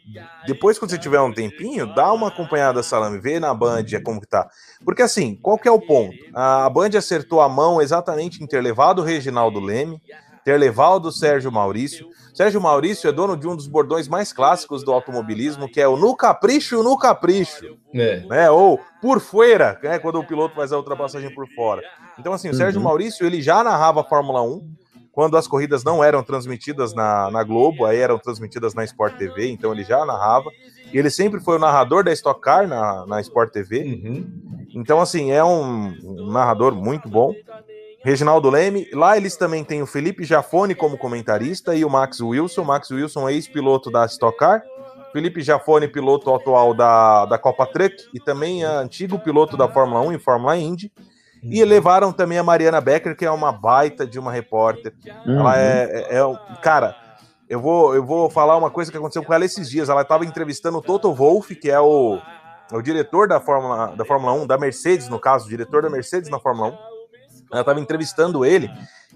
depois 0.46 0.80
quando 0.80 0.92
você 0.92 0.98
tiver 0.98 1.22
um 1.22 1.34
tempinho, 1.34 1.94
dá 1.94 2.12
uma 2.12 2.30
acompanhada 2.30 2.84
Salame, 2.84 3.20
vê 3.20 3.40
na 3.40 3.54
Band 3.54 3.86
como 4.04 4.22
que 4.22 4.28
tá. 4.28 4.50
Porque 4.84 5.02
assim, 5.02 5.36
qual 5.36 5.58
que 5.58 5.68
é 5.68 5.72
o 5.72 5.80
ponto? 5.80 6.16
A 6.34 6.70
Band 6.70 6.98
acertou 6.98 7.42
a 7.42 7.50
mão 7.50 7.82
exatamente 7.82 8.44
em 8.44 8.48
ter 8.48 8.62
levado 8.62 9.00
o 9.00 9.04
Reginaldo 9.04 9.60
Leme, 9.60 10.02
ter 10.44 10.58
levado 10.58 11.08
o 11.08 11.12
Sérgio 11.12 11.52
Maurício. 11.52 12.08
Sérgio 12.38 12.62
Maurício 12.62 13.10
é 13.10 13.12
dono 13.12 13.36
de 13.36 13.48
um 13.48 13.56
dos 13.56 13.66
bordões 13.66 14.08
mais 14.08 14.32
clássicos 14.32 14.84
do 14.84 14.92
automobilismo, 14.92 15.68
que 15.68 15.82
é 15.82 15.88
o 15.88 15.98
no 15.98 16.16
capricho, 16.16 16.84
no 16.84 16.96
capricho. 16.96 17.76
É. 17.96 18.20
Né? 18.28 18.52
Ou 18.52 18.80
por 19.02 19.20
fora, 19.20 19.80
né? 19.82 19.98
quando 19.98 20.20
o 20.20 20.24
piloto 20.24 20.54
faz 20.54 20.72
a 20.72 20.78
ultrapassagem 20.78 21.34
por 21.34 21.48
fora. 21.56 21.82
Então, 22.20 22.32
assim, 22.32 22.48
o 22.48 22.52
uhum. 22.52 22.58
Sérgio 22.58 22.80
Maurício 22.80 23.26
ele 23.26 23.42
já 23.42 23.64
narrava 23.64 24.02
a 24.02 24.04
Fórmula 24.04 24.44
1 24.44 24.70
quando 25.12 25.36
as 25.36 25.48
corridas 25.48 25.84
não 25.84 26.04
eram 26.04 26.22
transmitidas 26.22 26.94
na, 26.94 27.32
na 27.32 27.44
Globo, 27.44 27.86
aí 27.86 27.98
eram 27.98 28.20
transmitidas 28.20 28.76
na 28.76 28.84
Sport 28.84 29.16
TV, 29.18 29.50
então 29.50 29.74
ele 29.74 29.84
já 29.84 30.06
narrava. 30.06 30.52
E 30.94 30.98
ele 31.00 31.10
sempre 31.10 31.40
foi 31.40 31.56
o 31.56 31.60
narrador 31.60 32.04
da 32.04 32.14
Stock 32.14 32.40
Car 32.40 32.68
na, 32.68 33.04
na 33.08 33.20
Sport 33.22 33.52
TV. 33.52 33.80
Uhum. 33.80 34.68
Então, 34.76 35.02
assim, 35.02 35.32
é 35.32 35.44
um, 35.44 35.88
um 36.04 36.32
narrador 36.32 36.76
muito 36.76 37.10
bom. 37.10 37.34
Reginaldo 38.04 38.50
Leme. 38.50 38.88
Lá 38.94 39.18
eles 39.18 39.36
também 39.36 39.64
têm 39.64 39.82
o 39.82 39.88
Felipe 39.88 40.24
Jafone 40.24 40.76
como 40.76 40.98
comentarista 40.98 41.76
e 41.76 41.84
o 41.84 41.90
Max 41.90 42.20
Wilson. 42.20 42.64
Max 42.64 42.92
Wilson, 42.92 43.30
ex-piloto 43.30 43.92
da 43.92 44.06
Stock 44.06 44.38
Car. 44.38 44.64
Felipe 45.12 45.42
Jafone, 45.42 45.88
piloto 45.88 46.34
atual 46.34 46.74
da, 46.74 47.26
da 47.26 47.38
Copa 47.38 47.66
Truck 47.66 47.96
e 48.14 48.20
também 48.20 48.64
é 48.64 48.68
antigo 48.68 49.18
piloto 49.18 49.58
da 49.58 49.68
Fórmula 49.68 50.02
1 50.02 50.14
e 50.14 50.20
Fórmula 50.20 50.58
Indy. 50.58 50.92
E 51.44 51.62
uhum. 51.62 51.70
levaram 51.70 52.12
também 52.12 52.38
a 52.38 52.44
Mariana 52.44 52.82
Becker, 52.82 53.16
que 53.16 53.26
é 53.26 53.32
uma 53.32 53.52
baita 53.52 54.06
de 54.06 54.20
uma 54.20 54.32
repórter. 54.32 54.94
Uhum. 55.26 55.40
Ela 55.40 55.58
é, 55.60 56.08
é, 56.10 56.18
é, 56.18 56.56
Cara, 56.62 56.96
eu 57.50 57.62
vou, 57.62 57.96
eu 57.96 58.06
vou 58.06 58.30
falar 58.30 58.58
uma 58.58 58.70
coisa 58.70 58.92
que 58.92 58.98
aconteceu 58.98 59.24
com 59.24 59.34
ela 59.34 59.46
esses 59.46 59.70
dias. 59.70 59.90
Ela 59.90 60.02
estava 60.02 60.26
entrevistando 60.26 60.78
o 60.78 60.82
Toto 60.82 61.14
Wolff, 61.14 61.56
que 61.56 61.70
é 61.70 61.80
o, 61.80 62.20
o 62.72 62.82
diretor 62.82 63.28
da 63.28 63.40
Fórmula, 63.40 63.96
da 63.96 64.04
Fórmula 64.04 64.34
1, 64.34 64.48
da 64.48 64.58
Mercedes, 64.58 65.10
no 65.10 65.20
caso, 65.20 65.48
diretor 65.48 65.82
da 65.82 65.90
Mercedes 65.90 66.30
na 66.30 66.40
Fórmula 66.40 66.70
1. 66.70 66.87
Ela 67.52 67.62
estava 67.62 67.80
entrevistando 67.80 68.46
ele 68.46 68.70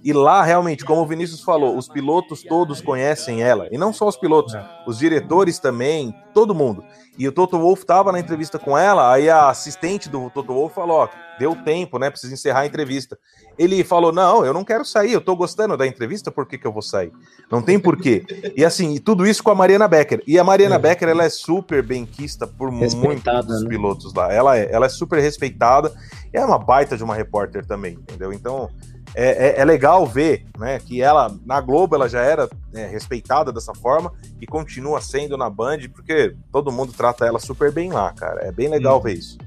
e 0.03 0.13
lá 0.13 0.41
realmente, 0.41 0.83
como 0.83 1.01
o 1.01 1.05
Vinícius 1.05 1.41
falou, 1.41 1.77
os 1.77 1.87
pilotos 1.87 2.41
todos 2.43 2.81
conhecem 2.81 3.43
ela 3.43 3.67
e 3.71 3.77
não 3.77 3.93
só 3.93 4.07
os 4.07 4.17
pilotos, 4.17 4.55
é. 4.55 4.65
os 4.87 4.97
diretores 4.97 5.59
também, 5.59 6.13
todo 6.33 6.55
mundo. 6.55 6.83
E 7.17 7.27
o 7.27 7.31
Toto 7.31 7.59
Wolff 7.59 7.83
estava 7.83 8.11
na 8.11 8.19
entrevista 8.19 8.57
com 8.57 8.77
ela, 8.77 9.13
aí 9.13 9.29
a 9.29 9.49
assistente 9.49 10.09
do 10.09 10.29
Toto 10.29 10.53
Wolff 10.53 10.73
falou: 10.73 11.01
ó, 11.01 11.09
deu 11.37 11.55
tempo, 11.55 11.99
né? 11.99 12.09
Precisa 12.09 12.33
encerrar 12.33 12.61
a 12.61 12.65
entrevista. 12.65 13.17
Ele 13.59 13.83
falou: 13.83 14.11
não, 14.13 14.45
eu 14.45 14.53
não 14.53 14.63
quero 14.63 14.85
sair, 14.85 15.11
eu 15.11 15.21
tô 15.21 15.35
gostando 15.35 15.75
da 15.75 15.85
entrevista, 15.85 16.31
por 16.31 16.47
que, 16.47 16.57
que 16.57 16.65
eu 16.65 16.71
vou 16.71 16.81
sair? 16.81 17.11
Não 17.51 17.61
tem 17.61 17.77
porquê. 17.77 18.23
e 18.55 18.63
assim, 18.63 18.95
e 18.95 18.99
tudo 18.99 19.27
isso 19.27 19.43
com 19.43 19.51
a 19.51 19.55
Mariana 19.55 19.87
Becker. 19.89 20.23
E 20.25 20.39
a 20.39 20.43
Mariana 20.43 20.75
é. 20.75 20.79
Becker, 20.79 21.09
ela 21.09 21.25
é 21.25 21.29
super 21.29 21.83
benquista 21.83 22.47
por 22.47 22.71
muitos 22.71 22.95
né? 22.95 23.69
pilotos 23.69 24.13
lá. 24.13 24.31
Ela 24.33 24.57
é, 24.57 24.71
ela 24.71 24.85
é 24.85 24.89
super 24.89 25.19
respeitada 25.19 25.93
e 26.33 26.37
é 26.37 26.45
uma 26.45 26.57
baita 26.57 26.95
de 26.95 27.03
uma 27.03 27.13
repórter 27.13 27.65
também, 27.65 27.93
entendeu? 27.93 28.31
Então. 28.31 28.69
É, 29.13 29.47
é, 29.47 29.59
é, 29.59 29.65
legal 29.65 30.05
ver 30.05 30.45
né, 30.57 30.79
que 30.79 31.01
ela, 31.01 31.35
na 31.45 31.59
Globo, 31.59 31.95
ela 31.95 32.07
já 32.07 32.21
era 32.21 32.49
é, 32.73 32.87
respeitada 32.87 33.51
dessa 33.51 33.73
forma 33.73 34.13
e 34.39 34.47
continua 34.47 35.01
sendo 35.01 35.37
na 35.37 35.49
Band, 35.49 35.79
porque 35.93 36.33
todo 36.51 36.71
mundo 36.71 36.93
trata 36.95 37.25
ela 37.25 37.39
super 37.39 37.71
bem 37.71 37.91
lá, 37.91 38.13
cara. 38.13 38.41
É 38.45 38.51
bem 38.51 38.69
legal 38.69 38.99
hum. 38.99 39.01
ver 39.01 39.13
isso. 39.13 39.37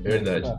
Verdade. 0.00 0.54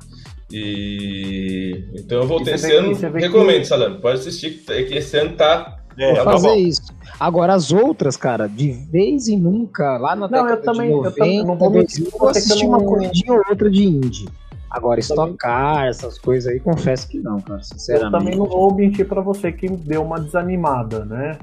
E 0.51 1.85
então 1.93 2.21
eu 2.21 2.27
vou 2.27 2.43
ter 2.43 2.55
esse 2.55 2.71
ano. 2.73 2.93
Recomendo, 2.93 3.59
que... 3.59 3.65
Salame. 3.65 4.01
Pode 4.01 4.19
assistir, 4.19 4.63
é 4.69 4.83
que 4.83 4.95
esse 4.95 5.15
ano 5.17 5.35
tá. 5.35 5.77
É, 5.97 6.15
vou 6.15 6.23
tá 6.23 6.31
fazer 6.31 6.55
isso. 6.55 6.81
Agora, 7.19 7.53
as 7.53 7.71
outras, 7.71 8.15
cara, 8.15 8.47
de 8.47 8.71
vez 8.71 9.27
em 9.27 9.37
nunca, 9.37 9.97
lá 9.97 10.15
na 10.15 10.27
não, 10.27 10.29
década 10.29 10.53
eu 10.53 10.61
também, 10.61 10.87
de 10.87 10.95
90, 10.95 11.09
eu, 11.09 11.15
também, 11.15 11.45
não 11.45 11.57
vou, 11.57 11.75
eu 11.75 11.85
vou 12.17 12.29
assistir 12.29 12.65
uma 12.65 12.81
corridinha 12.81 13.33
ou 13.33 13.43
outra 13.49 13.69
de 13.69 13.83
indie. 13.83 14.27
Agora, 14.69 14.99
estocar, 14.99 15.87
essas 15.87 16.19
coisas 16.19 16.51
aí, 16.51 16.59
confesso 16.59 17.07
que 17.07 17.17
não, 17.19 17.39
cara, 17.41 17.61
sinceramente. 17.63 18.13
Eu 18.13 18.19
também 18.19 18.37
não 18.37 18.45
vou 18.45 18.73
mentir 18.73 19.07
para 19.07 19.21
você 19.21 19.51
que 19.51 19.67
deu 19.67 20.03
uma 20.03 20.19
desanimada, 20.19 21.05
né? 21.05 21.39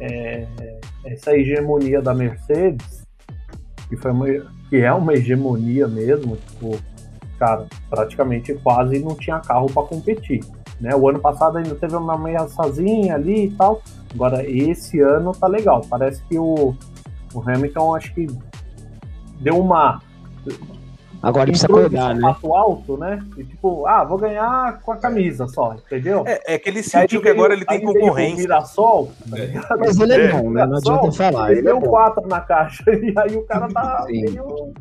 É, 0.00 0.46
essa 1.04 1.36
hegemonia 1.36 2.00
da 2.00 2.14
Mercedes, 2.14 3.04
que, 3.88 3.96
foi 3.96 4.10
uma, 4.10 4.26
que 4.70 4.76
é 4.76 4.92
uma 4.92 5.12
hegemonia 5.12 5.86
mesmo, 5.86 6.36
tipo, 6.36 6.78
cara, 7.38 7.66
praticamente 7.90 8.54
quase 8.54 8.98
não 8.98 9.14
tinha 9.14 9.38
carro 9.40 9.66
para 9.66 9.82
competir. 9.86 10.42
Né? 10.80 10.94
O 10.96 11.08
ano 11.08 11.20
passado 11.20 11.58
ainda 11.58 11.74
teve 11.74 11.94
uma 11.94 12.14
ameaçazinha 12.14 13.14
ali 13.14 13.46
e 13.46 13.50
tal. 13.52 13.82
Agora, 14.12 14.44
esse 14.48 15.00
ano 15.00 15.32
tá 15.32 15.46
legal. 15.46 15.82
Parece 15.88 16.22
que 16.24 16.38
o, 16.38 16.74
o 17.34 17.40
Hamilton, 17.40 17.94
acho 17.94 18.14
que 18.14 18.26
deu 19.40 19.58
uma 19.58 20.00
Agora 21.24 21.46
precisa 21.46 21.66
acordar, 21.66 22.14
né? 22.14 22.36
alto, 22.44 22.96
né? 22.96 23.24
E 23.36 23.44
tipo, 23.44 23.86
ah, 23.86 24.04
vou 24.04 24.18
ganhar 24.18 24.80
com 24.80 24.92
a 24.92 24.96
camisa 24.96 25.46
só, 25.48 25.74
entendeu? 25.74 26.24
É, 26.26 26.54
é 26.54 26.58
que 26.58 26.68
ele 26.68 26.82
sentiu 26.82 27.22
que 27.22 27.28
agora 27.28 27.54
ele 27.54 27.64
tem 27.64 27.80
concorrência. 27.80 28.36
Mirassol, 28.36 29.10
tá 29.30 29.38
é. 29.38 29.52
Mas 29.78 29.98
ele 29.98 30.12
é, 30.12 30.32
bom, 30.32 30.50
né? 30.50 30.66
Não 30.66 30.76
adianta 30.76 31.12
falar. 31.12 31.50
Ele, 31.50 31.60
ele 31.60 31.66
deu 31.66 31.78
é 31.78 31.80
4 31.80 32.28
na 32.28 32.40
caixa 32.40 32.84
e 32.94 33.14
aí 33.16 33.36
o 33.36 33.42
cara 33.44 33.68
tá 33.68 34.04
meio, 34.10 34.72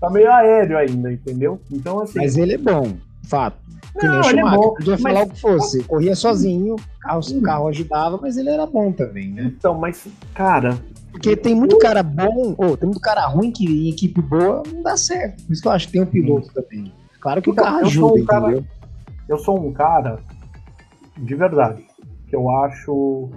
tá 0.00 0.10
meio 0.10 0.30
aéreo 0.30 0.78
ainda, 0.78 1.12
entendeu? 1.12 1.60
Então, 1.70 2.00
assim. 2.00 2.18
Mas 2.18 2.36
ele 2.36 2.54
é 2.54 2.58
bom, 2.58 2.92
fato. 3.24 3.56
Que 3.98 4.06
não, 4.06 4.20
nem 4.20 4.20
o 4.20 4.20
é 4.20 4.30
Schumacher, 4.30 4.54
é 4.54 4.56
bom, 4.56 4.74
podia 4.74 4.98
falar 4.98 5.22
o 5.22 5.28
que 5.28 5.40
fosse. 5.40 5.82
Corria 5.84 6.14
sozinho, 6.14 6.76
carro, 7.00 7.20
o 7.20 7.42
carro 7.42 7.68
ajudava, 7.68 8.18
mas 8.20 8.36
ele 8.36 8.50
era 8.50 8.66
bom 8.66 8.92
também, 8.92 9.28
né? 9.30 9.52
Então, 9.56 9.74
mas, 9.74 10.06
cara, 10.34 10.78
porque 11.10 11.36
tem 11.36 11.54
muito 11.54 11.78
cara 11.78 12.02
bom, 12.02 12.54
ou 12.56 12.76
tem 12.76 12.86
muito 12.86 13.00
cara 13.00 13.26
ruim 13.26 13.50
que 13.50 13.64
em 13.64 13.90
equipe 13.90 14.20
boa 14.20 14.62
não 14.72 14.82
dá 14.82 14.96
certo. 14.96 15.44
Por 15.44 15.52
isso 15.52 15.62
que 15.62 15.68
eu 15.68 15.72
acho 15.72 15.86
que 15.86 15.92
tem 15.92 16.02
um 16.02 16.06
piloto 16.06 16.52
também. 16.52 16.92
Claro 17.20 17.42
que 17.42 17.50
então, 17.50 17.64
o 17.64 17.66
carro 17.66 17.80
ajuda, 17.80 18.22
um 18.22 18.24
cara, 18.24 18.46
entendeu? 18.46 18.64
Eu 19.28 19.38
sou 19.38 19.60
um 19.60 19.72
cara, 19.72 20.18
de 21.16 21.34
verdade, 21.34 21.84
que 22.28 22.36
eu 22.36 22.48
acho. 22.50 23.30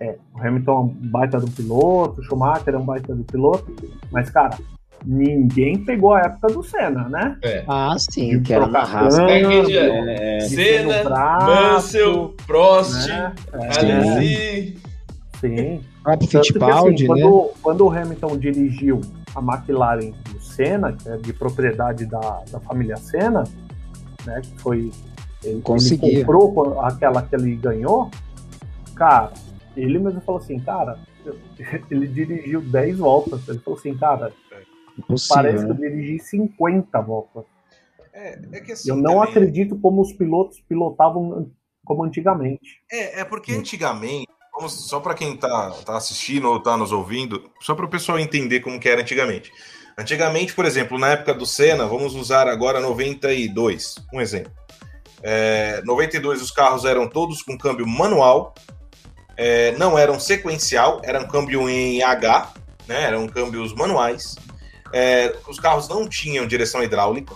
É, 0.00 0.16
o 0.32 0.40
Hamilton 0.40 0.72
é 0.72 0.80
um 0.80 1.10
baita 1.10 1.40
do 1.40 1.50
piloto, 1.50 2.20
o 2.20 2.24
Schumacher 2.24 2.72
é 2.72 2.78
um 2.78 2.84
baita 2.84 3.12
do 3.14 3.24
piloto, 3.24 3.74
mas, 4.12 4.30
cara, 4.30 4.56
ninguém 5.04 5.84
pegou 5.84 6.14
a 6.14 6.20
época 6.20 6.48
do 6.48 6.62
Senna, 6.62 7.08
né? 7.08 7.36
É. 7.42 7.64
Ah, 7.66 7.96
sim, 7.98 8.40
que 8.42 8.54
era 8.54 8.66
na 8.68 8.84
raça. 8.84 9.22
É, 9.22 10.40
Senna, 10.40 11.02
Mansell, 11.40 12.34
Prost, 12.46 13.08
né? 13.08 13.34
É. 13.52 14.72
Sim. 15.40 15.80
Próprio 16.08 16.28
Fittipaldi, 16.28 17.04
assim, 17.04 17.14
né? 17.14 17.20
Quando, 17.20 17.50
quando, 17.62 17.86
o 17.86 17.90
Hamilton 17.90 18.38
dirigiu 18.38 19.00
a 19.34 19.40
McLaren 19.40 20.12
do 20.30 20.40
Senna, 20.40 20.92
que 20.94 21.06
é 21.06 21.16
de 21.18 21.34
propriedade 21.34 22.06
da, 22.06 22.44
da 22.50 22.60
família 22.60 22.96
Senna, 22.96 23.44
né? 24.24 24.40
Que 24.42 24.58
foi. 24.58 24.90
Ele, 25.44 25.62
ele 26.02 26.24
comprou 26.24 26.80
aquela 26.80 27.22
que 27.22 27.36
ele 27.36 27.54
ganhou, 27.56 28.10
cara, 28.96 29.32
ele 29.76 29.98
mesmo 29.98 30.20
falou 30.22 30.40
assim, 30.40 30.58
cara, 30.58 30.98
ele 31.90 32.08
dirigiu 32.08 32.62
10 32.62 32.98
voltas. 32.98 33.46
Ele 33.46 33.58
falou 33.58 33.78
assim, 33.78 33.94
cara, 33.94 34.32
Impossível, 34.98 35.36
parece 35.36 35.64
que 35.64 35.70
eu 35.70 35.74
né? 35.74 35.88
dirigi 35.88 36.18
50 36.18 37.00
voltas. 37.02 37.44
É, 38.14 38.38
é 38.52 38.60
que 38.60 38.72
assim, 38.72 38.90
eu 38.90 38.96
não 38.96 39.20
também... 39.20 39.28
acredito 39.28 39.78
como 39.78 40.00
os 40.00 40.12
pilotos 40.12 40.58
pilotavam 40.62 41.50
como 41.84 42.02
antigamente. 42.02 42.82
É, 42.90 43.20
é 43.20 43.24
porque 43.24 43.52
antigamente 43.52 44.26
Vamos, 44.58 44.72
só 44.72 44.98
para 44.98 45.14
quem 45.14 45.34
está 45.34 45.70
tá 45.86 45.96
assistindo 45.96 46.48
ou 46.48 46.56
está 46.56 46.76
nos 46.76 46.90
ouvindo, 46.90 47.48
só 47.60 47.76
para 47.76 47.84
o 47.84 47.88
pessoal 47.88 48.18
entender 48.18 48.58
como 48.58 48.80
que 48.80 48.88
era 48.88 49.00
antigamente. 49.00 49.52
Antigamente, 49.96 50.52
por 50.52 50.64
exemplo, 50.64 50.98
na 50.98 51.10
época 51.10 51.32
do 51.32 51.46
Senna, 51.46 51.86
vamos 51.86 52.16
usar 52.16 52.48
agora 52.48 52.80
92, 52.80 53.94
um 54.12 54.20
exemplo. 54.20 54.50
É, 55.22 55.80
92 55.84 56.42
os 56.42 56.50
carros 56.50 56.84
eram 56.84 57.08
todos 57.08 57.40
com 57.40 57.56
câmbio 57.56 57.86
manual, 57.86 58.52
é, 59.36 59.70
não 59.78 59.96
eram 59.96 60.18
sequencial, 60.18 61.00
eram 61.04 61.28
câmbio 61.28 61.70
em 61.70 62.02
H, 62.02 62.52
né? 62.88 63.04
Eram 63.04 63.28
câmbios 63.28 63.72
manuais. 63.72 64.34
É, 64.92 65.36
os 65.46 65.60
carros 65.60 65.88
não 65.88 66.08
tinham 66.08 66.48
direção 66.48 66.82
hidráulica. 66.82 67.32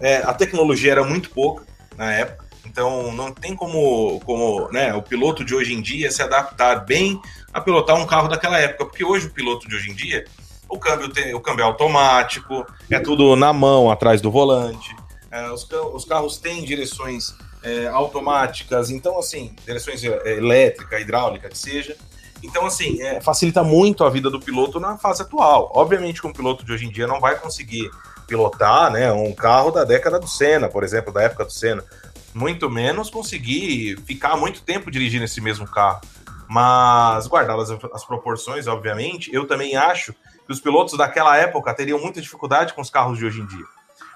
É, 0.00 0.18
a 0.18 0.32
tecnologia 0.32 0.92
era 0.92 1.04
muito 1.04 1.28
pouca 1.28 1.66
na 1.98 2.14
época. 2.14 2.45
Então 2.66 3.12
não 3.12 3.32
tem 3.32 3.54
como, 3.54 4.20
como 4.20 4.68
né, 4.72 4.92
o 4.94 5.02
piloto 5.02 5.44
de 5.44 5.54
hoje 5.54 5.72
em 5.72 5.80
dia 5.80 6.10
se 6.10 6.22
adaptar 6.22 6.84
bem 6.84 7.20
a 7.52 7.60
pilotar 7.60 7.96
um 7.96 8.06
carro 8.06 8.28
daquela 8.28 8.58
época, 8.58 8.84
porque 8.84 9.04
hoje 9.04 9.26
o 9.26 9.30
piloto 9.30 9.66
de 9.68 9.74
hoje 9.76 9.90
em 9.90 9.94
dia, 9.94 10.24
o 10.68 10.78
câmbio, 10.78 11.08
tem, 11.08 11.34
o 11.34 11.40
câmbio 11.40 11.62
é 11.62 11.66
automático, 11.66 12.66
é 12.90 12.98
tudo 12.98 13.34
na 13.34 13.52
mão, 13.52 13.90
atrás 13.90 14.20
do 14.20 14.30
volante, 14.30 14.94
é, 15.30 15.50
os, 15.50 15.66
os, 15.94 16.04
carros 16.04 16.38
têm 16.38 16.64
direções 16.64 17.34
é, 17.62 17.86
automáticas, 17.88 18.90
então 18.90 19.18
assim, 19.18 19.54
direções 19.64 20.04
é, 20.04 20.36
elétrica, 20.36 21.00
hidráulica, 21.00 21.48
que 21.48 21.58
seja. 21.58 21.96
Então, 22.42 22.66
assim, 22.66 23.00
é, 23.00 23.20
facilita 23.20 23.64
muito 23.64 24.04
a 24.04 24.10
vida 24.10 24.30
do 24.30 24.38
piloto 24.38 24.78
na 24.78 24.98
fase 24.98 25.22
atual. 25.22 25.72
Obviamente 25.74 26.20
que 26.20 26.26
um 26.26 26.32
piloto 26.32 26.64
de 26.64 26.72
hoje 26.72 26.86
em 26.86 26.90
dia 26.90 27.06
não 27.06 27.18
vai 27.18 27.36
conseguir 27.36 27.90
pilotar 28.26 28.90
né, 28.90 29.10
um 29.12 29.32
carro 29.32 29.70
da 29.70 29.84
década 29.84 30.18
do 30.18 30.28
Senna, 30.28 30.68
por 30.68 30.84
exemplo, 30.84 31.12
da 31.12 31.22
época 31.22 31.44
do 31.44 31.52
Senna 31.52 31.82
muito 32.36 32.68
menos 32.68 33.08
conseguir 33.08 33.98
ficar 34.02 34.36
muito 34.36 34.60
tempo 34.60 34.90
dirigindo 34.90 35.24
esse 35.24 35.40
mesmo 35.40 35.66
carro. 35.66 36.02
Mas, 36.46 37.26
guardadas 37.26 37.70
as 37.92 38.04
proporções, 38.04 38.66
obviamente, 38.66 39.32
eu 39.34 39.46
também 39.46 39.74
acho 39.74 40.12
que 40.44 40.52
os 40.52 40.60
pilotos 40.60 40.98
daquela 40.98 41.34
época 41.36 41.72
teriam 41.72 41.98
muita 41.98 42.20
dificuldade 42.20 42.74
com 42.74 42.82
os 42.82 42.90
carros 42.90 43.18
de 43.18 43.24
hoje 43.24 43.40
em 43.40 43.46
dia. 43.46 43.64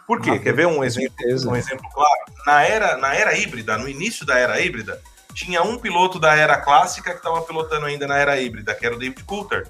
Por 0.06 0.20
quê? 0.20 0.38
Quer 0.38 0.52
ver 0.52 0.66
um 0.66 0.84
exemplo, 0.84 1.16
um 1.48 1.56
exemplo 1.56 1.88
claro? 1.92 2.20
Na 2.46 2.62
era, 2.62 2.96
na 2.98 3.14
era 3.14 3.36
híbrida, 3.36 3.78
no 3.78 3.88
início 3.88 4.26
da 4.26 4.38
era 4.38 4.60
híbrida, 4.60 5.00
tinha 5.34 5.62
um 5.62 5.78
piloto 5.78 6.18
da 6.18 6.34
era 6.36 6.58
clássica 6.58 7.12
que 7.12 7.18
estava 7.18 7.40
pilotando 7.40 7.86
ainda 7.86 8.06
na 8.06 8.18
era 8.18 8.38
híbrida, 8.38 8.74
que 8.74 8.84
era 8.84 8.94
o 8.94 8.98
David 8.98 9.24
Coulter. 9.24 9.66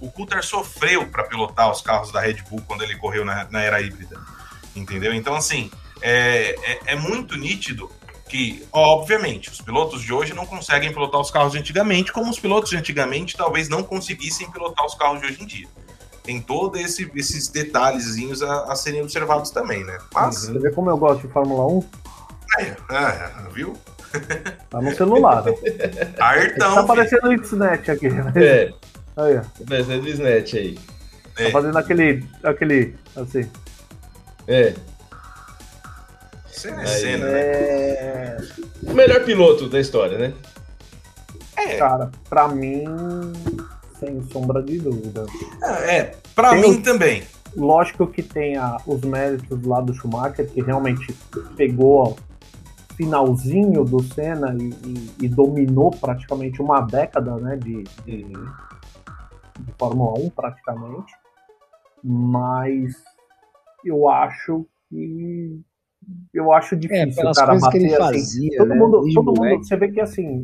O 0.00 0.10
Coulter 0.12 0.44
sofreu 0.44 1.06
para 1.08 1.24
pilotar 1.24 1.70
os 1.70 1.80
carros 1.80 2.12
da 2.12 2.20
Red 2.20 2.42
Bull 2.48 2.62
quando 2.66 2.82
ele 2.82 2.96
correu 2.96 3.24
na, 3.24 3.48
na 3.50 3.62
era 3.62 3.80
híbrida. 3.80 4.20
Entendeu? 4.76 5.12
Então, 5.12 5.34
assim, 5.34 5.70
é, 6.00 6.54
é, 6.62 6.80
é 6.86 6.96
muito 6.96 7.36
nítido 7.36 7.90
que, 8.28 8.66
obviamente, 8.72 9.50
os 9.50 9.60
pilotos 9.60 10.02
de 10.02 10.12
hoje 10.12 10.34
não 10.34 10.46
conseguem 10.46 10.92
pilotar 10.92 11.20
os 11.20 11.30
carros 11.30 11.52
de 11.52 11.58
antigamente, 11.58 12.12
como 12.12 12.30
os 12.30 12.38
pilotos 12.38 12.70
de 12.70 12.76
antigamente 12.76 13.36
talvez 13.36 13.68
não 13.68 13.82
conseguissem 13.82 14.50
pilotar 14.50 14.84
os 14.84 14.94
carros 14.94 15.20
de 15.20 15.26
hoje 15.26 15.42
em 15.42 15.46
dia. 15.46 15.68
Tem 16.22 16.40
todos 16.40 16.80
esse, 16.80 17.10
esses 17.14 17.48
detalhezinhos 17.48 18.42
a, 18.42 18.72
a, 18.72 18.76
serem 18.76 19.02
observados 19.02 19.50
também, 19.50 19.84
né? 19.84 19.98
Mas. 20.12 20.46
Você 20.46 20.58
vê 20.58 20.70
como 20.70 20.88
eu 20.88 20.96
gosto 20.96 21.26
de 21.26 21.32
Fórmula 21.32 21.66
1? 21.66 21.84
É, 22.58 22.62
é 22.62 23.30
viu? 23.52 23.76
Tá 24.70 24.80
no 24.80 24.94
celular. 24.94 25.44
Né? 25.44 25.52
Artão. 26.18 26.74
Tá 26.74 26.80
aparecendo 26.80 27.28
o 27.28 27.44
Xnet 27.44 27.90
aqui. 27.90 28.08
Né? 28.08 28.32
É. 28.36 28.72
Aí, 29.16 29.36
ó. 29.36 29.42
Tá 29.42 29.76
o 29.76 30.16
Xnet 30.16 30.58
aí. 30.58 30.78
Tá 31.36 31.50
fazendo 31.50 31.76
aquele. 31.76 32.24
aquele. 32.42 32.94
assim. 33.16 33.50
É. 34.48 34.74
Cena 36.54 36.82
é 36.82 36.86
cena, 36.86 37.26
né? 37.26 37.40
é... 37.40 38.38
O 38.84 38.94
melhor 38.94 39.24
piloto 39.24 39.68
da 39.68 39.80
história, 39.80 40.16
né? 40.16 40.34
É. 41.56 41.76
Cara, 41.76 42.10
pra 42.28 42.46
mim, 42.46 42.84
sem 43.98 44.22
sombra 44.30 44.62
de 44.62 44.78
dúvida. 44.78 45.26
É, 45.62 45.96
é 45.96 46.16
pra 46.34 46.50
tem 46.50 46.60
mim 46.60 46.78
o... 46.78 46.82
também. 46.82 47.24
Lógico 47.56 48.06
que 48.06 48.22
tem 48.22 48.56
a, 48.56 48.78
os 48.86 49.00
méritos 49.02 49.62
lá 49.64 49.80
do 49.80 49.92
Schumacher, 49.92 50.48
que 50.48 50.62
realmente 50.62 51.12
pegou 51.56 52.16
finalzinho 52.96 53.84
do 53.84 54.00
Senna 54.02 54.56
e, 54.56 54.70
e, 54.88 55.10
e 55.22 55.28
dominou 55.28 55.90
praticamente 55.90 56.62
uma 56.62 56.80
década 56.80 57.36
né, 57.36 57.56
de, 57.56 57.82
de, 58.04 58.24
de 58.24 59.72
Fórmula 59.76 60.20
1, 60.20 60.30
praticamente. 60.30 61.12
Mas 62.02 62.94
eu 63.84 64.08
acho 64.08 64.66
que 64.88 65.60
eu 66.32 66.52
acho 66.52 66.76
difícil 66.76 67.26
é, 67.26 67.30
o 67.30 67.32
cara 67.32 67.58
bater 67.58 67.78
que 67.78 67.94
assim. 67.94 67.98
Fazia, 67.98 68.58
todo 68.58 68.68
né? 68.68 68.74
mundo, 68.74 69.04
todo 69.14 69.34
mundo, 69.40 69.64
você 69.64 69.76
vê 69.76 69.88
que 69.88 70.00
assim, 70.00 70.42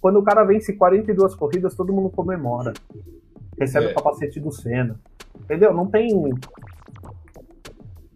quando 0.00 0.18
o 0.18 0.22
cara 0.22 0.44
vence 0.44 0.72
42 0.72 1.34
corridas, 1.34 1.74
todo 1.74 1.92
mundo 1.92 2.10
comemora. 2.10 2.72
Recebe 3.58 3.86
é. 3.86 3.90
o 3.90 3.94
capacete 3.94 4.40
do 4.40 4.52
Senna. 4.52 4.98
Entendeu? 5.40 5.72
Não 5.72 5.86
tem 5.86 6.32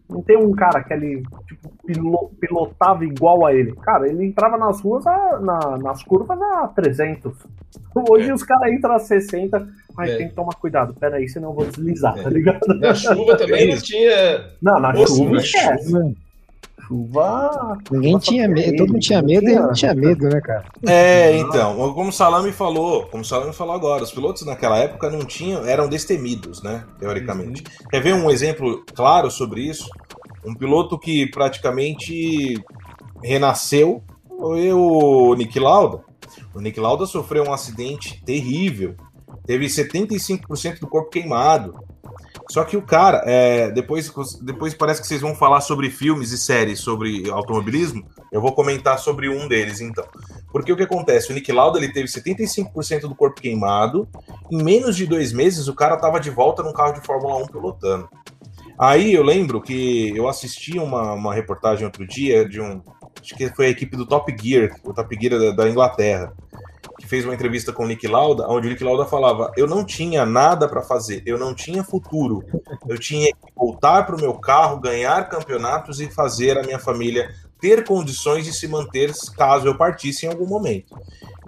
não 0.09 0.23
tem 0.23 0.39
um 0.39 0.53
cara 0.53 0.83
que 0.83 0.93
ele 0.93 1.23
tipo, 1.47 2.31
pilotava 2.41 3.05
igual 3.05 3.45
a 3.45 3.53
ele. 3.53 3.75
Cara, 3.77 4.09
ele 4.09 4.25
entrava 4.25 4.57
nas 4.57 4.81
ruas, 4.81 5.07
a, 5.07 5.39
na, 5.39 5.79
nas 5.79 6.03
curvas 6.03 6.41
a 6.41 6.69
300. 6.69 7.37
Hoje 8.09 8.31
é. 8.31 8.35
os 8.35 8.43
caras 8.43 8.73
entram 8.73 8.95
a 8.95 8.99
60. 8.99 9.69
Mas 9.95 10.11
é. 10.11 10.17
tem 10.17 10.29
que 10.29 10.35
tomar 10.35 10.55
cuidado. 10.55 10.95
Pera 10.95 11.17
aí, 11.17 11.29
senão 11.29 11.51
eu 11.51 11.55
vou 11.55 11.67
deslizar, 11.67 12.19
é. 12.19 12.23
tá 12.23 12.31
ligado? 12.31 12.61
Na 12.79 12.95
chuva 12.95 13.37
também 13.37 13.69
não 13.75 13.83
tinha. 13.83 14.51
Não, 14.63 14.81
na 14.81 14.95
chuva 14.95 15.37
esquece 15.37 15.91
chuva. 15.91 16.13
Ninguém 17.91 18.19
tinha 18.19 18.49
medo, 18.49 18.77
todo 18.77 18.93
mundo 18.93 19.01
tinha 19.01 19.21
medo 19.21 19.49
e 19.49 19.55
não 19.55 19.73
tinha 19.73 19.95
medo, 19.95 20.29
né, 20.29 20.41
cara? 20.41 20.65
É, 20.87 21.37
então, 21.37 21.93
como 21.93 22.11
o 22.11 22.13
Salame 22.13 22.53
falou, 22.53 23.07
como 23.07 23.23
o 23.23 23.27
Salame 23.27 23.53
falou 23.53 23.75
agora, 23.75 24.03
os 24.03 24.13
pilotos 24.13 24.47
naquela 24.47 24.79
época 24.79 25.11
não 25.11 25.21
tinham, 25.21 25.67
eram 25.67 25.89
destemidos, 25.89 26.63
né, 26.63 26.85
teoricamente. 26.99 27.63
Uhum. 27.63 27.89
Quer 27.91 28.03
ver 28.03 28.15
um 28.15 28.31
exemplo 28.31 28.85
claro 28.95 29.31
sobre 29.31 29.63
isso? 29.63 29.89
Um 30.45 30.55
piloto 30.55 30.99
que 30.99 31.27
praticamente 31.27 32.55
renasceu 33.23 34.03
foi 34.39 34.73
o 34.73 35.35
Nick 35.35 35.59
Lauda. 35.59 36.01
O 36.55 36.61
Nick 36.61 36.79
Lauda 36.79 37.07
sofreu 37.07 37.45
um 37.45 37.53
acidente 37.53 38.23
terrível, 38.25 38.95
teve 39.45 39.67
75% 39.67 40.81
do 40.81 40.87
corpo 40.87 41.11
queimado. 41.11 41.75
Só 42.51 42.65
que 42.65 42.77
o 42.77 42.83
cara, 42.83 43.23
é, 43.27 43.71
depois, 43.71 44.11
depois 44.41 44.73
parece 44.73 45.03
que 45.03 45.07
vocês 45.07 45.21
vão 45.21 45.35
falar 45.35 45.61
sobre 45.61 45.91
filmes 45.91 46.33
e 46.33 46.39
séries 46.39 46.81
sobre 46.81 47.31
automobilismo. 47.31 48.07
Eu 48.33 48.41
vou 48.41 48.53
comentar 48.53 48.99
sobre 48.99 49.29
um 49.29 49.47
deles, 49.47 49.83
então. 49.83 50.05
Porque 50.51 50.73
o 50.73 50.77
que 50.77 50.83
acontece? 50.83 51.31
O 51.31 51.35
Nick 51.35 51.53
Lauda 51.53 51.79
ele 51.79 51.93
teve 51.93 52.09
75% 52.09 53.03
do 53.03 53.15
corpo 53.15 53.41
queimado. 53.41 54.09
Em 54.51 54.63
menos 54.63 54.97
de 54.97 55.07
dois 55.07 55.31
meses, 55.31 55.69
o 55.69 55.75
cara 55.75 55.97
estava 55.97 56.19
de 56.19 56.31
volta 56.31 56.63
num 56.63 56.73
carro 56.73 56.95
de 56.95 57.07
Fórmula 57.07 57.37
1 57.43 57.47
pilotando. 57.49 58.09
Aí 58.79 59.13
eu 59.13 59.23
lembro 59.23 59.61
que 59.61 60.17
eu 60.17 60.27
assisti 60.27 60.79
uma, 60.79 61.13
uma 61.13 61.35
reportagem 61.35 61.85
outro 61.85 62.07
dia 62.07 62.49
de 62.49 62.61
um. 62.61 62.81
Acho 63.21 63.35
que 63.35 63.49
foi 63.55 63.67
a 63.67 63.71
equipe 63.71 63.95
do 63.95 64.07
Top 64.07 64.35
Gear, 64.41 64.71
o 64.85 64.95
Top 64.95 65.15
Gear 65.21 65.39
da, 65.39 65.51
da 65.51 65.69
Inglaterra 65.69 66.33
que 67.09 67.11
fez 67.11 67.25
uma 67.25 67.35
entrevista 67.35 67.73
com 67.73 67.85
o 67.85 67.87
Nick 67.87 68.07
Lauda, 68.07 68.47
onde 68.49 68.67
o 68.67 68.71
Nick 68.71 68.85
Lauda 68.85 69.07
falava: 69.07 69.51
Eu 69.57 69.67
não 69.67 69.83
tinha 69.83 70.27
nada 70.27 70.69
para 70.69 70.83
fazer, 70.83 71.23
eu 71.25 71.39
não 71.39 71.55
tinha 71.55 71.83
futuro, 71.83 72.45
eu 72.87 72.99
tinha 72.99 73.27
que 73.33 73.53
voltar 73.57 74.05
para 74.05 74.15
o 74.15 74.21
meu 74.21 74.35
carro, 74.35 74.79
ganhar 74.79 75.29
campeonatos 75.29 76.01
e 76.01 76.11
fazer 76.11 76.59
a 76.59 76.63
minha 76.63 76.79
família 76.79 77.31
ter 77.61 77.85
condições 77.85 78.45
de 78.45 78.53
se 78.53 78.69
manter 78.69 79.13
caso 79.37 79.67
eu 79.67 79.77
partisse 79.77 80.27
em 80.27 80.29
algum 80.29 80.47
momento. 80.47 80.97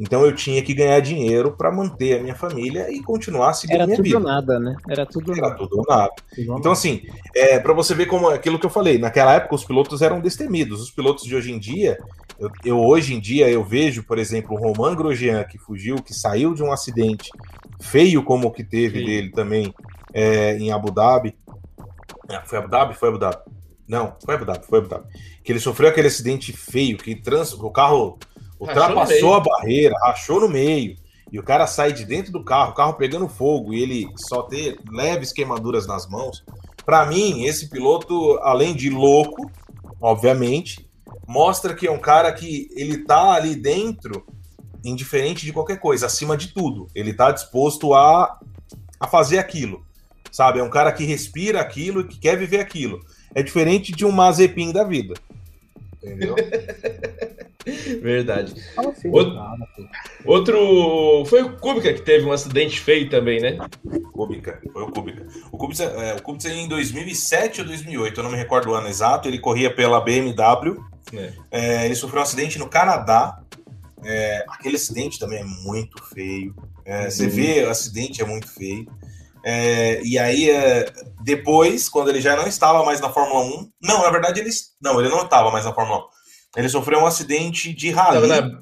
Então 0.00 0.24
eu 0.24 0.34
tinha 0.34 0.62
que 0.62 0.72
ganhar 0.72 0.98
dinheiro 1.00 1.52
para 1.52 1.70
manter 1.70 2.18
a 2.18 2.22
minha 2.22 2.34
família 2.34 2.90
e 2.90 3.02
continuar 3.02 3.52
seguindo 3.52 3.76
Era 3.76 3.86
minha 3.86 4.02
vida. 4.02 4.08
Era 4.08 4.18
tudo 4.18 4.28
nada, 4.28 4.58
né? 4.58 4.76
Era 4.88 5.06
tudo 5.06 5.32
Era 5.32 5.42
nada. 5.42 5.56
tudo 5.56 5.82
nada. 5.86 6.12
Então 6.36 6.72
assim, 6.72 7.02
é, 7.36 7.58
para 7.58 7.74
você 7.74 7.94
ver 7.94 8.06
como 8.06 8.28
aquilo 8.28 8.58
que 8.58 8.64
eu 8.66 8.70
falei, 8.70 8.98
naquela 8.98 9.34
época 9.34 9.54
os 9.54 9.64
pilotos 9.64 10.00
eram 10.00 10.20
destemidos. 10.20 10.80
Os 10.80 10.90
pilotos 10.90 11.24
de 11.24 11.36
hoje 11.36 11.52
em 11.52 11.58
dia, 11.58 11.98
eu, 12.41 12.51
eu, 12.64 12.80
hoje 12.80 13.14
em 13.14 13.20
dia 13.20 13.51
eu 13.51 13.62
vejo, 13.62 14.03
por 14.03 14.18
exemplo, 14.18 14.57
o 14.57 14.59
Roman 14.59 14.97
Grosjean 14.97 15.45
que 15.45 15.59
fugiu, 15.59 15.97
que 15.97 16.14
saiu 16.14 16.55
de 16.55 16.62
um 16.62 16.72
acidente 16.72 17.30
feio 17.78 18.22
como 18.22 18.49
o 18.49 18.51
que 18.51 18.64
teve 18.64 19.01
Sim. 19.01 19.05
dele 19.05 19.30
também 19.30 19.74
é, 20.12 20.57
em 20.57 20.72
Abu 20.72 20.91
Dhabi. 20.91 21.36
É, 22.30 22.41
foi 22.41 22.59
Abu 22.59 22.68
Dhabi? 22.68 22.95
Foi 22.95 23.09
Abu 23.11 23.18
Dhabi. 23.18 23.36
Não, 23.86 24.16
foi 24.24 24.36
Abu 24.36 24.47
Dhabi, 24.47 24.64
foi 24.66 24.78
Abu 24.78 24.88
Dhabi. 24.88 25.05
Que 25.45 25.53
ele 25.53 25.61
sofreu 25.61 25.91
aquele 25.91 26.09
acidente 26.09 26.51
feio, 26.53 26.97
que 26.97 27.14
trans, 27.14 27.53
o 27.53 27.70
carro 27.70 28.18
ultrapassou 28.59 29.34
a 29.34 29.41
barreira, 29.41 29.95
rachou 30.03 30.41
no 30.41 30.49
meio. 30.49 30.97
E 31.30 31.38
o 31.38 31.43
cara 31.43 31.66
sai 31.66 31.93
de 31.93 32.05
dentro 32.07 32.32
do 32.32 32.43
carro, 32.43 32.70
o 32.70 32.74
carro 32.74 32.95
pegando 32.95 33.28
fogo, 33.28 33.74
e 33.74 33.82
ele 33.82 34.09
só 34.16 34.43
ter 34.43 34.78
leves 34.91 35.32
queimaduras 35.32 35.86
nas 35.86 36.09
mãos. 36.09 36.43
Para 36.86 37.05
mim, 37.05 37.45
esse 37.45 37.68
piloto, 37.68 38.38
além 38.43 38.74
de 38.74 38.88
louco, 38.88 39.51
obviamente, 40.01 40.89
mostra 41.31 41.74
que 41.74 41.87
é 41.87 41.91
um 41.91 42.01
cara 42.01 42.33
que 42.33 42.68
ele 42.74 43.05
tá 43.05 43.35
ali 43.35 43.55
dentro, 43.55 44.26
indiferente 44.85 45.47
de 45.47 45.53
qualquer 45.53 45.78
coisa, 45.78 46.07
acima 46.07 46.37
de 46.37 46.49
tudo. 46.49 46.89
Ele 46.93 47.14
tá 47.14 47.31
disposto 47.31 47.95
a, 47.95 48.41
a 48.99 49.07
fazer 49.07 49.39
aquilo, 49.39 49.87
sabe? 50.33 50.59
É 50.59 50.62
um 50.62 50.68
cara 50.68 50.91
que 50.91 51.05
respira 51.05 51.61
aquilo 51.61 52.01
e 52.01 52.09
que 52.09 52.18
quer 52.18 52.37
viver 52.37 52.59
aquilo. 52.59 53.01
É 53.33 53.45
diferente 53.45 53.93
de 53.93 54.05
um 54.05 54.11
Mazepin 54.11 54.72
da 54.72 54.83
vida. 54.83 55.14
Entendeu? 56.03 56.35
Verdade. 58.03 58.55
Assim, 58.76 59.11
outro, 59.12 59.39
outro, 60.24 61.24
Foi 61.26 61.43
o 61.43 61.57
Kubica 61.59 61.93
que 61.93 62.03
teve 62.03 62.24
um 62.24 62.33
acidente 62.33 62.81
feio 62.81 63.09
também, 63.09 63.39
né? 63.39 63.57
Kubica, 64.12 64.61
foi 64.72 64.83
o 64.83 64.91
Kubica. 64.91 65.28
O 65.53 65.59
Kubica, 65.59 65.85
é, 65.85 66.14
o 66.14 66.22
Kubica 66.22 66.49
em 66.49 66.66
2007 66.66 67.61
ou 67.61 67.66
2008, 67.68 68.18
eu 68.18 68.24
não 68.24 68.33
me 68.33 68.37
recordo 68.37 68.70
o 68.70 68.74
ano 68.74 68.89
exato, 68.89 69.28
ele 69.28 69.39
corria 69.39 69.72
pela 69.72 70.01
BMW. 70.01 70.89
É. 71.12 71.32
É, 71.50 71.84
ele 71.86 71.94
sofreu 71.94 72.20
um 72.20 72.24
acidente 72.24 72.58
no 72.58 72.68
Canadá. 72.68 73.40
É, 74.04 74.44
aquele 74.48 74.76
acidente 74.76 75.18
também 75.18 75.40
é 75.40 75.44
muito 75.44 76.02
feio. 76.14 76.54
É, 76.84 77.11
Você 77.11 77.26
vê, 77.26 77.64
o 77.64 77.70
acidente 77.70 78.22
é 78.22 78.24
muito 78.24 78.48
feio. 78.48 78.86
É, 79.44 80.00
e 80.02 80.18
aí, 80.18 80.50
é, 80.50 80.86
depois, 81.22 81.88
quando 81.88 82.08
ele 82.08 82.20
já 82.20 82.36
não 82.36 82.46
estava 82.46 82.84
mais 82.84 83.00
na 83.00 83.11
Fórmula 83.11 83.40
1, 83.40 83.70
não, 83.82 84.02
na 84.02 84.11
verdade, 84.11 84.40
ele, 84.40 84.50
não, 84.80 85.00
ele 85.00 85.08
não 85.08 85.22
estava 85.22 85.50
mais 85.50 85.64
na 85.64 85.72
Fórmula 85.72 86.00
1. 86.00 86.61
Ele 86.61 86.68
sofreu 86.68 86.98
um 86.98 87.06
acidente 87.06 87.72
de 87.72 87.90
rally. 87.90 88.26
Na 88.26 88.61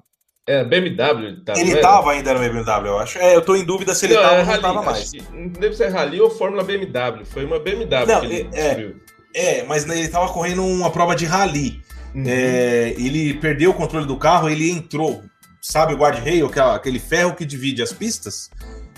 é, 0.48 0.64
BMW. 0.64 1.42
Ele 1.56 1.72
estava 1.74 2.12
ainda 2.12 2.32
no 2.32 2.40
BMW, 2.40 2.86
eu 2.86 2.98
acho. 2.98 3.18
É, 3.18 3.36
eu 3.36 3.42
tô 3.42 3.54
em 3.54 3.64
dúvida 3.64 3.94
se 3.94 4.06
ele 4.06 4.14
estava 4.14 4.38
ou 4.38 4.46
não 4.46 4.54
estava 4.54 4.82
mais. 4.82 5.12
deve 5.58 5.76
ser 5.76 5.88
Rally 5.88 6.22
ou 6.22 6.30
Fórmula 6.30 6.64
BMW. 6.64 7.24
Foi 7.26 7.44
uma 7.44 7.58
BMW 7.58 8.06
Não, 8.06 8.20
que 8.20 8.26
ele 8.26 8.48
é-. 8.54 8.94
É, 9.34 9.62
mas 9.64 9.84
ele 9.84 10.00
estava 10.00 10.32
correndo 10.32 10.64
uma 10.64 10.90
prova 10.90 11.14
de 11.14 11.26
rally. 11.26 11.82
Uhum. 12.14 12.24
É, 12.26 12.94
ele 12.98 13.34
perdeu 13.34 13.70
o 13.70 13.74
controle 13.74 14.06
do 14.06 14.16
carro, 14.16 14.48
ele 14.48 14.70
entrou, 14.70 15.22
sabe, 15.60 15.94
o 15.94 15.96
guard-rail, 15.98 16.50
aquele 16.74 16.98
ferro 16.98 17.34
que 17.34 17.44
divide 17.44 17.82
as 17.82 17.92
pistas. 17.92 18.50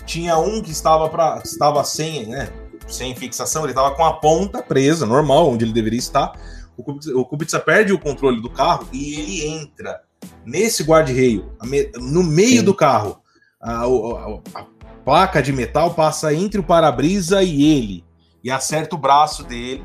Tinha 0.05 0.37
um 0.37 0.61
que 0.61 0.71
estava 0.71 1.07
para 1.09 1.41
estava 1.43 1.83
sem, 1.83 2.25
né, 2.25 2.49
sem 2.87 3.15
fixação, 3.15 3.63
ele 3.63 3.71
estava 3.71 3.93
com 3.95 4.03
a 4.03 4.13
ponta 4.13 4.61
presa, 4.63 5.05
normal, 5.05 5.49
onde 5.51 5.65
ele 5.65 5.73
deveria 5.73 5.99
estar. 5.99 6.31
O 6.77 6.83
Kubica, 6.83 7.17
o 7.17 7.25
Kubica 7.25 7.59
perde 7.59 7.93
o 7.93 7.99
controle 7.99 8.41
do 8.41 8.49
carro 8.49 8.87
e 8.91 9.13
ele 9.19 9.45
entra 9.47 10.01
nesse 10.45 10.83
guard-rail, 10.83 11.51
no 11.99 12.23
meio 12.23 12.59
Sim. 12.59 12.63
do 12.65 12.73
carro. 12.73 13.21
A, 13.61 13.83
a- 13.83 14.39
a 14.55 14.65
placa 15.05 15.41
de 15.41 15.51
metal 15.53 15.93
passa 15.93 16.33
entre 16.33 16.59
o 16.59 16.63
para-brisa 16.63 17.43
e 17.43 17.63
ele 17.63 18.03
e 18.43 18.49
acerta 18.49 18.95
o 18.95 18.97
braço 18.97 19.43
dele. 19.43 19.83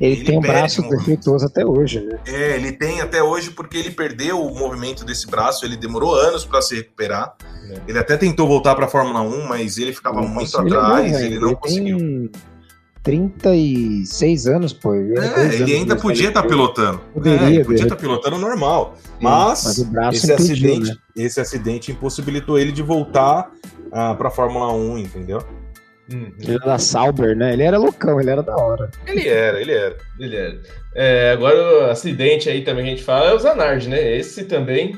Ele, 0.00 0.14
Ele 0.16 0.24
tem 0.24 0.38
um 0.38 0.40
braço 0.40 0.82
defeituoso 0.88 1.46
até 1.46 1.64
hoje, 1.64 2.00
né? 2.00 2.18
É, 2.26 2.56
ele 2.56 2.72
tem 2.72 3.00
até 3.00 3.22
hoje 3.22 3.50
porque 3.50 3.76
ele 3.76 3.90
perdeu 3.90 4.40
o 4.40 4.54
movimento 4.58 5.04
desse 5.04 5.26
braço, 5.26 5.64
ele 5.64 5.76
demorou 5.76 6.14
anos 6.14 6.44
para 6.44 6.60
se 6.62 6.74
recuperar. 6.74 7.34
É. 7.70 7.74
Ele 7.88 7.98
até 7.98 8.16
tentou 8.16 8.46
voltar 8.48 8.74
para 8.74 8.86
a 8.86 8.88
Fórmula 8.88 9.20
1, 9.22 9.46
mas 9.46 9.78
ele 9.78 9.92
ficava 9.92 10.20
Não 10.20 10.28
muito 10.28 10.56
atrás, 10.58 11.10
velho. 11.12 11.24
ele 11.24 11.38
não 11.38 11.54
conseguiu. 11.54 11.98
tem 11.98 13.28
36 13.28 14.46
anos, 14.46 14.72
pô. 14.72 14.94
Ele, 14.94 15.18
é 15.18 15.22
É, 15.24 15.54
ele 15.54 15.74
ainda 15.74 15.94
podia 15.96 16.28
estar 16.28 16.42
eu. 16.44 16.48
pilotando. 16.48 17.00
Poderia, 17.12 17.46
É, 17.46 17.50
ele 17.54 17.64
podia 17.64 17.82
estar 17.84 17.96
pilotando 17.96 18.38
normal. 18.38 18.94
Mas, 19.20 19.86
mas 19.92 20.16
esse 20.16 20.26
impediu, 20.32 20.34
acidente, 20.52 20.88
né? 20.90 20.96
esse 21.16 21.40
acidente 21.40 21.92
impossibilitou 21.92 22.58
ele 22.58 22.72
de 22.72 22.82
voltar 22.82 23.50
para 23.90 24.28
a 24.28 24.30
Fórmula 24.30 24.72
1, 24.72 24.98
entendeu? 24.98 25.38
Uhum. 26.12 26.32
Ele 26.38 26.52
era 26.54 26.64
da 26.66 26.78
Sauber, 26.78 27.34
né? 27.36 27.52
Ele 27.54 27.62
era 27.62 27.78
loucão, 27.78 28.20
ele 28.20 28.30
era 28.30 28.42
da 28.42 28.54
hora. 28.56 28.90
Ele 29.06 29.26
era, 29.28 29.60
ele 29.60 29.72
era. 29.72 29.96
Ele 30.20 30.36
era. 30.36 30.60
É, 30.94 31.30
agora 31.32 31.56
o 31.86 31.90
acidente 31.90 32.48
aí 32.50 32.62
também 32.62 32.84
que 32.84 32.90
a 32.90 32.94
gente 32.96 33.04
fala 33.04 33.30
é 33.30 33.34
o 33.34 33.38
Zanardi, 33.38 33.88
né? 33.88 34.16
Esse 34.16 34.44
também. 34.44 34.94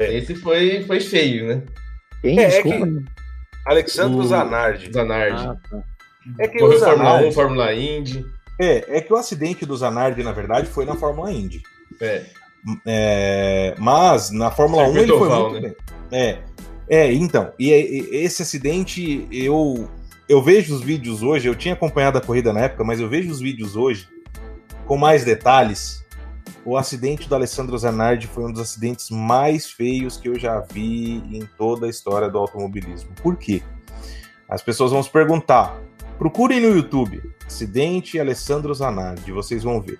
Esse 0.00 0.34
foi, 0.34 0.82
foi 0.84 1.00
feio, 1.00 1.46
né? 1.48 1.62
Quem? 2.20 2.38
É, 2.38 2.42
é 2.44 2.48
Desculpa. 2.62 3.02
Alexandre 3.66 4.18
O- 4.20 4.24
Zanardi. 4.24 4.92
Zanardi. 4.92 5.46
Ah, 5.46 5.56
tá. 5.70 5.82
É 6.38 6.48
que 6.48 6.58
Correu 6.58 6.76
o 6.78 6.80
Fórmula 6.80 7.04
1, 7.04 7.06
Zanardi, 7.16 7.34
Fórmula 7.34 7.74
Indy. 7.74 8.26
é, 8.60 8.96
é 8.98 9.00
que 9.00 9.12
o 9.12 9.16
acidente 9.16 9.66
do 9.66 9.76
Zanardi, 9.76 10.22
na 10.22 10.32
verdade, 10.32 10.66
foi 10.68 10.84
na 10.84 10.94
Fórmula 10.94 11.30
Indy. 11.32 11.62
É. 12.00 12.22
É, 12.86 13.74
mas 13.78 14.30
na 14.30 14.50
Fórmula 14.50 14.88
1 14.88 14.96
ele 14.96 15.06
foi 15.08 15.16
oval, 15.26 15.50
muito 15.50 15.62
né? 15.62 15.74
bem. 16.10 16.18
É, 16.20 16.38
é 16.88 17.12
então, 17.12 17.52
e, 17.58 17.70
e- 17.70 18.16
esse 18.16 18.42
acidente, 18.42 19.26
eu, 19.30 19.88
eu 20.28 20.42
vejo 20.42 20.74
os 20.74 20.82
vídeos 20.82 21.22
hoje, 21.22 21.48
eu 21.48 21.54
tinha 21.54 21.74
acompanhado 21.74 22.18
a 22.18 22.20
corrida 22.20 22.52
na 22.52 22.60
época, 22.60 22.84
mas 22.84 23.00
eu 23.00 23.08
vejo 23.08 23.30
os 23.30 23.40
vídeos 23.40 23.76
hoje 23.76 24.08
com 24.86 24.96
mais 24.96 25.24
detalhes. 25.24 26.04
O 26.64 26.76
acidente 26.76 27.28
do 27.28 27.34
Alessandro 27.34 27.76
Zanardi 27.76 28.26
foi 28.26 28.44
um 28.44 28.52
dos 28.52 28.62
acidentes 28.62 29.10
mais 29.10 29.70
feios 29.70 30.16
que 30.16 30.28
eu 30.28 30.38
já 30.38 30.60
vi 30.60 31.22
em 31.30 31.46
toda 31.58 31.86
a 31.86 31.90
história 31.90 32.28
do 32.28 32.38
automobilismo. 32.38 33.10
Por 33.22 33.36
quê? 33.36 33.62
As 34.48 34.62
pessoas 34.62 34.90
vão 34.90 35.02
se 35.02 35.10
perguntar. 35.10 35.78
Procurem 36.18 36.60
no 36.60 36.74
YouTube, 36.74 37.20
acidente 37.46 38.20
Alessandro 38.20 38.72
Zanardi, 38.72 39.32
vocês 39.32 39.62
vão 39.62 39.80
ver. 39.80 39.98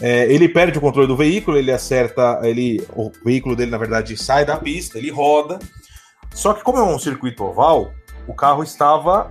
É, 0.00 0.32
ele 0.32 0.48
perde 0.48 0.78
o 0.78 0.80
controle 0.80 1.06
do 1.06 1.16
veículo, 1.16 1.56
ele 1.58 1.70
acerta, 1.70 2.40
ele, 2.42 2.82
o 2.94 3.12
veículo 3.24 3.54
dele 3.54 3.70
na 3.70 3.78
verdade 3.78 4.16
sai 4.16 4.44
da 4.44 4.56
pista, 4.56 4.98
ele 4.98 5.10
roda. 5.10 5.58
Só 6.34 6.52
que 6.54 6.62
como 6.62 6.78
é 6.78 6.82
um 6.82 6.98
circuito 6.98 7.44
oval, 7.44 7.92
o 8.26 8.34
carro 8.34 8.62
estava, 8.62 9.30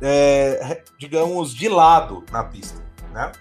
é, 0.00 0.82
digamos, 0.98 1.54
de 1.54 1.68
lado 1.68 2.24
na 2.30 2.44
pista, 2.44 2.82
né? 3.12 3.32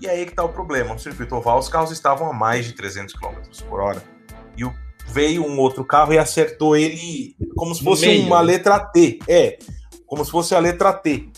E 0.00 0.08
aí 0.08 0.26
que 0.26 0.34
tá 0.34 0.42
o 0.44 0.48
problema, 0.50 0.92
no 0.92 1.00
circuito 1.00 1.34
oval 1.34 1.58
os 1.58 1.68
carros 1.68 1.90
estavam 1.90 2.28
a 2.28 2.32
mais 2.32 2.66
de 2.66 2.72
300 2.72 3.14
km 3.14 3.36
por 3.68 3.80
hora. 3.80 4.02
E 4.56 4.64
o- 4.64 4.74
veio 5.06 5.46
um 5.46 5.58
outro 5.58 5.84
carro 5.84 6.12
e 6.12 6.18
acertou 6.18 6.76
ele 6.76 7.36
como 7.56 7.74
se 7.74 7.82
fosse 7.84 8.06
meio, 8.06 8.26
uma 8.26 8.40
letra 8.40 8.78
T. 8.80 9.18
É, 9.28 9.58
como 10.06 10.24
se 10.24 10.30
fosse 10.30 10.54
a 10.54 10.58
letra 10.58 10.92
T. 10.92 11.30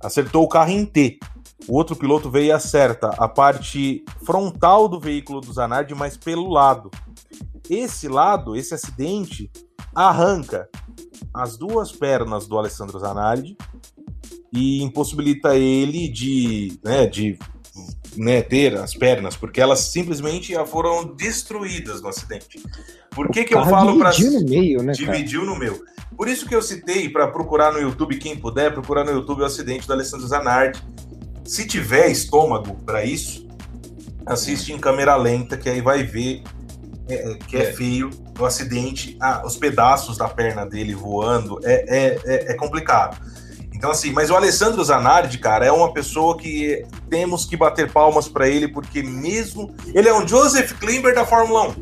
Acertou 0.00 0.44
o 0.44 0.48
carro 0.48 0.70
em 0.70 0.84
T. 0.86 1.18
O 1.66 1.76
outro 1.76 1.96
piloto 1.96 2.30
veio 2.30 2.46
e 2.46 2.52
acerta 2.52 3.08
a 3.18 3.26
parte 3.28 4.04
frontal 4.24 4.86
do 4.88 5.00
veículo 5.00 5.40
do 5.40 5.52
Zanardi, 5.52 5.94
mas 5.94 6.16
pelo 6.16 6.48
lado. 6.50 6.90
Esse 7.68 8.08
lado, 8.08 8.54
esse 8.54 8.74
acidente, 8.74 9.50
arranca 9.94 10.68
as 11.32 11.56
duas 11.56 11.92
pernas 11.92 12.46
do 12.46 12.58
Alessandro 12.58 12.98
Zanardi 12.98 13.56
e 14.52 14.82
impossibilita 14.82 15.56
ele 15.56 16.08
de, 16.08 16.78
né, 16.84 17.06
de 17.06 17.38
né, 18.16 18.42
ter 18.42 18.76
as 18.76 18.94
pernas, 18.94 19.36
porque 19.36 19.60
elas 19.60 19.80
simplesmente 19.80 20.52
já 20.52 20.64
foram 20.64 21.04
destruídas 21.14 22.00
no 22.00 22.08
acidente. 22.08 22.62
Por 23.10 23.28
que, 23.30 23.44
que 23.44 23.54
eu 23.54 23.64
falo 23.64 23.98
para 23.98 24.10
dividiu 24.10 24.40
no 24.40 24.48
meio, 24.48 24.82
né, 24.82 24.94
cara? 24.94 25.12
dividiu 25.12 25.44
no 25.44 25.58
meu. 25.58 25.84
Por 26.16 26.28
isso 26.28 26.46
que 26.46 26.54
eu 26.54 26.62
citei 26.62 27.08
para 27.08 27.26
procurar 27.28 27.72
no 27.72 27.80
YouTube, 27.80 28.16
quem 28.18 28.36
puder, 28.36 28.72
procurar 28.72 29.04
no 29.04 29.10
YouTube 29.10 29.42
o 29.42 29.44
acidente 29.44 29.86
do 29.86 29.92
Alessandro 29.92 30.26
Zanardi. 30.26 30.80
Se 31.44 31.66
tiver 31.66 32.08
estômago 32.08 32.76
para 32.86 33.04
isso, 33.04 33.46
assiste 34.24 34.72
em 34.72 34.78
câmera 34.78 35.16
lenta, 35.16 35.56
que 35.56 35.68
aí 35.68 35.80
vai 35.80 36.04
ver 36.04 36.42
é, 37.08 37.32
é, 37.32 37.34
que 37.34 37.56
é, 37.56 37.64
É. 37.64 37.72
feio 37.72 38.10
o 38.38 38.44
acidente, 38.44 39.16
ah, 39.20 39.42
os 39.44 39.56
pedaços 39.56 40.16
da 40.18 40.28
perna 40.28 40.64
dele 40.66 40.94
voando, 40.94 41.58
é, 41.64 41.72
é, 41.88 42.20
é, 42.24 42.52
é 42.52 42.54
complicado. 42.54 43.16
Então, 43.72 43.90
assim, 43.90 44.12
mas 44.12 44.30
o 44.30 44.36
Alessandro 44.36 44.82
Zanardi, 44.82 45.36
cara, 45.38 45.66
é 45.66 45.72
uma 45.72 45.92
pessoa 45.92 46.36
que 46.38 46.84
temos 47.10 47.44
que 47.44 47.56
bater 47.56 47.90
palmas 47.90 48.28
para 48.28 48.48
ele, 48.48 48.66
porque 48.68 49.02
mesmo. 49.02 49.74
Ele 49.94 50.08
é 50.08 50.14
um 50.14 50.26
Joseph 50.26 50.72
Klimber 50.78 51.14
da 51.14 51.26
Fórmula 51.26 51.68
1. 51.68 51.74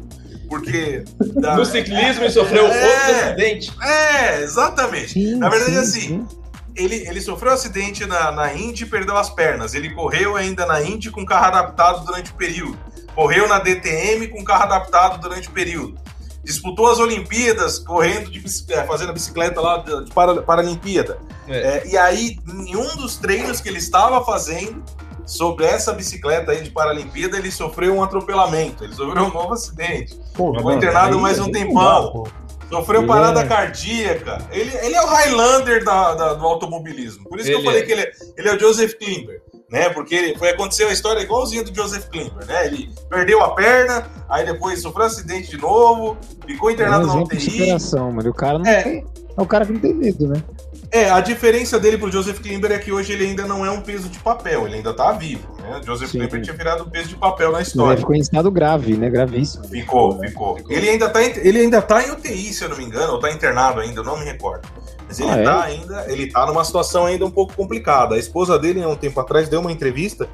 Porque. 0.48 1.05
da- 1.36 1.55
No 1.57 1.64
ciclismo 1.64 2.24
e 2.24 2.30
sofreu 2.30 2.66
É. 2.66 2.84
outro 2.86 3.16
acidente. 3.26 3.72
É, 3.82 4.42
exatamente. 4.42 5.12
Sim, 5.12 5.36
Na 5.36 5.48
verdade, 5.48 5.72
sim, 5.72 5.78
assim, 5.78 6.00
sim. 6.00 6.26
Ele, 6.74 6.96
ele 7.07 7.20
sofreu 7.20 7.50
um 7.53 7.55
acidente 7.55 8.05
na, 8.07 8.32
na 8.32 8.53
Indy 8.55 8.82
e 8.84 8.86
perdeu 8.86 9.16
as 9.16 9.28
pernas. 9.30 9.74
Ele 9.74 9.90
correu 9.90 10.36
ainda 10.36 10.64
na 10.66 10.82
Indy 10.82 11.11
com 11.11 11.24
carro 11.24 11.46
adaptado 11.46 12.05
durante 12.05 12.32
o 12.32 12.34
período. 12.34 12.78
Correu 13.14 13.46
na 13.46 13.59
DTM 13.59 14.28
com 14.28 14.42
carro 14.42 14.62
adaptado 14.64 15.20
durante 15.20 15.48
o 15.48 15.53
período. 15.53 16.00
Disputou 16.45 16.90
as 16.90 16.99
Olimpíadas 16.99 17.78
correndo 17.78 18.30
de 18.30 18.40
bicicleta, 18.40 18.84
fazendo 18.86 19.11
a 19.11 19.12
bicicleta 19.12 19.61
lá 19.61 19.78
de, 19.78 20.05
de 20.07 20.11
para, 20.12 20.43
Paralimpíada. 20.43 21.18
É. 21.47 21.59
É, 21.59 21.86
e 21.86 21.97
aí, 21.97 22.36
em 22.49 22.76
um 22.76 22.97
dos 22.97 23.16
treinos 23.16 23.61
que 23.61 23.68
ele 23.68 23.78
estava 23.78 24.24
fazendo 24.24 24.82
sobre 25.24 25.64
essa 25.64 25.93
bicicleta 25.93 26.51
aí 26.53 26.62
de 26.62 26.70
Paralimpíada, 26.70 27.36
ele 27.38 27.51
sofreu 27.51 27.95
um 27.95 28.03
atropelamento. 28.03 28.82
Ele 28.82 28.93
sofreu 28.93 29.24
um 29.24 29.32
novo 29.32 29.53
acidente. 29.55 30.18
Pô, 30.34 30.53
Ficou 30.55 30.72
internado 30.72 31.18
mais 31.20 31.38
um 31.38 31.45
aí 31.45 31.53
não 31.53 31.61
tempão. 31.61 32.22
dá. 32.24 32.43
Sofreu 32.68 33.01
Ele 33.03 33.07
parada 33.09 33.40
é- 33.43 33.47
cardíaca. 33.47 34.38
Ele, 34.51 34.74
ele 34.78 34.95
é 34.95 35.03
o 35.03 35.07
Highlander 35.07 35.84
da, 35.84 36.14
da- 36.14 36.34
do 36.34 36.45
automobilismo. 36.47 37.28
Por 37.28 37.38
isso 37.38 37.47
que 37.49 37.53
eu 37.55 37.59
Ele 37.59 37.66
falei 37.66 37.82
é. 37.82 37.84
que 37.84 37.93
ele 37.93 38.01
é, 38.01 38.12
ele 38.38 38.49
é 38.49 38.55
o 38.55 38.59
Joseph 38.59 38.95
Klimber. 38.95 39.43
Né? 39.72 39.88
Porque 39.88 40.34
foi 40.38 40.50
aconteceu 40.50 40.88
a 40.88 40.92
história 40.92 41.20
igualzinha 41.22 41.64
do 41.64 41.74
Joseph 41.74 42.04
Klimber, 42.10 42.44
né? 42.46 42.66
Ele 42.66 42.90
perdeu 43.08 43.42
a 43.42 43.54
perna, 43.54 44.06
aí 44.28 44.44
depois 44.44 44.82
sofreu 44.82 45.04
um 45.04 45.06
acidente 45.06 45.48
de 45.50 45.56
novo, 45.56 46.18
ficou 46.46 46.68
É 46.68 46.72
um 46.72 46.74
internado 46.74 47.06
na 47.06 47.12
de 47.14 47.18
UTI. 47.22 47.40
superação, 47.40 48.12
mano. 48.12 48.28
O 48.28 48.34
cara 48.34 48.58
não 48.58 48.66
É. 48.66 48.82
tem. 48.82 49.06
É 49.34 49.40
o 49.40 49.46
cara 49.46 49.64
que 49.64 49.72
não 49.72 49.80
tem 49.80 49.94
medo, 49.94 50.28
né? 50.28 50.42
É, 50.90 51.08
a 51.10 51.20
diferença 51.22 51.80
dele 51.80 51.96
pro 51.96 52.12
Joseph 52.12 52.38
Klimber 52.40 52.70
é 52.70 52.78
que 52.78 52.92
hoje 52.92 53.14
ele 53.14 53.24
ainda 53.24 53.46
não 53.46 53.64
é 53.64 53.70
um 53.70 53.80
peso 53.80 54.10
de 54.10 54.18
papel, 54.18 54.66
ele 54.66 54.74
ainda 54.76 54.92
tá 54.92 55.10
vivo, 55.12 55.48
né? 55.62 55.80
O 55.82 55.86
Joseph 55.86 56.10
Sim. 56.10 56.18
Klimber 56.18 56.42
tinha 56.42 56.54
virado 56.54 56.84
um 56.84 56.90
peso 56.90 57.08
de 57.08 57.16
papel 57.16 57.50
na 57.50 57.62
história. 57.62 57.92
ele 57.92 58.00
ficou 58.00 58.14
em 58.14 58.20
estado 58.20 58.50
grave, 58.50 58.94
né? 58.94 59.08
Gravíssimo. 59.08 59.66
Ficou, 59.68 60.18
ficou. 60.20 60.58
Ele 60.68 60.86
ainda, 60.90 61.08
tá, 61.08 61.22
ele 61.22 61.60
ainda 61.60 61.80
tá 61.80 62.06
em 62.06 62.10
UTI, 62.10 62.52
se 62.52 62.62
eu 62.62 62.68
não 62.68 62.76
me 62.76 62.84
engano, 62.84 63.14
ou 63.14 63.18
tá 63.18 63.32
internado 63.32 63.80
ainda, 63.80 64.00
eu 64.00 64.04
não 64.04 64.18
me 64.18 64.24
recordo. 64.26 64.68
Mas 65.12 65.20
ele 65.20 65.30
Ah, 65.30 65.36
é? 65.36 65.42
tá 65.44 65.62
ainda, 65.64 66.04
ele 66.10 66.26
tá 66.30 66.46
numa 66.46 66.64
situação 66.64 67.04
ainda 67.04 67.26
um 67.26 67.30
pouco 67.30 67.54
complicada. 67.54 68.14
A 68.14 68.18
esposa 68.18 68.58
dele, 68.58 68.82
há 68.82 68.88
um 68.88 68.96
tempo 68.96 69.20
atrás, 69.20 69.48
deu 69.48 69.60
uma 69.60 69.70
entrevista 69.72 70.26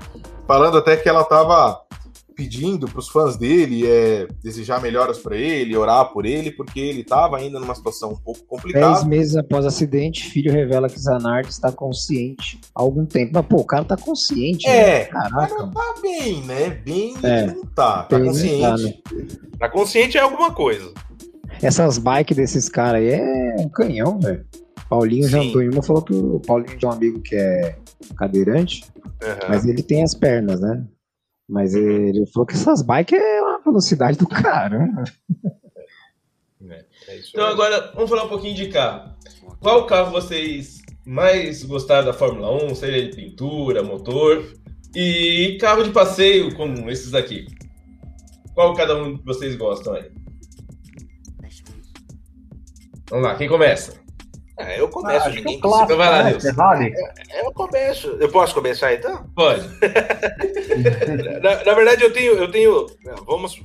falando 0.46 0.78
até 0.78 0.96
que 0.96 1.08
ela 1.08 1.24
tava 1.24 1.80
pedindo 2.36 2.86
pros 2.86 3.08
fãs 3.08 3.36
dele 3.36 3.84
é, 3.84 4.28
desejar 4.40 4.80
melhoras 4.80 5.18
pra 5.18 5.36
ele, 5.36 5.76
orar 5.76 6.12
por 6.12 6.24
ele, 6.24 6.52
porque 6.52 6.78
ele 6.78 7.02
tava 7.02 7.36
ainda 7.36 7.58
numa 7.58 7.74
situação 7.74 8.10
um 8.12 8.16
pouco 8.16 8.38
Dez 8.38 8.48
complicada. 8.48 9.04
meses 9.06 9.34
após 9.36 9.64
o 9.64 9.68
acidente, 9.68 10.22
filho 10.30 10.52
revela 10.52 10.88
que 10.88 11.00
Zanardi 11.00 11.48
está 11.50 11.72
consciente 11.72 12.60
há 12.72 12.80
algum 12.80 13.04
tempo. 13.04 13.32
Mas, 13.34 13.46
pô, 13.46 13.56
o 13.56 13.64
cara 13.66 13.84
tá 13.84 13.96
consciente. 13.96 14.68
É, 14.68 15.00
né? 15.00 15.04
Caraca. 15.06 15.54
não 15.56 15.70
tá 15.72 15.94
bem, 16.00 16.40
né? 16.44 16.70
Bem 16.70 17.14
É. 17.24 17.46
não 17.46 17.64
tá. 17.66 18.04
Tá 18.04 18.20
consciente. 18.20 18.60
tá, 18.62 18.76
né? 18.76 18.94
Tá 19.58 19.68
consciente 19.68 20.16
é 20.16 20.20
alguma 20.20 20.52
coisa. 20.52 20.92
essas 21.60 21.98
bikes 21.98 22.36
desses 22.36 22.68
caras 22.68 23.00
aí 23.02 23.08
é 23.14 23.56
um 23.58 23.68
canhão, 23.68 24.20
velho. 24.20 24.46
Paulinho 24.88 25.28
Sim. 25.28 25.52
em 25.62 25.68
uma, 25.68 25.82
falou 25.82 26.02
que 26.02 26.14
o 26.14 26.40
Paulinho 26.40 26.78
tem 26.78 26.88
um 26.88 26.92
amigo 26.92 27.20
que 27.20 27.34
é 27.36 27.78
cadeirante, 28.16 28.84
Aham. 29.22 29.38
mas 29.48 29.64
ele 29.66 29.82
tem 29.82 30.02
as 30.02 30.14
pernas, 30.14 30.60
né? 30.60 30.86
Mas 31.48 31.74
ele 31.74 32.26
falou 32.26 32.46
que 32.46 32.54
essas 32.54 32.82
bikes 32.82 33.18
é 33.18 33.40
uma 33.42 33.60
velocidade 33.62 34.18
do 34.18 34.26
cara. 34.28 34.86
né? 36.60 36.84
É 37.08 37.16
isso 37.16 37.30
Então 37.32 37.46
aí. 37.46 37.52
agora 37.52 37.92
vamos 37.94 38.10
falar 38.10 38.24
um 38.24 38.28
pouquinho 38.28 38.54
de 38.54 38.68
carro. 38.68 39.14
Qual 39.60 39.86
carro 39.86 40.10
vocês 40.10 40.78
mais 41.06 41.62
gostaram 41.64 42.06
da 42.06 42.12
Fórmula 42.12 42.52
1? 42.70 42.74
Seja 42.74 42.96
ele 42.96 43.14
pintura, 43.14 43.82
motor 43.82 44.44
e 44.94 45.56
carro 45.60 45.82
de 45.84 45.90
passeio 45.90 46.54
como 46.54 46.90
esses 46.90 47.10
daqui. 47.12 47.46
Qual 48.54 48.74
cada 48.74 48.96
um 49.02 49.16
de 49.16 49.22
vocês 49.24 49.54
gostam 49.56 49.94
aí? 49.94 50.10
Vamos 53.10 53.24
lá, 53.26 53.36
quem 53.36 53.48
começa? 53.48 53.98
É, 54.58 54.80
eu 54.80 54.88
começo, 54.88 55.28
é 55.28 55.32
ninguém 55.32 55.60
clássico, 55.60 55.96
vai 55.96 56.10
lá, 56.10 56.22
né? 56.24 56.30
Nilson. 56.30 56.48
Ferrari. 56.48 56.92
Eu 57.42 57.52
começo. 57.52 58.08
Eu 58.18 58.28
posso 58.28 58.52
começar 58.52 58.92
então? 58.92 59.24
Pode. 59.34 59.62
Na, 61.40 61.64
na 61.64 61.74
verdade, 61.74 62.02
eu 62.02 62.12
tenho, 62.12 62.32
eu 62.34 62.50
tenho. 62.50 62.86
Vamos 63.24 63.60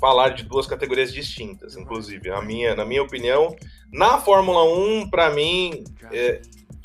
falar 0.00 0.30
de 0.30 0.44
duas 0.44 0.66
categorias 0.66 1.12
distintas, 1.12 1.76
inclusive. 1.76 2.30
A 2.30 2.40
minha, 2.40 2.74
na 2.74 2.86
minha 2.86 3.02
opinião, 3.02 3.54
na 3.92 4.18
Fórmula 4.18 4.64
1, 4.64 5.10
para 5.10 5.28
mim, 5.28 5.84
é, 6.10 6.40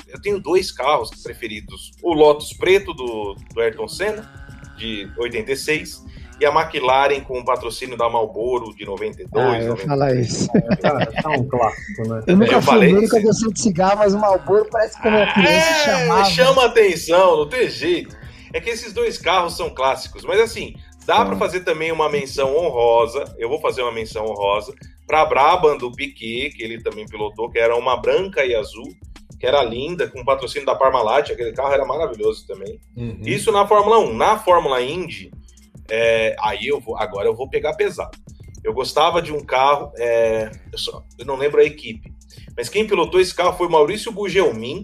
eu 0.06 0.20
tenho 0.20 0.38
dois 0.38 0.70
carros 0.70 1.10
preferidos: 1.22 1.92
o 2.02 2.12
Lotus 2.12 2.52
preto 2.52 2.92
do, 2.92 3.34
do 3.54 3.60
Ayrton 3.60 3.88
Senna, 3.88 4.30
de 4.76 5.10
86, 5.16 6.04
e 6.40 6.44
a 6.44 6.50
McLaren 6.50 7.20
com 7.20 7.38
o 7.40 7.44
patrocínio 7.44 7.96
da 7.96 8.08
Marlboro 8.10 8.74
de 8.76 8.84
92. 8.84 9.30
Ah, 9.44 9.56
eu 9.58 9.62
ia 9.62 9.68
90. 9.68 9.86
falar 9.88 10.14
isso. 10.14 10.48
Cara, 10.82 11.08
é 11.24 11.28
um 11.28 11.48
clássico, 11.48 12.08
né? 12.08 12.22
Eu 12.26 12.36
nunca 12.36 12.52
Eu 12.54 12.62
falei 12.62 12.92
nunca 12.92 13.20
gostei 13.20 13.52
de 13.52 13.60
cigarro, 13.60 13.98
mas 13.98 14.12
o 14.14 14.18
Malboro 14.18 14.66
parece 14.70 14.96
que 14.96 15.02
quando 15.02 15.16
eu 15.16 15.26
criança 15.32 15.50
É, 15.50 15.84
chamava. 15.84 16.24
chama 16.26 16.64
atenção, 16.66 17.36
não 17.38 17.48
tem 17.48 17.68
jeito. 17.70 18.14
É 18.52 18.60
que 18.60 18.70
esses 18.70 18.92
dois 18.92 19.16
carros 19.18 19.56
são 19.56 19.70
clássicos, 19.70 20.24
mas 20.24 20.40
assim, 20.40 20.74
dá 21.06 21.18
Sim. 21.20 21.26
pra 21.26 21.36
fazer 21.36 21.60
também 21.60 21.90
uma 21.92 22.08
menção 22.10 22.54
honrosa. 22.56 23.24
Eu 23.38 23.48
vou 23.48 23.60
fazer 23.60 23.82
uma 23.82 23.92
menção 23.92 24.24
honrosa 24.26 24.74
pra 25.06 25.24
Brabham 25.24 25.76
do 25.78 25.90
Piquet, 25.92 26.50
que 26.50 26.62
ele 26.62 26.82
também 26.82 27.06
pilotou, 27.06 27.50
que 27.50 27.58
era 27.58 27.74
uma 27.76 27.96
branca 27.96 28.44
e 28.44 28.54
azul, 28.54 28.88
que 29.38 29.46
era 29.46 29.62
linda, 29.62 30.08
com 30.08 30.24
patrocínio 30.24 30.66
da 30.66 30.74
Parmalat, 30.74 31.30
aquele 31.30 31.52
carro 31.52 31.72
era 31.72 31.84
maravilhoso 31.84 32.46
também. 32.46 32.78
Uhum. 32.96 33.20
Isso 33.24 33.52
na 33.52 33.66
Fórmula 33.66 33.98
1. 34.00 34.14
Na 34.14 34.38
Fórmula 34.38 34.82
Indy, 34.82 35.30
é, 35.90 36.34
aí 36.40 36.66
eu 36.66 36.80
vou, 36.80 36.96
agora 36.96 37.28
eu 37.28 37.34
vou 37.34 37.48
pegar 37.48 37.74
pesado. 37.74 38.16
Eu 38.64 38.72
gostava 38.74 39.22
de 39.22 39.32
um 39.32 39.40
carro, 39.44 39.92
é, 39.96 40.50
eu, 40.72 40.78
só- 40.78 41.02
eu 41.18 41.24
não 41.24 41.36
lembro 41.36 41.60
a 41.60 41.64
equipe, 41.64 42.12
mas 42.56 42.68
quem 42.68 42.86
pilotou 42.86 43.20
esse 43.20 43.34
carro 43.34 43.56
foi 43.56 43.68
Maurício 43.68 44.10
Bugelmin. 44.12 44.82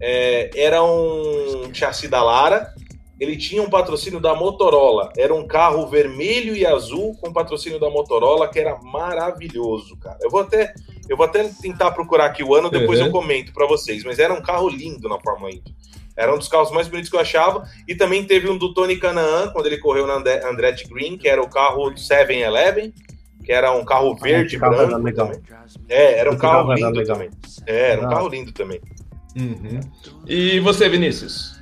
É, 0.00 0.50
era 0.54 0.82
um 0.82 1.68
chassi 1.74 2.08
da 2.08 2.22
Lara. 2.22 2.72
Ele 3.18 3.36
tinha 3.36 3.62
um 3.62 3.68
patrocínio 3.68 4.18
da 4.18 4.34
Motorola. 4.34 5.12
Era 5.18 5.34
um 5.34 5.46
carro 5.46 5.86
vermelho 5.88 6.56
e 6.56 6.64
azul 6.64 7.14
com 7.20 7.30
patrocínio 7.30 7.78
da 7.78 7.90
Motorola, 7.90 8.48
que 8.48 8.58
era 8.58 8.78
maravilhoso, 8.82 9.94
cara. 9.98 10.16
Eu 10.22 10.30
vou 10.30 10.40
até, 10.40 10.72
eu 11.06 11.16
vou 11.18 11.26
até 11.26 11.44
tentar 11.60 11.90
procurar 11.90 12.26
aqui 12.26 12.42
o 12.42 12.54
ano, 12.54 12.70
depois 12.70 12.98
Uhum. 12.98 13.06
eu 13.06 13.12
comento 13.12 13.52
para 13.52 13.66
vocês. 13.66 14.02
Mas 14.04 14.18
era 14.18 14.32
um 14.32 14.40
carro 14.40 14.70
lindo 14.70 15.06
na 15.06 15.20
Fórmula 15.20 15.50
Indy. 15.50 15.74
Era 16.16 16.34
um 16.34 16.38
dos 16.38 16.48
carros 16.48 16.70
mais 16.70 16.88
bonitos 16.88 17.08
que 17.10 17.16
eu 17.16 17.20
achava. 17.20 17.66
E 17.88 17.94
também 17.94 18.24
teve 18.24 18.48
um 18.48 18.58
do 18.58 18.74
Tony 18.74 18.96
Canaan, 18.96 19.50
quando 19.52 19.66
ele 19.66 19.78
correu 19.78 20.06
na 20.06 20.14
Andre- 20.16 20.44
Andretti 20.44 20.88
Green, 20.88 21.16
que 21.16 21.28
era 21.28 21.40
o 21.42 21.48
carro 21.48 21.90
7-Eleven, 21.94 22.92
que 23.44 23.52
era 23.52 23.72
um 23.72 23.84
carro 23.84 24.14
verde 24.16 24.44
e 24.44 24.46
esse 24.48 24.58
carro 24.58 24.74
era 24.74 24.86
branco 24.86 25.02
legal. 25.04 25.26
também. 25.28 25.42
É, 25.88 26.18
era 26.18 26.30
um 26.30 26.32
Esse 26.34 26.42
carro 26.42 26.68
carro 26.68 26.74
lindo 26.74 26.98
legal. 26.98 27.16
também. 27.16 27.30
É, 27.66 27.90
era 27.92 28.02
um 28.02 28.06
Ah. 28.06 28.10
carro 28.10 28.28
lindo 28.28 28.52
também. 28.52 28.80
Uhum. 29.36 29.80
E 30.26 30.60
você, 30.60 30.88
Vinícius? 30.88 31.58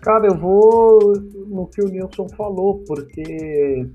Cara, 0.00 0.26
eu 0.26 0.36
vou 0.36 1.12
no 1.48 1.66
que 1.66 1.80
o 1.82 1.88
Nilson 1.88 2.28
falou, 2.36 2.84
porque. 2.86 3.86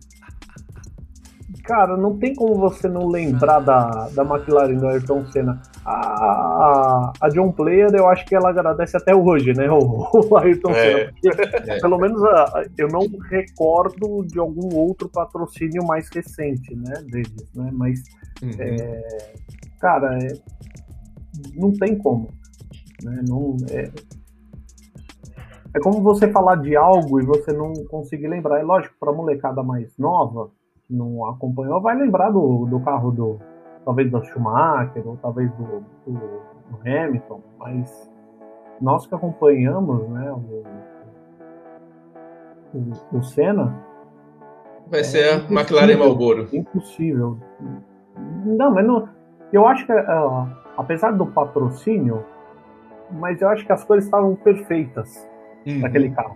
Cara, 1.70 1.95
não 1.95 2.17
tem 2.17 2.34
como 2.34 2.55
você 2.55 2.88
não 2.89 3.07
lembrar 3.07 3.59
da, 3.59 4.09
da 4.09 4.24
McLaren 4.24 4.76
do 4.76 4.88
Ayrton 4.88 5.24
Senna. 5.28 5.61
A, 5.86 5.91
a, 5.93 7.13
a 7.22 7.30
John 7.30 7.51
Player, 7.51 7.93
eu 7.93 8.07
acho 8.07 8.26
que 8.26 8.34
ela 8.36 8.49
agradece 8.49 8.97
até 8.97 9.13
hoje, 9.15 9.53
né? 9.53 9.70
O, 9.72 10.09
o 10.32 10.36
Ayrton 10.38 10.72
É. 10.72 11.11
Senna. 11.22 11.43
É. 11.67 11.80
Pelo 11.80 11.99
menos 11.99 12.24
a- 12.24 12.65
eu 12.76 12.88
não 12.88 13.01
recordo 13.30 14.26
de 14.26 14.39
algum 14.39 14.76
outro 14.76 15.07
patrocínio 15.09 15.86
mais 15.86 16.09
recente, 16.09 16.76
né? 16.76 16.93
Deles, 17.05 17.53
né? 17.53 17.70
Mas 17.72 17.99
Uhum. 18.41 18.51
cara, 19.80 20.17
é- 20.24 20.34
não 21.55 21.72
tem 21.74 21.95
como. 21.99 22.30
Né? 23.03 23.22
Não, 23.28 23.55
é... 23.70 23.91
é 25.76 25.80
como 25.82 26.01
você 26.01 26.32
falar 26.32 26.55
de 26.55 26.76
algo 26.76 27.20
e 27.22 27.26
você 27.26 27.51
não 27.53 27.74
conseguir 27.89 28.28
lembrar. 28.28 28.59
É 28.59 28.63
lógico, 28.63 28.95
para 28.99 29.13
molecada 29.13 29.61
mais 29.61 29.95
nova, 29.99 30.49
não 30.89 31.25
acompanhou, 31.27 31.79
vai 31.81 31.95
lembrar 31.95 32.31
do, 32.31 32.65
do 32.65 32.79
carro 32.81 33.11
do. 33.11 33.39
Talvez 33.85 34.11
do 34.11 34.23
Schumacher, 34.25 35.07
ou 35.07 35.17
talvez 35.17 35.49
do, 35.53 35.83
do, 36.05 36.13
do 36.13 36.79
Hamilton, 36.85 37.41
mas 37.57 38.11
nós 38.81 39.07
que 39.07 39.15
acompanhamos 39.15 40.07
né, 40.09 40.31
o, 40.31 40.63
o, 42.77 43.17
o 43.17 43.23
Senna, 43.23 43.73
Vai 44.87 45.03
ser 45.03 45.23
a 45.23 45.35
impossível. 45.35 45.57
McLaren 45.59 45.97
Marlboro. 45.97 46.47
Impossível. 46.51 47.37
Não, 48.45 48.71
mas 48.73 48.85
não. 48.85 49.07
Eu 49.53 49.67
acho 49.67 49.85
que, 49.85 49.91
ah, 49.91 50.47
apesar 50.77 51.11
do 51.11 51.25
patrocínio, 51.27 52.25
mas 53.11 53.39
eu 53.41 53.49
acho 53.49 53.65
que 53.65 53.71
as 53.71 53.83
cores 53.83 54.05
estavam 54.05 54.35
perfeitas 54.35 55.27
Uhum. 55.67 55.79
naquele 55.81 56.09
carro, 56.11 56.35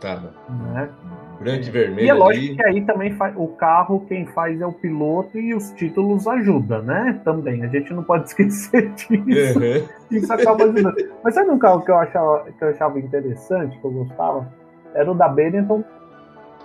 Tá. 0.00 0.20
né? 0.48 0.90
Branco 1.38 1.64
e 1.64 1.68
E 1.68 1.70
vermelho 1.70 2.08
é 2.08 2.14
lógico 2.14 2.46
ali. 2.46 2.56
que 2.56 2.64
aí 2.66 2.80
também 2.86 3.14
faz, 3.16 3.34
o 3.36 3.48
carro 3.48 4.04
quem 4.08 4.26
faz 4.26 4.60
é 4.60 4.66
o 4.66 4.72
piloto 4.72 5.38
e 5.38 5.54
os 5.54 5.70
títulos 5.72 6.26
ajuda, 6.26 6.80
né? 6.82 7.20
Também. 7.24 7.62
A 7.64 7.68
gente 7.68 7.92
não 7.92 8.02
pode 8.02 8.24
esquecer 8.28 8.90
disso. 8.92 9.58
Uhum. 9.58 9.88
Isso 10.10 10.32
acaba 10.32 10.64
ajudando. 10.64 10.94
Mas 11.22 11.34
sabe 11.34 11.50
um 11.50 11.58
carro 11.58 11.82
que 11.84 11.90
eu 11.90 11.96
achava, 11.96 12.44
que 12.56 12.64
eu 12.64 12.68
achava 12.68 12.98
interessante, 12.98 13.78
que 13.78 13.84
eu 13.84 13.90
gostava? 13.90 14.46
Era 14.94 15.10
o 15.10 15.14
da 15.14 15.28
Benetton. 15.28 15.82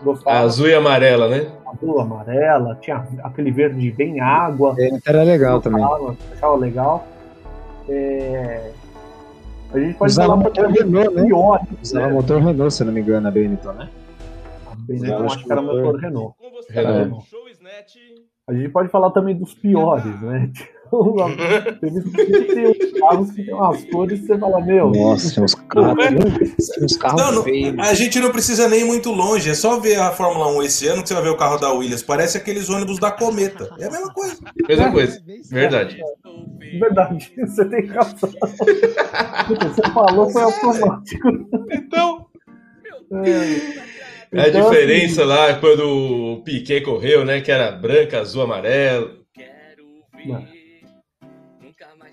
Gostava. 0.04 0.40
Azul 0.40 0.70
e 0.70 0.74
amarela, 0.74 1.28
né? 1.28 1.48
azul, 1.68 2.00
amarela, 2.00 2.76
tinha 2.82 3.06
aquele 3.24 3.52
verde 3.52 3.92
bem 3.92 4.22
água. 4.22 4.74
É, 4.80 4.90
Era 5.06 5.24
legal 5.24 5.60
também. 5.62 5.84
Achava, 6.34 6.56
legal. 6.56 7.06
É, 7.90 8.72
A 9.74 9.80
gente 9.80 9.96
pode 9.96 10.12
Usava 10.12 10.30
falar 10.30 10.44
motor 10.44 10.68
Renault, 10.68 11.16
né? 11.16 11.24
pior. 11.24 11.62
Usava 11.82 12.08
né? 12.08 12.14
motor 12.14 12.42
Renault, 12.42 12.74
se 12.74 12.84
não 12.84 12.94
me 12.94 13.02
engano, 13.02 13.28
a 13.28 13.32
Benetton, 13.32 13.74
né? 13.74 13.90
A 14.90 14.94
Benetton, 14.94 15.06
Usava, 15.16 15.26
acho 15.26 15.46
que 15.46 15.52
era 15.52 15.62
motor- 15.62 15.84
motor 15.84 16.00
Renault. 16.02 16.36
Com 16.38 16.52
você, 16.52 16.74
Renault. 16.74 17.30
Show 17.30 17.48
Snatch. 17.50 17.96
A 18.50 18.54
gente 18.54 18.70
pode 18.70 18.90
falar 18.90 19.12
também 19.12 19.36
dos 19.38 19.54
piores, 19.54 20.22
né? 20.22 20.50
Teve 21.80 22.02
tem 22.48 22.68
uns 22.68 23.00
carros 23.00 23.30
que 23.32 23.44
tem 23.44 23.54
umas 23.54 23.84
cores 23.86 24.22
que 24.22 24.26
você 24.26 24.40
fala, 24.40 24.60
meu. 24.60 24.90
Nossa, 24.90 25.32
tinha 25.32 25.44
uns 25.46 25.54
carros, 25.54 25.96
tinha 26.08 26.84
uns 26.86 26.98
carros 26.98 27.22
Não, 27.22 27.32
não, 27.32 27.44
feios. 27.44 27.78
a 27.78 27.94
gente 27.94 28.20
não 28.20 28.32
precisa 28.32 28.68
nem 28.68 28.82
ir 28.82 28.86
muito 28.86 29.12
longe, 29.12 29.52
é 29.52 29.54
só 29.54 29.80
ver 29.80 30.00
a 30.00 30.10
Fórmula 30.12 30.48
1 30.58 30.64
esse 30.64 30.88
ano 30.88 31.04
que 31.04 31.08
você 31.10 31.14
vai 31.14 31.22
ver 31.22 31.30
o 31.30 31.38
carro 31.38 31.60
da 31.60 31.72
Williams. 31.72 32.02
Parece 32.02 32.40
aqueles 32.40 32.72
ônibus 32.72 32.98
da 32.98 33.12
Cometa. 33.12 33.70
É 33.78 33.86
a 33.86 33.92
mesma 33.92 34.12
coisa. 34.12 34.38
Mesma 34.68 34.92
coisa. 34.92 35.22
Verdade. 35.52 36.02
Verdade, 36.80 37.32
você 37.38 37.66
tem 37.66 37.86
razão. 37.86 38.16
Você 39.60 39.92
falou, 39.94 40.28
foi 40.32 40.42
automático. 40.42 41.30
Então, 41.72 42.26
É. 43.12 44.00
A 44.34 44.48
Então, 44.48 44.70
diferença 44.70 45.26
lá 45.26 45.60
quando 45.60 45.82
o 46.38 46.44
Piquet 46.44 46.82
correu, 46.82 47.26
né? 47.26 47.42
Que 47.42 47.52
era 47.52 47.72
branca, 47.72 48.20
azul, 48.20 48.44
amarelo. 48.44 49.20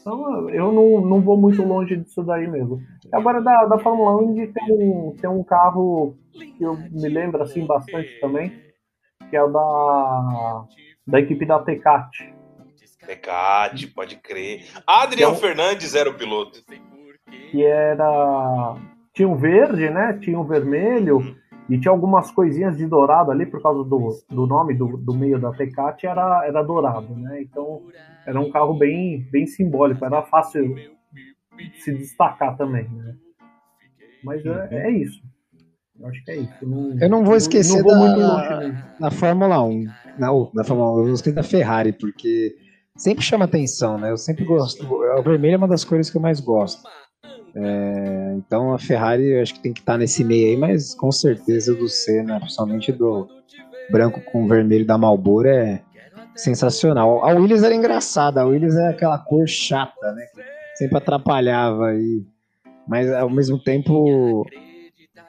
Então, 0.01 0.49
eu 0.51 0.73
não, 0.73 1.01
não 1.01 1.21
vou 1.21 1.37
muito 1.37 1.63
longe 1.65 1.97
disso 1.97 2.23
daí 2.23 2.47
mesmo. 2.47 2.81
Agora, 3.13 3.41
da, 3.43 3.65
da 3.67 3.79
Fórmula 3.79 4.17
1 4.23 4.31
Indy 4.31 4.47
tem 4.53 4.73
um, 4.73 5.17
tem 5.21 5.29
um 5.29 5.43
carro 5.43 6.17
que 6.33 6.63
eu 6.63 6.77
me 6.77 7.09
lembro 7.09 7.43
assim 7.43 7.67
bastante 7.67 8.19
também, 8.21 8.53
que 9.29 9.37
é 9.37 9.43
o 9.43 9.49
da, 9.49 10.65
da 11.07 11.21
equipe 11.21 11.45
da 11.45 11.59
Tecate. 11.59 12.33
Tecate, 13.05 13.87
pode 13.89 14.17
crer. 14.17 14.65
Adrian 14.87 15.29
Então- 15.29 15.37
Fernandes 15.41 15.95
era 15.95 16.09
o 16.11 16.15
piloto. 16.15 16.61
que 17.51 17.65
era. 17.65 18.75
Tinha 19.13 19.29
um 19.29 19.37
verde, 19.37 19.89
né? 19.91 20.19
Tinha 20.21 20.39
um 20.39 20.45
vermelho 20.45 21.37
e 21.69 21.79
tinha 21.79 21.91
algumas 21.93 22.31
coisinhas 22.31 22.77
de 22.77 22.87
dourado 22.87 23.31
ali 23.31 23.47
por 23.47 23.61
causa 23.61 23.83
do, 23.89 24.11
do 24.31 24.47
nome 24.47 24.75
do, 24.75 24.97
do 24.97 25.15
meio 25.15 25.41
da 25.41 25.53
Tecate 25.53 26.07
era, 26.07 26.45
era 26.47 26.63
dourado, 26.63 27.15
né? 27.17 27.43
Então 27.43 27.83
era 28.25 28.41
um 28.41 28.51
carro 28.51 28.75
bem, 28.75 29.27
bem 29.31 29.47
simbólico, 29.47 30.05
era 30.05 30.23
fácil 30.23 30.77
se 31.83 31.93
destacar 31.95 32.57
também, 32.57 32.89
né? 32.89 33.15
Mas 34.23 34.45
é, 34.45 34.69
é 34.87 34.91
isso. 34.91 35.21
Eu 35.99 36.07
acho 36.09 36.25
que 36.25 36.31
é 36.31 36.41
isso. 36.41 36.55
Eu 37.01 37.09
não 37.09 37.25
vou 37.25 37.37
esquecer 37.37 37.77
não 37.77 37.83
vou 37.83 37.93
da- 37.93 37.99
muito 37.99 38.21
longe, 38.21 38.49
não. 38.49 38.83
Na 38.99 39.11
Fórmula 39.11 39.63
1. 39.63 39.93
Não, 40.17 40.51
da 40.55 40.65
Fórmula 40.65 40.95
1, 40.95 40.99
eu 41.05 41.11
gostei 41.11 41.33
da 41.33 41.43
Ferrari, 41.43 41.93
porque 41.93 42.57
sempre 42.97 43.23
chama 43.23 43.45
atenção, 43.45 43.99
né? 43.99 44.11
Eu 44.11 44.17
sempre 44.17 44.45
gosto. 44.45 44.85
O 44.85 45.23
vermelho 45.23 45.55
é 45.55 45.59
uma 45.59 45.69
das 45.69 45.85
cores 45.85 46.11
que 46.11 46.17
eu 46.17 46.23
mais 46.23 46.41
gosto. 46.41 46.83
É, 47.59 48.35
então 48.37 48.75
a 48.75 48.79
Ferrari 48.79 49.33
eu 49.33 49.41
acho 49.41 49.55
que 49.55 49.61
tem 49.61 49.73
que 49.73 49.81
estar 49.81 49.97
nesse 49.97 50.23
meio 50.23 50.49
aí, 50.49 50.57
mas 50.59 50.95
com 50.95 51.11
certeza 51.11 51.75
do 51.75 51.89
Senna, 51.89 52.39
principalmente 52.39 52.93
do 52.93 53.27
branco 53.91 54.21
com 54.21 54.47
vermelho 54.47 54.85
da 54.85 54.99
Marlboro, 54.99 55.49
é 55.49 55.83
sensacional. 56.35 57.25
A 57.25 57.33
Williams 57.33 57.63
era 57.63 57.75
engraçada, 57.75 58.43
a 58.43 58.45
Williams 58.45 58.77
é 58.77 58.89
aquela 58.89 59.19
cor 59.19 59.49
chata, 59.49 60.13
né? 60.13 60.27
Que 60.35 60.43
sempre 60.77 60.99
atrapalhava 60.99 61.89
aí. 61.89 62.23
Mas 62.87 63.11
ao 63.11 63.31
mesmo 63.31 63.59
tempo 63.59 64.45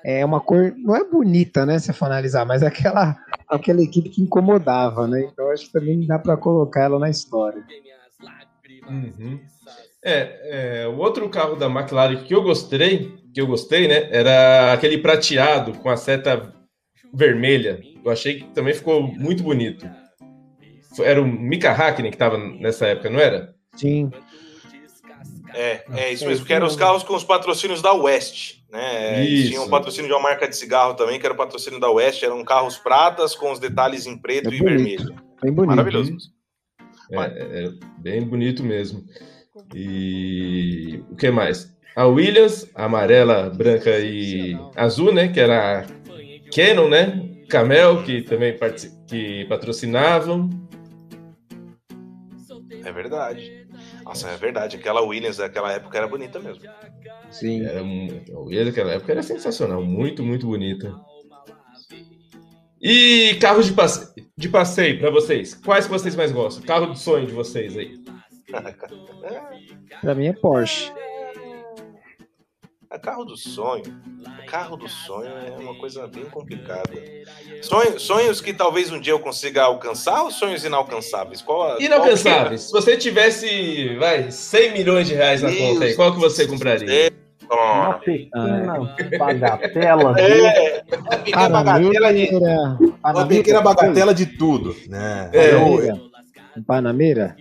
é 0.03 0.23
uma 0.25 0.41
cor, 0.41 0.73
não 0.77 0.95
é 0.95 1.03
bonita, 1.03 1.65
né, 1.65 1.79
se 1.79 1.91
for 1.93 2.05
analisar, 2.05 2.45
mas 2.45 2.61
é 2.61 2.67
aquela, 2.67 3.17
aquela 3.47 3.81
equipe 3.81 4.09
que 4.09 4.21
incomodava, 4.21 5.07
né? 5.07 5.21
Então 5.31 5.49
acho 5.51 5.67
que 5.67 5.71
também 5.71 6.05
dá 6.05 6.19
para 6.19 6.35
colocar 6.35 6.83
ela 6.83 6.99
na 6.99 7.09
história. 7.09 7.63
Uhum. 8.89 9.39
É, 10.09 10.83
é, 10.83 10.87
o 10.87 10.95
outro 10.99 11.27
carro 11.27 11.57
da 11.57 11.65
McLaren 11.65 12.15
que 12.23 12.33
eu 12.33 12.41
gostei, 12.41 13.13
que 13.33 13.41
eu 13.41 13.45
gostei, 13.45 13.89
né, 13.89 14.07
era 14.09 14.71
aquele 14.71 14.97
prateado 14.99 15.73
com 15.73 15.89
a 15.89 15.97
seta 15.97 16.53
vermelha. 17.13 17.81
Eu 18.05 18.09
achei 18.09 18.35
que 18.39 18.45
também 18.51 18.73
ficou 18.73 19.03
muito 19.03 19.43
bonito. 19.43 19.85
Era 21.01 21.21
o 21.21 21.27
Mika 21.27 21.71
Hakkinen 21.71 22.09
que 22.09 22.15
estava 22.15 22.37
nessa 22.37 22.87
época, 22.87 23.09
não 23.09 23.19
era? 23.19 23.53
Sim. 23.75 24.09
É, 25.53 25.83
é 25.93 26.13
isso 26.13 26.25
mesmo, 26.25 26.45
que 26.45 26.53
eram 26.53 26.67
os 26.67 26.77
carros 26.77 27.03
com 27.03 27.13
os 27.13 27.25
patrocínios 27.25 27.81
da 27.81 27.91
West, 27.91 28.59
né? 28.71 29.25
Isso. 29.25 29.49
Tinha 29.49 29.61
um 29.61 29.69
patrocínio 29.69 30.07
de 30.07 30.13
uma 30.13 30.21
marca 30.21 30.47
de 30.47 30.55
cigarro 30.55 30.93
também, 30.93 31.19
que 31.19 31.25
era 31.25 31.33
o 31.33 31.37
patrocínio 31.37 31.81
da 31.81 31.89
West, 31.89 32.23
eram 32.23 32.43
carros 32.45 32.77
pratas 32.77 33.35
com 33.35 33.51
os 33.51 33.59
detalhes 33.59 34.05
em 34.05 34.17
preto 34.17 34.49
É 34.49 34.55
e 34.55 34.59
bonito. 34.59 34.77
vermelho. 34.77 35.15
Bem 35.41 35.51
bonito. 35.51 35.75
Maravilhoso. 35.75 36.17
É, 37.11 37.17
é, 37.17 37.65
é 37.65 37.71
bem 37.97 38.21
bonito 38.21 38.63
mesmo. 38.63 39.03
E 39.73 41.03
o 41.09 41.15
que 41.15 41.29
mais? 41.29 41.75
A 41.95 42.05
Williams, 42.05 42.69
amarela, 42.75 43.49
branca 43.49 43.97
e 43.99 44.55
azul, 44.75 45.11
né? 45.13 45.27
Que 45.29 45.39
era 45.39 45.79
a 45.81 45.85
Canon, 46.53 46.89
né? 46.89 47.23
Camel, 47.49 48.03
que 48.03 48.21
também 48.21 48.55
que 49.07 49.45
patrocinavam. 49.45 50.49
É 52.83 52.91
verdade. 52.91 53.67
Nossa, 54.03 54.29
é 54.29 54.37
verdade. 54.37 54.77
Aquela 54.77 55.01
Williams 55.01 55.37
daquela 55.37 55.71
época 55.73 55.97
era 55.97 56.07
bonita 56.07 56.39
mesmo. 56.39 56.63
Sim. 57.31 57.65
Era, 57.65 57.83
mu- 57.83 58.21
a 58.33 58.39
Williams 58.39 58.67
daquela 58.67 58.93
época 58.93 59.11
era 59.11 59.23
sensacional, 59.23 59.83
muito, 59.83 60.23
muito 60.23 60.45
bonita. 60.47 60.93
E 62.81 63.35
carros 63.41 63.65
de, 63.65 63.73
passe... 63.73 64.13
de 64.37 64.49
passeio 64.49 64.99
para 64.99 65.09
vocês? 65.09 65.55
Quais 65.55 65.85
que 65.85 65.91
vocês 65.91 66.15
mais 66.15 66.31
gostam? 66.31 66.63
Carro 66.63 66.91
de 66.93 66.99
sonho 66.99 67.25
de 67.25 67.33
vocês 67.33 67.75
aí? 67.75 67.99
Pra 70.01 70.15
mim 70.15 70.27
é 70.27 70.33
Porsche. 70.33 70.91
É 72.89 72.97
carro 72.97 73.25
do 73.25 73.35
sonho. 73.35 73.83
Carro 74.47 74.77
do 74.77 74.87
sonho 74.87 75.29
é 75.29 75.59
uma 75.61 75.75
coisa 75.75 76.07
bem 76.07 76.23
complicada. 76.25 76.89
Sonho- 77.61 77.99
sonhos 77.99 78.39
que 78.39 78.53
talvez 78.53 78.89
um 78.91 78.99
dia 78.99 79.11
eu 79.11 79.19
consiga 79.19 79.63
alcançar 79.63 80.23
ou 80.23 80.31
sonhos 80.31 80.63
inalcançáveis? 80.63 81.41
Qual 81.41 81.73
a, 81.73 81.81
Inalcançáveis. 81.81 82.61
Se 82.63 82.71
você 82.71 82.95
tivesse, 82.95 83.93
vai, 83.95 84.31
100 84.31 84.71
milhões 84.71 85.07
de 85.07 85.13
reais 85.15 85.41
na 85.41 85.53
conta 85.53 85.83
aí, 85.83 85.95
qual 85.95 86.13
que 86.13 86.19
você 86.19 86.47
compraria? 86.47 87.11
Uma 87.49 87.85
qual 87.87 87.99
pequena 87.99 89.17
bagatela. 89.19 90.13
que 90.15 90.21
é? 90.21 90.29
dele. 90.29 90.47
É, 90.47 90.83
uma 90.97 91.17
pequena 91.17 91.49
bagatela 91.49 92.13
de. 92.13 92.29
Uma 93.03 93.27
pequena 93.27 93.61
bagatela 93.61 94.13
de 94.13 94.25
tudo, 94.25 94.75
né? 94.87 95.29
É. 95.33 95.51
Panameira. 95.51 96.01
Panameira. 96.65 97.37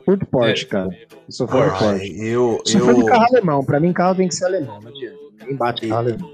Eu 0.00 0.04
curto 0.04 0.26
Porsche, 0.26 0.64
É. 0.64 0.68
cara. 0.68 0.88
Eu 0.88 1.32
sou 1.32 1.46
fã 1.46 1.58
de 1.58 1.70
Ai, 1.70 1.78
Porsche. 1.78 2.26
eu, 2.26 2.62
Sou 2.64 2.80
fã 2.80 2.94
de 2.94 3.00
eu, 3.00 3.06
carro 3.06 3.24
alemão. 3.30 3.64
Pra 3.64 3.78
mim, 3.80 3.92
carro 3.92 4.14
tem 4.14 4.28
que 4.28 4.34
ser 4.34 4.46
alemão. 4.46 4.80
Não 4.80 4.88
adianta. 4.90 5.16
Ninguém 5.40 5.56
bate 5.56 5.88
carro 5.88 6.00
alemão. 6.00 6.30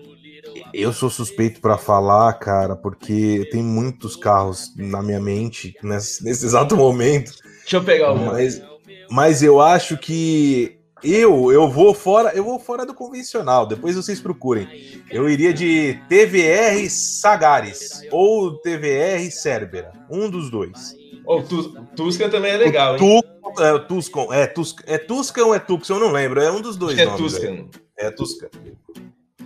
eu 0.72 0.92
sou 0.92 1.10
suspeito 1.10 1.60
pra 1.60 1.76
falar, 1.76 2.32
cara, 2.34 2.76
porque 2.76 3.48
tem 3.50 3.62
muitos 3.62 4.14
carros 4.16 4.72
na 4.76 5.02
minha 5.02 5.20
mente 5.20 5.74
nesse, 5.82 6.24
nesse 6.24 6.44
exato 6.46 6.76
momento. 6.76 7.32
Deixa 7.60 7.76
eu 7.78 7.84
pegar 7.84 8.12
o 8.12 8.18
meu. 8.18 8.32
Mas, 8.32 8.62
mas 9.10 9.42
eu 9.42 9.60
acho 9.60 9.96
que 9.96 10.76
eu 11.02 11.52
eu 11.52 11.68
vou 11.68 11.92
fora, 11.94 12.30
eu 12.34 12.42
vou 12.44 12.58
fora 12.58 12.86
do 12.86 12.94
convencional. 12.94 13.66
Depois 13.66 13.96
vocês 13.96 14.20
procurem. 14.20 14.66
Eu 15.10 15.28
iria 15.28 15.52
de 15.52 15.98
TVR 16.08 16.88
Sagares 16.90 18.02
ou 18.10 18.54
TVR 18.58 19.30
Cerbera, 19.30 19.92
um 20.10 20.28
dos 20.30 20.50
dois. 20.50 20.94
Ô, 21.26 21.42
Tu- 21.42 21.74
Tuscan 21.96 22.30
também 22.30 22.52
é 22.52 22.56
legal, 22.56 22.96
hein? 22.96 22.98
Tu, 22.98 23.62
é, 23.62 23.78
Tuscan, 23.80 24.26
é, 24.32 24.46
Tus, 24.46 24.76
é 24.86 24.96
Tuscan 24.98 25.46
ou 25.46 25.54
é 25.54 25.58
Tucson? 25.58 25.94
Eu 25.94 26.00
não 26.00 26.12
lembro. 26.12 26.40
É 26.40 26.50
um 26.52 26.60
dos 26.60 26.76
dois 26.76 26.96
é 26.98 27.04
nomes. 27.04 27.20
aí. 27.20 27.28
Tuscan. 27.28 27.80
É 27.98 28.10
Tuscan. 28.10 28.48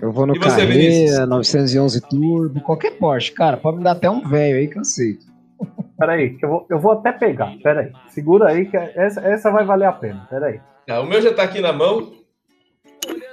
Eu 0.01 0.13
vou 0.13 0.27
no? 0.27 0.39
Carreira, 0.39 1.27
911 1.27 2.01
Turbo, 2.03 2.61
qualquer 2.63 2.93
Porsche, 2.93 3.33
cara. 3.33 3.57
Pode 3.57 3.79
me 3.79 3.85
dar 3.85 3.93
até 3.93 4.09
um 4.11 4.27
velho 4.27 4.57
aí 4.59 4.69
que 4.69 4.77
eu 4.77 4.83
aceito. 4.83 5.27
Peraí, 5.99 6.37
que 6.39 6.45
eu 6.45 6.49
vou, 6.49 6.67
eu 6.71 6.79
vou 6.79 6.93
até 6.93 7.13
pegar. 7.13 7.55
Peraí. 7.63 7.93
Segura 8.09 8.49
aí, 8.49 8.67
que 8.67 8.77
essa, 8.77 9.21
essa 9.21 9.51
vai 9.51 9.65
valer 9.65 9.87
a 9.87 9.93
pena. 9.93 10.27
Peraí. 10.31 10.61
Tá, 10.87 11.01
o 11.01 11.07
meu 11.07 11.21
já 11.21 11.33
tá 11.35 11.43
aqui 11.43 11.61
na 11.61 11.73
mão. 11.73 12.13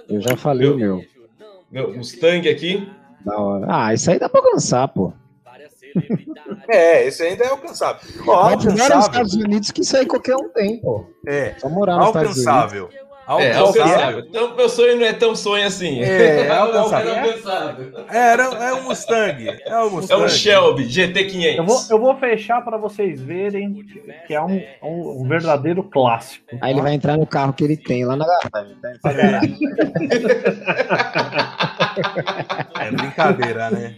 Eu 0.10 0.22
já 0.22 0.36
falei, 0.36 0.68
Meu. 0.68 0.78
meu. 0.78 1.06
Meu 1.72 1.96
Mustang 1.96 2.48
aqui. 2.50 2.90
Da 3.26 3.38
hora. 3.38 3.66
Ah, 3.70 3.94
isso 3.94 4.10
aí 4.12 4.20
dá 4.20 4.28
pra 4.30 4.42
alcançar, 4.42 4.88
pô. 4.90 5.14
É, 6.70 7.06
esse 7.06 7.24
ainda 7.24 7.46
é 7.46 7.50
alcançável. 7.50 8.02
Ó, 8.28 8.50
morar 8.50 8.56
nos 8.56 8.66
alcançável. 8.66 9.00
Estados 9.00 9.34
Unidos 9.36 9.72
que 9.72 9.82
isso 9.82 9.96
aí 9.98 10.06
qualquer 10.06 10.36
um 10.36 10.50
tem, 10.50 10.80
pô. 10.82 11.06
É, 11.26 11.56
Só 11.60 11.70
morar 11.70 11.98
nos 11.98 12.08
Estados 12.08 12.38
Unidos. 12.38 12.48
alcançável. 12.48 12.90
É, 13.30 13.54
Alcançável. 13.54 13.82
alcançável. 13.84 14.20
Então, 14.30 14.56
meu 14.56 14.70
sonho 14.70 14.96
não 14.98 15.06
é 15.06 15.12
tão 15.12 15.36
sonho 15.36 15.68
assim. 15.68 16.02
É, 16.02 16.48
um 16.50 16.54
alcançável. 16.54 17.14
É, 18.10 18.18
era- 18.18 18.44
é 18.44 18.74
um 18.74 18.84
Mustang. 18.84 19.48
É 19.66 19.78
um 19.80 19.88
É 19.88 19.90
Mustang. 19.90 20.24
um 20.24 20.30
Shelby 20.30 20.86
GT500. 20.86 21.58
Eu 21.58 21.66
vou, 21.66 21.80
eu 21.90 22.00
vou 22.00 22.16
fechar 22.18 22.64
para 22.64 22.78
vocês 22.78 23.20
verem 23.22 23.84
que- 24.26 24.34
é 24.34 24.42
um, 24.42 24.62
um- 24.82 25.22
um 25.24 25.28
verdadeiro 25.28 25.84
clássico. 25.84 26.46
Aí 26.62 26.72
ele 26.72 26.82
vai 26.82 26.94
entrar 26.94 27.18
no 27.18 27.26
carro 27.28 27.52
que 27.52 27.66
ele 27.66 27.76
tem 27.76 28.06
lá 28.06 28.16
na 28.16 28.26
garagem. 28.26 28.78
Tá. 29.02 29.42
É 32.80 32.92
brincadeira, 32.92 33.70
né? 33.72 33.96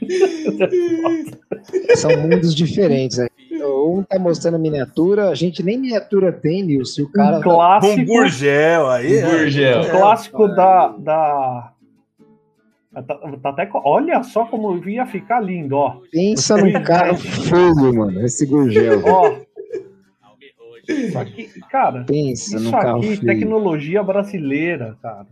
São 1.95 2.11
mundos 2.17 2.55
diferentes. 2.55 3.19
aí. 3.19 3.30
Um 3.64 4.03
tá 4.03 4.18
mostrando 4.20 4.55
a 4.55 4.60
miniatura, 4.60 5.30
a 5.30 5.36
gente 5.36 5.62
nem 5.64 5.78
miniatura 5.78 6.32
tem, 6.32 6.64
Nilson. 6.64 7.03
O 7.03 7.12
cara 7.12 7.38
um 7.39 7.41
Com 7.41 7.49
clássico, 7.55 8.05
Gurgel 8.05 8.89
aí. 8.89 9.24
Um 9.24 9.30
Gurgel. 9.30 9.82
um 9.82 9.89
clássico 9.89 10.47
da, 10.49 10.88
da 10.89 11.74
tá, 12.93 13.16
tá 13.41 13.49
até 13.49 13.66
co- 13.66 13.82
olha 13.86 14.24
só 14.24 14.45
como 14.45 14.78
ia 14.88 15.05
ficar 15.05 15.39
lindo, 15.41 15.76
ó. 15.76 15.97
pensa 16.12 16.57
num 16.57 16.72
carro 16.84 17.18
feio, 17.18 17.93
mano. 17.93 18.22
Esse 18.26 18.45
Gurgel. 18.45 19.01
Ó. 19.05 19.36
Isso 20.88 21.20
aqui, 21.20 21.47
cara, 21.70 22.03
Pensa 22.03 22.57
isso 22.57 22.76
aqui, 22.76 23.07
feio. 23.18 23.22
tecnologia 23.26 24.01
brasileira, 24.01 24.97
cara. 25.01 25.28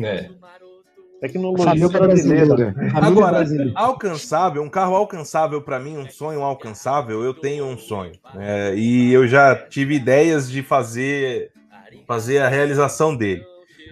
É. 0.00 0.28
Tecnologia 1.20 1.64
Família 1.64 1.88
brasileira. 1.88 2.46
brasileira. 2.46 2.90
Agora, 2.94 3.38
brasileira. 3.38 3.72
alcançável, 3.74 4.62
um 4.62 4.68
carro 4.68 4.94
alcançável 4.94 5.60
pra 5.60 5.80
mim, 5.80 5.96
um 5.96 6.08
sonho 6.08 6.42
alcançável, 6.42 7.22
eu 7.22 7.34
tenho 7.34 7.64
um 7.66 7.76
sonho. 7.76 8.12
É, 8.36 8.74
e 8.76 9.12
eu 9.12 9.26
já 9.26 9.56
tive 9.56 9.94
ideias 9.94 10.48
de 10.48 10.62
fazer, 10.62 11.50
fazer 12.06 12.38
a 12.38 12.48
realização 12.48 13.16
dele. 13.16 13.44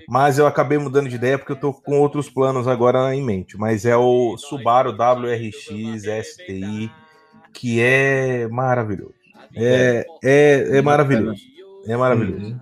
Mas 0.09 0.39
eu 0.39 0.47
acabei 0.47 0.79
mudando 0.79 1.09
de 1.09 1.16
ideia 1.16 1.37
porque 1.37 1.53
eu 1.53 1.57
tô 1.57 1.72
com 1.72 1.99
outros 1.99 2.31
planos 2.31 2.68
agora 2.68 3.12
em 3.12 3.24
mente. 3.24 3.59
Mas 3.59 3.85
é 3.85 3.97
o 3.97 4.37
Subaru 4.39 4.93
WRX 4.93 6.05
STI, 6.24 6.91
que 7.53 7.81
é 7.81 8.47
maravilhoso. 8.47 9.14
É, 9.55 10.05
é, 10.22 10.79
é 10.79 10.83
maravilhoso. 10.83 11.41
É 11.89 11.97
maravilhoso. 11.97 12.57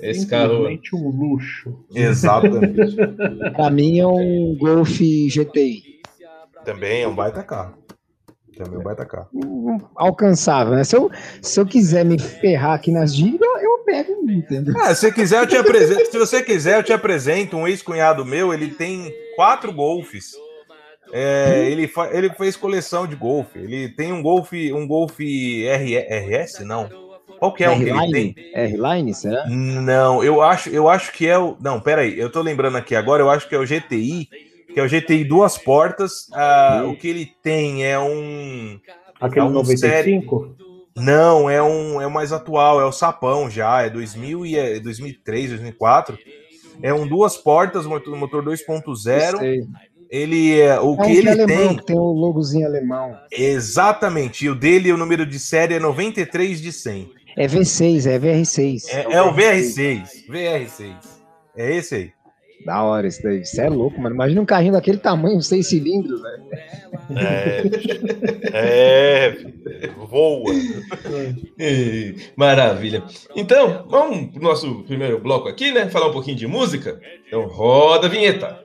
Esse 0.00 0.26
carro. 0.26 0.66
Um 0.94 1.10
luxo. 1.10 1.74
Exatamente. 1.94 2.96
Pra 3.54 3.70
mim 3.70 3.98
é 3.98 4.06
um 4.06 4.56
Golf 4.58 4.98
GTI. 5.00 5.82
Também 6.64 7.02
é 7.02 7.08
um 7.08 7.14
baita 7.14 7.42
carro. 7.42 7.74
Também 8.56 8.74
é 8.74 8.78
um 8.78 8.82
baita 8.82 9.06
carro. 9.06 9.28
Alcançável, 9.94 10.74
né? 10.74 10.84
Se 10.84 10.96
eu, 10.96 11.10
se 11.40 11.58
eu 11.60 11.64
quiser 11.66 12.04
me 12.04 12.18
ferrar 12.18 12.74
aqui 12.74 12.90
nas 12.90 13.14
dívidas, 13.14 13.48
eu 13.62 13.78
pego 13.84 14.12
um, 14.22 14.30
entendeu? 14.30 14.74
Ah, 14.80 14.94
se 14.94 15.10
quiser, 15.12 15.40
eu 15.42 15.46
te 15.46 15.56
apresento. 15.56 16.10
Se 16.10 16.18
você 16.18 16.42
quiser, 16.42 16.76
eu 16.78 16.82
te 16.82 16.92
apresento 16.92 17.56
um 17.56 17.66
ex-cunhado 17.66 18.24
meu. 18.24 18.52
Ele 18.52 18.68
tem 18.68 19.12
quatro 19.36 19.72
golfes. 19.72 20.32
É, 21.12 21.66
ele, 21.70 21.88
fa- 21.88 22.10
ele 22.12 22.28
fez 22.30 22.54
coleção 22.56 23.06
de 23.06 23.16
golfe. 23.16 23.58
Ele 23.58 23.88
tem 23.88 24.12
um 24.12 24.20
golfe, 24.22 24.72
um 24.72 24.86
golfe 24.86 25.64
RS, 25.66 26.60
não. 26.66 26.88
Qual 27.38 27.52
que 27.52 27.64
é 27.64 27.70
o 27.70 27.76
que 27.76 27.84
ele 27.84 28.12
tem? 28.12 28.34
R-Line? 28.34 28.34
R-Line, 28.54 29.14
será? 29.14 29.46
Não, 29.48 30.22
eu 30.24 30.42
acho, 30.42 30.68
eu 30.70 30.88
acho 30.88 31.12
que 31.12 31.26
é 31.26 31.38
o. 31.38 31.56
Não, 31.60 31.80
peraí, 31.80 32.18
eu 32.18 32.30
tô 32.30 32.40
lembrando 32.42 32.76
aqui 32.76 32.94
agora, 32.94 33.22
eu 33.22 33.30
acho 33.30 33.48
que 33.48 33.54
é 33.54 33.58
o 33.58 33.66
GTI, 33.66 34.28
que 34.72 34.80
é 34.80 34.82
o 34.82 34.88
GTI 34.88 35.24
duas 35.24 35.56
portas. 35.56 36.26
Ah, 36.32 36.84
o 36.86 36.96
que 36.96 37.08
ele 37.08 37.26
tem 37.42 37.84
é 37.84 37.98
um. 37.98 38.78
Aquele 39.20 39.46
É 39.46 39.48
um 39.48 39.50
95? 39.50 40.56
Não, 40.96 41.48
é 41.48 41.62
um 41.62 42.00
é 42.00 42.06
o 42.06 42.10
mais 42.10 42.32
atual, 42.32 42.80
é 42.80 42.84
o 42.84 42.92
Sapão 42.92 43.48
já, 43.48 43.82
é 43.82 43.90
2000 43.90 44.44
e 44.44 44.56
é 44.56 44.80
2003, 44.80 45.50
2004. 45.50 46.18
É 46.82 46.92
um 46.92 47.06
duas 47.06 47.36
portas, 47.36 47.86
motor, 47.86 48.16
motor 48.16 48.44
2.0. 48.44 49.38
Sei. 49.38 49.66
Ele 50.10 50.58
é 50.58 50.80
o 50.80 50.84
É 50.84 50.90
um 50.90 50.96
que 50.96 51.02
é 51.02 51.14
ele 51.16 51.28
alemão, 51.28 51.46
tem 51.68 51.76
que 51.76 51.84
tem 51.84 51.98
o 51.98 52.12
logozinho 52.12 52.66
alemão. 52.66 53.16
exatamente. 53.30 54.44
E 54.44 54.48
o 54.48 54.54
dele, 54.54 54.92
o 54.92 54.96
número 54.96 55.26
de 55.26 55.38
série 55.38 55.74
é 55.74 55.78
93 55.78 56.60
de 56.60 56.72
100. 56.72 57.12
É 57.38 57.46
V6, 57.46 58.10
é 58.10 58.18
VR6. 58.18 58.88
É, 58.88 59.14
é 59.14 59.22
o 59.22 59.32
VR6, 59.32 60.26
VR6. 60.28 60.96
É 61.56 61.76
esse 61.76 61.94
aí. 61.94 62.12
Da 62.66 62.82
hora 62.82 63.06
isso 63.06 63.22
daí. 63.22 63.42
Isso 63.42 63.60
é 63.60 63.68
louco, 63.68 64.00
mano. 64.00 64.16
Imagina 64.16 64.40
um 64.40 64.44
carrinho 64.44 64.72
daquele 64.72 64.98
tamanho, 64.98 65.40
seis 65.40 65.68
cilindros, 65.68 66.20
velho. 66.20 66.42
É, 68.52 69.36
voa. 70.08 70.52
Ih, 71.56 72.16
Maravilha. 72.34 73.04
Então, 73.36 73.86
vamos 73.88 74.32
pro 74.32 74.42
nosso 74.42 74.82
primeiro 74.82 75.20
bloco 75.20 75.48
aqui, 75.48 75.70
né? 75.70 75.88
Falar 75.88 76.08
um 76.08 76.12
pouquinho 76.12 76.36
de 76.36 76.46
música. 76.48 77.00
Então, 77.28 77.46
roda 77.46 78.08
a 78.08 78.10
vinheta. 78.10 78.64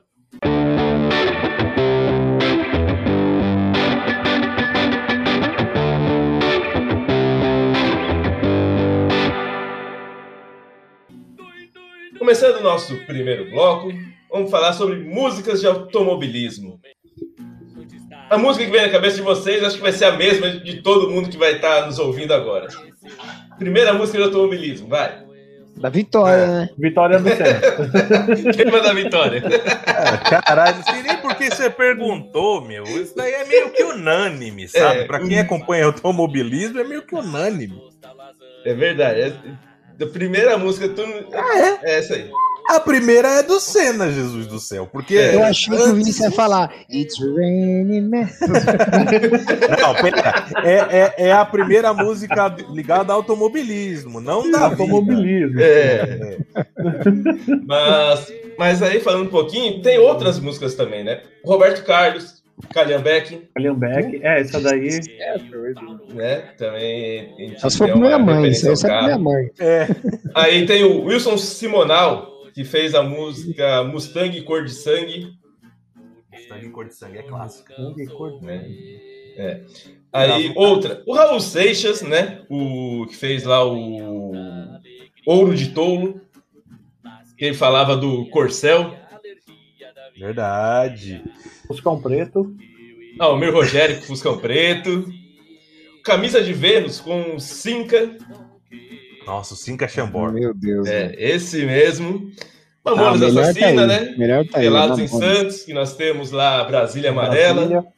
Começando 12.33 12.61
o 12.61 12.63
nosso 12.63 12.97
primeiro 13.05 13.47
bloco, 13.51 13.93
vamos 14.31 14.49
falar 14.49 14.73
sobre 14.73 14.95
músicas 14.95 15.61
de 15.61 15.67
automobilismo. 15.67 16.79
A 18.27 18.39
música 18.39 18.65
que 18.65 18.71
vem 18.71 18.81
na 18.81 18.89
cabeça 18.89 19.17
de 19.17 19.21
vocês 19.21 19.63
acho 19.63 19.75
que 19.75 19.83
vai 19.83 19.91
ser 19.91 20.05
a 20.05 20.13
mesma 20.13 20.49
de 20.49 20.81
todo 20.81 21.11
mundo 21.11 21.29
que 21.29 21.37
vai 21.37 21.57
estar 21.57 21.85
nos 21.85 21.99
ouvindo 21.99 22.33
agora. 22.33 22.69
Primeira 23.59 23.93
música 23.93 24.17
de 24.17 24.23
automobilismo, 24.23 24.87
vai. 24.87 25.23
Da 25.77 25.89
vitória, 25.89 26.47
né? 26.47 26.69
Vitória 26.75 27.19
do 27.19 27.29
Senna. 27.29 27.61
Tema 28.57 28.79
da 28.81 28.93
vitória. 28.93 29.43
É, 29.45 30.41
caralho, 30.41 30.77
não 30.77 30.83
sei 30.85 31.03
nem 31.03 31.17
por 31.17 31.35
que 31.35 31.51
você 31.51 31.69
perguntou, 31.69 32.61
meu. 32.61 32.83
Isso 32.83 33.15
daí 33.15 33.31
é 33.31 33.45
meio 33.45 33.69
que 33.69 33.83
unânime, 33.83 34.67
sabe? 34.67 35.01
É. 35.01 35.05
Pra 35.05 35.19
quem 35.19 35.37
acompanha 35.37 35.85
automobilismo, 35.85 36.79
é 36.79 36.83
meio 36.83 37.03
que 37.03 37.13
unânime. 37.13 37.79
É 38.65 38.73
verdade. 38.73 39.21
É, 39.21 39.33
da 39.97 40.07
primeira 40.07 40.57
música, 40.57 40.89
tu... 40.89 41.01
Ah, 41.33 41.79
é 41.83 41.99
essa 41.99 42.15
aí. 42.15 42.29
A 42.69 42.79
primeira 42.79 43.27
é 43.27 43.43
do 43.43 43.59
Senna, 43.59 44.11
Jesus 44.11 44.47
do 44.47 44.59
céu. 44.59 44.87
Porque. 44.91 45.17
É. 45.17 45.35
Eu 45.35 45.43
achei 45.43 45.75
que 45.75 45.83
o 45.83 45.93
Vinícius 45.95 46.19
ia 46.19 46.31
falar 46.31 46.73
It's 46.89 47.19
raining 47.19 48.01
men. 48.01 48.27
Não, 49.79 49.93
pera. 49.95 50.45
É, 50.63 50.73
é, 50.73 51.27
é 51.27 51.31
a 51.33 51.45
primeira 51.45 51.93
música 51.93 52.55
ligada 52.69 53.11
ao 53.11 53.19
automobilismo, 53.19 54.21
não 54.21 54.49
da. 54.49 54.65
Automobilismo. 54.65 55.59
É. 55.59 56.37
Mas, 57.65 58.33
mas 58.57 58.81
aí, 58.81 58.99
falando 59.01 59.27
um 59.27 59.31
pouquinho, 59.31 59.81
tem 59.81 59.97
outras 59.99 60.39
músicas 60.39 60.73
também, 60.73 61.03
né? 61.03 61.21
Roberto 61.43 61.83
Carlos, 61.85 62.42
Calhambeck, 62.73 63.49
Calhambeck. 63.55 64.19
É, 64.23 64.39
essa 64.39 64.61
daí. 64.61 64.89
né? 66.13 66.35
Também. 66.57 67.33
a 67.37 67.41
gente 67.41 67.61
Só 67.61 67.69
se 67.69 67.77
for 67.77 67.85
tem 67.85 67.93
pra 67.93 68.01
minha 68.01 68.19
mãe, 68.19 68.51
ao 68.65 68.73
é 68.73 68.75
pra 68.79 69.03
minha 69.03 69.17
mãe. 69.17 69.51
É. 69.59 69.87
Aí 70.35 70.65
tem 70.65 70.83
o 70.83 71.03
Wilson 71.05 71.37
Simonal, 71.37 72.31
que 72.53 72.63
fez 72.63 72.93
a 72.95 73.03
música 73.03 73.83
Mustang 73.83 74.39
Cor 74.43 74.63
de 74.63 74.71
Sangue. 74.71 75.33
Sangue 76.47 76.69
cor 76.69 76.85
de 76.85 76.95
sangue 76.95 77.19
é 77.19 77.23
clássica. 77.23 77.73
né? 78.41 78.65
É. 79.37 79.61
Aí 80.11 80.51
outra, 80.55 81.01
o 81.07 81.13
Raul 81.13 81.39
Seixas, 81.39 82.01
né? 82.01 82.41
O 82.49 83.05
que 83.07 83.15
fez 83.15 83.43
lá 83.43 83.65
o 83.65 84.31
Ouro 85.25 85.55
de 85.55 85.69
Tolo, 85.69 86.21
que 87.37 87.45
ele 87.45 87.55
falava 87.55 87.95
do 87.97 88.27
Corcel. 88.29 88.95
Verdade. 90.17 91.23
Fuscão 91.67 91.99
Preto. 91.99 92.55
Ah, 93.19 93.29
o 93.29 93.37
meu 93.37 93.53
Rogério 93.53 93.97
com 93.97 94.03
Fuscão 94.03 94.37
Preto. 94.37 95.05
Camisa 96.03 96.41
de 96.41 96.53
Vênus 96.53 96.99
com 96.99 97.39
Cinca. 97.39 98.17
Nossa, 99.25 99.53
o 99.53 99.57
Cinca 99.57 99.87
Chambord. 99.87 100.39
Meu 100.39 100.53
Deus. 100.53 100.87
É, 100.87 101.15
esse 101.17 101.65
mesmo. 101.65 102.31
Ah, 102.85 102.95
Mamonas 102.95 103.21
melhor 103.21 103.43
Assassina, 103.43 103.81
tá 103.81 103.87
né? 103.87 104.15
Melhor 104.17 104.45
tá 104.45 104.59
aí. 104.59 104.65
Pelados 104.65 104.99
em. 104.99 105.07
Santos, 105.07 105.63
que 105.63 105.73
nós 105.73 105.95
temos 105.95 106.31
lá 106.31 106.63
Brasília 106.65 107.11
Amarela. 107.11 107.65
Brasília. 107.65 107.93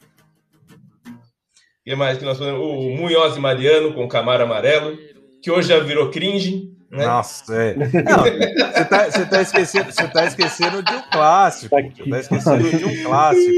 E 1.84 1.94
mais 1.94 2.18
que 2.18 2.24
nós 2.24 2.38
temos 2.38 2.60
o 2.60 2.90
Munhoz 2.90 3.36
e 3.36 3.40
Mariano 3.40 3.94
com 3.94 4.08
Camaro 4.08 4.42
Amarelo, 4.42 4.98
que 5.42 5.50
hoje 5.50 5.68
já 5.68 5.78
virou 5.78 6.10
cringe, 6.10 6.75
né? 6.90 7.06
Nossa, 7.06 7.54
é. 7.54 7.74
Não, 7.74 8.22
você 8.22 8.84
tá, 8.84 9.10
você 9.10 9.26
tá 9.26 9.42
esquecendo, 9.42 9.92
você 9.92 10.08
tá 10.08 10.24
esquecendo 10.24 10.82
de 10.82 10.94
um 10.94 11.02
clássico. 11.10 11.76
Tá. 11.76 11.82
Você 11.82 12.08
tá 12.08 12.18
esquecendo 12.18 12.78
de 12.78 12.84
um 12.84 13.04
clássico. 13.04 13.52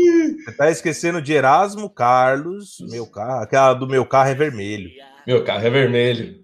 Você 0.45 0.53
tá 0.53 0.71
esquecendo 0.71 1.23
de 1.23 1.33
Erasmo 1.33 1.91
Carlos, 1.91 2.79
meu 2.91 3.07
carro, 3.07 3.43
aquela 3.43 3.75
do 3.75 3.87
meu 3.87 4.07
carro 4.07 4.31
é 4.31 4.35
vermelho. 4.35 4.91
Meu 5.27 5.45
carro 5.45 5.67
é 5.67 5.71
vermelho. 5.71 6.37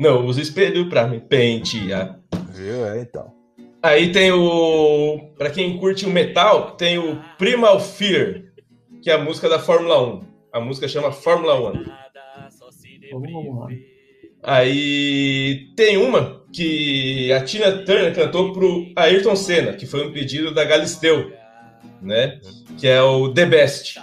Não 0.00 0.24
uso 0.24 0.40
espelho 0.40 0.88
pra 0.88 1.06
me 1.06 1.20
pentear. 1.20 2.18
Viu? 2.50 2.86
É, 2.86 3.00
então. 3.00 3.32
Aí 3.82 4.12
tem 4.12 4.32
o. 4.32 5.32
Pra 5.36 5.50
quem 5.50 5.76
curte 5.78 6.06
o 6.06 6.10
metal, 6.10 6.72
tem 6.72 6.98
o 6.98 7.20
Primal 7.36 7.80
Fear, 7.80 8.44
que 9.02 9.10
é 9.10 9.14
a 9.14 9.18
música 9.18 9.48
da 9.48 9.58
Fórmula 9.58 10.00
1. 10.02 10.20
A 10.52 10.60
música 10.60 10.86
chama 10.88 11.12
Fórmula 11.12 11.60
1. 11.72 11.84
Vamos 13.12 13.58
lá. 13.58 13.91
Aí 14.42 15.68
tem 15.76 15.96
uma 15.96 16.42
que 16.52 17.32
a 17.32 17.42
Tina 17.42 17.84
Turner 17.84 18.14
cantou 18.14 18.52
pro 18.52 18.92
Ayrton 18.96 19.36
Senna, 19.36 19.72
que 19.72 19.86
foi 19.86 20.06
um 20.06 20.12
pedido 20.12 20.52
da 20.52 20.64
Galisteu, 20.64 21.32
né? 22.00 22.40
Que 22.78 22.88
é 22.88 23.00
o 23.00 23.32
The 23.32 23.46
Best. 23.46 24.00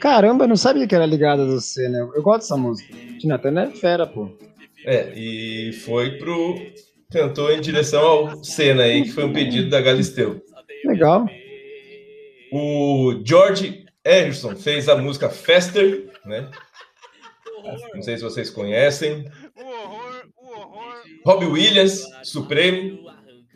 Caramba, 0.00 0.44
eu 0.44 0.48
não 0.48 0.56
sabia 0.56 0.86
que 0.86 0.94
era 0.94 1.04
ligada 1.04 1.44
do 1.44 1.56
né? 1.90 2.00
Eu 2.14 2.22
gosto 2.22 2.40
dessa 2.40 2.56
música. 2.56 2.94
Tina 3.18 3.38
Turner 3.38 3.68
é 3.68 3.70
fera, 3.72 4.06
pô. 4.06 4.30
É, 4.84 5.12
e 5.14 5.72
foi 5.72 6.12
pro. 6.18 6.56
Cantou 7.10 7.50
em 7.50 7.60
direção 7.60 8.02
ao 8.02 8.44
Senna 8.44 8.82
aí, 8.82 9.02
que 9.02 9.10
foi 9.10 9.24
um 9.24 9.32
pedido 9.32 9.70
da 9.70 9.80
Galisteu. 9.80 10.42
Legal. 10.84 11.26
O 12.52 13.20
George 13.24 13.86
Harrison 14.04 14.54
fez 14.54 14.88
a 14.88 14.96
música 14.96 15.28
Faster, 15.28 16.10
né? 16.24 16.48
Não 17.94 18.02
sei 18.02 18.16
se 18.16 18.22
vocês 18.22 18.50
conhecem. 18.50 19.24
Robbie 21.24 21.46
Williams, 21.46 22.04
Supremo, 22.22 22.98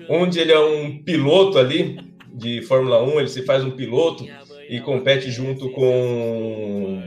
onde 0.08 0.38
ele 0.40 0.52
é 0.52 0.58
um 0.60 1.02
piloto 1.02 1.58
ali 1.58 1.98
de 2.34 2.62
Fórmula 2.62 3.02
1, 3.02 3.18
ele 3.20 3.28
se 3.28 3.44
faz 3.44 3.64
um 3.64 3.70
piloto 3.70 4.26
e 4.68 4.80
compete 4.80 5.30
junto 5.30 5.70
com. 5.70 7.02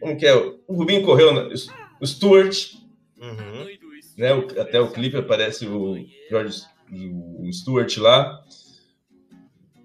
Como 0.00 0.16
que 0.16 0.26
é? 0.26 0.34
O 0.34 0.74
Rubinho 0.74 1.02
correu, 1.02 1.32
na- 1.32 1.48
o 2.00 2.06
Stuart, 2.06 2.72
Uhum. 3.20 3.66
né? 4.16 4.34
O- 4.34 4.60
Até 4.60 4.80
o 4.80 4.90
clipe 4.90 5.16
aparece 5.16 5.66
o 5.66 5.96
George 6.28 6.62
o 6.92 7.52
Stuart 7.52 7.96
lá. 7.98 8.40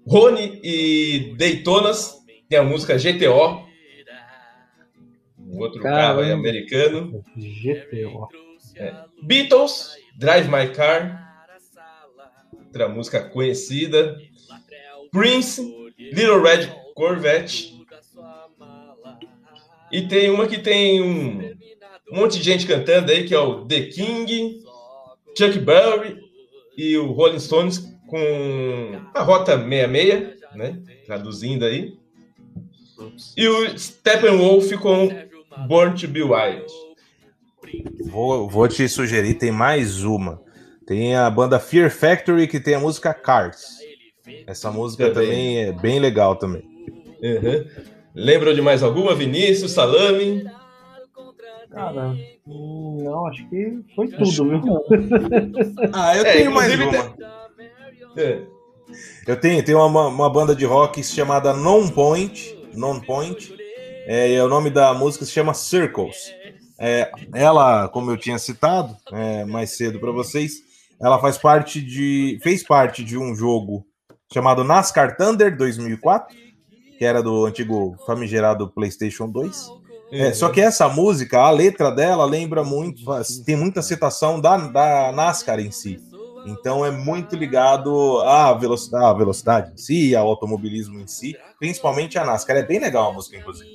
Rony 0.06 0.60
e 0.64 1.34
Daytonas 1.36 2.16
tem 2.48 2.58
a 2.58 2.62
música 2.64 2.98
GTO. 2.98 3.66
Um 5.38 5.58
outro 5.60 5.80
carro 5.82 6.20
aí 6.20 6.26
Caramba. 6.26 6.40
americano. 6.48 7.24
GTO. 7.36 8.28
Beatles, 9.22 9.96
Drive 10.16 10.48
My 10.48 10.72
Car. 10.74 11.26
Outra 12.52 12.88
música 12.88 13.20
conhecida. 13.20 14.18
Prince, 15.10 15.62
Little 15.98 16.42
Red 16.42 16.66
Corvette. 16.94 17.78
E 19.90 20.06
tem 20.06 20.30
uma 20.30 20.46
que 20.46 20.58
tem 20.58 21.00
um 21.00 21.54
monte 22.10 22.38
de 22.38 22.44
gente 22.44 22.66
cantando 22.66 23.10
aí, 23.10 23.26
que 23.26 23.34
é 23.34 23.38
o 23.38 23.64
The 23.64 23.82
King, 23.84 24.62
Chuck 25.36 25.58
Berry 25.58 26.20
e 26.76 26.96
o 26.96 27.12
Rolling 27.12 27.40
Stones 27.40 27.78
com 28.06 29.00
a 29.14 29.22
Rota 29.22 29.56
66, 29.56 30.40
né? 30.54 30.82
Traduzindo 31.06 31.64
aí. 31.64 31.96
E 33.36 33.48
o 33.48 33.78
Steppenwolf 33.78 34.72
com 34.80 35.08
Born 35.66 35.98
to 35.98 36.08
Be 36.08 36.22
Wild. 36.22 36.66
Vou, 38.06 38.48
vou 38.48 38.68
te 38.68 38.88
sugerir, 38.88 39.34
tem 39.34 39.50
mais 39.50 40.02
uma. 40.04 40.40
Tem 40.86 41.14
a 41.16 41.28
banda 41.28 41.58
Fear 41.58 41.90
Factory 41.90 42.46
que 42.48 42.58
tem 42.60 42.74
a 42.74 42.80
música 42.80 43.12
Cars. 43.12 43.78
Essa 44.46 44.70
música 44.70 45.10
Também. 45.10 45.28
também 45.28 45.58
é 45.64 45.72
bem 45.72 45.98
legal 45.98 46.36
também. 46.36 46.62
Uhum. 47.22 47.64
Lembram 48.14 48.54
de 48.54 48.60
mais 48.62 48.82
alguma? 48.82 49.14
Vinícius, 49.14 49.72
Salame? 49.72 50.44
Cara, 51.70 52.14
não, 52.46 53.26
acho 53.26 53.46
que 53.48 53.78
foi 53.94 54.08
tudo, 54.08 54.60
viu? 54.60 54.84
Ah, 55.92 56.16
eu 56.16 56.24
É, 56.24 56.32
tenho 56.32 56.50
mais 56.52 56.74
uma. 56.74 57.14
É. 58.16 58.40
Eu 59.26 59.38
tenho, 59.38 59.62
tem 59.62 59.74
uma, 59.74 60.06
uma 60.08 60.30
banda 60.30 60.56
de 60.56 60.64
rock 60.64 61.02
chamada 61.04 61.52
Non 61.52 61.88
Point. 61.88 62.58
Non 62.74 62.98
Point. 63.00 63.54
É, 64.06 64.30
e 64.32 64.40
o 64.40 64.48
nome 64.48 64.70
da 64.70 64.94
música 64.94 65.24
se 65.26 65.32
chama 65.32 65.52
Circles. 65.52 66.32
É, 66.78 67.10
ela, 67.34 67.88
como 67.88 68.10
eu 68.10 68.16
tinha 68.16 68.38
citado 68.38 68.96
é, 69.12 69.44
mais 69.44 69.76
cedo 69.76 69.98
para 69.98 70.12
vocês, 70.12 70.52
ela 71.00 71.18
faz 71.18 71.36
parte 71.36 71.80
de. 71.80 72.38
fez 72.42 72.62
parte 72.62 73.02
de 73.04 73.16
um 73.18 73.34
jogo 73.34 73.84
chamado 74.32 74.62
NASCAR 74.62 75.16
Thunder 75.16 75.56
2004, 75.56 76.36
que 76.98 77.04
era 77.04 77.22
do 77.22 77.46
antigo 77.46 77.96
famigerado 78.06 78.68
PlayStation 78.68 79.28
2. 79.28 79.78
É, 80.10 80.32
só 80.32 80.48
que 80.48 80.60
essa 80.60 80.88
música, 80.88 81.38
a 81.38 81.50
letra 81.50 81.90
dela 81.90 82.24
lembra 82.24 82.64
muito, 82.64 83.02
tem 83.44 83.56
muita 83.56 83.82
citação 83.82 84.40
da, 84.40 84.56
da 84.56 85.12
NASCAR 85.12 85.60
em 85.60 85.70
si. 85.70 85.98
Então 86.46 86.84
é 86.84 86.90
muito 86.90 87.36
ligado 87.36 88.20
à 88.20 88.54
velocidade, 88.54 89.04
à 89.04 89.12
velocidade 89.12 89.72
em 89.72 89.76
si, 89.76 90.16
ao 90.16 90.28
automobilismo 90.28 90.98
em 90.98 91.06
si, 91.06 91.36
principalmente 91.58 92.18
a 92.18 92.24
NASCAR. 92.24 92.56
É 92.56 92.62
bem 92.62 92.78
legal 92.78 93.10
a 93.10 93.12
música, 93.12 93.36
inclusive. 93.36 93.70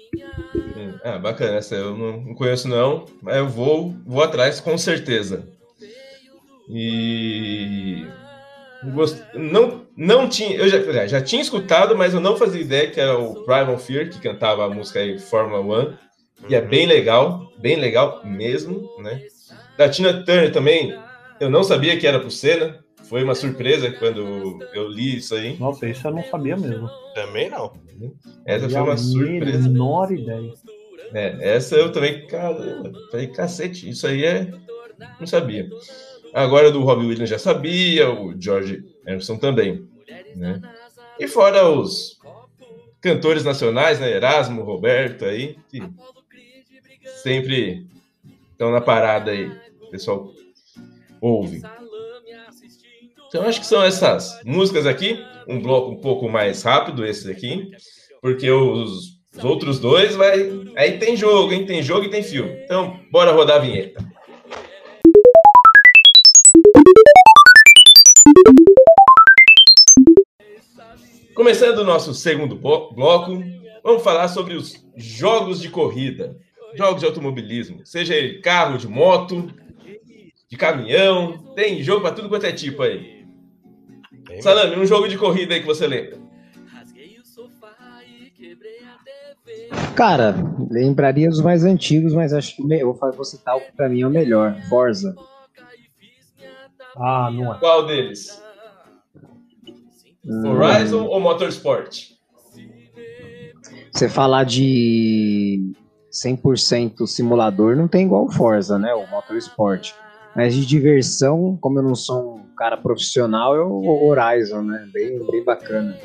É, 1.03 1.17
bacana, 1.17 1.57
essa 1.57 1.75
eu 1.75 1.95
não 1.97 2.33
conheço 2.35 2.67
não, 2.67 3.05
mas 3.21 3.37
eu 3.37 3.47
vou, 3.47 3.93
vou 4.05 4.23
atrás 4.23 4.59
com 4.59 4.77
certeza. 4.77 5.47
E 6.69 8.05
não, 9.33 9.81
não 9.95 10.27
tinha, 10.27 10.55
eu 10.55 10.67
já, 10.67 11.07
já 11.07 11.21
tinha 11.21 11.41
escutado, 11.41 11.95
mas 11.95 12.13
eu 12.13 12.19
não 12.19 12.37
fazia 12.37 12.61
ideia 12.61 12.89
que 12.89 12.99
era 12.99 13.17
o 13.17 13.43
Primal 13.45 13.77
Fear 13.77 14.09
que 14.09 14.19
cantava 14.19 14.65
a 14.65 14.69
música 14.69 14.99
aí 14.99 15.19
Fórmula 15.19 15.59
One, 15.59 15.97
e 16.49 16.55
é 16.55 16.59
uhum. 16.59 16.67
bem 16.67 16.85
legal, 16.85 17.51
bem 17.57 17.77
legal 17.77 18.21
mesmo, 18.25 18.89
né? 18.99 19.21
Da 19.77 19.89
Tina 19.89 20.23
Turner 20.23 20.51
também, 20.51 20.97
eu 21.39 21.49
não 21.49 21.63
sabia 21.63 21.97
que 21.97 22.05
era 22.05 22.19
pro 22.19 22.29
Senna, 22.29 22.83
foi 23.03 23.23
uma 23.23 23.35
surpresa 23.35 23.91
quando 23.91 24.59
eu 24.73 24.87
li 24.87 25.17
isso 25.17 25.35
aí. 25.35 25.57
Nossa, 25.59 25.87
isso 25.87 26.07
eu 26.07 26.11
não 26.11 26.23
sabia 26.23 26.57
mesmo. 26.57 26.89
Também 27.13 27.49
não. 27.49 27.73
Essa 28.45 28.69
foi 28.69 28.81
uma 28.81 28.97
surpresa. 28.97 29.69
Menor 29.69 30.11
ideia. 30.11 30.51
É, 31.13 31.55
essa 31.55 31.75
eu 31.75 31.91
também, 31.91 32.25
caramba, 32.27 32.91
falei, 33.11 33.27
cacete, 33.27 33.89
isso 33.89 34.07
aí 34.07 34.25
é. 34.25 34.51
Não 35.19 35.27
sabia. 35.27 35.69
Agora 36.33 36.71
do 36.71 36.81
Robbie 36.81 37.07
Williams 37.07 37.29
já 37.29 37.37
sabia, 37.37 38.09
o 38.09 38.39
George 38.39 38.83
Anderson 39.07 39.37
também. 39.37 39.87
Né? 40.35 40.59
E 41.19 41.27
fora 41.27 41.69
os 41.69 42.19
cantores 42.99 43.43
nacionais, 43.43 43.99
né? 43.99 44.11
Erasmo, 44.11 44.63
Roberto 44.63 45.25
aí, 45.25 45.57
que 45.69 45.83
sempre 47.21 47.85
estão 48.51 48.71
na 48.71 48.81
parada 48.81 49.31
aí. 49.31 49.51
O 49.81 49.87
pessoal 49.91 50.33
ouve. 51.21 51.61
Então 53.27 53.45
acho 53.45 53.59
que 53.59 53.65
são 53.65 53.83
essas 53.83 54.39
músicas 54.45 54.85
aqui, 54.87 55.19
um 55.47 55.59
bloco 55.59 55.91
um 55.91 55.99
pouco 55.99 56.29
mais 56.29 56.63
rápido 56.63 57.05
esse 57.05 57.29
aqui, 57.29 57.71
porque 58.21 58.49
os, 58.49 59.12
os 59.35 59.43
outros 59.43 59.79
dois 59.79 60.15
vai, 60.15 60.51
aí 60.75 60.97
tem 60.99 61.17
jogo, 61.17 61.51
hein? 61.51 61.65
Tem 61.65 61.81
jogo 61.81 62.05
e 62.05 62.09
tem 62.09 62.21
filme. 62.23 62.51
Então 62.63 62.99
bora 63.11 63.31
rodar 63.31 63.57
a 63.57 63.59
vinheta. 63.59 64.03
Começando 71.33 71.79
o 71.79 71.83
nosso 71.83 72.13
segundo 72.13 72.55
bloco, 72.55 73.43
vamos 73.83 74.03
falar 74.03 74.27
sobre 74.27 74.53
os 74.53 74.85
jogos 74.95 75.59
de 75.59 75.67
corrida, 75.67 76.37
jogos 76.75 76.99
de 76.99 77.07
automobilismo, 77.07 77.83
seja 77.83 78.13
ele 78.15 78.39
carro, 78.39 78.77
de 78.77 78.87
moto, 78.87 79.51
de 80.47 80.55
caminhão, 80.55 81.39
tem 81.55 81.81
jogo 81.81 82.01
para 82.01 82.13
tudo 82.13 82.29
quanto 82.29 82.45
é 82.45 82.51
tipo 82.51 82.83
aí. 82.83 83.25
Salame, 84.41 84.75
um 84.75 84.85
jogo 84.85 85.07
de 85.07 85.17
corrida 85.17 85.55
aí 85.55 85.59
que 85.59 85.65
você 85.65 85.87
lembra? 85.87 86.21
Cara, 89.95 90.35
lembraria 90.71 91.29
dos 91.29 91.41
mais 91.41 91.63
antigos, 91.63 92.13
mas 92.13 92.33
acho 92.33 92.55
que 92.55 92.73
eu 92.73 92.93
vou 92.93 93.23
citar 93.23 93.55
o 93.55 93.61
que 93.61 93.71
pra 93.73 93.87
mim 93.87 94.01
é 94.01 94.07
o 94.07 94.09
melhor, 94.09 94.55
Forza. 94.67 95.15
Ah, 96.97 97.29
não 97.31 97.53
é. 97.53 97.59
Qual 97.59 97.85
deles? 97.85 98.41
Horizon 100.25 101.05
ou 101.05 101.19
Motorsport? 101.19 102.11
Você 103.91 104.09
falar 104.09 104.45
de 104.45 105.73
100% 106.11 107.05
simulador 107.05 107.75
não 107.75 107.87
tem 107.87 108.05
igual 108.05 108.25
o 108.25 108.31
Forza, 108.31 108.79
né? 108.79 108.93
O 108.93 109.05
Motorsport. 109.07 109.93
Mas 110.35 110.55
de 110.55 110.65
diversão, 110.65 111.55
como 111.61 111.77
eu 111.77 111.83
não 111.83 111.93
sou 111.93 112.37
um 112.37 112.55
cara 112.55 112.77
profissional, 112.77 113.55
é 113.55 113.63
o 113.63 114.07
Horizon, 114.07 114.63
né? 114.63 114.87
Bem, 114.91 115.23
bem 115.27 115.43
bacana. 115.43 115.95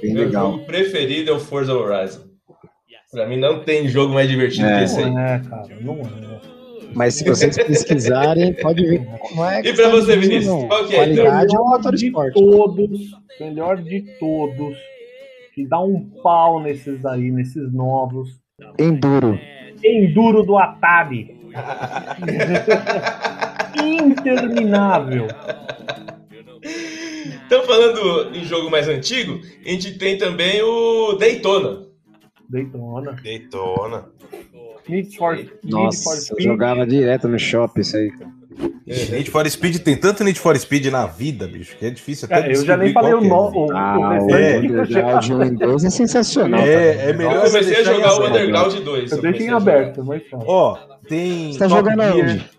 Bem 0.00 0.14
Meu 0.14 0.26
legal. 0.26 0.52
jogo 0.52 0.64
preferido 0.64 1.30
é 1.30 1.34
o 1.34 1.40
Forza 1.40 1.74
Horizon. 1.74 2.33
Pra 3.14 3.28
mim 3.28 3.36
não 3.36 3.60
tem 3.60 3.86
jogo 3.86 4.12
mais 4.12 4.28
divertido 4.28 4.66
é. 4.66 4.78
que 4.78 4.84
esse 4.84 4.98
aí. 4.98 5.08
Não 5.08 5.20
é, 5.20 5.38
cara, 5.48 5.68
não 5.80 5.94
é. 6.00 6.34
Mas 6.94 7.14
se 7.14 7.24
vocês 7.24 7.56
pesquisarem, 7.56 8.52
pode 8.54 8.84
ver. 8.84 9.06
Não 9.36 9.48
é 9.48 9.60
e 9.60 9.72
para 9.72 9.88
você, 9.88 10.16
Vinícius? 10.16 10.64
Qual 10.64 10.84
que 10.84 10.94
é? 10.94 10.96
Qualidade 10.96 11.54
então? 11.54 11.80
melhor 11.80 11.92
de 11.92 12.10
todos, 12.32 12.90
melhor 13.40 13.76
de 13.82 14.00
todos, 14.18 14.76
que 15.54 15.64
dá 15.64 15.80
um 15.80 16.00
pau 16.24 16.60
nesses 16.60 17.00
daí, 17.00 17.30
nesses 17.30 17.72
novos. 17.72 18.30
Enduro. 18.78 19.38
Enduro 19.82 20.42
do 20.42 20.58
Atari. 20.58 21.36
Interminável. 23.80 25.28
Então, 27.46 27.62
falando 27.62 28.36
em 28.36 28.44
jogo 28.44 28.70
mais 28.70 28.88
antigo, 28.88 29.40
a 29.64 29.68
gente 29.68 29.96
tem 29.98 30.18
também 30.18 30.62
o 30.62 31.12
Daytona. 31.12 31.83
Daytona. 32.54 33.16
Daytona. 33.22 34.04
Need 34.88 35.16
for, 35.16 35.36
Nossa, 35.64 36.14
Need 36.14 36.26
for 36.28 36.38
eu 36.38 36.44
jogava 36.44 36.86
direto 36.86 37.26
no 37.26 37.38
shopping 37.38 37.80
isso 37.80 37.96
aí, 37.96 38.10
cara. 38.12 38.30
É, 38.86 39.16
Need 39.16 39.30
for 39.30 39.50
Speed 39.50 39.78
tem 39.78 39.96
tanto 39.96 40.22
Need 40.22 40.38
for 40.38 40.56
Speed 40.56 40.86
na 40.86 41.06
vida, 41.06 41.48
bicho, 41.48 41.76
que 41.76 41.86
é 41.86 41.90
difícil 41.90 42.26
até. 42.30 42.48
É, 42.48 42.54
eu 42.54 42.64
já 42.64 42.76
nem 42.76 42.92
falei 42.92 43.14
o 43.14 43.24
é. 43.24 43.28
nome. 43.28 43.72
Ah, 43.72 43.98
o, 43.98 44.26
o 44.26 44.36
é, 44.36 44.58
Underground 44.58 45.28
1 45.30 45.44
e 45.44 45.50
2 45.50 45.84
é 45.84 45.90
sensacional. 45.90 46.60
É, 46.60 47.10
é 47.10 47.12
melhor. 47.12 47.34
Eu 47.34 47.50
comecei 47.50 47.76
a 47.76 47.82
jogar 47.82 48.20
o 48.20 48.26
Underground 48.26 48.74
2. 48.74 49.12
Eu 49.12 49.22
deixei 49.22 49.46
em 49.46 49.50
aberto, 49.50 50.04
mas 50.04 50.22
Ó, 50.32 50.78
tem. 51.08 51.52
Você 51.52 51.58
tá 51.58 51.66
jogando 51.66 52.00
aonde? 52.00 52.50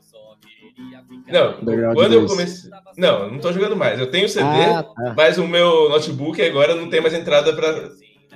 Não, 1.28 1.54
quando 1.94 2.14
eu 2.14 2.26
comecei. 2.26 2.70
Não, 2.98 3.32
não 3.32 3.40
tô 3.40 3.54
jogando 3.54 3.78
mais. 3.78 3.98
Eu 3.98 4.08
tenho 4.08 4.28
CD, 4.28 4.46
ah, 4.46 4.84
tá. 4.84 5.14
mas 5.16 5.38
o 5.38 5.48
meu 5.48 5.90
notebook 5.90 6.42
agora 6.42 6.76
não 6.76 6.90
tem 6.90 7.02
mais 7.02 7.14
entrada 7.14 7.54
pra 7.54 7.90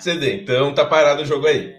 CD. 0.04 0.36
Então 0.36 0.74
tá 0.74 0.86
parado 0.86 1.22
o 1.22 1.26
jogo 1.26 1.48
aí. 1.48 1.74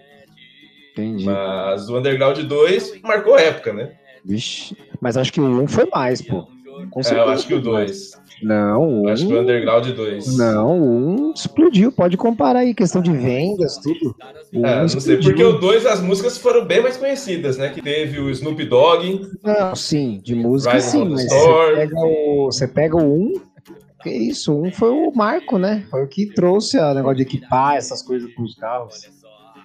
Entendi. 0.91 1.25
Mas 1.25 1.89
o 1.89 1.97
Underground 1.97 2.39
2 2.39 3.01
marcou 3.01 3.35
a 3.35 3.41
época, 3.41 3.73
né? 3.73 3.93
Vixe, 4.23 4.77
mas 4.99 5.17
acho 5.17 5.31
que 5.33 5.41
o 5.41 5.45
1 5.45 5.67
foi 5.67 5.85
mais, 5.85 6.21
pô. 6.21 6.47
Com 6.89 7.03
certeza. 7.03 7.21
É, 7.21 7.25
eu 7.25 7.29
acho 7.29 7.47
que 7.47 7.53
o 7.53 7.61
2. 7.61 8.21
Não, 8.41 8.81
o 8.81 9.03
1. 9.03 9.09
Acho 9.09 9.27
que 9.27 9.33
o 9.33 9.41
Underground 9.41 9.87
2. 9.87 10.37
Não, 10.37 10.79
o 10.79 11.29
1 11.29 11.33
explodiu. 11.35 11.91
Pode 11.91 12.17
comparar 12.17 12.59
aí, 12.59 12.73
questão 12.73 13.01
de 13.01 13.11
vendas, 13.11 13.77
tudo. 13.77 14.15
O 14.53 14.65
é, 14.65 14.81
não 14.81 14.87
sei, 14.87 15.17
porque 15.17 15.43
o 15.43 15.59
2 15.59 15.85
as 15.85 16.01
músicas 16.01 16.37
foram 16.37 16.65
bem 16.65 16.81
mais 16.81 16.97
conhecidas, 16.97 17.57
né? 17.57 17.69
Que 17.69 17.81
teve 17.81 18.19
o 18.19 18.29
Snoop 18.29 18.63
Dogg. 18.65 19.21
Não, 19.43 19.75
sim, 19.75 20.19
de 20.23 20.33
música 20.33 20.73
Rise 20.73 20.91
sim, 20.91 21.05
mas 21.07 21.23
você 21.23 21.75
pega, 21.75 21.99
o, 21.99 22.45
você 22.45 22.67
pega 22.67 22.97
o 22.97 23.27
1. 23.27 23.41
Que 24.01 24.09
isso, 24.09 24.53
1 24.53 24.71
foi 24.71 24.89
o 24.89 25.11
marco, 25.13 25.57
né? 25.57 25.85
Foi 25.89 26.03
o 26.03 26.07
que 26.07 26.25
trouxe 26.33 26.77
o 26.77 26.93
negócio 26.93 27.17
de 27.17 27.23
equipar 27.23 27.75
essas 27.75 28.01
coisas 28.01 28.31
para 28.33 28.43
os 28.43 28.55
carros. 28.55 29.09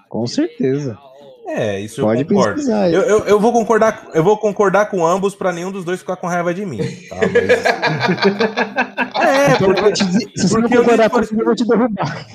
Com 0.09 0.27
certeza. 0.27 0.99
É, 1.49 1.81
isso 1.81 2.03
Pode 2.03 2.23
eu 2.23 2.27
concordo. 2.27 2.61
Eu, 2.71 3.03
eu, 3.03 3.25
eu, 3.27 3.39
vou 3.41 3.53
concordar, 3.53 4.09
eu 4.13 4.25
vou 4.25 4.37
concordar 4.37 4.87
com 4.87 5.07
ambos 5.07 5.35
para 5.35 5.53
nenhum 5.53 5.71
dos 5.71 5.85
dois 5.85 6.01
ficar 6.01 6.17
com 6.17 6.27
raiva 6.27 6.53
de 6.53 6.67
mim. 6.67 6.79
Tá? 7.09 7.17
Mas... 7.17 7.51
é, 9.25 9.55
então, 9.55 9.73
porque, 9.73 9.93
te, 9.93 10.05
se 10.37 10.49
você 10.49 10.59
não 10.59 10.69
concordar 10.69 11.09
for... 11.09 11.23
eu 11.23 11.45
vou 11.45 11.55
te 11.55 11.65
derrubar. 11.65 12.27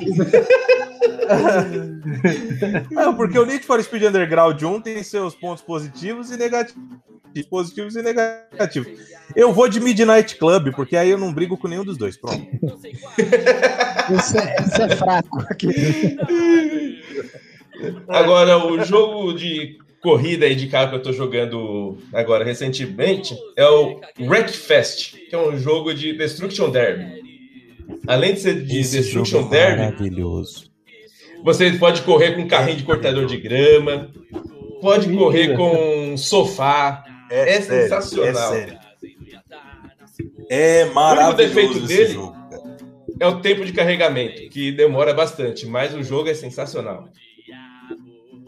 não, 2.91 3.13
porque 3.15 3.37
o 3.37 3.45
Need 3.45 3.65
for 3.65 3.83
Speed 3.83 4.03
Underground 4.03 4.61
1 4.61 4.81
tem 4.81 5.03
seus 5.03 5.35
pontos 5.35 5.61
positivos 5.61 6.31
e 6.31 6.37
negativos. 6.37 6.81
Positivos 7.49 7.95
e 7.95 8.01
negativos. 8.01 8.87
Eu 9.35 9.53
vou 9.53 9.67
de 9.67 9.79
Midnight 9.79 10.37
Club, 10.37 10.73
porque 10.73 10.97
aí 10.97 11.09
eu 11.09 11.17
não 11.17 11.33
brigo 11.33 11.57
com 11.57 11.67
nenhum 11.67 11.85
dos 11.85 11.97
dois. 11.97 12.17
Pronto. 12.17 12.45
Isso 14.17 14.37
é, 14.37 14.55
isso 14.61 14.81
é 14.81 14.95
fraco. 14.95 15.45
Aqui. 15.49 15.69
Agora, 18.07 18.57
o 18.65 18.83
jogo 18.83 19.33
de 19.33 19.77
corrida 20.01 20.45
aí 20.45 20.55
de 20.55 20.67
carro 20.67 20.89
que 20.89 20.95
eu 20.95 21.01
tô 21.01 21.13
jogando 21.13 21.97
agora 22.11 22.43
recentemente 22.43 23.37
é 23.55 23.65
o 23.67 24.01
Wreckfest, 24.19 25.13
que 25.29 25.35
é 25.35 25.37
um 25.37 25.57
jogo 25.57 25.93
de 25.93 26.13
Destruction 26.13 26.69
Derby. 26.69 27.21
Além 28.07 28.33
de 28.33 28.39
ser 28.39 28.63
de 28.63 28.79
Esse 28.79 28.97
Destruction 28.97 29.45
é 29.45 29.49
Derby, 29.49 29.81
maravilhoso. 29.83 30.71
Você 31.43 31.71
pode 31.73 32.01
correr 32.01 32.35
com 32.35 32.47
carrinho 32.47 32.77
de 32.77 32.83
cortador 32.83 33.25
de 33.25 33.37
grama, 33.37 34.11
pode 34.81 35.11
correr 35.15 35.55
com 35.55 36.15
sofá. 36.17 37.03
É, 37.29 37.57
é 37.57 37.61
sério, 37.61 37.83
sensacional. 37.83 38.55
É, 40.49 40.81
é 40.81 40.85
maravilhoso. 40.85 41.59
O 41.59 41.61
único 41.61 41.79
defeito 41.79 41.87
dele 41.87 42.13
jogo, 42.13 42.35
é 43.19 43.27
o 43.27 43.39
tempo 43.39 43.63
de 43.63 43.71
carregamento, 43.71 44.49
que 44.49 44.71
demora 44.71 45.13
bastante, 45.13 45.67
mas 45.67 45.93
o 45.93 46.03
jogo 46.03 46.27
é 46.29 46.33
sensacional. 46.33 47.07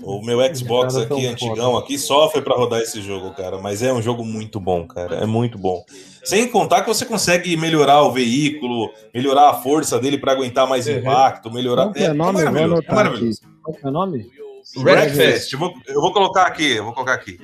O 0.04 0.22
meu 0.22 0.40
Xbox 0.56 0.96
aqui, 0.98 1.26
antigão, 1.26 1.78
aqui, 1.78 1.98
sofre 1.98 2.42
para 2.42 2.56
rodar 2.56 2.82
esse 2.82 3.02
jogo, 3.02 3.32
cara. 3.32 3.58
Mas 3.60 3.82
é 3.82 3.94
um 3.94 4.02
jogo 4.02 4.26
muito 4.26 4.60
bom, 4.60 4.86
cara. 4.86 5.16
É 5.16 5.26
muito 5.26 5.58
bom. 5.58 5.84
Sem 6.24 6.48
contar 6.48 6.82
que 6.82 6.88
você 6.88 7.06
consegue 7.06 7.56
melhorar 7.58 8.02
o 8.04 8.12
veículo, 8.12 8.92
melhorar 9.14 9.50
a 9.50 9.54
força 9.54 10.00
dele 10.00 10.18
para 10.18 10.34
aguentar 10.34 10.68
mais 10.68 10.88
uhum. 10.88 10.98
impacto, 10.98 11.52
melhorar. 11.52 11.86
Qual 11.86 11.96
é, 11.96 12.04
é, 12.04 12.14
nome? 12.14 12.42
É 12.42 12.50
maravilhoso. 12.50 12.84
É 12.88 12.94
maravilhoso. 12.94 13.42
Qual 13.62 13.78
é 13.82 13.88
o 13.88 13.92
nome? 13.92 14.32
Breakfast. 14.78 15.54
Eu 15.54 15.60
vou, 15.60 15.74
eu 15.88 16.02
vou 16.02 16.14
colocar 16.14 16.44
aqui, 16.44 16.78
eu 16.78 16.84
vou 16.84 16.94
colocar 16.94 17.14
aqui. 17.14 17.38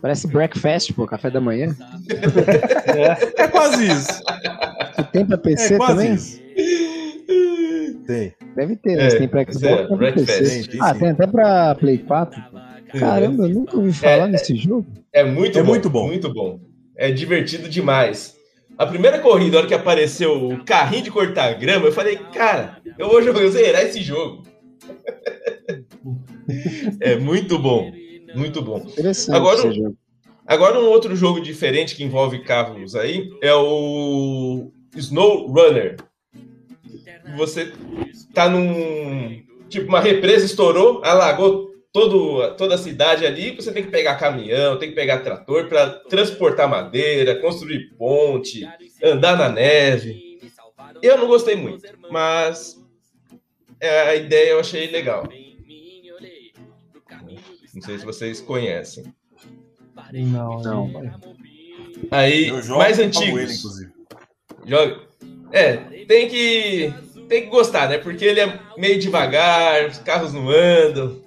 Parece 0.00 0.26
breakfast, 0.26 0.92
pô, 0.94 1.06
café 1.06 1.30
da 1.30 1.40
manhã. 1.40 1.76
é, 3.36 3.42
é 3.42 3.48
quase 3.48 3.86
isso. 3.86 4.22
Você 4.96 5.02
tem 5.12 5.26
pra 5.26 5.36
PC 5.36 5.74
é 5.74 5.78
também? 5.78 6.14
Isso. 6.14 6.40
Tem. 8.06 8.32
Deve 8.56 8.76
ter, 8.76 8.96
né? 8.96 9.06
É, 9.06 9.18
tem 9.18 9.28
pra 9.28 9.44
Xbox, 9.44 9.62
é, 9.64 9.86
pra 9.86 10.12
PC. 10.12 10.68
Tem, 10.68 10.80
ah, 10.80 10.94
tem 10.94 11.10
até 11.10 11.26
pra 11.26 11.74
Play 11.74 11.98
4. 11.98 12.42
Caramba, 12.98 13.44
eu 13.44 13.50
nunca 13.50 13.76
ouvi 13.76 13.92
falar 13.92 14.28
é, 14.28 14.28
nesse 14.28 14.54
jogo. 14.56 14.86
É 15.12 15.24
muito 15.24 15.58
é 15.58 15.62
bom. 15.62 15.68
Muito 15.68 15.90
bom. 15.90 16.06
Muito 16.06 16.32
bom. 16.32 16.60
É 16.96 17.10
divertido 17.10 17.68
demais. 17.68 18.36
A 18.76 18.86
primeira 18.86 19.18
corrida, 19.18 19.52
na 19.52 19.58
hora 19.58 19.66
que 19.66 19.74
apareceu 19.74 20.48
o 20.48 20.64
carrinho 20.64 21.02
de 21.02 21.10
cortar 21.10 21.52
grama, 21.54 21.86
eu 21.86 21.92
falei, 21.92 22.16
cara, 22.32 22.78
eu 22.98 23.08
vou 23.08 23.22
jogar, 23.22 23.46
zerar 23.48 23.82
esse 23.82 24.00
jogo. 24.00 24.42
é 27.00 27.16
muito 27.16 27.58
bom. 27.58 27.92
Muito 28.34 28.62
bom. 28.62 28.82
Agora, 29.32 29.66
um, 29.66 29.94
agora 30.46 30.78
um 30.78 30.88
outro 30.88 31.14
jogo 31.14 31.40
diferente 31.40 31.94
que 31.94 32.04
envolve 32.04 32.42
carros 32.42 32.94
aí 32.94 33.28
é 33.42 33.52
o 33.52 34.70
Snow 34.96 35.46
Runner. 35.48 35.96
Você 37.36 37.72
tá 38.34 38.48
num. 38.48 39.42
Tipo, 39.68 39.88
uma 39.88 40.00
represa 40.00 40.46
estourou, 40.46 41.00
alagou 41.04 41.70
todo, 41.92 42.54
toda 42.56 42.74
a 42.74 42.78
cidade 42.78 43.26
ali. 43.26 43.54
Você 43.54 43.72
tem 43.72 43.84
que 43.84 43.90
pegar 43.90 44.16
caminhão, 44.16 44.78
tem 44.78 44.90
que 44.90 44.94
pegar 44.94 45.20
trator 45.20 45.68
para 45.68 45.90
transportar 45.90 46.68
madeira, 46.68 47.40
construir 47.40 47.90
ponte, 47.96 48.66
andar 49.02 49.36
na 49.36 49.48
neve. 49.48 50.40
Eu 51.02 51.18
não 51.18 51.26
gostei 51.26 51.56
muito, 51.56 51.82
mas 52.10 52.80
é, 53.78 54.00
a 54.02 54.16
ideia 54.16 54.50
eu 54.50 54.60
achei 54.60 54.90
legal. 54.90 55.24
Não 57.72 57.82
sei 57.82 57.98
se 57.98 58.04
vocês 58.04 58.40
conhecem. 58.40 59.04
Não, 60.12 60.60
não. 60.60 60.92
Aí, 62.10 62.50
mais 62.68 62.98
antigos. 62.98 63.80
Ele. 63.80 63.90
Joga. 64.66 65.00
É, 65.52 65.76
tem 66.04 66.28
que 66.28 66.92
tem 67.30 67.42
que 67.42 67.48
gostar, 67.48 67.88
né? 67.88 67.96
Porque 67.96 68.24
ele 68.24 68.40
é 68.40 68.58
meio 68.76 68.98
devagar, 68.98 69.86
os 69.88 69.98
carros 69.98 70.34
não 70.34 70.50
andam. 70.50 71.22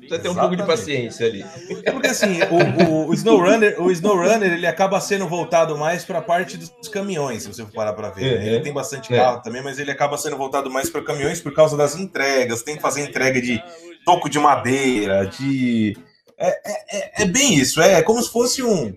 Precisa 0.00 0.18
ter 0.18 0.28
um 0.28 0.34
pouco 0.34 0.56
de 0.56 0.66
paciência 0.66 1.24
ali. 1.24 1.44
É 1.84 1.92
porque 1.92 2.08
assim, 2.08 2.40
o, 2.42 2.84
o, 2.84 3.08
o 3.08 3.14
SnowRunner, 3.14 3.80
o 3.80 3.88
SnowRunner, 3.92 4.52
ele 4.52 4.66
acaba 4.66 5.00
sendo 5.00 5.28
voltado 5.28 5.78
mais 5.78 6.04
para 6.04 6.18
a 6.18 6.22
parte 6.22 6.56
dos 6.56 6.88
caminhões, 6.88 7.44
se 7.44 7.48
você 7.48 7.62
for 7.62 7.72
parar 7.72 7.92
para 7.92 8.10
ver. 8.10 8.40
Né? 8.40 8.48
Ele 8.48 8.60
tem 8.60 8.72
bastante 8.72 9.14
é. 9.14 9.16
carro 9.16 9.38
é. 9.38 9.42
também, 9.42 9.62
mas 9.62 9.78
ele 9.78 9.92
acaba 9.92 10.18
sendo 10.18 10.36
voltado 10.36 10.68
mais 10.68 10.90
para 10.90 11.04
caminhões 11.04 11.40
por 11.40 11.54
causa 11.54 11.76
das 11.76 11.94
entregas. 11.94 12.62
Tem 12.62 12.74
que 12.74 12.82
fazer 12.82 13.02
entrega 13.02 13.40
de 13.40 13.62
toco 14.04 14.28
de 14.28 14.40
madeira, 14.40 15.24
de. 15.24 15.96
É, 16.36 16.48
é, 16.48 16.98
é, 16.98 17.22
é 17.22 17.24
bem 17.24 17.54
isso, 17.54 17.80
é 17.80 18.02
como 18.02 18.20
se 18.20 18.32
fosse 18.32 18.60
um, 18.60 18.92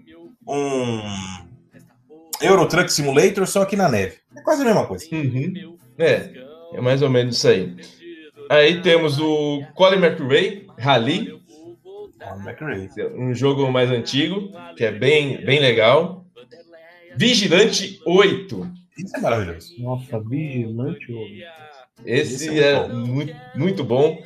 um 0.48 1.02
Euro 2.42 2.68
Truck 2.68 2.92
Simulator, 2.92 3.46
só 3.46 3.64
que 3.64 3.76
na 3.76 3.88
neve. 3.88 4.16
É 4.36 4.42
quase 4.42 4.64
a 4.64 4.66
mesma 4.66 4.88
coisa. 4.88 5.06
Uhum. 5.12 5.75
É, 5.98 6.30
é 6.74 6.82
mais 6.82 7.02
ou 7.02 7.10
menos 7.10 7.38
isso 7.38 7.48
aí. 7.48 7.76
Aí 8.50 8.82
temos 8.82 9.20
o 9.20 9.64
Colin 9.74 10.04
McRae 10.04 10.68
Rally. 10.78 11.40
Um 13.16 13.34
jogo 13.34 13.72
mais 13.72 13.92
antigo, 13.92 14.52
que 14.76 14.84
é 14.84 14.92
bem, 14.92 15.44
bem 15.44 15.60
legal. 15.60 16.26
Vigilante 17.16 18.00
8. 18.06 18.72
Isso 18.98 19.16
é 19.16 19.20
maravilhoso. 19.22 19.74
Nossa, 19.82 20.20
Vigilante 20.20 21.12
8. 21.12 21.66
Esse, 22.06 22.36
Esse 22.36 22.60
é, 22.60 22.74
é 22.74 22.88
muito, 22.88 23.36
muito 23.56 23.84
bom. 23.84 24.22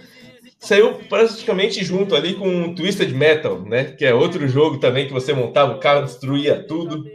Saiu 0.57 0.95
praticamente 1.07 1.83
junto 1.83 2.15
ali 2.15 2.33
com 2.33 2.65
o 2.65 2.75
Twisted 2.75 3.13
Metal, 3.13 3.61
né? 3.61 3.85
Que 3.85 4.05
é 4.05 4.13
outro 4.13 4.47
jogo 4.47 4.77
também 4.77 5.07
que 5.07 5.13
você 5.13 5.33
montava 5.33 5.73
o 5.73 5.79
carro, 5.79 6.05
destruía 6.05 6.61
tudo. 6.63 7.05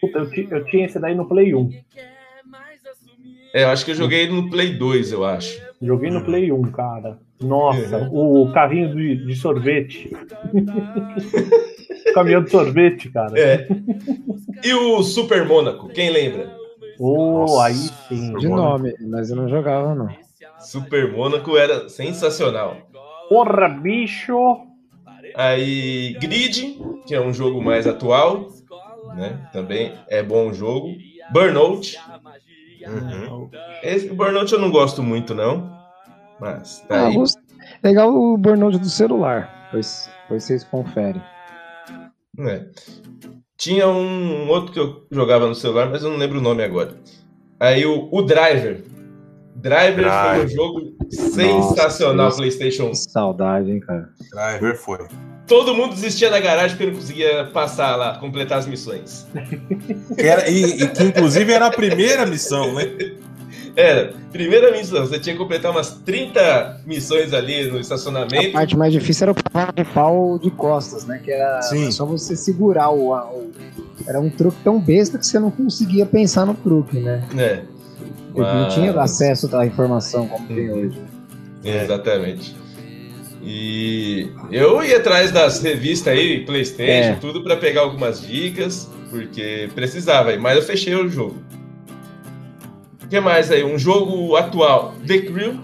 Puta, 0.00 0.18
eu, 0.18 0.48
eu 0.50 0.64
tinha 0.64 0.86
esse 0.86 0.98
daí 0.98 1.14
no 1.14 1.28
Play 1.28 1.54
1. 1.54 1.70
É, 3.54 3.64
eu 3.64 3.68
acho 3.68 3.84
que 3.84 3.90
eu 3.90 3.94
joguei 3.94 4.26
no 4.28 4.48
Play 4.48 4.74
2, 4.78 5.12
eu 5.12 5.24
acho. 5.24 5.60
Joguei 5.80 6.10
no 6.10 6.24
Play 6.24 6.50
1, 6.50 6.62
cara. 6.72 7.18
Nossa, 7.40 7.96
é. 7.96 8.08
o 8.10 8.50
carrinho 8.52 8.94
de, 8.94 9.26
de 9.26 9.34
sorvete. 9.36 10.10
o 12.10 12.14
caminhão 12.14 12.42
de 12.44 12.50
sorvete, 12.50 13.10
cara. 13.10 13.38
É. 13.38 13.66
E 14.62 14.72
o 14.72 15.02
Super 15.02 15.44
Mônaco, 15.44 15.88
quem 15.88 16.10
lembra? 16.10 16.56
Oh, 16.98 17.58
aí 17.60 17.74
sim. 18.08 18.32
De 18.38 18.48
nome, 18.48 18.94
mas 19.00 19.30
eu 19.30 19.36
não 19.36 19.48
jogava, 19.48 19.94
não. 19.94 20.08
Super 20.60 21.12
Mônaco 21.12 21.56
era 21.56 21.88
sensacional. 21.88 22.76
Porra, 23.28 23.68
bicho! 23.68 24.36
Aí, 25.34 26.14
Grid, 26.20 26.78
que 27.06 27.14
é 27.14 27.20
um 27.20 27.32
jogo 27.32 27.62
mais 27.62 27.86
atual, 27.86 28.48
né? 29.16 29.48
Também 29.52 29.92
é 30.08 30.22
bom 30.22 30.52
jogo. 30.52 30.94
Burnout. 31.32 31.98
Uhum. 32.88 33.50
Esse 33.82 34.08
Burnout 34.08 34.52
eu 34.52 34.58
não 34.58 34.70
gosto 34.70 35.02
muito, 35.02 35.34
não. 35.34 35.70
Mas 36.40 36.80
tá 36.88 37.02
ah, 37.02 37.06
aí. 37.06 37.16
Legal 37.82 38.14
o 38.14 38.36
Burnout 38.36 38.78
do 38.78 38.88
celular. 38.88 39.68
Pois, 39.70 40.10
pois 40.28 40.44
vocês 40.44 40.64
conferem. 40.64 41.22
É. 42.40 42.66
Tinha 43.56 43.88
um 43.88 44.48
outro 44.48 44.72
que 44.72 44.80
eu 44.80 45.06
jogava 45.10 45.46
no 45.46 45.54
celular, 45.54 45.88
mas 45.88 46.02
eu 46.02 46.10
não 46.10 46.18
lembro 46.18 46.38
o 46.38 46.42
nome 46.42 46.64
agora. 46.64 46.96
Aí 47.60 47.86
o, 47.86 48.08
o 48.10 48.22
Driver. 48.22 48.82
Driver, 49.56 50.04
foi 50.10 50.44
um 50.44 50.48
jogo 50.48 50.96
sensacional 51.10 52.26
Nossa, 52.26 52.38
PlayStation 52.38 52.90
1. 52.90 52.94
Saudade, 52.94 53.70
hein, 53.70 53.80
cara. 53.80 54.08
Driver 54.30 54.76
foi. 54.76 54.98
Todo 55.46 55.74
mundo 55.74 55.94
desistia 55.94 56.30
da 56.30 56.40
garagem 56.40 56.76
porque 56.76 56.90
não 56.90 56.98
conseguia 56.98 57.44
passar 57.52 57.96
lá, 57.96 58.18
completar 58.18 58.58
as 58.58 58.66
missões. 58.66 59.26
Era, 60.16 60.48
e, 60.48 60.82
e 60.82 60.88
que 60.88 61.02
inclusive 61.04 61.52
era 61.52 61.66
a 61.66 61.70
primeira 61.70 62.24
missão, 62.24 62.74
né? 62.74 62.84
Era, 63.74 64.12
primeira 64.30 64.70
missão, 64.70 65.06
você 65.06 65.18
tinha 65.18 65.34
que 65.34 65.38
completar 65.40 65.70
umas 65.70 65.92
30 66.04 66.82
missões 66.86 67.32
ali 67.32 67.70
no 67.70 67.80
estacionamento. 67.80 68.48
A 68.48 68.52
parte 68.52 68.76
mais 68.76 68.92
difícil 68.92 69.24
era 69.24 69.32
o 69.32 69.84
pau 69.94 70.38
de 70.38 70.50
costas, 70.50 71.06
né? 71.06 71.20
Que 71.22 71.30
era 71.30 71.62
Sim. 71.62 71.90
só 71.90 72.04
você 72.04 72.36
segurar 72.36 72.90
o, 72.90 73.12
o, 73.14 73.50
Era 74.06 74.20
um 74.20 74.28
truque 74.28 74.58
tão 74.62 74.78
besta 74.78 75.18
que 75.18 75.26
você 75.26 75.38
não 75.38 75.50
conseguia 75.50 76.04
pensar 76.04 76.44
no 76.44 76.54
truque, 76.54 77.00
né? 77.00 77.24
É. 77.36 77.62
Mas... 78.34 78.54
Não 78.54 78.68
tinha 78.68 79.00
acesso 79.00 79.54
à 79.56 79.66
informação 79.66 80.26
como 80.28 80.46
tem 80.46 80.70
hoje. 80.70 80.98
É. 81.64 81.84
Exatamente. 81.84 82.56
E 83.42 84.30
eu 84.50 84.82
ia 84.84 84.98
atrás 84.98 85.32
das 85.32 85.60
revistas 85.60 86.12
aí, 86.12 86.44
PlayStation, 86.44 87.12
é. 87.12 87.16
tudo 87.16 87.42
para 87.42 87.56
pegar 87.56 87.80
algumas 87.80 88.24
dicas, 88.24 88.88
porque 89.10 89.68
precisava, 89.74 90.36
mas 90.38 90.56
eu 90.56 90.62
fechei 90.62 90.94
o 90.94 91.08
jogo. 91.08 91.42
O 93.02 93.08
que 93.08 93.18
mais 93.18 93.50
aí? 93.50 93.64
Um 93.64 93.76
jogo 93.76 94.36
atual, 94.36 94.94
The 95.06 95.18
Crew. 95.18 95.58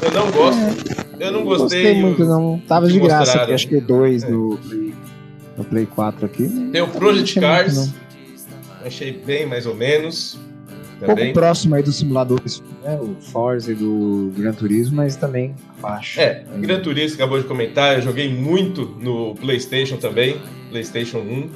Eu 0.00 0.10
não 0.12 0.30
gosto. 0.30 0.60
É. 1.18 1.26
Eu 1.26 1.32
não 1.32 1.44
gostei. 1.44 1.82
Gostei 1.82 2.00
muito, 2.00 2.24
não. 2.24 2.60
Tava 2.66 2.86
de 2.88 2.98
graça 2.98 3.42
aqui, 3.42 3.52
acho 3.52 3.68
que 3.68 3.76
o 3.76 3.80
2 3.80 4.22
é. 4.22 4.30
no, 4.30 4.58
Play, 4.58 4.94
no 5.56 5.64
Play 5.64 5.86
4 5.86 6.26
aqui. 6.26 6.48
Tem 6.72 6.80
o 6.80 6.88
Project 6.88 7.40
Cars. 7.40 7.76
Muito, 7.76 7.94
achei 8.84 9.12
bem 9.12 9.46
mais 9.46 9.66
ou 9.66 9.74
menos. 9.74 10.38
Um 11.02 11.06
pouco 11.06 11.32
próximo 11.32 11.74
aí 11.74 11.82
dos 11.82 11.96
simuladores, 11.96 12.62
né? 12.82 12.98
O 13.00 13.16
Forza 13.20 13.72
e 13.72 13.74
do 13.74 14.32
Gran 14.36 14.52
Turismo, 14.52 14.96
mas 14.96 15.16
também 15.16 15.54
abaixo. 15.78 16.20
É, 16.20 16.44
Gran 16.58 16.80
Turismo 16.80 17.16
acabou 17.16 17.40
de 17.40 17.46
comentar, 17.46 17.96
eu 17.96 18.02
joguei 18.02 18.32
muito 18.32 18.96
no 19.00 19.34
PlayStation 19.34 19.96
também, 19.96 20.36
PlayStation 20.70 21.18
1. 21.18 21.50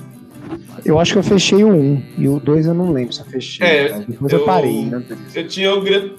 Eu 0.85 0.99
acho 0.99 1.13
que 1.13 1.19
eu 1.19 1.23
fechei 1.23 1.65
o 1.65 1.69
1 1.69 2.03
e 2.19 2.29
o 2.29 2.39
2 2.39 2.67
eu 2.67 2.75
não 2.75 2.93
lembro 2.93 3.13
se 3.13 3.21
eu 3.21 3.27
fechei. 3.27 3.67
É, 3.67 3.99
depois 4.07 4.33
eu, 4.33 4.41
eu 4.41 4.45
parei. 4.45 4.85
Né? 4.85 5.03
Eu 5.35 5.47
tinha 5.49 5.75
o 5.75 5.81
Gran. 5.81 6.11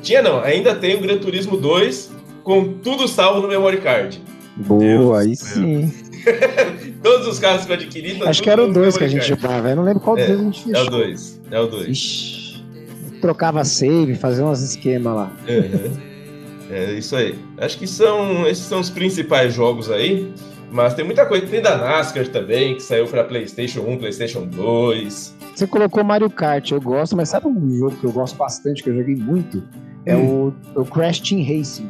Tinha 0.00 0.22
não, 0.22 0.40
ainda 0.40 0.74
tem 0.74 0.96
o 0.96 1.00
Gran 1.00 1.18
Turismo 1.18 1.56
2 1.56 2.10
com 2.42 2.74
tudo 2.74 3.06
salvo 3.06 3.40
no 3.40 3.48
memory 3.48 3.78
card. 3.78 4.20
Boa, 4.56 4.80
Deus 4.80 5.18
aí 5.18 5.36
sim. 5.36 5.92
Todos 7.02 7.28
os 7.28 7.38
carros 7.38 7.66
que 7.66 7.72
eu 7.72 7.76
adquiri. 7.76 8.20
Acho 8.24 8.42
que 8.42 8.50
era 8.50 8.64
o 8.64 8.72
2 8.72 8.96
que 8.96 9.04
a 9.04 9.08
gente 9.08 9.26
jogava, 9.26 9.70
eu 9.70 9.76
não 9.76 9.84
lembro 9.84 10.00
qual 10.00 10.18
é, 10.18 10.26
deles 10.26 10.40
a 10.40 10.44
gente 10.44 10.64
fechou. 10.64 10.80
É 10.80 10.82
o 10.82 10.90
2, 10.90 11.40
é 11.50 11.60
o 11.60 11.66
2 11.66 12.45
trocava 13.26 13.64
save, 13.64 14.14
fazia 14.14 14.44
uns 14.44 14.62
esquemas 14.62 15.14
lá. 15.14 15.32
É 16.70 16.92
isso 16.92 17.14
aí. 17.16 17.34
Acho 17.58 17.78
que 17.78 17.86
são 17.86 18.46
esses 18.46 18.64
são 18.64 18.80
os 18.80 18.90
principais 18.90 19.52
jogos 19.54 19.90
aí. 19.90 20.32
Mas 20.70 20.94
tem 20.94 21.04
muita 21.04 21.24
coisa. 21.26 21.46
Tem 21.46 21.60
da 21.62 21.76
NASCAR 21.76 22.26
também, 22.28 22.74
que 22.74 22.82
saiu 22.82 23.06
para 23.06 23.24
PlayStation 23.24 23.80
1, 23.80 23.98
PlayStation 23.98 24.46
2. 24.46 25.36
Você 25.54 25.66
colocou 25.66 26.02
Mario 26.04 26.28
Kart, 26.28 26.70
eu 26.70 26.80
gosto, 26.80 27.16
mas 27.16 27.28
sabe 27.30 27.46
um 27.46 27.70
jogo 27.78 27.96
que 27.96 28.04
eu 28.04 28.12
gosto 28.12 28.36
bastante, 28.36 28.82
que 28.82 28.90
eu 28.90 28.96
joguei 28.96 29.14
muito? 29.16 29.62
É 30.04 30.14
hum. 30.16 30.52
o, 30.74 30.80
o 30.80 30.84
Crash 30.84 31.20
Team 31.20 31.40
Racing. 31.42 31.88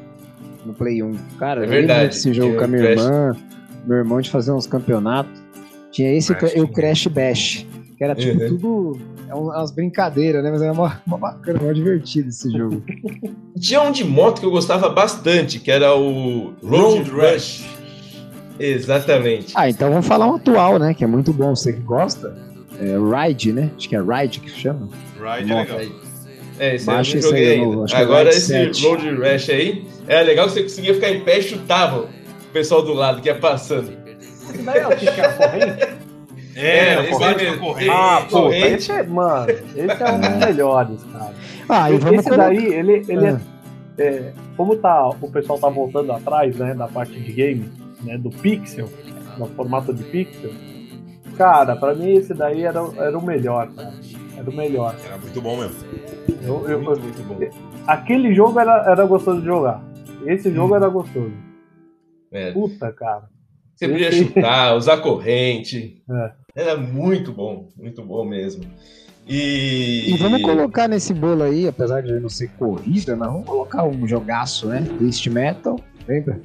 no 0.64 0.72
Play 0.74 1.02
1. 1.02 1.12
Cara, 1.38 1.64
É 1.64 1.66
verdade, 1.66 2.08
desse 2.14 2.32
jogo 2.32 2.56
com 2.56 2.64
a 2.64 2.66
o 2.66 2.68
minha 2.68 2.82
Crash. 2.82 3.02
irmã, 3.02 3.36
meu 3.86 3.96
irmão 3.98 4.20
de 4.20 4.30
fazer 4.30 4.52
uns 4.52 4.66
campeonatos. 4.66 5.42
Tinha 5.90 6.12
esse 6.14 6.34
Crash 6.34 6.54
e 6.54 6.60
o. 6.60 6.68
Crash 6.68 7.06
Bash, 7.08 7.66
que 7.96 8.04
era 8.04 8.14
tipo 8.14 8.40
Uhum. 8.42 8.48
tudo. 8.58 9.00
É 9.28 9.34
um- 9.34 9.44
umas 9.46 9.70
brincadeiras, 9.70 10.42
né? 10.42 10.50
Mas 10.50 10.62
era 10.62 10.72
mó, 10.74 10.90
mó 11.06 11.16
bacana, 11.16 11.58
mó 11.62 11.72
divertido 11.72 12.28
esse 12.28 12.50
jogo. 12.50 12.82
Tinha 13.58 13.82
um 13.82 13.90
de 13.90 14.04
moto 14.04 14.40
que 14.40 14.46
eu 14.46 14.50
gostava 14.50 14.88
bastante, 14.88 15.58
que 15.58 15.70
era 15.70 15.94
o 15.94 16.54
Road 16.62 17.10
Road 17.10 17.10
Rush. 17.10 17.66
Exatamente. 18.58 19.52
ah, 19.54 19.68
então 19.68 19.90
vamos 19.90 20.06
falar 20.06 20.26
um 20.30 20.36
atual, 20.36 20.78
né? 20.78 20.94
Que 20.94 21.04
é 21.04 21.06
muito 21.06 21.32
bom, 21.32 21.54
você 21.54 21.72
que 21.72 21.80
gosta. 21.80 22.34
É 22.80 23.26
Ride, 23.28 23.52
né? 23.52 23.70
Acho 23.76 23.88
que 23.88 23.96
é 23.96 24.00
Ride 24.00 24.40
que 24.40 24.50
chama. 24.50 24.88
Ride 25.18 25.50
é 25.52 25.54
Nossa. 25.54 25.74
legal. 25.76 25.96
É, 26.58 26.74
esse 26.76 26.88
aí 26.88 26.94
eu 26.94 26.96
Baixa 26.96 27.14
não 27.16 27.22
joguei 27.22 27.46
aí, 27.48 27.52
ainda. 27.60 27.76
novo, 27.76 27.86
é 27.92 27.96
Agora 27.96 28.28
esse 28.30 28.40
7. 28.46 28.86
Road 28.86 29.10
Rush 29.10 29.50
aí, 29.50 29.86
era 30.08 30.22
legal 30.22 30.46
que 30.46 30.52
você 30.52 30.62
conseguia 30.62 30.94
ficar 30.94 31.10
em 31.10 31.20
pé 31.20 31.38
e 31.38 31.42
chutava 31.42 32.00
o 32.02 32.08
pessoal 32.52 32.82
do 32.82 32.94
lado 32.94 33.20
que 33.20 33.28
ia 33.28 33.34
passando. 33.34 33.92
Daí 34.64 34.78
é 34.78 34.86
o 34.86 34.90
que 34.96 35.06
tinha 35.10 35.95
corrente? 36.56 36.66
É, 36.66 37.00
esse 37.02 37.10
corrente 37.12 37.44
mesmo. 37.44 37.92
Ah, 37.92 38.26
pô, 38.30 38.42
corrente. 38.42 38.66
esse 38.74 38.92
é, 38.92 39.02
mano, 39.02 39.46
esse 39.50 40.02
é 40.02 40.12
um 40.12 40.20
dos 40.20 40.36
melhores, 40.46 41.04
cara. 41.12 41.34
Ah, 41.68 41.90
e 41.90 41.98
vamos 41.98 42.20
esse 42.20 42.28
colocar. 42.30 42.46
daí, 42.48 42.64
ele, 42.74 43.04
ele 43.08 43.26
Ah. 43.28 43.40
é, 43.98 44.02
é, 44.06 44.32
Como 44.56 44.76
tá, 44.76 45.08
o 45.08 45.30
pessoal 45.30 45.58
tá 45.58 45.68
voltando 45.68 46.12
atrás, 46.12 46.56
né, 46.56 46.74
da 46.74 46.88
parte 46.88 47.18
de 47.18 47.32
game, 47.32 47.70
né, 48.02 48.16
do 48.18 48.30
pixel, 48.30 48.88
no 49.38 49.46
formato 49.48 49.92
de 49.92 50.02
pixel. 50.04 50.50
Cara, 51.36 51.76
pra 51.76 51.94
mim 51.94 52.14
esse 52.14 52.32
daí 52.32 52.62
era, 52.62 52.80
era 52.96 53.18
o 53.18 53.22
melhor, 53.24 53.68
cara. 53.74 53.92
Era 54.38 54.48
o 54.50 54.54
melhor. 54.56 54.94
Era 55.04 55.18
muito 55.18 55.40
bom 55.42 55.56
mesmo. 55.58 55.76
Eu, 56.42 56.68
eu- 56.68 56.80
Muito, 56.82 57.00
muito 57.00 57.22
bom. 57.24 57.38
aquele 57.86 58.34
jogo 58.34 58.58
era, 58.60 58.84
era 58.90 59.04
gostoso 59.04 59.40
de 59.40 59.46
jogar. 59.46 59.82
Esse 60.24 60.50
jogo 60.52 60.72
Hum. 60.72 60.76
era 60.76 60.88
gostoso. 60.88 61.32
É. 62.32 62.52
Puta, 62.52 62.92
cara. 62.92 63.24
Você 63.74 63.88
podia 63.88 64.08
Esse- 64.08 64.24
chutar, 64.24 64.74
usar 64.76 64.98
corrente. 64.98 66.02
É. 66.10 66.30
Era 66.56 66.76
muito 66.76 67.30
bom, 67.32 67.68
muito 67.76 68.02
bom 68.02 68.24
mesmo. 68.24 68.64
E, 69.28 70.14
E 70.14 70.16
vamos 70.18 70.40
colocar 70.40 70.88
nesse 70.88 71.12
bolo 71.12 71.42
aí, 71.42 71.68
apesar 71.68 72.00
de 72.00 72.18
não 72.18 72.28
ser 72.28 72.48
corrida, 72.58 73.14
mas 73.14 73.28
vamos 73.30 73.44
colocar 73.46 73.84
um 73.84 74.06
jogaço, 74.08 74.68
né? 74.68 74.86
Twist 74.98 75.28
Metal. 75.28 75.78
Lembra? 76.08 76.40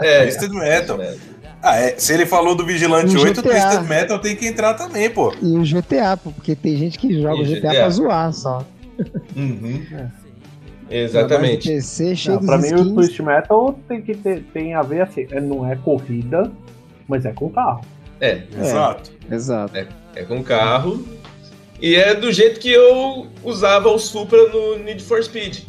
É, 0.00 0.22
Twisted 0.26 0.50
Metal. 0.52 0.98
Ah, 1.62 1.76
é. 1.76 1.94
Se 1.98 2.12
ele 2.14 2.24
falou 2.26 2.54
do 2.54 2.64
Vigilante 2.64 3.14
Um 3.16 3.20
8, 3.20 3.38
o. 3.38 3.42
Twisted 3.42 3.82
Metal 3.88 4.18
tem 4.18 4.34
que 4.34 4.46
entrar 4.46 4.74
também, 4.74 5.10
pô. 5.10 5.32
E 5.42 5.56
o 5.56 5.62
GTA, 5.62 6.16
pô, 6.16 6.30
porque 6.32 6.56
tem 6.56 6.76
gente 6.76 6.98
que 6.98 7.20
joga 7.20 7.42
o 7.42 7.44
GTA, 7.44 7.60
GTA. 7.60 7.70
pra 7.74 7.90
zoar 7.90 8.32
só. 8.32 8.66
Uhum. 9.36 9.82
É. 10.88 11.02
Exatamente. 11.02 11.68
PC 11.68 12.14
cheio 12.14 12.36
Não, 12.36 12.46
pra 12.46 12.58
mim 12.58 12.72
o 12.72 12.76
skins. 12.76 12.94
Twist 12.94 13.20
Metal 13.22 13.76
tem 13.88 14.00
que 14.00 14.14
ter 14.14 14.44
tem 14.54 14.72
a 14.72 14.82
ver 14.82 15.00
assim, 15.00 15.26
é- 15.32 15.40
não 15.40 15.68
é 15.68 15.74
corrida, 15.74 16.50
mas 17.08 17.24
é 17.24 17.32
com 17.32 17.50
carro. 17.50 17.80
É, 18.20 18.42
Exato. 18.58 19.10
Exato. 19.30 19.76
é 20.14 20.22
com 20.24 20.42
carro. 20.42 21.04
E 21.80 21.94
é 21.94 22.14
do 22.14 22.32
jeito 22.32 22.58
que 22.58 22.70
eu 22.70 23.26
usava 23.44 23.88
o 23.90 23.98
Supra 23.98 24.48
no 24.48 24.78
Need 24.78 25.02
for 25.02 25.22
Speed. 25.22 25.64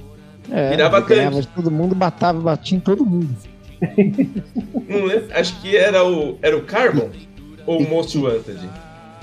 É, 0.50 0.70
Virava 0.70 1.02
tanque. 1.02 1.48
todo 1.48 1.70
mundo, 1.70 1.94
batava, 1.94 2.40
batia 2.40 2.78
em 2.78 2.80
todo 2.80 3.06
mundo. 3.06 3.36
Não 4.88 5.06
lembro, 5.06 5.28
acho 5.34 5.60
que 5.62 5.76
era 5.76 6.04
o, 6.06 6.38
era 6.42 6.56
o 6.58 6.64
Carbon 6.64 7.10
ou 7.66 7.80
o 7.80 7.90
Most 7.90 8.18
Wanted. 8.18 8.70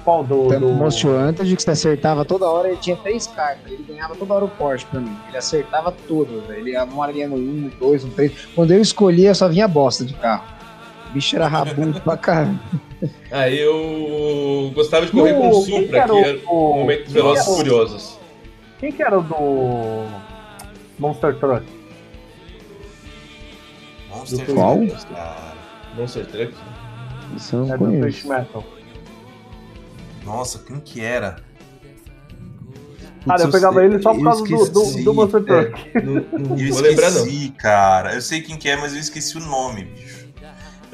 Qual 0.05 0.23
do. 0.23 0.49
Tanto 0.49 0.61
do... 0.61 0.69
o 0.69 0.75
Most 0.75 1.07
Wanted, 1.07 1.57
que 1.57 1.63
você 1.63 1.71
acertava 1.71 2.25
toda 2.25 2.47
hora, 2.47 2.69
ele 2.69 2.77
tinha 2.77 2.97
três 2.97 3.27
cartas. 3.27 3.73
Ele 3.73 3.83
ganhava 3.89 4.15
toda 4.15 4.35
hora 4.35 4.45
o 4.45 4.49
Porsche 4.49 4.85
pra 4.87 5.01
mim. 5.01 5.17
Ele 5.29 5.37
acertava 5.37 5.93
todas. 6.07 6.49
Ele 6.51 6.73
ia 6.73 6.85
uma 6.85 7.11
ia 7.11 7.27
no 7.27 7.37
1, 7.37 7.39
no 7.39 7.71
2, 7.71 8.05
no 8.05 8.11
3. 8.11 8.49
Quando 8.55 8.73
eu 8.73 8.83
escolhia, 8.83 9.35
só 9.35 9.49
vinha 9.49 9.67
bosta 9.67 10.05
de 10.05 10.13
carro. 10.15 10.45
O 11.09 11.15
bicho 11.15 11.35
era 11.35 11.49
rabudo 11.49 12.01
pra 12.03 12.17
caramba. 12.19 12.61
Aí 13.31 13.59
eu 13.59 14.71
gostava 14.75 15.07
de 15.07 15.13
correr 15.13 15.33
No- 15.33 15.41
com 15.41 15.49
o 15.51 15.65
que 15.65 15.71
Supra, 15.83 15.99
era 15.99 16.07
que 16.07 16.13
o- 16.13 16.19
era 16.25 16.39
o 16.49 16.75
momento 16.75 16.99
dos 17.05 17.13
quem 17.13 17.15
Velozes 17.23 17.43
era 17.45 17.51
o- 17.53 17.57
Furiosos. 17.57 18.19
Quem 18.79 18.93
que 18.93 19.03
era 19.03 19.19
o 19.19 19.23
do. 19.23 20.05
Monster 20.99 21.35
Truck? 21.39 21.65
Monster 24.11 24.47
Do 24.47 24.55
qual? 24.55 24.77
Truck, 24.79 25.07
cara. 25.07 25.55
Monster 25.97 26.27
Truck. 26.27 26.55
Isso 27.37 27.57
eu 27.57 27.61
não 27.67 27.75
É 27.75 27.79
do 27.79 27.85
conheço. 27.85 28.29
Metal. 28.29 28.65
Nossa, 30.25 30.59
quem 30.61 30.81
que 30.81 31.01
era? 31.01 31.37
Cara, 33.27 33.41
eu 33.41 33.47
Putz, 33.47 33.53
pegava 33.55 33.85
ele 33.85 34.03
só 34.03 34.11
por 34.13 34.19
eu 34.21 34.25
causa 34.25 34.45
do, 34.45 34.67
do, 34.71 35.05
do 35.05 35.15
Monster 35.15 35.45
Truck. 35.45 35.91
É, 35.95 36.03
não, 36.03 36.15
não 36.15 36.59
Eu 36.59 36.81
lembrar 36.81 37.09
esqueci, 37.09 37.49
cara. 37.59 38.15
Eu 38.15 38.21
sei 38.21 38.41
quem 38.43 38.57
que 38.57 38.69
é, 38.69 38.77
mas 38.77 38.93
eu 38.93 39.01
esqueci 39.01 39.37
o 39.37 39.41
nome, 39.41 39.85
bicho. 39.85 40.14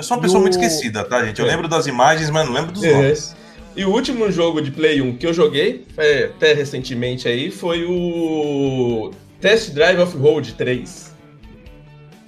Eu 0.01 0.05
sou 0.05 0.17
uma 0.17 0.23
pessoa 0.23 0.39
Do- 0.41 0.43
muito 0.43 0.55
esquecida, 0.59 1.05
tá, 1.05 1.23
gente? 1.25 1.39
Eu 1.41 1.47
É. 1.47 1.51
lembro 1.51 1.69
das 1.69 1.87
imagens, 1.87 2.31
mas 2.31 2.47
não 2.47 2.55
lembro 2.55 2.73
dos 2.73 2.83
É. 2.83 2.93
nomes. 2.95 3.37
E 3.77 3.85
o 3.85 3.91
último 3.91 4.31
jogo 4.33 4.61
de 4.63 4.71
Play 4.71 5.01
1 5.03 5.17
que 5.19 5.27
eu 5.27 5.33
joguei, 5.35 5.85
é, 5.99 6.25
até 6.25 6.55
recentemente 6.55 7.29
aí, 7.29 7.51
foi 7.51 7.85
o 7.85 9.11
Test 9.41 9.71
Drive 9.73 9.99
Off-Road 10.01 10.55
3. 10.55 11.15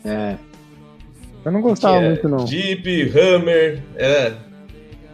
É. 0.04 0.36
Eu 1.44 1.50
não 1.50 1.60
gostava 1.62 1.96
é 1.96 2.08
muito, 2.10 2.28
não. 2.28 2.46
Jeep, 2.46 3.10
Hammer, 3.18 3.82
era 3.96 4.36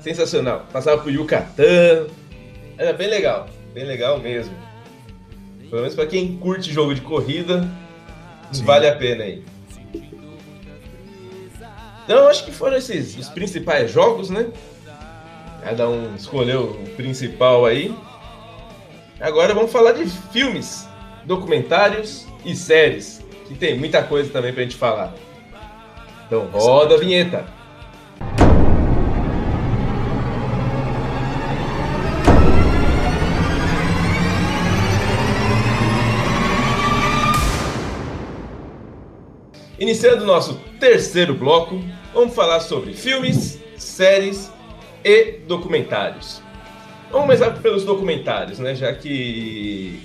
sensacional. 0.01 0.67
Passava 0.73 1.01
pro 1.01 1.11
Yucatán, 1.11 2.07
era 2.77 2.93
bem 2.93 3.09
legal, 3.09 3.49
bem 3.73 3.85
legal 3.85 4.19
mesmo. 4.19 4.53
Pelo 5.71 5.83
menos 5.83 5.95
pra 5.95 6.07
quem 6.07 6.37
curte 6.39 6.73
jogo 6.73 6.93
de 6.95 7.01
corrida, 7.03 7.69
Sim. 8.53 8.65
vale 8.65 8.89
a 8.89 8.95
pena 8.97 9.23
aí. 9.25 9.43
Então, 12.09 12.27
acho 12.27 12.47
que 12.47 12.51
foram 12.51 12.79
esses 12.79 13.19
os 13.19 13.29
principais 13.29 13.93
jogos, 13.93 14.31
né? 14.31 14.47
Cada 15.63 15.91
um 15.91 16.17
escolheu 16.17 16.71
o 16.83 16.89
principal 16.97 17.67
aí. 17.67 17.95
Agora 19.21 19.53
vamos 19.53 19.71
falar 19.71 19.93
de 19.93 20.07
filmes, 20.33 20.89
documentários 21.27 22.27
e 22.47 22.57
séries, 22.57 23.23
que 23.47 23.55
tem 23.55 23.79
muita 23.79 24.03
coisa 24.03 24.31
também 24.31 24.55
pra 24.55 24.63
gente 24.63 24.75
falar. 24.75 25.13
Então 26.27 26.47
roda 26.47 26.95
a 26.95 26.99
vinheta. 26.99 27.45
Iniciando 39.79 40.25
o 40.25 40.27
nosso 40.27 40.55
terceiro 40.81 41.35
bloco, 41.35 41.79
vamos 42.19 42.35
falar 42.35 42.59
sobre 42.59 42.95
filmes, 42.95 43.61
séries 43.77 44.51
e 45.05 45.39
documentários. 45.47 46.43
Vamos 47.13 47.27
começar 47.27 47.51
pelos 47.63 47.85
documentários, 47.85 48.59
né? 48.59 48.75
Já 48.75 48.93
que 48.93 50.01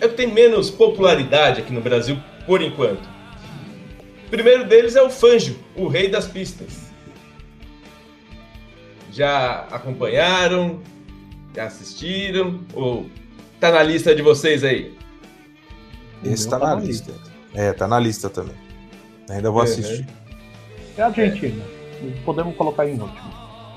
é 0.00 0.06
o 0.06 0.08
que 0.08 0.16
tem 0.16 0.26
menos 0.26 0.70
popularidade 0.70 1.60
aqui 1.60 1.70
no 1.70 1.82
Brasil 1.82 2.16
por 2.46 2.62
enquanto. 2.62 3.06
O 4.26 4.30
primeiro 4.30 4.64
deles 4.64 4.96
é 4.96 5.02
o 5.02 5.10
Fanjo, 5.10 5.58
o 5.76 5.86
rei 5.86 6.08
das 6.08 6.26
pistas. 6.26 6.90
Já 9.12 9.66
acompanharam? 9.70 10.80
Já 11.54 11.64
assistiram? 11.64 12.60
Ou 12.72 13.06
tá 13.60 13.70
na 13.70 13.82
lista 13.82 14.14
de 14.14 14.22
vocês 14.22 14.64
aí? 14.64 14.94
Esse 16.24 16.48
tá 16.48 16.58
na 16.58 16.74
lista. 16.74 17.12
É, 17.52 17.72
tá 17.74 17.86
na 17.86 17.98
lista 17.98 18.30
também. 18.30 18.56
Ainda 19.28 19.50
vou 19.50 19.58
Uhum. 19.60 19.64
assistir. 19.64 20.06
É 21.00 21.04
Argentina. 21.04 21.64
Podemos 22.26 22.54
colocar 22.56 22.86
em 22.86 23.00
último. 23.00 23.30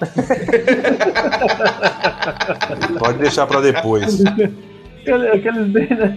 Pode 2.99 3.19
deixar 3.19 3.47
pra 3.47 3.61
depois. 3.61 4.21
Aquele- 4.25 5.27
Aqueles 5.29 5.67
bem, 5.69 5.87
né? 5.89 6.13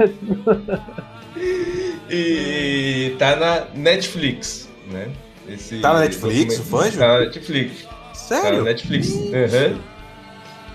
E 2.10 3.14
tá 3.18 3.36
na 3.36 3.66
Netflix, 3.74 4.68
né? 4.90 5.08
Esse 5.48 5.80
Tá 5.80 5.92
na 5.92 6.00
Netflix, 6.00 6.58
o 6.58 6.62
Fanjo? 6.64 6.98
Tá 6.98 7.06
na 7.08 7.20
Netflix. 7.20 7.82
Tá 7.84 7.90
na 8.08 8.14
Sério? 8.14 8.64
Netflix. 8.64 9.08
Uhum. 9.10 9.78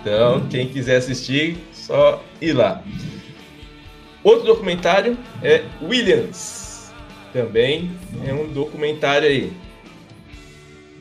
Então, 0.01 0.47
quem 0.49 0.67
quiser 0.69 0.95
assistir, 0.97 1.57
só 1.73 2.23
ir 2.41 2.53
lá. 2.53 2.81
Outro 4.23 4.45
documentário 4.45 5.17
é 5.43 5.63
Williams. 5.81 6.91
Também 7.33 7.91
é 8.25 8.33
um 8.33 8.47
documentário 8.47 9.27
aí. 9.27 9.51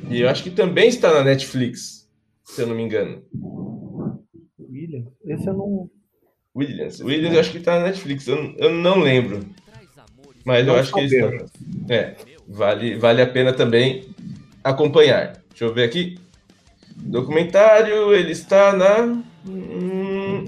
E 0.09 0.21
eu 0.21 0.29
acho 0.29 0.43
que 0.43 0.51
também 0.51 0.89
está 0.89 1.13
na 1.13 1.23
Netflix, 1.25 2.09
se 2.45 2.63
eu 2.63 2.67
não 2.67 2.75
me 2.75 2.83
engano. 2.83 3.23
William, 4.59 5.05
esse 5.25 5.47
eu 5.47 5.55
não. 5.55 5.91
Williams. 6.57 7.01
Williams 7.01 7.35
eu 7.35 7.41
acho 7.41 7.51
que 7.53 7.59
está 7.59 7.79
na 7.79 7.87
Netflix, 7.87 8.27
eu, 8.27 8.37
não- 8.43 8.55
eu 8.59 8.71
não 8.73 8.99
lembro. 9.01 9.47
Mas 10.45 10.67
eu 10.67 10.73
Não 10.73 10.81
acho 10.81 10.93
que 10.93 11.01
ele 11.01 11.17
está. 11.17 11.47
É, 11.89 12.17
vale, 12.49 12.97
vale 12.97 13.23
a 13.23 13.27
pena 13.27 13.53
também 13.53 14.09
acompanhar. 14.65 15.41
Deixa 15.51 15.65
eu 15.65 15.75
ver 15.75 15.85
aqui. 15.85 16.19
Documentário, 16.97 18.13
ele 18.15 18.33
está 18.33 18.73
na. 18.73 19.23
hum, 19.47 20.47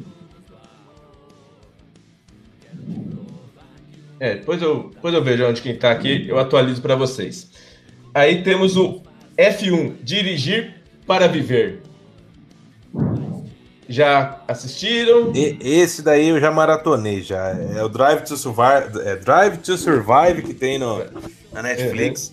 É, 4.19 4.37
depois 4.37 4.63
eu, 4.63 4.91
depois 4.95 5.13
eu 5.15 5.23
vejo 5.23 5.45
onde 5.45 5.61
quem 5.61 5.77
tá 5.77 5.91
aqui, 5.91 6.29
eu 6.29 6.39
atualizo 6.39 6.81
para 6.81 6.95
vocês. 6.95 7.51
Aí 8.15 8.43
temos 8.45 8.77
o 8.77 9.03
F1, 9.37 9.95
Dirigir 10.03 10.75
para 11.07 11.27
Viver. 11.29 11.81
Já 13.89 14.41
assistiram? 14.49 15.33
E- 15.35 15.59
esse 15.61 16.03
daí 16.03 16.29
eu 16.29 16.41
já 16.41 16.51
maratonei 16.51 17.23
já. 17.23 17.49
É 17.77 17.83
o 17.83 17.89
Drive 17.89 18.23
to 18.23 18.37
Survive, 18.37 19.01
é 19.05 19.17
Drive 19.17 19.59
to 19.59 19.77
Survive 19.77 20.43
que 20.43 20.55
tem 20.55 20.79
no, 20.79 21.05
na 21.53 21.63
Netflix. 21.63 22.33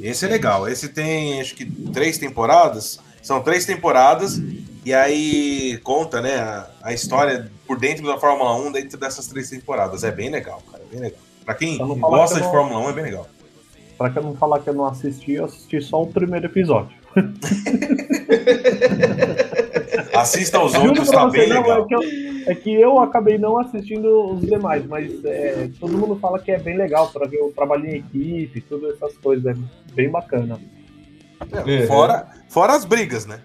Esse 0.00 0.26
é 0.26 0.28
legal. 0.28 0.68
Esse 0.68 0.88
tem 0.88 1.40
acho 1.40 1.54
que 1.54 1.64
três 1.64 2.18
temporadas. 2.18 2.98
São 3.22 3.40
três 3.42 3.64
temporadas 3.64 4.40
e 4.84 4.92
aí 4.94 5.78
conta, 5.82 6.20
né, 6.20 6.36
a, 6.36 6.66
a 6.82 6.92
história 6.94 7.50
por 7.66 7.78
dentro 7.78 8.06
da 8.06 8.18
Fórmula 8.18 8.54
1 8.56 8.72
dentro 8.72 8.98
dessas 8.98 9.26
três 9.26 9.48
temporadas. 9.50 10.04
É 10.04 10.10
bem 10.10 10.30
legal, 10.30 10.62
cara. 10.70 10.82
é 10.84 10.90
Bem 10.92 11.00
legal. 11.00 11.18
Pra 11.44 11.54
quem 11.54 11.78
gosta 11.78 12.34
que 12.36 12.40
de 12.42 12.46
não- 12.46 12.52
Fórmula 12.52 12.80
1 12.86 12.90
é 12.90 12.92
bem 12.92 13.04
legal. 13.04 13.26
Pra 13.98 14.08
que 14.10 14.18
eu 14.18 14.22
não 14.22 14.34
falar 14.36 14.60
que 14.60 14.70
eu 14.70 14.74
não 14.74 14.84
assisti, 14.86 15.32
eu 15.32 15.44
assisti 15.46 15.80
só 15.82 16.00
o 16.02 16.06
primeiro 16.06 16.46
episódio. 16.46 16.96
Assista 20.14 20.58
aos 20.58 20.72
Juro 20.72 20.88
outros, 20.88 21.08
pra 21.08 21.18
tá 21.20 21.24
você, 21.26 21.38
bem 21.38 21.48
não, 21.48 21.62
legal. 21.62 21.82
É 21.82 21.86
que, 21.86 21.94
eu, 21.94 22.02
é 22.46 22.54
que 22.54 22.74
eu 22.74 23.00
acabei 23.00 23.38
não 23.38 23.58
assistindo 23.58 24.32
os 24.34 24.40
demais, 24.40 24.84
mas 24.86 25.24
é, 25.24 25.70
todo 25.78 25.96
mundo 25.96 26.18
fala 26.20 26.38
que 26.38 26.50
é 26.50 26.58
bem 26.58 26.76
legal 26.76 27.08
para 27.08 27.26
ver 27.26 27.40
o 27.42 27.50
trabalho 27.50 27.86
em 27.86 27.96
equipe, 27.96 28.60
todas 28.62 28.94
essas 28.96 29.16
coisas, 29.18 29.44
é 29.46 29.54
bem 29.94 30.10
bacana. 30.10 30.58
É, 31.66 31.86
Fora, 31.86 32.28
fora 32.48 32.74
as 32.74 32.84
brigas, 32.84 33.26
né? 33.26 33.40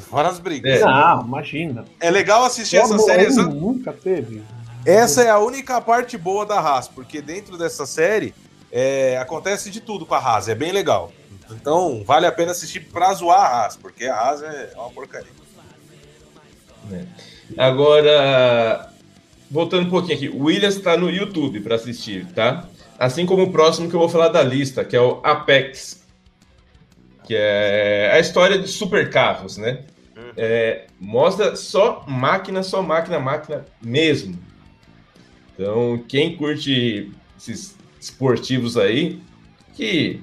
Fora 0.00 0.28
as 0.28 0.38
brigas. 0.38 0.80
É. 0.80 0.84
Não, 0.84 1.26
imagina. 1.26 1.84
É 2.00 2.10
legal 2.10 2.44
assistir 2.44 2.76
essa 2.76 2.96
Fórmula 2.96 3.08
série 3.08 3.24
1 3.24 3.26
exa- 3.26 3.42
nunca 3.48 3.92
teve. 3.92 4.42
Essa 4.86 5.22
é 5.22 5.30
a 5.30 5.38
única 5.38 5.80
parte 5.80 6.16
boa 6.16 6.46
da 6.46 6.58
Haas, 6.60 6.88
porque 6.88 7.20
dentro 7.20 7.56
dessa 7.58 7.84
série 7.86 8.32
é, 8.72 9.18
acontece 9.18 9.70
de 9.70 9.80
tudo 9.80 10.06
com 10.06 10.14
a 10.14 10.18
Haas, 10.18 10.48
é 10.48 10.54
bem 10.54 10.72
legal. 10.72 11.12
Então 11.50 12.02
vale 12.04 12.24
a 12.26 12.32
pena 12.32 12.52
assistir 12.52 12.80
pra 12.80 13.12
zoar 13.12 13.40
a 13.40 13.64
Haas, 13.64 13.76
porque 13.76 14.06
a 14.06 14.16
Haas 14.16 14.42
é 14.42 14.72
uma 14.74 14.90
porcaria. 14.90 15.30
Agora, 17.56 18.90
voltando 19.50 19.86
um 19.86 19.90
pouquinho 19.90 20.16
aqui, 20.16 20.28
o 20.28 20.44
Williams 20.44 20.76
está 20.76 20.96
no 20.96 21.10
YouTube 21.10 21.60
para 21.60 21.74
assistir, 21.74 22.26
tá? 22.32 22.66
Assim 22.98 23.26
como 23.26 23.42
o 23.42 23.52
próximo 23.52 23.90
que 23.90 23.94
eu 23.94 24.00
vou 24.00 24.08
falar 24.08 24.28
da 24.28 24.42
lista, 24.42 24.84
que 24.84 24.96
é 24.96 25.00
o 25.00 25.20
Apex, 25.22 26.02
que 27.24 27.34
é 27.36 28.10
a 28.12 28.18
história 28.18 28.58
de 28.58 28.68
supercarros, 28.68 29.58
né? 29.58 29.84
É, 30.36 30.86
mostra 30.98 31.56
só 31.56 32.04
máquina, 32.08 32.62
só 32.62 32.82
máquina, 32.82 33.18
máquina 33.18 33.66
mesmo. 33.82 34.38
Então, 35.52 36.02
quem 36.08 36.36
curte 36.36 37.12
esses 37.36 37.76
esportivos 38.02 38.76
aí, 38.76 39.20
que 39.74 40.20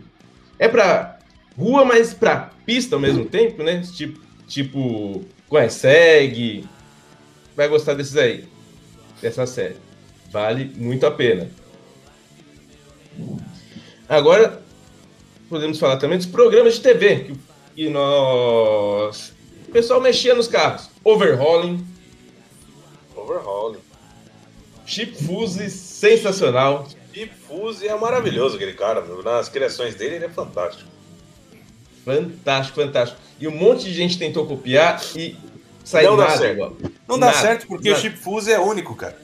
é 0.58 0.68
para 0.68 1.18
rua, 1.58 1.86
mas 1.86 2.14
para 2.14 2.52
pista 2.66 2.96
ao 2.96 3.02
mesmo 3.02 3.26
tempo, 3.26 3.64
né? 3.64 3.82
Tipo, 3.96 4.20
tipo 4.48 5.26
Coenseg, 5.48 6.66
vai 7.56 7.68
gostar 7.68 7.94
desses 7.94 8.18
aí, 8.18 8.46
dessa 9.22 9.46
série. 9.46 9.78
Vale 10.30 10.72
muito 10.76 11.06
a 11.06 11.12
pena. 11.12 11.50
Agora, 14.08 14.62
podemos 15.48 15.80
falar 15.80 15.98
também 15.98 16.18
dos 16.18 16.28
programas 16.28 16.76
de 16.76 16.82
TV, 16.82 17.16
que, 17.20 17.34
que 17.76 17.90
nós... 17.90 19.34
O 19.68 19.72
pessoal 19.72 20.02
mexia 20.02 20.34
nos 20.34 20.48
carros. 20.48 20.90
Overhauling, 21.04 21.86
Overhaul. 23.16 23.78
Chip 24.86 25.24
Fuse, 25.24 25.70
sensacional. 25.70 26.88
E 27.20 27.26
Fuse 27.28 27.86
é 27.86 27.94
maravilhoso 27.98 28.56
aquele 28.56 28.72
cara, 28.72 29.02
nas 29.26 29.50
criações 29.50 29.94
dele 29.94 30.16
ele 30.16 30.26
é 30.26 30.30
fantástico. 30.30 30.90
Fantástico, 32.06 32.82
fantástico. 32.82 33.20
E 33.38 33.46
um 33.46 33.52
monte 33.52 33.84
de 33.84 33.94
gente 33.94 34.18
tentou 34.18 34.48
copiar 34.48 35.02
e 35.18 35.36
saiu 35.84 36.12
Não 36.12 36.18
dá 36.18 36.24
nada 36.28 36.38
certo. 36.38 36.54
igual. 36.54 36.78
Não 37.06 37.20
dá 37.20 37.26
Nada, 37.26 37.38
certo 37.38 37.68
porque 37.68 37.90
nada. 37.90 38.00
o 38.00 38.02
Chip 38.02 38.16
Fuse 38.18 38.50
é 38.50 38.58
único, 38.58 38.96
cara. 38.96 39.18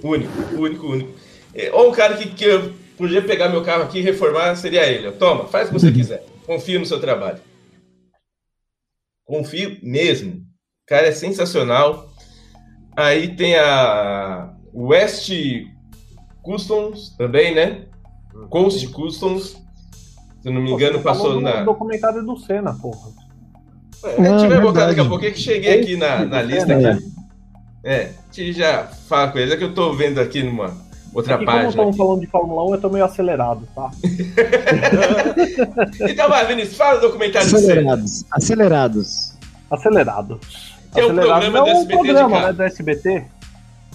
Único, 0.00 0.32
único, 0.54 0.86
único. 0.86 1.18
É, 1.52 1.72
Ou 1.72 1.88
um 1.90 1.92
cara 1.92 2.16
que, 2.16 2.28
que 2.28 2.44
eu 2.44 2.72
podia 2.96 3.22
pegar 3.22 3.48
meu 3.48 3.64
carro 3.64 3.82
aqui 3.82 3.98
e 3.98 4.02
reformar, 4.02 4.54
seria 4.54 4.86
ele. 4.86 5.10
Toma, 5.10 5.48
faz 5.48 5.68
o 5.68 5.72
que 5.72 5.80
você 5.80 5.90
quiser. 5.90 6.24
Confio 6.46 6.78
no 6.78 6.86
seu 6.86 7.00
trabalho. 7.00 7.40
Confio 9.24 9.78
mesmo. 9.82 10.34
O 10.34 10.86
cara 10.86 11.08
é 11.08 11.12
sensacional. 11.12 12.08
Aí 12.96 13.34
tem 13.34 13.56
a 13.56 14.54
West 14.72 15.28
Customs 16.42 17.14
também, 17.16 17.54
né? 17.54 17.82
Coast 18.50 18.86
Customs. 18.88 19.56
Se 20.42 20.48
eu 20.48 20.52
não 20.52 20.60
me 20.62 20.70
engano, 20.72 20.98
Você 20.98 21.04
passou 21.04 21.34
do 21.34 21.40
na. 21.40 21.62
documentádio 21.64 22.24
do 22.24 22.36
Senna, 22.38 22.72
porra. 22.74 23.10
É, 24.04 24.28
Ah, 24.28 24.48
vai 24.48 24.60
voltar 24.60 24.86
daqui 24.86 25.00
a 25.00 25.04
pouco, 25.04 25.24
é 25.24 25.30
que 25.32 25.40
cheguei 25.40 25.80
aqui 25.80 25.96
na, 25.96 26.24
na 26.24 26.40
lista. 26.42 26.72
É. 26.72 26.92
Aqui. 26.92 27.12
É, 27.84 28.10
a 28.30 28.32
gente 28.32 28.52
já 28.52 28.84
fala 28.86 29.32
com 29.32 29.38
eles. 29.38 29.52
É 29.52 29.56
que 29.56 29.64
eu 29.64 29.74
tô 29.74 29.92
vendo 29.92 30.20
aqui 30.20 30.40
numa 30.42 30.72
outra 31.12 31.34
Aqui, 31.34 31.44
como 31.44 31.56
página. 31.56 31.68
estamos 31.70 31.88
aqui. 31.90 31.98
falando 31.98 32.20
de 32.20 32.26
Fórmula 32.28 32.64
1, 32.70 32.74
eu 32.74 32.80
tô 32.80 32.88
meio 32.90 33.04
acelerado, 33.04 33.66
tá? 33.74 33.90
Então 36.08 36.28
vai, 36.28 36.46
Vinícius, 36.46 36.76
fala 36.76 37.00
do 37.00 37.08
documentário 37.08 37.50
do 37.50 37.58
Senna. 37.58 37.72
Acelerados. 37.72 38.24
Acelerados. 38.30 39.32
Acelerado. 39.70 40.40
Que 40.92 41.00
é 41.00 41.06
um 41.06 41.10
acelerado 41.10 41.40
programa 41.40 41.58
é 41.58 41.62
do 41.62 41.68
SBT 41.70 41.88
de 41.88 41.94
programa, 41.96 42.30
carro. 42.30 42.46
né, 42.46 42.52
do 42.52 42.62
SBT. 42.62 43.24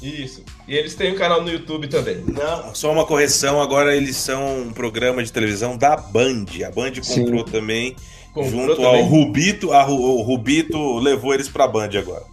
Isso. 0.02 0.44
E 0.68 0.76
eles 0.76 0.96
têm 0.96 1.14
um 1.14 1.18
canal 1.18 1.42
no 1.42 1.50
YouTube 1.50 1.88
também. 1.88 2.24
Não, 2.26 2.74
só 2.74 2.92
uma 2.92 3.06
correção, 3.06 3.62
agora 3.62 3.96
eles 3.96 4.16
são 4.16 4.60
um 4.62 4.72
programa 4.74 5.22
de 5.24 5.32
televisão 5.32 5.78
da 5.78 5.98
Band. 5.98 6.46
A 6.66 6.72
Band 6.72 6.94
Sim. 7.02 7.26
comprou 7.26 7.44
também, 7.44 7.96
Comprou 8.34 8.50
junto 8.68 8.76
também. 8.78 9.02
ao 9.02 9.06
Rubito. 9.08 9.74
A, 9.74 9.84
Ru- 9.84 10.20
o 10.20 10.22
Rubito 10.22 10.98
levou 11.00 11.34
eles 11.34 11.50
pra 11.50 11.68
Band 11.68 11.90
agora. 12.00 12.24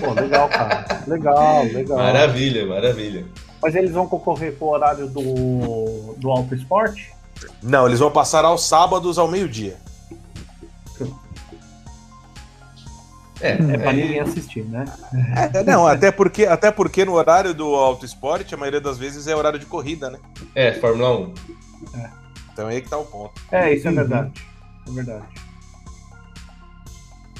Pô, 0.00 0.12
legal, 0.12 0.48
cara. 0.48 1.04
Legal, 1.06 1.64
legal. 1.64 1.98
Maravilha, 1.98 2.64
maravilha. 2.66 3.26
Mas 3.60 3.74
eles 3.74 3.90
vão 3.92 4.06
concorrer 4.06 4.52
pro 4.54 4.68
horário 4.68 5.06
do, 5.08 6.14
do 6.16 6.30
Auto 6.30 6.54
Esporte? 6.54 7.10
Não, 7.62 7.86
eles 7.86 7.98
vão 7.98 8.10
passar 8.10 8.44
aos 8.44 8.66
sábados 8.66 9.18
ao 9.18 9.28
meio-dia. 9.28 9.76
É, 13.42 13.50
É 13.74 13.78
pra 13.78 13.92
ninguém 13.92 14.20
assistir, 14.20 14.64
né? 14.64 14.84
É, 15.52 15.62
não, 15.64 15.86
até 15.86 16.10
porque, 16.12 16.46
até 16.46 16.70
porque 16.70 17.04
no 17.04 17.12
horário 17.14 17.52
do 17.52 17.74
Auto 17.74 18.04
Esporte, 18.06 18.54
a 18.54 18.58
maioria 18.58 18.80
das 18.80 18.96
vezes 18.98 19.26
é 19.26 19.34
horário 19.34 19.58
de 19.58 19.66
corrida, 19.66 20.08
né? 20.10 20.18
é, 20.54 20.72
Fórmula 20.74 21.18
1. 21.18 21.34
Então 22.52 22.68
é 22.68 22.74
aí 22.74 22.82
que 22.82 22.88
tá 22.88 22.98
o 22.98 23.04
ponto. 23.04 23.32
É, 23.50 23.72
isso 23.74 23.88
é 23.88 23.90
Uhum. 23.90 23.96
verdade. 23.96 24.32
É 24.86 24.90
verdade. 24.92 25.24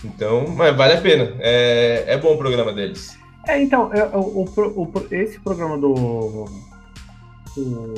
Então, 0.05 0.49
mas 0.49 0.77
vale 0.77 0.95
a 0.95 1.01
pena. 1.01 1.33
É, 1.39 2.05
é 2.09 2.19
bom 2.19 2.35
o 2.35 2.39
programa 2.39 2.73
deles. 2.73 3.17
É, 3.47 3.61
então, 3.63 3.93
é, 3.93 4.05
o, 4.17 4.43
o 4.43 4.45
pro- 4.47 4.73
o 4.81 4.87
pro- 4.87 5.07
esse 5.15 5.39
programa 5.41 5.79
do. 5.79 6.47
do, 7.55 7.95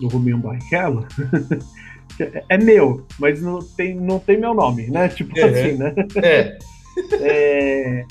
do 0.00 0.08
Rubinho 0.08 0.38
Barrichello 0.38 1.06
é- 2.20 2.44
é 2.50 2.58
meu, 2.58 3.06
mas 3.18 3.40
não 3.40 3.60
tem, 3.60 3.94
não 3.94 4.18
tem 4.18 4.38
meu 4.38 4.52
nome, 4.52 4.88
né? 4.90 5.08
Tipo 5.08 5.38
Uhum. 5.38 5.46
assim, 5.46 5.72
né? 5.72 5.94
É, 6.16 6.58
É, 7.20 8.04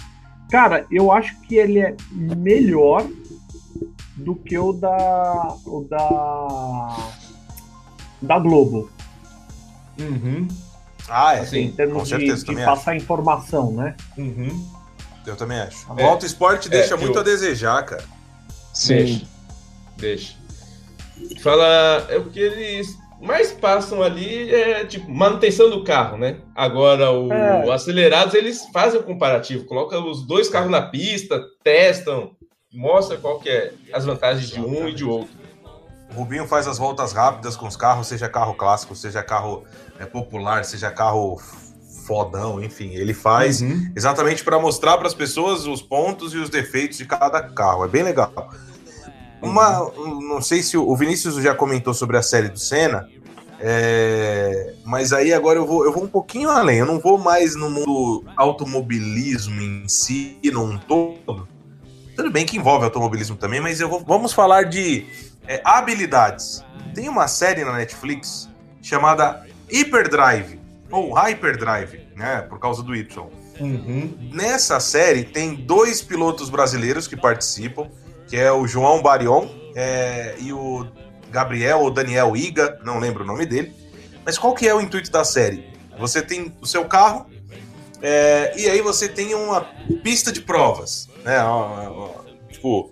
cara, 0.49 0.85
eu 0.91 1.11
acho 1.11 1.39
que 1.41 1.55
ele 1.55 1.79
é 1.79 1.95
melhor 2.11 3.05
do 4.15 4.35
que 4.35 4.57
o 4.57 4.73
da. 4.73 5.55
o 5.65 5.81
da. 5.89 6.97
da 8.21 8.39
Globo. 8.39 8.89
uhum, 9.99 10.47
Ah, 11.09 11.35
é. 11.35 11.39
Assim, 11.39 11.59
em 11.65 11.71
termos 11.71 11.97
com 11.97 12.03
de, 12.03 12.09
certeza, 12.09 12.45
de 12.45 12.55
acho. 12.55 12.65
passar 12.65 12.95
informação, 12.95 13.71
né? 13.71 13.95
uhum. 14.17 14.69
Eu 15.25 15.35
também 15.35 15.57
acho. 15.59 15.85
É. 15.97 16.03
O 16.03 16.07
Auto 16.09 16.25
Esporte 16.25 16.69
deixa 16.69 16.93
É, 16.93 16.97
muito 16.97 17.15
eu- 17.15 17.21
a 17.21 17.23
desejar, 17.23 17.83
cara. 17.83 18.03
Deixa. 18.87 19.25
Deixa. 19.97 20.35
Fala. 21.41 22.05
É 22.09 22.17
o 22.17 22.25
que 22.25 22.39
eles 22.39 22.95
mais 23.21 23.51
passam 23.51 24.03
ali 24.03 24.53
é 24.53 24.85
tipo 24.85 25.09
manutenção 25.09 25.69
do 25.69 25.83
carro, 25.83 26.17
né? 26.17 26.37
Agora 26.55 27.11
o, 27.11 27.31
É. 27.31 27.65
o 27.65 27.71
acelerados 27.71 28.33
eles 28.33 28.65
fazem 28.73 28.99
o 28.99 29.03
comparativo, 29.03 29.65
colocam 29.65 30.09
os 30.09 30.25
dois 30.25 30.49
carros 30.49 30.69
na 30.71 30.81
pista, 30.81 31.41
testam, 31.63 32.31
mostra 32.73 33.17
qual 33.17 33.39
que 33.39 33.49
é 33.49 33.73
as 33.93 34.05
vantagens 34.05 34.49
de 34.49 34.59
um 34.59 34.87
e 34.87 34.93
de 34.93 35.03
outro. 35.05 35.33
O 36.11 36.19
Rubinho 36.19 36.47
faz 36.47 36.67
as 36.67 36.77
voltas 36.77 37.13
rápidas 37.13 37.55
com 37.57 37.67
os 37.67 37.75
carros, 37.75 38.07
seja 38.07 38.29
carro 38.29 38.53
clássico, 38.53 38.95
seja 38.95 39.23
carro 39.23 39.63
é, 39.99 40.05
popular, 40.05 40.63
seja 40.63 40.91
carro 40.91 41.37
fodão, 42.05 42.63
enfim. 42.63 42.91
Ele 42.93 43.13
faz 43.13 43.61
Uhum. 43.61 43.91
exatamente 43.95 44.43
para 44.43 44.59
mostrar 44.59 44.97
para 44.97 45.07
as 45.07 45.13
pessoas 45.13 45.65
os 45.65 45.81
pontos 45.81 46.33
e 46.33 46.37
os 46.37 46.49
defeitos 46.49 46.97
de 46.99 47.05
cada 47.05 47.41
carro. 47.41 47.83
É 47.83 47.87
bem 47.87 48.03
legal. 48.03 48.31
Uma, 49.41 49.83
um, 49.83 50.21
não 50.21 50.41
sei 50.41 50.63
se 50.63 50.77
o 50.77 50.89
o 50.89 50.95
Vinícius 50.95 51.35
já 51.35 51.53
comentou 51.53 51.93
sobre 51.93 52.17
a 52.17 52.21
série 52.21 52.49
do 52.49 52.59
Senna, 52.59 53.07
é, 53.59 54.73
mas 54.83 55.13
aí 55.13 55.33
agora 55.33 55.59
eu 55.59 55.65
vou, 55.65 55.85
eu 55.85 55.91
vou 55.91 56.03
um 56.03 56.07
pouquinho 56.07 56.49
além. 56.49 56.79
Eu 56.79 56.85
não 56.85 56.99
vou 56.99 57.17
mais 57.17 57.55
no 57.55 57.69
mundo 57.69 58.23
automobilismo 58.35 59.61
em 59.61 59.87
si, 59.87 60.37
num 60.43 60.77
todo, 60.77 61.47
Tudo 62.15 62.31
bem 62.31 62.45
que 62.45 62.57
envolve 62.57 62.85
automobilismo 62.85 63.35
também, 63.35 63.59
mas 63.59 63.79
eu 63.79 63.89
vou, 63.89 64.03
vamos 64.05 64.33
falar 64.33 64.63
de 64.63 65.05
é, 65.47 65.61
habilidades. 65.63 66.63
Tem 66.93 67.09
uma 67.09 67.27
série 67.27 67.63
na 67.63 67.73
Netflix 67.73 68.49
chamada 68.81 69.45
Hyperdrive, 69.71 70.59
ou 70.91 71.13
Hyperdrive, 71.13 72.07
né? 72.15 72.41
Por 72.41 72.59
causa 72.59 72.83
do 72.83 72.95
Y. 72.95 73.27
Uhum. 73.59 74.13
Nessa 74.33 74.79
série 74.79 75.23
tem 75.23 75.55
dois 75.55 76.01
pilotos 76.01 76.49
brasileiros 76.49 77.07
que 77.07 77.15
participam, 77.15 77.89
que 78.27 78.37
é 78.37 78.51
o 78.51 78.67
João 78.67 79.01
Barion 79.01 79.47
é, 79.75 80.35
e 80.39 80.51
o 80.53 80.87
Gabriel 81.29 81.81
ou 81.81 81.91
Daniel 81.91 82.35
Iga, 82.35 82.79
não 82.83 82.99
lembro 82.99 83.23
o 83.23 83.27
nome 83.27 83.45
dele. 83.45 83.73
Mas 84.25 84.37
qual 84.37 84.53
que 84.55 84.67
é 84.67 84.73
o 84.73 84.81
intuito 84.81 85.11
da 85.11 85.23
série? 85.23 85.67
Você 85.99 86.21
tem 86.21 86.53
o 86.61 86.65
seu 86.65 86.85
carro 86.85 87.27
é, 88.01 88.53
e 88.57 88.69
aí 88.69 88.81
você 88.81 89.07
tem 89.07 89.33
uma 89.33 89.61
pista 90.03 90.31
de 90.31 90.41
provas, 90.41 91.09
né? 91.23 91.39
Tipo, 92.49 92.91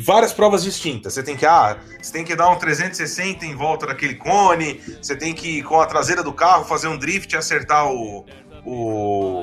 várias 0.00 0.32
provas 0.32 0.62
distintas. 0.62 1.14
Você 1.14 1.22
tem 1.22 1.36
que, 1.36 1.46
ah, 1.46 1.78
você 2.00 2.12
tem 2.12 2.24
que 2.24 2.34
dar 2.34 2.48
um 2.50 2.56
360 2.56 3.44
em 3.44 3.54
volta 3.54 3.86
daquele 3.86 4.14
cone, 4.14 4.80
você 5.00 5.16
tem 5.16 5.34
que, 5.34 5.62
com 5.62 5.80
a 5.80 5.86
traseira 5.86 6.22
do 6.22 6.32
carro, 6.32 6.64
fazer 6.64 6.88
um 6.88 6.96
drift 6.98 7.32
e 7.32 7.36
acertar 7.36 7.90
o, 7.90 8.24
o, 8.64 9.42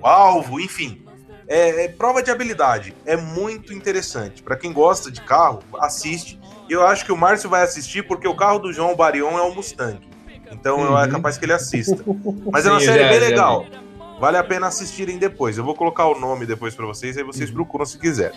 o 0.00 0.06
alvo, 0.06 0.60
enfim. 0.60 1.05
É, 1.48 1.84
é 1.84 1.88
prova 1.88 2.22
de 2.22 2.30
habilidade. 2.30 2.92
É 3.04 3.16
muito 3.16 3.72
interessante. 3.72 4.42
Para 4.42 4.56
quem 4.56 4.72
gosta 4.72 5.10
de 5.10 5.20
carro, 5.20 5.60
assiste. 5.78 6.38
E 6.68 6.72
eu 6.72 6.84
acho 6.86 7.04
que 7.04 7.12
o 7.12 7.16
Márcio 7.16 7.48
vai 7.48 7.62
assistir 7.62 8.02
porque 8.06 8.26
o 8.26 8.34
carro 8.34 8.58
do 8.58 8.72
João 8.72 8.96
Barion 8.96 9.38
é 9.38 9.42
um 9.42 9.54
Mustang. 9.54 10.00
Então 10.50 10.78
Uhum. 10.80 10.98
é 10.98 11.08
capaz 11.08 11.38
que 11.38 11.44
ele 11.44 11.52
assista. 11.52 11.96
Mas 12.50 12.66
é 12.66 12.70
uma 12.70 12.80
Sim, 12.80 12.86
série 12.86 13.02
já- 13.04 13.08
bem 13.10 13.20
já 13.20 13.26
legal. 13.26 13.64
vi. 13.64 13.86
Vale 14.20 14.36
a 14.38 14.44
pena 14.44 14.66
assistirem 14.66 15.18
depois. 15.18 15.58
Eu 15.58 15.64
vou 15.64 15.74
colocar 15.74 16.06
o 16.08 16.18
nome 16.18 16.46
depois 16.46 16.74
para 16.74 16.86
vocês, 16.86 17.16
aí 17.18 17.22
vocês 17.22 17.48
Uhum. 17.50 17.56
procuram 17.56 17.84
se 17.84 17.98
quiser. 17.98 18.32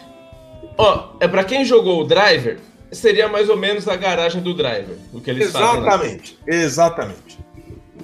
Ó, 0.77 1.14
é 1.19 1.27
pra 1.27 1.44
quem 1.44 1.64
jogou 1.65 2.02
o 2.02 2.03
Driver, 2.03 2.60
seria 2.91 3.27
mais 3.27 3.49
ou 3.49 3.57
menos 3.57 3.88
a 3.88 3.95
garagem 3.95 4.41
do 4.41 4.53
Driver, 4.53 4.98
o 5.14 5.19
que 5.22 5.30
eles 5.30 5.52
fazem. 5.52 5.81
lá. 5.81 5.94
Exatamente. 5.95 6.40
Exatamente. 6.45 7.40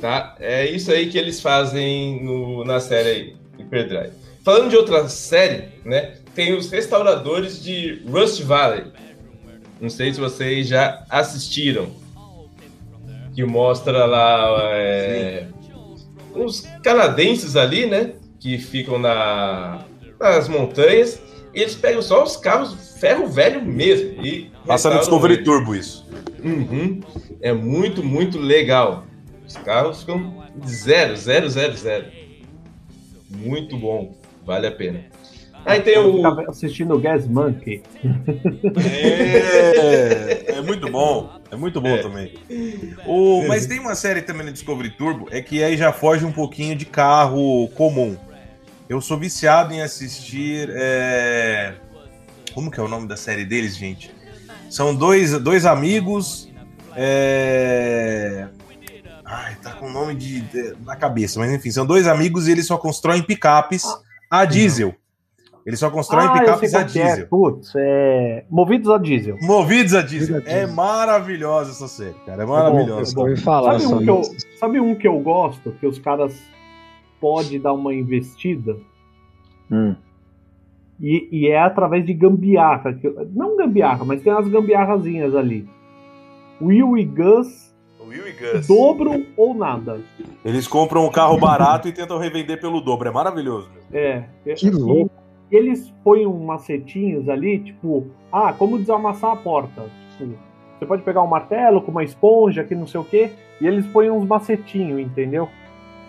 tá? 0.02 0.36
É 0.40 0.66
isso 0.66 0.92
aí 0.92 1.10
que 1.10 1.18
eles 1.18 1.40
fazem 1.42 2.22
no- 2.24 2.64
na 2.66 2.80
série 2.82 3.10
aí, 3.10 3.36
Hyperdrive. 3.58 4.12
Falando 4.46 4.70
de 4.70 4.78
outra 4.78 5.10
série, 5.10 5.70
né? 5.84 6.18
Tem 6.36 6.56
os 6.56 6.70
restauradores 6.70 7.64
de 7.64 8.04
Rust 8.08 8.44
Valley. 8.44 8.84
Não 9.82 9.90
sei 9.90 10.14
se 10.14 10.20
vocês 10.20 10.68
já 10.68 11.04
assistiram. 11.10 11.90
Que 13.34 13.44
mostra 13.44 14.06
lá 14.06 14.60
é, 14.70 15.48
uns 16.36 16.62
canadenses 16.84 17.56
ali, 17.56 17.88
né? 17.88 18.14
Que 18.40 18.60
ficam 18.60 19.00
na, 19.00 19.84
nas 20.20 20.48
montanhas. 20.48 21.20
E 21.52 21.62
eles 21.62 21.74
pegam 21.74 22.04
só 22.04 22.24
os 22.24 22.38
carros 22.38 23.00
ferro 23.00 23.26
velho 23.28 23.66
mesmo. 23.66 24.24
E 24.24 24.52
Passa 24.64 24.92
no 24.92 25.00
Discovery 25.00 25.34
eles. 25.34 25.46
Turbo 25.46 25.74
isso. 25.74 26.08
Uhum. 26.44 27.02
É 27.42 27.52
muito, 27.52 28.04
muito 28.04 28.38
legal. 28.38 29.08
Os 29.48 29.58
carros 29.58 30.02
ficam 30.02 30.46
zero, 30.68 31.18
zero, 31.18 31.50
zero, 31.50 31.76
zero. 31.76 32.06
Muito 33.28 33.76
bom. 33.76 34.24
Vale 34.46 34.68
a 34.68 34.72
pena. 34.72 35.02
Aí 35.66 35.82
tem 35.82 35.98
o. 35.98 36.26
assistindo 36.50 36.94
o 36.94 37.00
Gas 37.00 37.28
Monkey. 37.28 37.82
É, 38.86 40.58
é 40.58 40.62
muito 40.62 40.90
bom. 40.92 41.30
É 41.52 41.56
muito 41.56 41.82
bom 41.82 41.90
É. 41.90 41.98
também. 42.02 42.34
O, 43.06 43.48
mas 43.48 43.66
tem 43.66 43.80
uma 43.80 43.96
série 43.96 44.22
também 44.22 44.46
no 44.46 44.52
Discovery 44.52 44.92
Turbo, 44.92 45.28
é 45.32 45.42
que 45.42 45.64
aí 45.64 45.76
já 45.78 45.92
foge 45.92 46.24
um 46.26 46.32
pouquinho 46.32 46.76
de 46.76 46.86
carro 46.86 47.68
comum. 47.70 48.16
Eu 48.88 49.02
sou 49.02 49.18
viciado 49.18 49.74
em 49.74 49.82
assistir. 49.82 50.70
é, 50.74 51.74
Como 52.54 52.70
que 52.70 52.80
é 52.80 52.84
o 52.84 52.88
nome 52.88 53.08
da 53.08 53.18
série 53.18 53.44
deles, 53.46 53.76
gente? 53.76 54.14
São 54.70 54.94
dois, 54.96 55.32
dois 55.40 55.66
amigos. 55.66 56.52
é, 56.96 58.48
Ai, 59.28 59.56
tá 59.64 59.72
com 59.72 59.88
o 59.88 59.92
nome 59.92 60.14
de, 60.14 60.42
de- 60.42 60.76
na 60.86 60.96
cabeça, 60.96 61.40
mas 61.40 61.52
enfim, 61.52 61.72
são 61.72 61.84
dois 61.86 62.06
amigos 62.08 62.48
e 62.48 62.52
eles 62.52 62.68
só 62.68 62.78
constroem 62.78 63.24
picapes 63.24 63.84
a 64.30 64.46
diesel. 64.46 64.94
Eles 65.66 65.80
só 65.80 65.90
constroem 65.90 66.28
Ah, 66.28 66.34
picapes 66.40 66.76
a 66.76 66.82
é. 66.82 66.84
diesel. 66.84 67.28
Putz, 67.28 67.74
é... 67.76 68.46
Movidos 68.50 68.90
a 68.92 68.98
diesel. 69.00 69.38
Movidos 69.42 69.96
a 69.96 70.02
diesel. 70.04 70.36
Movidos 70.36 70.48
a 70.48 70.56
É 70.58 70.60
diesel. 70.62 70.76
maravilhosa 70.76 71.72
essa 71.72 71.88
série, 71.88 72.16
cara. 72.26 72.42
É 72.42 72.46
Eu 72.46 72.50
maravilhosa. 72.50 73.36
falar 73.38 73.80
Sabe 73.80 73.94
um, 73.96 74.08
eu, 74.08 74.22
isso. 74.22 74.36
sabe 74.60 74.80
um 74.80 74.94
que 74.94 75.08
eu 75.08 75.20
gosto, 75.20 75.72
que 75.80 75.88
os 75.88 75.98
caras 75.98 76.40
podem 77.20 77.60
dar 77.60 77.74
uma 77.74 77.94
investida? 77.96 78.78
Hum. 79.72 79.96
E, 81.02 81.28
e 81.32 81.48
é 81.48 81.60
através 81.60 82.06
de 82.06 82.14
gambiarra. 82.14 82.94
que 82.94 83.10
não 83.34 83.58
gambiarra, 83.58 84.06
mas 84.06 84.22
tem 84.22 84.32
umas 84.32 84.48
gambiarrazinhas 84.48 85.36
ali. 85.36 85.68
Will 86.62 86.96
e 86.98 87.04
Gus, 87.06 87.65
Will 88.16 88.28
e 88.28 88.32
Gus. 88.32 88.68
dobro 88.68 89.26
ou 89.36 89.54
nada. 89.54 90.00
Eles 90.44 90.68
compram 90.68 91.06
um 91.06 91.12
carro 91.12 91.38
barato 91.38 91.88
e 91.88 91.92
tentam 91.92 92.18
revender 92.18 92.60
pelo 92.60 92.82
dobro. 92.82 93.10
É 93.10 93.12
maravilhoso. 93.12 93.70
É. 93.92 94.24
Que 94.56 94.70
louco. 94.70 95.12
E 95.52 95.56
eles 95.56 95.94
põem 96.04 96.26
um 96.26 96.46
macetinhos 96.46 97.30
ali, 97.30 97.60
tipo, 97.60 98.08
ah, 98.32 98.54
como 98.54 98.80
desamassar 98.80 99.32
a 99.32 99.36
porta. 99.36 99.84
Tipo, 100.18 100.34
você 100.80 100.86
pode 100.86 101.04
pegar 101.04 101.22
um 101.22 101.28
martelo 101.28 101.82
com 101.82 101.92
uma 101.92 102.04
esponja, 102.04 102.64
que 102.64 102.76
não 102.76 102.88
sei 102.88 103.00
o 103.00 103.04
quê, 103.04 103.32
e 103.62 103.68
eles 103.68 103.86
põem 103.88 104.10
uns 104.10 104.26
macetinhos, 104.26 105.00
entendeu? 105.00 105.48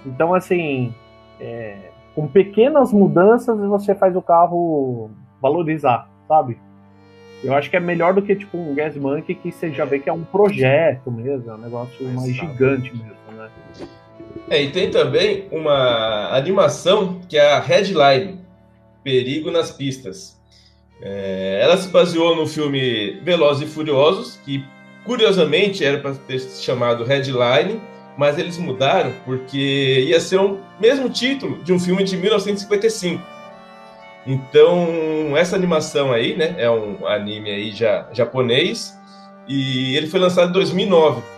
Então, 0.04 0.34
assim, 0.34 0.94
é, 1.40 1.90
com 2.14 2.26
pequenas 2.26 2.92
mudanças 2.92 3.58
você 3.58 3.94
faz 3.94 4.16
o 4.16 4.22
carro 4.22 5.10
valorizar, 5.40 6.08
sabe? 6.26 6.58
Eu 7.44 7.54
acho 7.54 7.70
que 7.70 7.76
é 7.76 7.80
melhor 7.80 8.14
do 8.14 8.22
que 8.22 8.34
tipo 8.34 8.58
um 8.58 8.74
Gas 8.74 8.96
Monkey 8.96 9.34
que 9.34 9.52
você 9.52 9.70
já 9.70 9.84
vê 9.84 9.98
que 9.98 10.08
é 10.08 10.12
um 10.12 10.24
projeto 10.24 11.10
mesmo, 11.10 11.50
é 11.50 11.54
um 11.54 11.58
negócio 11.58 12.04
mais 12.08 12.34
gigante 12.34 12.92
mesmo, 12.92 13.16
né? 13.36 13.48
É, 14.48 14.62
e 14.62 14.70
tem 14.70 14.90
também 14.90 15.46
uma 15.50 16.30
animação 16.32 17.20
que 17.28 17.36
é 17.36 17.52
a 17.52 17.60
Headline 17.60 18.40
Perigo 19.02 19.50
nas 19.50 19.70
Pistas. 19.70 20.36
É, 21.00 21.60
ela 21.62 21.76
se 21.76 21.88
baseou 21.88 22.34
no 22.34 22.46
filme 22.46 23.20
Velozes 23.22 23.68
e 23.68 23.72
Furiosos, 23.72 24.36
que 24.44 24.64
curiosamente 25.04 25.84
era 25.84 25.98
para 25.98 26.14
ter 26.14 26.38
se 26.38 26.62
chamado 26.62 27.04
Headline, 27.04 27.80
mas 28.16 28.38
eles 28.38 28.56
mudaram 28.56 29.12
porque 29.24 30.06
ia 30.08 30.20
ser 30.20 30.40
o 30.40 30.58
mesmo 30.80 31.10
título 31.10 31.62
de 31.62 31.72
um 31.72 31.78
filme 31.78 32.02
de 32.02 32.16
1955. 32.16 33.35
Então, 34.26 35.36
essa 35.36 35.54
animação 35.54 36.12
aí, 36.12 36.36
né, 36.36 36.54
é 36.58 36.68
um 36.70 37.06
anime 37.06 37.50
aí 37.50 37.70
já 37.70 38.08
japonês 38.12 38.98
e 39.46 39.96
ele 39.96 40.08
foi 40.08 40.18
lançado 40.18 40.50
em 40.50 40.52
2009 40.52 41.36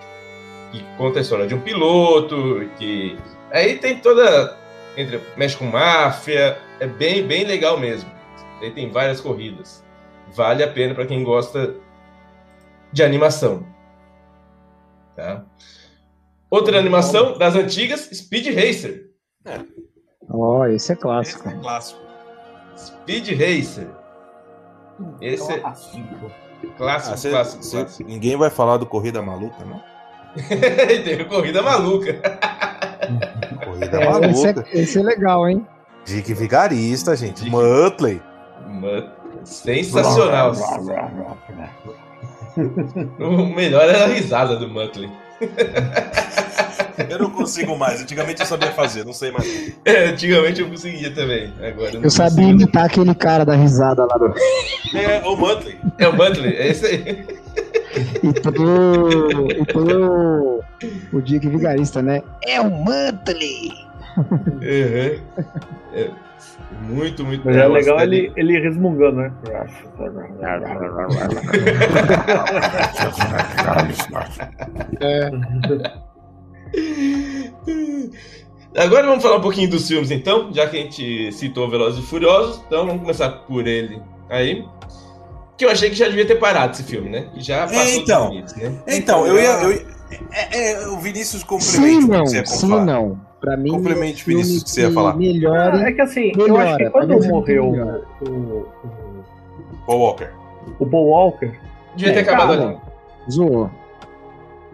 que 0.71 0.83
conta 0.97 1.19
a 1.19 1.23
história 1.23 1.47
de 1.47 1.55
um 1.55 1.61
piloto, 1.61 2.69
que 2.79 3.19
aí 3.51 3.79
tem 3.79 3.99
toda 3.99 4.57
entre 4.97 5.21
mexe 5.37 5.57
com 5.57 5.65
máfia, 5.65 6.59
é 6.81 6.87
bem 6.87 7.27
bem 7.27 7.45
legal 7.45 7.79
mesmo. 7.79 8.11
Aí 8.61 8.71
tem 8.71 8.91
várias 8.91 9.21
corridas. 9.21 9.85
Vale 10.35 10.63
a 10.63 10.69
pena 10.69 10.95
para 10.95 11.07
quem 11.07 11.23
gosta 11.23 11.75
de 12.93 13.03
animação. 13.03 13.65
Tá? 15.15 15.45
Outra 16.51 16.79
animação 16.79 17.37
das 17.37 17.55
antigas, 17.55 18.09
Speed 18.13 18.55
Racer. 18.55 19.11
Ó, 20.29 20.67
esse 20.67 20.93
é 20.93 20.97
clássico. 20.97 21.49
Esse 21.49 21.57
é 21.57 21.61
clássico. 21.61 22.08
Speed 22.79 23.29
Racer. 23.31 23.89
Esse 25.21 25.53
é 25.53 25.61
assim, 25.65 26.07
clássico, 26.77 27.15
Ah, 27.15 27.17
cê- 27.17 27.31
clássico, 27.31 27.63
cê- 27.63 27.77
clássico. 27.79 28.09
ninguém 28.09 28.37
vai 28.37 28.51
falar 28.51 28.77
do 28.79 28.87
Corrida 28.87 29.21
Maluca, 29.23 29.65
não? 29.65 29.83
Teve 31.05 31.25
corrida 31.25 31.63
maluca. 31.63 32.13
Corrida 33.65 34.01
É, 34.01 34.31
esse, 34.31 34.45
Maluca. 34.45 34.67
é, 34.73 34.81
esse 34.81 34.99
é 34.99 35.03
legal, 35.03 35.49
hein? 35.49 35.67
Dick 36.05 36.33
Vigarista, 36.35 37.17
gente. 37.17 37.45
Dick- 37.45 37.51
Muttley. 37.51 38.21
Sensacional. 39.45 40.53
O 43.21 43.47
melhor 43.55 43.83
era 43.89 44.05
a 44.05 44.09
risada 44.09 44.57
do 44.57 44.69
Muttley. 44.69 45.11
Eu 47.09 47.19
não 47.19 47.31
consigo 47.31 47.77
mais. 47.79 48.03
Antigamente 48.03 48.41
eu 48.41 48.47
sabia 48.47 48.73
fazer, 48.73 49.05
não 49.05 49.13
sei 49.13 49.31
mais. 49.31 49.73
É, 49.85 50.07
antigamente 50.07 50.61
eu 50.61 50.69
conseguia 50.69 51.13
também. 51.15 51.53
Agora 51.63 51.91
eu 51.91 51.95
não 51.95 52.03
Eu 52.03 52.11
sabia 52.11 52.45
consigo. 52.45 52.63
imitar 52.63 52.87
aquele 52.87 53.15
cara 53.15 53.45
da 53.45 53.55
risada 53.55 54.05
lá 54.05 54.17
do. 54.19 54.35
É, 54.97 55.23
o 55.25 55.37
Muttley. 55.37 55.79
É 55.97 56.09
o 56.09 56.13
Muttley, 56.17 56.57
é 56.57 56.69
esse 56.69 56.87
aí. 56.87 57.27
E 58.23 58.41
pro. 58.41 59.49
E 59.53 59.65
pro. 59.65 60.61
O 61.13 61.21
Dick 61.23 61.49
Vigarista, 61.49 62.03
né? 62.03 62.21
É 62.45 62.61
o 62.61 62.69
Muttley! 62.69 63.71
Uhum. 64.17 64.59
É, 64.63 65.19
muito, 66.83 67.25
muito 67.25 67.45
Mas 67.45 67.57
é 67.57 67.67
uma 67.67 67.79
legal 67.79 68.01
ele, 68.01 68.33
ele 68.37 68.59
resmungando, 68.61 69.17
né? 69.17 69.33
Agora 78.77 79.07
vamos 79.07 79.23
falar 79.23 79.37
um 79.37 79.41
pouquinho 79.41 79.71
dos 79.71 79.89
filmes, 79.89 80.11
então, 80.11 80.53
já 80.53 80.67
que 80.69 80.77
a 80.77 80.81
gente 80.81 81.33
citou 81.33 81.69
Velozes 81.71 82.05
e 82.05 82.07
Furiosos, 82.07 82.63
então 82.67 82.87
vamos 82.87 83.01
começar 83.03 83.31
por 83.31 83.67
ele 83.67 84.01
aí. 84.29 84.65
Que 85.57 85.65
eu 85.65 85.71
achei 85.71 85.91
que 85.91 85.97
já 85.97 86.07
devia 86.07 86.27
ter 86.27 86.37
parado 86.37 86.73
esse 86.73 86.85
filme, 86.85 87.09
né? 87.11 87.31
Já 87.37 87.67
passou 87.67 87.81
É, 87.83 87.97
então. 87.97 88.25
dos 88.27 88.31
limites, 88.31 88.57
né? 88.57 88.83
Então, 88.87 89.27
eu 89.27 89.37
ia. 89.37 89.63
Eu, 89.63 89.73
ia- 89.73 89.87
é, 90.31 90.73
é, 90.73 90.89
o 90.89 90.99
Vinícius 90.99 91.45
Sim, 91.61 91.99
o 91.99 92.01
que 92.03 92.07
não, 92.07 92.27
você 92.27 92.37
ia 92.39 92.47
sim, 92.47 92.69
não. 92.69 93.21
Pra 93.41 93.57
mim, 93.57 93.71
Complemente, 93.71 94.23
é 94.23 94.25
filme 94.25 94.43
Vinícius, 94.43 94.63
o 94.63 94.65
que 94.65 94.71
você 94.71 94.81
ia 94.83 94.93
falar. 94.93 95.17
Melhore. 95.17 95.83
É 95.85 95.93
que 95.93 96.01
assim, 96.01 96.33
eu 96.37 96.39
Melhora, 96.45 96.65
acho 96.71 96.77
que 96.79 96.91
quando 96.91 97.13
é 97.25 97.29
morreu 97.29 97.71
melhor. 97.71 98.01
o, 98.21 98.29
o, 98.31 98.67
Paul 99.87 100.01
Walker. 100.01 100.29
o 100.81 100.87
Paul 100.87 101.07
Walker, 101.09 101.53
Devia 101.97 102.13
ter 102.15 102.19
É, 102.21 102.23
acabado 102.23 102.49
cara, 102.59 102.69
ali. 102.71 102.79
Zoou. 103.31 103.71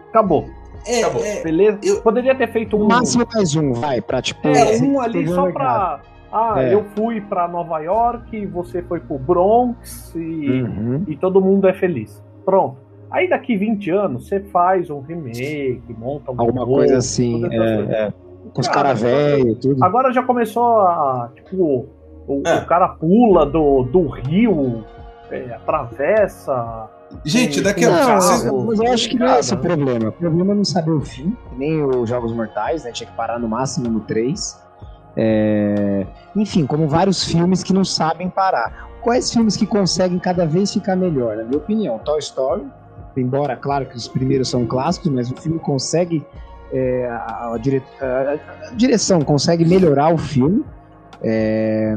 acabou. 0.09 0.45
É, 0.87 1.01
Acabou. 1.03 1.23
é, 1.23 1.41
Beleza? 1.43 1.79
Eu- 1.83 2.01
Poderia 2.01 2.35
ter 2.35 2.51
feito 2.51 2.75
um. 2.77 2.87
máximo 2.87 3.25
mais 3.33 3.55
um, 3.55 3.73
vai, 3.73 4.01
pra 4.01 4.21
tipo. 4.21 4.47
É, 4.47 4.77
um 4.81 4.99
ali 4.99 5.27
só 5.27 5.45
legal. 5.45 5.53
pra. 5.53 6.01
Ah, 6.31 6.55
É. 6.63 6.73
eu 6.73 6.83
fui 6.95 7.21
pra 7.21 7.47
Nova 7.47 7.79
York, 7.79 8.45
você 8.47 8.81
foi 8.81 8.99
pro 8.99 9.17
Bronx 9.17 10.13
e, 10.15 10.19
Uhum. 10.61 11.03
e 11.07 11.15
todo 11.15 11.39
mundo 11.39 11.67
é 11.67 11.73
feliz. 11.73 12.21
Pronto. 12.43 12.77
Aí 13.09 13.29
daqui 13.29 13.55
20 13.55 13.89
anos 13.89 14.27
você 14.27 14.39
faz 14.41 14.89
um 14.89 14.99
remake, 14.99 15.81
monta 15.97 16.31
um 16.31 16.35
Alguma 16.41 16.61
novo, 16.61 16.73
coisa 16.73 16.97
assim, 16.97 17.45
é, 17.49 17.57
é. 18.07 18.13
Com 18.55 18.61
os 18.61 18.67
Cara, 18.67 18.83
caras 18.83 19.01
velhos, 19.01 19.59
tudo. 19.59 19.83
Agora 19.83 20.11
já 20.13 20.23
começou 20.23 20.79
a. 20.79 21.29
Tipo, 21.35 21.85
o, 22.27 22.41
É. 22.43 22.55
o 22.59 22.65
cara 22.65 22.87
pula 22.87 23.45
do, 23.45 23.83
do 23.83 24.07
rio, 24.07 24.83
é, 25.29 25.53
atravessa. 25.53 26.89
Gente, 27.23 27.61
daqui 27.61 27.85
a 27.85 28.17
vocês- 28.19 28.51
mas 28.65 28.79
eu 28.79 28.91
acho 28.93 29.09
que 29.09 29.19
não 29.19 29.27
é 29.27 29.39
esse 29.39 29.53
o 29.53 29.57
problema. 29.57 30.09
O 30.09 30.11
problema 30.13 30.53
é 30.53 30.55
não 30.55 30.63
saber 30.65 30.91
o 30.91 31.01
fim, 31.01 31.35
nem 31.57 31.83
os 31.83 32.09
Jogos 32.09 32.31
Mortais, 32.33 32.83
né? 32.83 32.91
Tinha 32.91 33.07
que 33.09 33.15
parar 33.15 33.37
no 33.39 33.47
máximo 33.47 33.87
no 33.89 33.99
3. 33.99 34.59
É, 35.17 36.05
Enfim, 36.35 36.65
como 36.65 36.87
vários 36.87 37.23
filmes 37.23 37.63
que 37.63 37.71
não 37.73 37.85
sabem 37.85 38.29
parar. 38.29 38.89
Quais 39.01 39.31
filmes 39.31 39.55
que 39.55 39.65
conseguem 39.65 40.17
cada 40.19 40.45
vez 40.45 40.73
ficar 40.73 40.95
melhor? 40.95 41.37
Na 41.37 41.43
minha 41.43 41.57
opinião, 41.57 41.99
Toy 41.99 42.19
Story, 42.19 42.65
embora, 43.15 43.55
claro, 43.55 43.85
que 43.85 43.95
os 43.95 44.07
primeiros 44.07 44.49
são 44.49 44.65
clássicos, 44.65 45.09
mas 45.11 45.29
o 45.31 45.35
filme 45.35 45.59
consegue. 45.59 46.25
É, 46.71 47.07
a, 47.09 47.55
dire- 47.61 47.83
a- 48.01 48.37
a 48.69 48.73
direção 48.75 49.21
consegue 49.21 49.63
melhorar 49.65 50.13
o 50.13 50.17
filme. 50.17 50.63
É, 51.21 51.95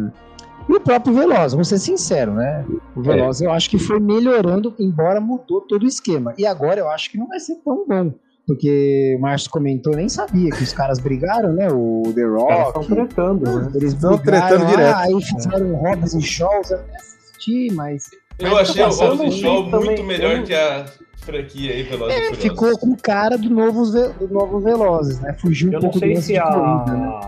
E 0.68 0.72
o 0.72 0.80
próprio 0.80 1.14
Veloz, 1.14 1.52
vamos 1.52 1.68
ser 1.68 1.78
sinceros, 1.78 2.34
né? 2.34 2.64
O 2.94 3.00
Veloz 3.02 3.40
eu 3.40 3.50
acho 3.50 3.70
que 3.70 3.78
foi 3.78 3.98
melhorando, 3.98 4.74
embora 4.78 5.20
mudou 5.20 5.62
todo 5.62 5.82
o 5.84 5.86
esquema. 5.86 6.34
E 6.36 6.44
agora 6.46 6.78
eu 6.80 6.88
acho 6.90 7.10
que 7.10 7.16
não 7.18 7.26
vai 7.26 7.40
ser 7.40 7.56
tão 7.64 7.86
bom. 7.86 8.12
Porque 8.46 9.14
o 9.18 9.20
Márcio 9.20 9.50
comentou, 9.50 9.94
nem 9.94 10.08
sabia 10.08 10.50
que 10.50 10.62
os 10.62 10.72
caras 10.72 10.98
brigaram, 10.98 11.52
né? 11.52 11.68
O 11.70 12.02
The 12.14 12.26
Os 12.26 12.42
caras 12.44 12.66
estão 12.68 12.82
Rock. 12.82 12.94
tretando, 12.94 13.60
né? 13.60 13.70
Eles 13.74 13.92
Estão 13.92 14.18
tretando 14.18 14.66
direto. 14.66 14.96
Aí 14.96 15.22
fizeram 15.22 15.74
Hobbs 15.74 16.14
e 16.14 16.20
Shaws, 16.22 16.70
eu 16.70 16.78
até 16.78 16.96
assisti, 16.96 17.68
mas 17.74 18.04
Eu 18.38 18.50
Mas 18.52 18.70
achei 18.70 18.82
o 18.84 18.88
Hobbs 18.88 19.20
isso 19.32 19.40
Show 19.42 19.70
também, 19.70 19.86
muito 19.86 20.04
melhor 20.04 20.36
eu- 20.38 20.44
que 20.44 20.54
a 20.54 20.86
franquia 21.16 21.72
aí, 21.72 21.82
Velozes 21.82 22.14
e 22.16 22.18
é, 22.18 22.22
Furiosos. 22.34 22.42
ficou 22.42 22.78
com 22.78 22.96
cara 22.96 23.36
do 23.36 23.50
novo, 23.50 23.84
Ve- 23.92 24.08
do 24.20 24.28
novo 24.32 24.60
Velozes, 24.60 25.20
né? 25.20 25.32
Fugiu 25.34 25.70
um 25.70 25.72
Eu 25.72 25.80
não 25.80 25.90
pouco 25.90 26.00
do 26.00 26.06
lance 26.14 26.22
se 26.22 26.32
de 26.34 26.38
a. 26.38 26.44
corrida, 26.52 26.92
né? 26.96 27.20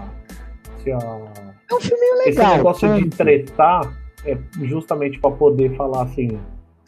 Se 0.83 0.93
a. 0.93 0.97
É 0.99 1.75
um 1.75 1.81
filme 1.81 2.05
Esse 2.05 2.29
legal. 2.39 2.57
negócio 2.57 2.95
de 2.95 3.03
ponto. 3.05 3.17
tretar 3.17 3.93
é 4.25 4.37
justamente 4.63 5.19
pra 5.19 5.31
poder 5.31 5.77
falar 5.77 6.03
assim, 6.03 6.39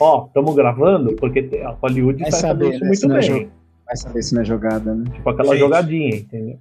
ó, 0.00 0.26
estamos 0.26 0.54
gravando, 0.54 1.14
porque 1.16 1.48
a 1.64 1.70
Hollywood 1.82 2.22
Vai 2.22 2.30
sabe 2.32 2.42
fazer 2.42 2.48
saber, 2.64 2.70
isso 2.74 2.80
né, 2.84 2.88
muito 2.88 3.08
não 3.08 3.16
é 3.16 3.20
bem. 3.40 3.50
Vai 3.86 3.96
saber 3.96 4.22
se 4.22 4.34
não 4.34 4.42
é 4.42 4.44
jogada, 4.44 4.94
né? 4.94 5.04
Tipo 5.12 5.30
aquela 5.30 5.48
Gente. 5.50 5.58
jogadinha, 5.60 6.16
entendeu? 6.16 6.58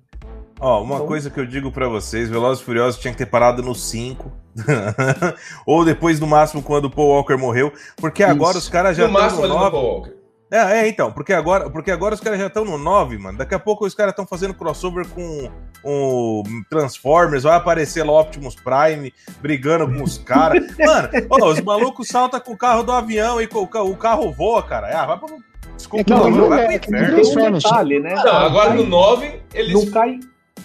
Ó, 0.62 0.84
uma 0.84 0.96
Então- 0.96 1.08
coisa 1.08 1.30
que 1.32 1.40
eu 1.40 1.46
digo 1.46 1.72
pra 1.72 1.88
vocês, 1.88 2.30
Velozes 2.30 2.62
e 2.62 2.66
Furiosos 2.66 3.00
tinha 3.02 3.12
que 3.12 3.18
ter 3.18 3.26
parado 3.26 3.64
no 3.64 3.74
5. 3.74 4.32
Ou 5.66 5.84
depois, 5.84 6.20
no 6.20 6.28
máximo, 6.28 6.62
quando 6.62 6.86
o 6.86 6.90
Paul 6.90 7.10
Walker 7.10 7.36
morreu. 7.36 7.74
Porque 7.98 8.24
agora 8.24 8.52
Isso. 8.52 8.60
os 8.60 8.70
caras 8.70 8.96
já 8.96 9.04
No 9.04 9.10
estão 9.10 9.22
máximo 9.24 9.42
no 9.42 9.46
ali 9.48 9.54
no 9.54 9.60
9. 9.60 9.72
Paul 9.72 9.86
Walker. 9.96 10.12
É, 10.54 10.80
é, 10.82 10.88
então, 10.90 11.14
porque 11.14 11.32
agora, 11.32 11.70
porque 11.70 11.90
agora 11.90 12.14
os 12.14 12.20
caras 12.20 12.38
já 12.38 12.48
estão 12.48 12.66
no 12.66 12.78
9, 12.78 13.18
mano. 13.18 13.38
Daqui 13.38 13.56
a 13.56 13.60
pouco 13.60 13.86
os 13.86 13.96
caras 13.96 14.12
estão 14.12 14.28
fazendo 14.28 14.54
crossover 14.54 15.08
com 15.08 15.50
o 15.82 16.44
Transformers, 16.70 17.44
vai 17.44 17.56
aparecer 17.56 18.04
lá 18.06 18.12
o 18.12 18.20
Optimus 18.20 18.56
Prime 18.56 19.14
brigando 19.42 19.88
com 19.88 20.04
os 20.04 20.18
caras. 20.18 20.62
Mano, 20.78 21.10
ó, 21.30 21.48
os 21.48 21.62
malucos 21.62 22.10
saltam 22.10 22.40
com 22.42 22.52
o 22.52 22.58
carro 22.58 22.84
do 22.84 22.92
avião 22.92 23.42
e 23.42 23.48
com 23.48 23.60
o 23.60 23.68
ca- 23.68 23.82
o 23.82 23.96
carro 23.96 24.30
voa, 24.34 24.62
cara. 24.62 24.88
Ah, 24.94 25.06
vai 25.06 25.18
pra... 25.20 25.30
Desculpa, 25.78 26.02
É 26.02 26.04
que 26.04 26.10
não, 26.12 26.30
não, 26.30 26.30
não, 26.30 26.50
não, 26.50 26.54
é 26.58 26.76
inferno. 26.76 26.82
Tem 26.82 27.02
um 27.06 27.16
Transformers, 27.16 27.64
detalhe, 27.64 28.00
né? 28.02 28.14
Não, 28.14 28.36
agora 28.38 28.68
cai, 28.68 28.78
no 28.78 28.86
9, 28.86 29.42
eles. 29.54 29.74
não 29.74 29.90
cai 29.92 30.20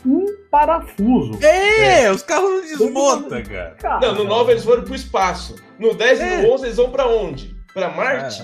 um 0.07 0.25
parafuso. 0.51 1.39
É, 1.45 2.11
os 2.11 2.23
carros 2.23 2.49
não 2.51 2.61
desmontam, 2.63 3.43
cara. 3.43 3.71
Cara, 3.81 4.01
Não, 4.01 4.15
no 4.15 4.25
9 4.25 4.53
eles 4.53 4.65
foram 4.65 4.83
pro 4.85 4.95
espaço. 4.95 5.57
No 5.79 5.95
10 5.95 6.21
e 6.21 6.23
É. 6.23 6.43
no 6.43 6.53
11 6.53 6.65
eles 6.67 6.77
vão 6.77 6.91
pra 6.91 7.07
onde? 7.07 7.55
Pra 7.75 7.91
Marte? 7.91 8.43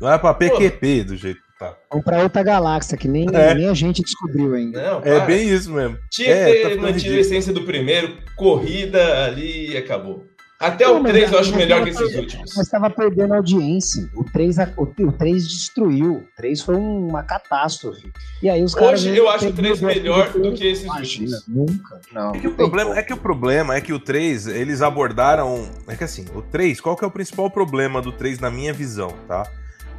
Não 0.00 0.12
é 0.12 0.18
pra 0.18 0.34
PQP 0.34 1.04
do 1.04 1.16
jeito 1.16 1.40
que 1.40 1.58
tá. 1.58 1.74
Vamos 1.90 2.04
pra 2.04 2.22
outra 2.22 2.42
galáxia, 2.42 2.96
que 2.98 3.08
nem, 3.08 3.26
É. 3.32 3.54
nem 3.54 3.68
a 3.68 3.74
gente 3.74 4.02
descobriu 4.02 4.54
ainda. 4.54 4.82
Não, 4.82 5.00
É 5.02 5.24
bem 5.24 5.48
isso 5.48 5.72
mesmo. 5.72 5.96
Tinha 6.10 6.30
É, 6.30 6.52
que 6.54 6.68
ter 6.68 6.76
tá 6.76 6.82
mantido 6.82 7.14
a 7.14 7.18
essência 7.18 7.52
do 7.52 7.62
primeiro, 7.62 8.16
corrida 8.36 9.24
ali 9.24 9.70
e 9.72 9.76
acabou. 9.76 10.24
Até 10.58 10.86
Não, 10.86 10.98
o 10.98 11.02
mas 11.02 11.12
3 11.12 11.30
eu 11.32 11.36
a- 11.36 11.40
acho 11.42 11.54
melhor 11.54 11.84
que 11.84 11.90
esses 11.90 12.16
últimos. 12.16 12.52
Mas 12.56 12.66
estava 12.66 12.88
perdendo 12.88 13.34
audiência. 13.34 14.08
O 14.14 14.24
3, 14.24 14.58
a- 14.58 14.72
o, 14.76 14.84
o 14.84 15.12
3 15.12 15.46
destruiu. 15.46 16.14
O 16.14 16.28
3 16.34 16.62
foi 16.62 16.76
uma 16.76 17.22
catástrofe. 17.22 18.10
E 18.42 18.48
aí 18.48 18.62
os 18.62 18.74
caras. 18.74 19.00
Hoje 19.04 19.14
eu 19.16 19.28
acho 19.28 19.48
o 19.48 19.52
pegam 19.52 19.56
3 19.76 19.82
o 19.82 19.86
melhor 19.86 20.30
do 20.32 20.52
que 20.54 20.66
esses 20.66 20.84
Imagina, 20.84 21.36
últimos. 21.36 21.46
nunca. 21.72 22.00
Não. 22.10 22.34
É 22.34 22.38
que, 22.38 22.48
o 22.48 22.54
problema, 22.54 22.98
é 22.98 23.02
que 23.02 23.12
o 23.12 23.16
problema 23.18 23.74
é 23.74 23.80
que 23.82 23.92
o 23.92 23.98
3, 24.00 24.46
eles 24.46 24.80
abordaram. 24.80 25.68
É 25.86 25.94
que 25.94 26.04
assim, 26.04 26.24
o 26.34 26.40
3, 26.40 26.80
qual 26.80 26.96
que 26.96 27.04
é 27.04 27.06
o 27.06 27.10
principal 27.10 27.50
problema 27.50 28.00
do 28.00 28.10
3 28.10 28.38
na 28.40 28.50
minha 28.50 28.72
visão, 28.72 29.12
tá? 29.28 29.46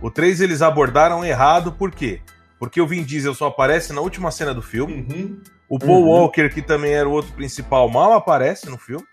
O 0.02 0.10
3 0.10 0.42
eles 0.42 0.64
abordaram 0.64 1.24
errado, 1.24 1.72
por 1.72 1.92
quê? 1.92 2.20
Porque 2.60 2.82
o 2.82 2.88
Vin 2.88 3.04
Diesel 3.04 3.36
só 3.36 3.48
aparece 3.48 3.94
na 3.94 4.02
última 4.02 4.32
cena 4.32 4.56
do 4.56 4.64
filme. 4.64 5.06
Uhum. 5.08 5.40
O 5.70 5.78
Paul 5.78 6.02
Uhum. 6.04 6.08
Walker, 6.10 6.50
que 6.50 6.62
também 6.62 6.94
era 6.94 7.08
o 7.08 7.12
outro 7.12 7.32
principal, 7.34 7.88
mal 7.90 8.14
aparece 8.14 8.68
no 8.70 8.78
filme. 8.78 9.06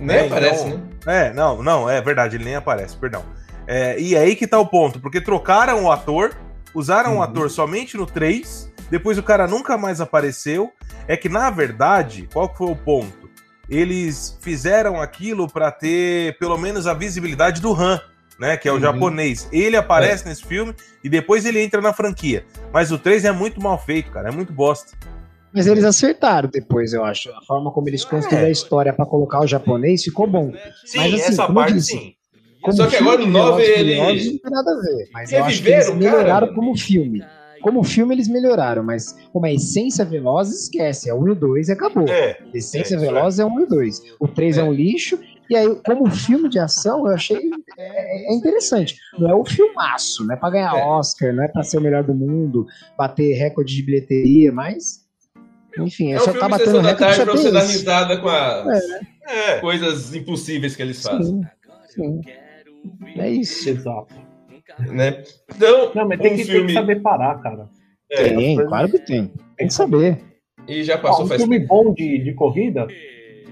Nem 0.00 0.16
É, 0.16 0.26
aparece, 0.26 0.66
então- 0.66 0.78
né? 1.06 1.26
É, 1.28 1.32
não, 1.32 1.62
não, 1.62 1.88
é 1.88 2.00
verdade, 2.00 2.36
ele 2.36 2.44
nem 2.44 2.56
aparece, 2.56 2.96
perdão. 2.96 3.24
É, 3.66 3.98
e 3.98 4.14
é 4.14 4.20
aí 4.20 4.36
que 4.36 4.46
tá 4.46 4.58
o 4.58 4.66
ponto, 4.66 5.00
porque 5.00 5.20
trocaram 5.20 5.84
o 5.84 5.90
ator, 5.92 6.34
usaram 6.74 7.12
o 7.12 7.16
Uhum. 7.16 7.22
ator 7.22 7.50
somente 7.50 7.96
no 7.96 8.04
3, 8.06 8.70
depois 8.90 9.16
o 9.18 9.22
cara 9.22 9.46
nunca 9.46 9.78
mais 9.78 10.00
apareceu. 10.00 10.70
É 11.06 11.16
que, 11.16 11.28
na 11.28 11.50
verdade, 11.50 12.28
qual 12.32 12.48
que 12.48 12.58
foi 12.58 12.70
o 12.70 12.76
ponto? 12.76 13.30
Eles 13.68 14.38
fizeram 14.42 15.00
aquilo 15.00 15.48
pra 15.48 15.70
ter 15.70 16.36
pelo 16.38 16.58
menos 16.58 16.86
a 16.86 16.92
visibilidade 16.94 17.60
do 17.62 17.72
Han, 17.74 18.00
né? 18.38 18.56
Que 18.56 18.68
é 18.68 18.72
o 18.72 18.74
Uhum. 18.74 18.80
japonês. 18.80 19.48
Ele 19.52 19.76
aparece 19.76 20.26
nesse 20.26 20.44
filme 20.44 20.74
e 21.02 21.08
depois 21.08 21.46
ele 21.46 21.62
entra 21.62 21.80
na 21.80 21.92
franquia. 21.92 22.44
Mas 22.72 22.90
o 22.92 22.98
3 22.98 23.24
é 23.24 23.32
muito 23.32 23.62
mal 23.62 23.78
feito, 23.82 24.10
cara, 24.10 24.28
é 24.28 24.32
muito 24.32 24.52
bosta. 24.52 24.92
Mas 25.54 25.66
eles 25.66 25.84
acertaram 25.84 26.48
depois, 26.52 26.92
eu 26.92 27.04
acho. 27.04 27.30
A 27.30 27.40
forma 27.42 27.70
como 27.70 27.88
eles 27.88 28.04
construíram 28.04 28.44
É. 28.44 28.48
a 28.48 28.50
história 28.50 28.92
pra 28.92 29.06
colocar 29.06 29.40
o 29.40 29.46
japonês 29.46 30.02
ficou 30.02 30.26
bom. 30.26 30.52
Sim, 30.84 30.98
Mas, 30.98 31.14
assim, 31.14 31.22
essa 31.32 31.52
parte 31.52 31.74
disse, 31.74 31.92
sim. 31.92 32.14
Só 32.72 32.86
que 32.86 32.96
agora 32.96 33.18
Velozes 33.18 33.68
e 33.68 33.70
ele- 33.72 33.94
Furiosos 33.96 34.24
Não 34.32 34.38
tem 34.38 34.50
nada 34.50 34.70
a 34.70 34.80
ver. 34.80 35.08
Mas 35.12 35.32
eu 35.32 35.44
acho 35.44 35.62
que 35.62 35.68
eles 35.68 35.84
o 35.86 35.90
cara, 35.90 35.98
melhoraram 36.00 36.54
como 36.54 36.76
filme. 36.76 37.22
Como 37.62 37.82
filme 37.82 38.14
eles 38.14 38.28
melhoraram, 38.28 38.82
mas 38.82 39.14
como 39.32 39.46
a 39.46 39.52
essência 39.52 40.04
Velozes, 40.04 40.64
esquece. 40.64 41.08
É 41.08 41.14
1 41.14 41.28
e 41.30 41.34
2 41.34 41.68
e 41.68 41.72
acabou. 41.72 42.06
É, 42.08 42.38
Essência 42.52 42.94
É, 42.94 42.96
isso 42.98 43.06
Velozes 43.06 43.38
é 43.38 43.44
1 43.44 43.60
e 43.60 43.66
2. 43.66 44.02
O 44.20 44.26
3 44.28 44.58
é. 44.58 44.60
É. 44.60 44.64
um 44.64 44.72
lixo. 44.72 45.18
E 45.48 45.54
aí, 45.56 45.74
como 45.84 46.10
filme 46.10 46.48
de 46.48 46.58
ação, 46.58 47.06
eu 47.06 47.12
achei 47.14 47.38
é, 47.78 48.32
é 48.32 48.34
interessante. 48.34 48.96
Não 49.18 49.28
é 49.30 49.34
o 49.34 49.44
filmaço, 49.44 50.26
não 50.26 50.34
é 50.34 50.38
pra 50.38 50.48
ganhar 50.50 50.74
É. 50.74 50.84
Oscar, 50.84 51.34
não 51.34 51.44
é 51.44 51.48
pra 51.48 51.62
ser 51.62 51.76
o 51.76 51.80
melhor 51.82 52.02
do 52.02 52.14
mundo, 52.14 52.66
bater 52.96 53.34
recorde 53.34 53.74
de 53.74 53.82
bilheteria, 53.82 54.50
mas. 54.50 55.03
Enfim, 55.78 56.12
É 56.12 56.18
só 56.18 56.26
filme 56.26 56.40
tá 56.40 56.48
batendo 56.48 56.80
recorde 56.80 56.98
tarde 56.98 57.16
só 57.16 57.24
pra 57.24 57.32
tem 57.34 57.42
você 57.42 57.50
dar 57.52 57.60
risada 57.62 58.16
com 58.20 58.28
as 58.28 58.84
é. 59.26 59.58
coisas 59.60 60.14
impossíveis 60.14 60.76
que 60.76 60.82
eles 60.82 61.02
fazem. 61.02 61.42
Sim, 61.88 62.20
sim. 62.22 63.20
É 63.20 63.28
isso. 63.30 63.68
Exato. 63.68 64.14
Né? 64.90 65.22
Então, 65.54 65.92
Não, 65.94 66.08
mas 66.08 66.18
tem, 66.20 66.32
um 66.32 66.36
que, 66.36 66.44
tem 66.44 66.52
filme. 66.52 66.66
que 66.68 66.72
saber 66.74 67.00
parar, 67.00 67.40
cara. 67.40 67.68
É, 68.10 68.28
Tem, 68.34 68.56
claro 68.66 68.88
que 68.88 68.98
tem. 68.98 69.32
Tem 69.56 69.66
que 69.68 69.72
saber. 69.74 70.20
e 70.68 70.82
já 70.82 70.98
passou 70.98 71.24
um 71.24 71.28
faz 71.28 71.40
filme 71.40 71.60
tempo. 71.60 71.68
bom 71.84 71.94
de, 71.94 72.18
de 72.18 72.32
corrida, 72.34 72.86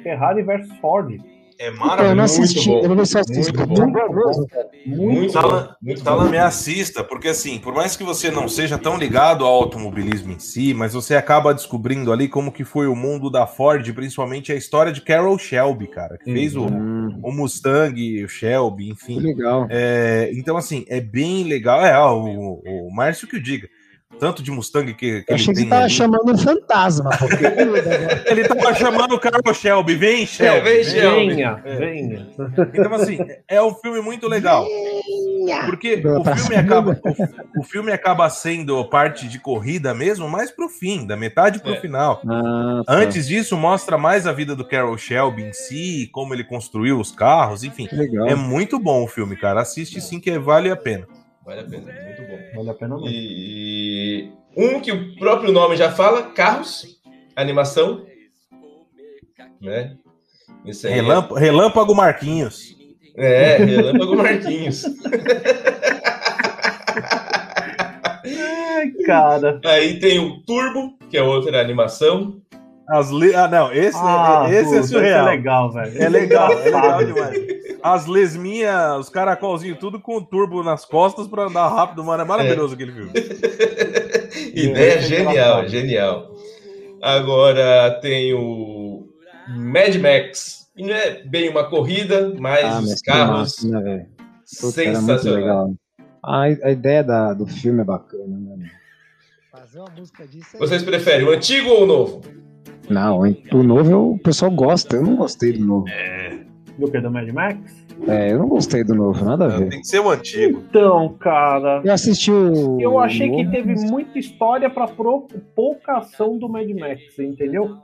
Ferrari 0.03 0.43
versus 0.43 0.77
Ford. 0.79 1.19
É 1.63 1.69
Então, 1.69 1.75
eu 1.75 1.79
não 1.79 1.87
maravilhoso. 1.87 2.43
assisti. 2.43 2.69
bom. 2.69 2.81
Eu 2.83 2.89
eu. 2.89 3.37
Muito 3.37 3.53
bom. 3.67 3.75
Muito 4.85 5.33
Tá 5.33 5.43
bom. 5.43 5.49
lá- 5.49 5.77
Muito 5.81 6.03
bom. 6.25 6.29
me 6.29 6.39
assista, 6.39 7.05
porque 7.05 7.29
assim, 7.29 7.59
por 7.61 7.73
mais 7.73 7.97
que 7.97 8.03
você 8.03 8.31
não 8.33 8.49
seja 8.49 8.77
tão 8.77 8.97
ligado 8.99 9.45
ao 9.45 9.53
automobilismo 9.53 10.33
em 10.33 10.39
si, 10.41 10.75
mas 10.75 10.93
você 10.93 11.15
acaba 11.15 11.55
descobrindo 11.55 12.13
ali 12.13 12.27
como 12.29 12.51
que 12.51 12.65
foi 12.65 12.89
o 12.89 12.97
mundo 12.97 13.31
da 13.31 13.47
Ford, 13.47 13.89
principalmente 13.95 14.51
a 14.51 14.57
história 14.57 14.93
de 14.93 15.01
Carroll 15.03 15.39
Shelby, 15.39 15.87
cara, 15.87 16.19
que 16.19 16.33
fez 16.33 16.57
o, 16.57 16.67
Hum, 16.67 17.21
o 17.23 17.31
Mustang, 17.31 18.25
o 18.25 18.29
Shelby, 18.29 18.87
que 18.87 18.91
enfim. 18.93 19.21
legal. 19.21 19.67
É, 19.71 20.31
então, 20.35 20.57
assim, 20.57 20.85
é 20.89 21.01
bem 21.01 21.45
legal. 21.45 21.85
É, 21.85 21.97
ó, 21.97 22.19
o, 22.19 22.89
o 22.89 22.91
Márcio 22.93 23.29
que 23.29 23.37
o 23.37 23.43
diga. 23.43 23.69
Tanto 24.23 24.41
de 24.41 24.53
Mustang 24.53 24.95
que, 24.95 25.23
que 25.23 25.33
Eu 25.33 25.35
achei 25.35 25.49
ele 25.53 25.61
tem. 25.63 25.69
tava 25.69 25.83
ali. 25.83 25.91
chamando 25.93 26.33
um 26.33 26.39
fantasma, 26.39 27.11
porque 27.19 27.45
Ele 28.31 28.45
tava 28.47 28.73
chamando 28.73 29.17
o 29.17 29.19
Carlos 29.19 29.57
Shelby, 29.57 29.97
vem 29.97 30.25
Shelby. 30.25 30.59
É, 30.59 30.61
vem, 30.61 30.85
Shelby. 30.85 31.27
Venha, 31.35 31.55
venha. 31.65 32.29
Então, 32.73 32.95
assim, 32.95 33.19
é 33.49 33.61
um 33.61 33.75
filme 33.75 34.01
muito 34.01 34.29
legal. 34.29 34.65
Porque 35.67 36.01
o 36.07 36.25
filme, 36.37 36.55
acaba, 36.55 37.01
o, 37.57 37.61
o 37.61 37.65
filme 37.65 37.91
acaba 37.93 38.31
sendo 38.31 38.85
parte 38.85 39.27
de 39.27 39.41
corrida 39.41 39.93
mesmo, 39.93 40.29
mais 40.29 40.53
pro 40.53 40.69
fim, 40.69 41.05
da 41.05 41.17
metade 41.17 41.59
pro 41.61 41.73
É. 41.75 41.81
final. 41.81 42.23
Ah, 42.25 42.83
tá. 42.87 42.95
Antes 42.95 43.27
disso, 43.27 43.57
mostra 43.57 43.99
mais 43.99 44.25
a 44.25 44.33
vida 44.33 44.55
do 44.55 44.65
Carol 44.65 44.97
Shelby 44.97 45.43
em 45.43 45.53
si, 45.53 46.09
como 46.13 46.33
ele 46.33 46.45
construiu 46.45 47.01
os 47.01 47.11
carros, 47.11 47.65
enfim. 47.65 47.89
É 48.29 48.37
muito 48.37 48.79
bom 48.79 49.03
o 49.03 49.09
filme, 49.09 49.35
cara. 49.37 49.61
Assiste 49.63 50.01
sim 50.01 50.21
que 50.21 50.39
vale 50.39 50.71
a 50.71 50.77
pena. 50.77 51.09
Vale 51.45 51.61
a 51.61 51.65
pena, 51.65 51.93
muito 52.05 52.23
bom. 52.23 52.39
Vale 52.57 52.71
a 52.71 52.75
pena 52.75 52.97
mesmo. 52.97 53.09
E 53.11 54.33
um 54.57 54.81
que 54.81 54.93
o 54.93 55.17
próprio 55.17 55.53
nome 55.53 55.77
já 55.77 55.91
fala, 55.91 56.31
carros, 56.31 57.01
animação, 57.35 58.07
né? 59.61 59.97
Isso 60.65 60.87
aí. 60.87 60.95
Relâmpago, 60.95 61.35
Relâmpago 61.35 61.95
Marquinhos. 61.95 62.77
É, 63.17 63.57
Relâmpago 63.57 64.17
Marquinhos. 64.17 64.85
Ai, 68.25 68.91
cara. 69.05 69.61
Aí 69.65 69.99
tem 69.99 70.19
o 70.19 70.43
Turbo, 70.43 70.97
que 71.11 71.17
é 71.17 71.23
outra 71.23 71.61
animação. 71.61 72.41
As 72.93 73.11
le... 73.11 73.35
Ah, 73.35 73.49
não, 73.49 73.73
esse, 73.73 73.97
Ah, 73.99 74.47
esse 74.51 74.65
puta, 74.65 74.77
é 74.79 74.83
surreal. 74.83 75.27
é 75.27 75.31
legal, 75.31 75.73
velho. 75.73 76.03
É 76.03 76.09
legal, 76.09 76.53
é 76.53 76.65
legal 76.65 77.05
demais. 77.05 77.39
As 77.83 78.07
lesminhas, 78.07 78.99
os 79.01 79.09
caracolzinhos, 79.09 79.79
tudo 79.79 79.99
com 79.99 80.23
turbo 80.23 80.63
nas 80.63 80.85
costas 80.85 81.27
pra 81.27 81.45
andar 81.45 81.69
rápido, 81.69 82.05
mano. 82.05 82.23
É 82.23 82.27
maravilhoso 82.27 82.75
aquele 82.75 82.93
filme. 82.93 83.13
Ideia 84.55 84.95
É, 84.95 85.01
genial, 85.01 85.31
engraçado. 85.33 85.69
genial. 85.69 86.31
Agora 87.01 87.99
tem 88.01 88.35
o 88.35 89.09
Mad 89.49 89.97
Max. 89.97 90.69
E 90.77 90.87
não 90.87 90.95
é 90.95 91.23
bem 91.25 91.49
uma 91.51 91.65
corrida, 91.69 92.33
mas 92.39 92.65
Ah, 92.65 92.81
os 92.81 93.03
carros 93.03 93.39
massa, 93.63 93.81
né, 93.81 94.07
sensacional. 94.45 95.35
legal. 95.41 95.75
A, 96.23 96.43
a 96.45 96.71
ideia 96.71 97.03
da- 97.03 97.35
do 97.35 97.47
filme 97.47 97.81
é 97.81 97.85
bacana, 97.85 98.39
né? 98.57 98.71
Fazer 99.51 99.81
uma 99.81 99.91
música 99.91 100.27
disso 100.27 100.57
é- 100.57 100.59
Vocês 100.59 100.83
preferem 100.83 101.27
o 101.27 101.31
antigo 101.33 101.69
ou 101.69 101.83
o 101.83 101.87
novo? 101.87 102.21
Não, 102.91 103.21
o 103.21 103.63
novo 103.63 103.91
eu- 103.91 104.11
o 104.13 104.19
pessoal 104.19 104.51
gosta. 104.51 104.97
Eu 104.97 105.03
não 105.03 105.17
gostei 105.17 105.53
do 105.53 105.65
novo. 105.65 105.87
Do 106.79 106.91
que? 106.91 107.01
Do 107.01 107.11
Mad 107.11 107.29
Max? 107.31 107.83
É, 108.09 108.33
eu 108.33 108.39
não 108.39 108.49
gostei 108.49 108.83
do 108.83 108.95
novo, 108.95 109.25
nada 109.25 109.45
a 109.45 109.49
ver. 109.49 109.69
Tem 109.69 109.81
que 109.81 109.87
ser 109.87 110.01
o 110.01 110.11
antigo. 110.11 110.63
Então, 110.69 111.15
cara. 111.21 111.81
Eu 111.85 111.93
assisti 111.93 112.33
o. 112.33 112.81
Eu 112.81 112.99
achei 112.99 113.31
que 113.31 113.47
teve 113.51 113.75
muita 113.89 114.19
história 114.19 114.69
pra 114.69 114.89
pro- 114.89 115.29
pouca 115.55 115.99
ação 115.99 116.37
do 116.39 116.49
Mad 116.49 116.69
Max, 116.71 117.17
entendeu? 117.19 117.77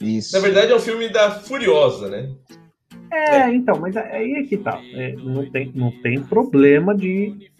Isso. 0.00 0.34
Na 0.36 0.40
verdade, 0.42 0.70
é 0.72 0.76
um 0.76 0.80
filme 0.80 1.08
da 1.08 1.30
Furiosa, 1.30 2.08
né? 2.08 2.30
É, 3.12 3.48
então, 3.54 3.78
mas 3.80 3.96
aí 3.96 4.32
é 4.34 4.42
que 4.42 4.56
tá. 4.56 4.80
É, 4.92 5.12
não, 5.14 5.48
tem, 5.50 5.72
não 5.74 5.90
tem 6.02 6.20
problema 6.22 6.94
de. 6.94 7.50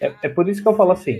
É, 0.00 0.12
é 0.24 0.28
por 0.28 0.48
isso 0.48 0.60
que 0.62 0.68
eu 0.68 0.74
falo 0.74 0.92
assim. 0.92 1.18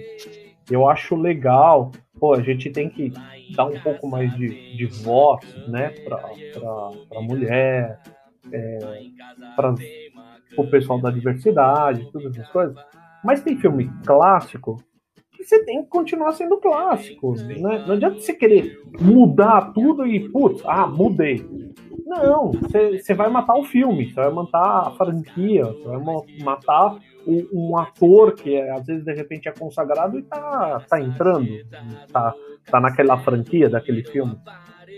Eu 0.71 0.89
acho 0.89 1.15
legal. 1.17 1.91
Pô, 2.19 2.35
a 2.35 2.43
gente 2.43 2.71
tem 2.71 2.89
que 2.89 3.13
dar 3.55 3.67
um 3.67 3.79
pouco 3.81 4.09
mais 4.09 4.35
de, 4.37 4.77
de 4.77 4.87
voz, 5.03 5.41
né, 5.69 5.91
pra, 6.05 6.17
pra, 6.19 6.91
pra 7.09 7.21
mulher, 7.21 8.01
é, 8.53 8.79
pra, 9.57 9.75
pro 10.55 10.67
pessoal 10.71 11.01
da 11.01 11.11
diversidade, 11.11 12.11
todas 12.13 12.37
essas 12.37 12.49
coisas. 12.51 12.77
Mas 13.23 13.43
tem 13.43 13.57
filme 13.59 13.91
clássico 14.07 14.83
que 15.33 15.43
você 15.45 15.65
tem 15.65 15.83
que 15.83 15.89
continuar 15.89 16.33
sendo 16.33 16.57
clássico. 16.59 17.35
Né? 17.35 17.85
Não 17.87 17.95
adianta 17.95 18.21
você 18.21 18.33
querer 18.33 18.81
mudar 19.01 19.73
tudo 19.73 20.07
e, 20.07 20.29
putz, 20.31 20.63
ah, 20.65 20.87
mudei. 20.87 21.45
Não, 22.07 22.53
você 22.53 23.13
vai 23.15 23.29
matar 23.29 23.57
o 23.57 23.65
filme, 23.65 24.07
você 24.07 24.15
vai 24.15 24.31
matar 24.31 24.87
a 24.87 24.91
franquia, 24.93 25.65
você 25.65 25.85
vai 25.89 25.99
ma- 25.99 26.23
matar 26.45 26.97
um, 27.27 27.49
um 27.53 27.79
ator 27.79 28.35
que 28.35 28.59
às 28.61 28.87
vezes 28.87 29.05
de 29.05 29.13
repente 29.13 29.49
é 29.49 29.53
consagrado 29.53 30.19
e 30.19 30.23
tá, 30.23 30.85
tá 30.89 31.01
entrando, 31.01 31.61
tá, 32.13 32.35
tá 32.71 32.81
naquela 32.81 33.19
franquia 33.19 33.69
daquele 33.69 34.03
filme. 34.05 34.37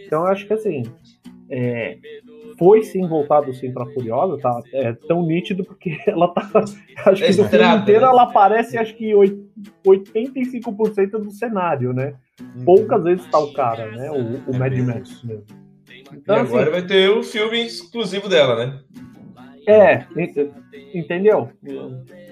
Então 0.06 0.22
eu 0.22 0.28
acho 0.28 0.46
que 0.46 0.52
assim, 0.52 0.82
é, 1.50 1.98
foi 2.58 2.82
sim 2.82 3.06
voltado 3.06 3.52
sim 3.54 3.72
pra 3.72 3.86
Furiosa, 3.86 4.38
tá? 4.38 4.60
É 4.72 4.92
tão 5.06 5.24
nítido 5.26 5.64
porque 5.64 5.98
ela 6.06 6.28
tá. 6.28 6.48
Acho 7.06 7.24
que 7.24 7.32
É 7.32 7.36
no 7.36 7.48
filme 7.48 7.76
inteiro 7.76 8.00
né? 8.02 8.08
ela 8.08 8.22
aparece 8.22 8.78
acho 8.78 8.94
que 8.94 9.14
oit- 9.14 9.44
85% 9.86 11.10
do 11.18 11.30
cenário, 11.30 11.92
né? 11.92 12.14
Poucas 12.64 13.04
vezes 13.04 13.26
tá 13.26 13.38
o 13.38 13.52
cara, 13.52 13.86
né? 13.90 14.10
O, 14.10 14.16
o 14.50 14.54
É 14.54 14.58
Mad. 14.58 14.78
Max 14.78 15.22
mesmo. 15.22 15.44
E 16.12 16.16
Então, 16.16 16.36
assim, 16.36 16.46
agora 16.46 16.70
vai 16.70 16.82
ter 16.82 17.10
o 17.10 17.22
filme 17.22 17.64
exclusivo 17.66 18.28
dela, 18.28 18.66
né? 18.66 18.80
É, 19.66 20.06
ent- 20.16 20.50
entendeu? 20.94 21.50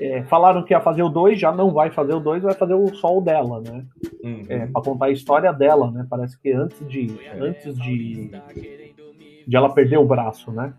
É, 0.01 0.23
falaram 0.25 0.65
que 0.65 0.73
ia 0.73 0.81
fazer 0.81 1.03
o 1.03 1.09
2, 1.09 1.39
já 1.39 1.53
não 1.53 1.71
vai 1.71 1.91
fazer 1.91 2.15
o 2.15 2.21
2, 2.21 2.43
vai 2.43 2.55
fazer 2.55 2.75
o, 2.75 2.93
o 2.93 3.21
dela, 3.21 3.61
né? 3.61 3.85
Uhum. 4.23 4.45
É, 4.49 4.67
pra 4.67 4.83
contar 4.83 5.07
a 5.07 5.11
história 5.11 5.53
dela, 5.53 5.91
né? 5.91 6.07
Parece 6.09 6.41
que 6.41 6.53
antes 6.53 6.87
de. 6.89 7.09
Antes 7.39 7.77
de. 7.77 8.31
de 9.47 9.57
ela 9.57 9.73
perder 9.73 9.99
o 9.99 10.07
braço, 10.07 10.51
né? 10.51 10.73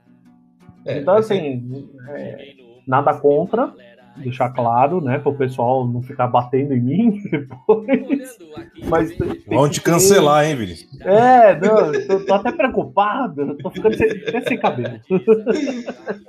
É, 0.85 0.99
então, 0.99 1.15
assim, 1.15 1.89
é, 2.09 2.53
nada 2.85 3.13
contra, 3.19 3.73
deixar 4.17 4.49
claro, 4.49 5.01
né? 5.01 5.19
Para 5.19 5.31
o 5.31 5.35
pessoal 5.37 5.87
não 5.87 6.01
ficar 6.01 6.27
batendo 6.27 6.73
em 6.73 6.81
mim 6.81 7.21
depois. 7.31 8.37
Mas 8.89 9.15
tem- 9.17 9.35
tem 9.35 9.57
Vão 9.57 9.69
te 9.69 9.79
ter- 9.81 9.91
cancelar, 9.91 10.45
hein, 10.45 10.55
Vini? 10.55 10.75
É, 11.01 11.59
não, 11.59 11.91
tô, 12.07 12.25
tô 12.25 12.33
até 12.33 12.51
preocupado, 12.51 13.57
tô 13.57 13.69
ficando 13.69 13.95
sem, 13.97 14.09
até 14.09 14.41
sem 14.41 14.57
cabelo. 14.57 14.99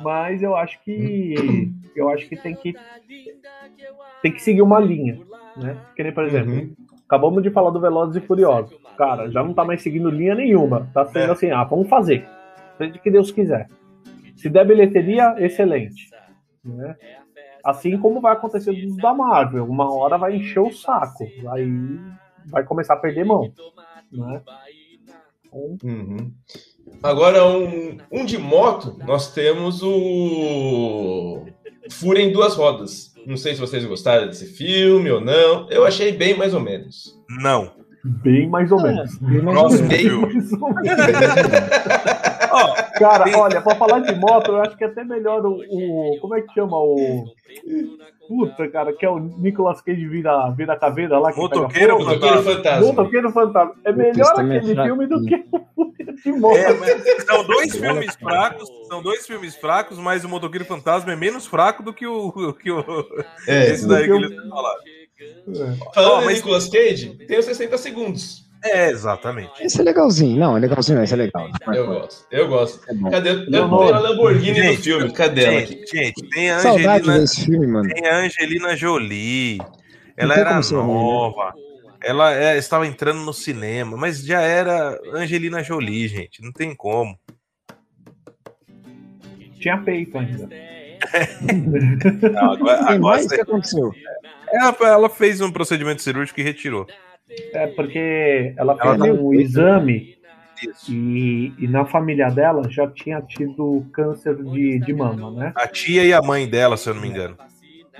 Mas 0.00 0.42
eu 0.42 0.56
acho 0.56 0.82
que 0.82 1.70
eu 1.94 2.08
acho 2.08 2.28
que 2.28 2.36
tem 2.36 2.54
que 2.54 2.74
tem 4.22 4.32
que 4.32 4.42
seguir 4.42 4.62
uma 4.62 4.80
linha, 4.80 5.18
né? 5.56 5.76
Que 5.94 6.02
nem, 6.02 6.12
por 6.12 6.24
exemplo, 6.24 6.52
Uhum. 6.52 6.74
acabamos 7.06 7.42
de 7.42 7.50
falar 7.50 7.70
do 7.70 7.80
Velozes 7.80 8.16
e 8.16 8.26
Furiosos. 8.26 8.76
Cara, 8.96 9.30
já 9.30 9.42
não 9.42 9.52
tá 9.54 9.64
mais 9.64 9.82
seguindo 9.82 10.10
linha 10.10 10.34
nenhuma. 10.34 10.88
Tá 10.92 11.04
sendo 11.06 11.30
É. 11.30 11.32
assim, 11.32 11.50
ah, 11.50 11.64
vamos 11.64 11.88
fazer. 11.88 12.24
Seja 12.78 12.94
o 12.96 12.98
que 13.00 13.10
Deus 13.10 13.30
quiser. 13.30 13.68
Se 14.36 14.48
der 14.48 14.66
bilheteria, 14.66 15.34
excelente. 15.38 16.10
Né? 16.64 16.96
Assim 17.64 17.98
como 17.98 18.20
vai 18.20 18.32
acontecer 18.32 18.72
dos 18.72 18.96
da 18.96 19.14
Marvel. 19.14 19.64
Uma 19.64 19.92
hora 19.92 20.18
vai 20.18 20.36
encher 20.36 20.60
o 20.60 20.72
saco. 20.72 21.24
Aí 21.50 21.98
vai 22.46 22.64
começar 22.64 22.94
a 22.94 22.98
perder 22.98 23.24
mão. 23.24 23.52
Né? 24.10 24.42
Então, 25.44 25.78
Uhum. 25.84 26.32
Agora, 27.02 27.46
um, 27.46 27.98
um 28.10 28.24
de 28.24 28.38
moto, 28.38 28.96
nós 29.06 29.34
temos 29.34 29.82
o 29.82 31.44
Fúria 31.90 32.22
em 32.22 32.32
Duas 32.32 32.54
Rodas. 32.54 33.12
Não 33.26 33.36
sei 33.36 33.54
se 33.54 33.60
vocês 33.60 33.84
gostaram 33.84 34.26
desse 34.26 34.46
filme 34.46 35.10
ou 35.10 35.20
não. 35.20 35.68
Eu 35.70 35.84
achei 35.84 36.12
bem 36.12 36.36
mais 36.36 36.54
ou 36.54 36.60
menos. 36.60 37.20
Não. 37.28 37.81
Bem 38.04 38.48
mais 38.48 38.70
ou 38.72 38.80
É, 38.80 38.82
menos. 38.84 39.18
bem 39.18 39.42
mais 39.42 39.80
bem- 39.80 40.12
ou 40.12 40.26
menos. 40.26 40.50
Ó, 42.54 42.74
Cara, 42.98 43.24
Tem- 43.24 43.34
olha, 43.34 43.60
pra 43.62 43.74
falar 43.74 44.00
de 44.00 44.14
moto, 44.14 44.52
eu 44.52 44.60
acho 44.62 44.76
que 44.76 44.84
é 44.84 44.86
até 44.86 45.02
melhor 45.04 45.44
o. 45.46 45.54
o- 45.70 46.18
como 46.20 46.34
é 46.34 46.42
que 46.42 46.52
chama 46.52 46.76
o. 46.76 47.24
Puta, 48.28 48.68
cara, 48.68 48.92
que 48.92 49.04
é 49.04 49.10
o 49.10 49.18
Nicolas 49.18 49.80
Cage 49.80 50.06
vira, 50.06 50.50
vira 50.50 50.76
caveira 50.78 51.18
lá. 51.18 51.32
Que 51.32 51.38
Motoqueiro 51.40 51.96
pega. 51.98 52.10
Motoqueiro 52.10 52.42
Fantasma. 52.42 52.86
Motoqueiro 52.86 53.30
Fantasma. 53.32 53.74
É 53.84 53.92
melhor 53.92 54.34
também 54.34 54.56
é 54.56 54.60
aquele 54.60 54.82
filme 54.82 55.06
do 55.06 55.22
que 55.24 55.38
fraquinho. 55.38 55.68
o 55.76 55.92
de 56.22 56.32
moto. 56.32 56.56
é, 56.56 56.74
mas 56.74 57.24
são 57.24 57.44
dois 57.46 57.76
filmes 57.76 58.14
fracos, 58.16 58.68
são 58.88 59.02
dois 59.02 59.26
filmes 59.26 59.56
fracos, 59.56 59.98
mas 59.98 60.24
o 60.24 60.28
Motoqueiro 60.28 60.64
Fantasma 60.64 61.12
é 61.12 61.16
menos 61.16 61.46
fraco 61.46 61.82
do 61.82 61.92
que 61.92 62.06
o, 62.06 62.52
que 62.54 62.70
o 62.70 62.80
É, 63.48 63.70
esse 63.72 63.88
daí 63.88 64.04
que 64.04 64.12
eles 64.12 64.36
falaram. 64.48 64.78
Falando 65.94 66.12
Ó, 66.14 66.22
em 66.22 66.24
mas- 66.26 66.36
Nicolas 66.36 66.68
Cage, 66.68 67.10
tem 67.26 67.38
os 67.38 67.44
60 67.44 67.76
segundos. 67.78 68.42
É, 68.64 68.90
exatamente. 68.90 69.50
Esse 69.60 69.80
é 69.80 69.82
legalzinho. 69.82 70.38
Não, 70.38 70.56
é 70.56 70.60
legalzinho, 70.60 71.02
esse 71.02 71.12
é 71.12 71.16
legal. 71.16 71.50
Eu 71.74 71.84
gosto, 71.86 72.26
eu 72.30 72.46
gosto. 72.48 72.80
É. 72.88 73.10
Cadê? 73.10 73.30
Eu 73.30 73.34
Leonardo. 73.50 73.78
tenho 73.86 73.94
a 73.94 73.98
Lamborghini 73.98 74.54
Gente, 74.54 74.76
do 74.76 74.82
filme. 74.84 75.12
Cadê 75.12 75.44
ela 75.44 75.58
aqui? 75.58 75.72
Gente, 75.74 75.90
gente, 75.96 76.28
tem 76.30 76.50
a 76.50 76.58
Angelina, 76.58 77.18
desse 77.18 77.44
filme, 77.44 77.66
mano. 77.66 77.88
tem 77.92 78.06
a 78.06 78.18
Angelina 78.20 78.76
Jolie. 78.76 79.58
Ela 80.16 80.34
era 80.36 80.62
ser 80.62 80.76
ruim, 80.76 80.86
né? 80.86 80.92
nova. 80.94 81.52
Ela 82.04 82.34
é, 82.34 82.56
estava 82.56 82.86
entrando 82.86 83.20
no 83.22 83.32
cinema, 83.32 83.96
mas 83.96 84.24
já 84.24 84.40
era 84.42 84.96
Angelina 85.12 85.60
Jolie, 85.64 86.06
gente. 86.06 86.40
Não 86.40 86.52
tem 86.52 86.72
como. 86.74 87.18
Tinha 89.58 89.78
peito 89.78 90.16
ainda. 90.18 90.48
Não, 92.32 92.52
agora, 92.52 92.80
agora 92.80 92.98
mais 93.00 93.24
você- 93.26 93.34
que 93.36 93.40
aconteceu. 93.42 93.92
Ela, 94.52 94.76
ela 94.82 95.08
fez 95.08 95.40
um 95.40 95.50
procedimento 95.50 96.02
cirúrgico 96.02 96.38
e 96.40 96.42
retirou. 96.42 96.86
É 97.54 97.66
porque 97.68 98.52
ela 98.56 98.76
Ela 98.80 98.98
fez 98.98 99.18
um 99.18 99.32
exame 99.32 100.16
Isso. 100.62 100.92
e, 100.92 101.52
e 101.58 101.66
na 101.66 101.84
família 101.86 102.28
dela 102.28 102.68
já 102.68 102.86
tinha 102.90 103.20
tido 103.22 103.86
câncer 103.92 104.36
de, 104.42 104.78
de 104.80 104.92
mama, 104.92 105.30
né? 105.30 105.52
A 105.56 105.66
tia 105.66 106.04
e 106.04 106.12
a 106.12 106.20
mãe 106.20 106.46
dela, 106.48 106.76
se 106.76 106.88
eu 106.90 106.94
não 106.94 107.00
me 107.02 107.08
engano. 107.08 107.36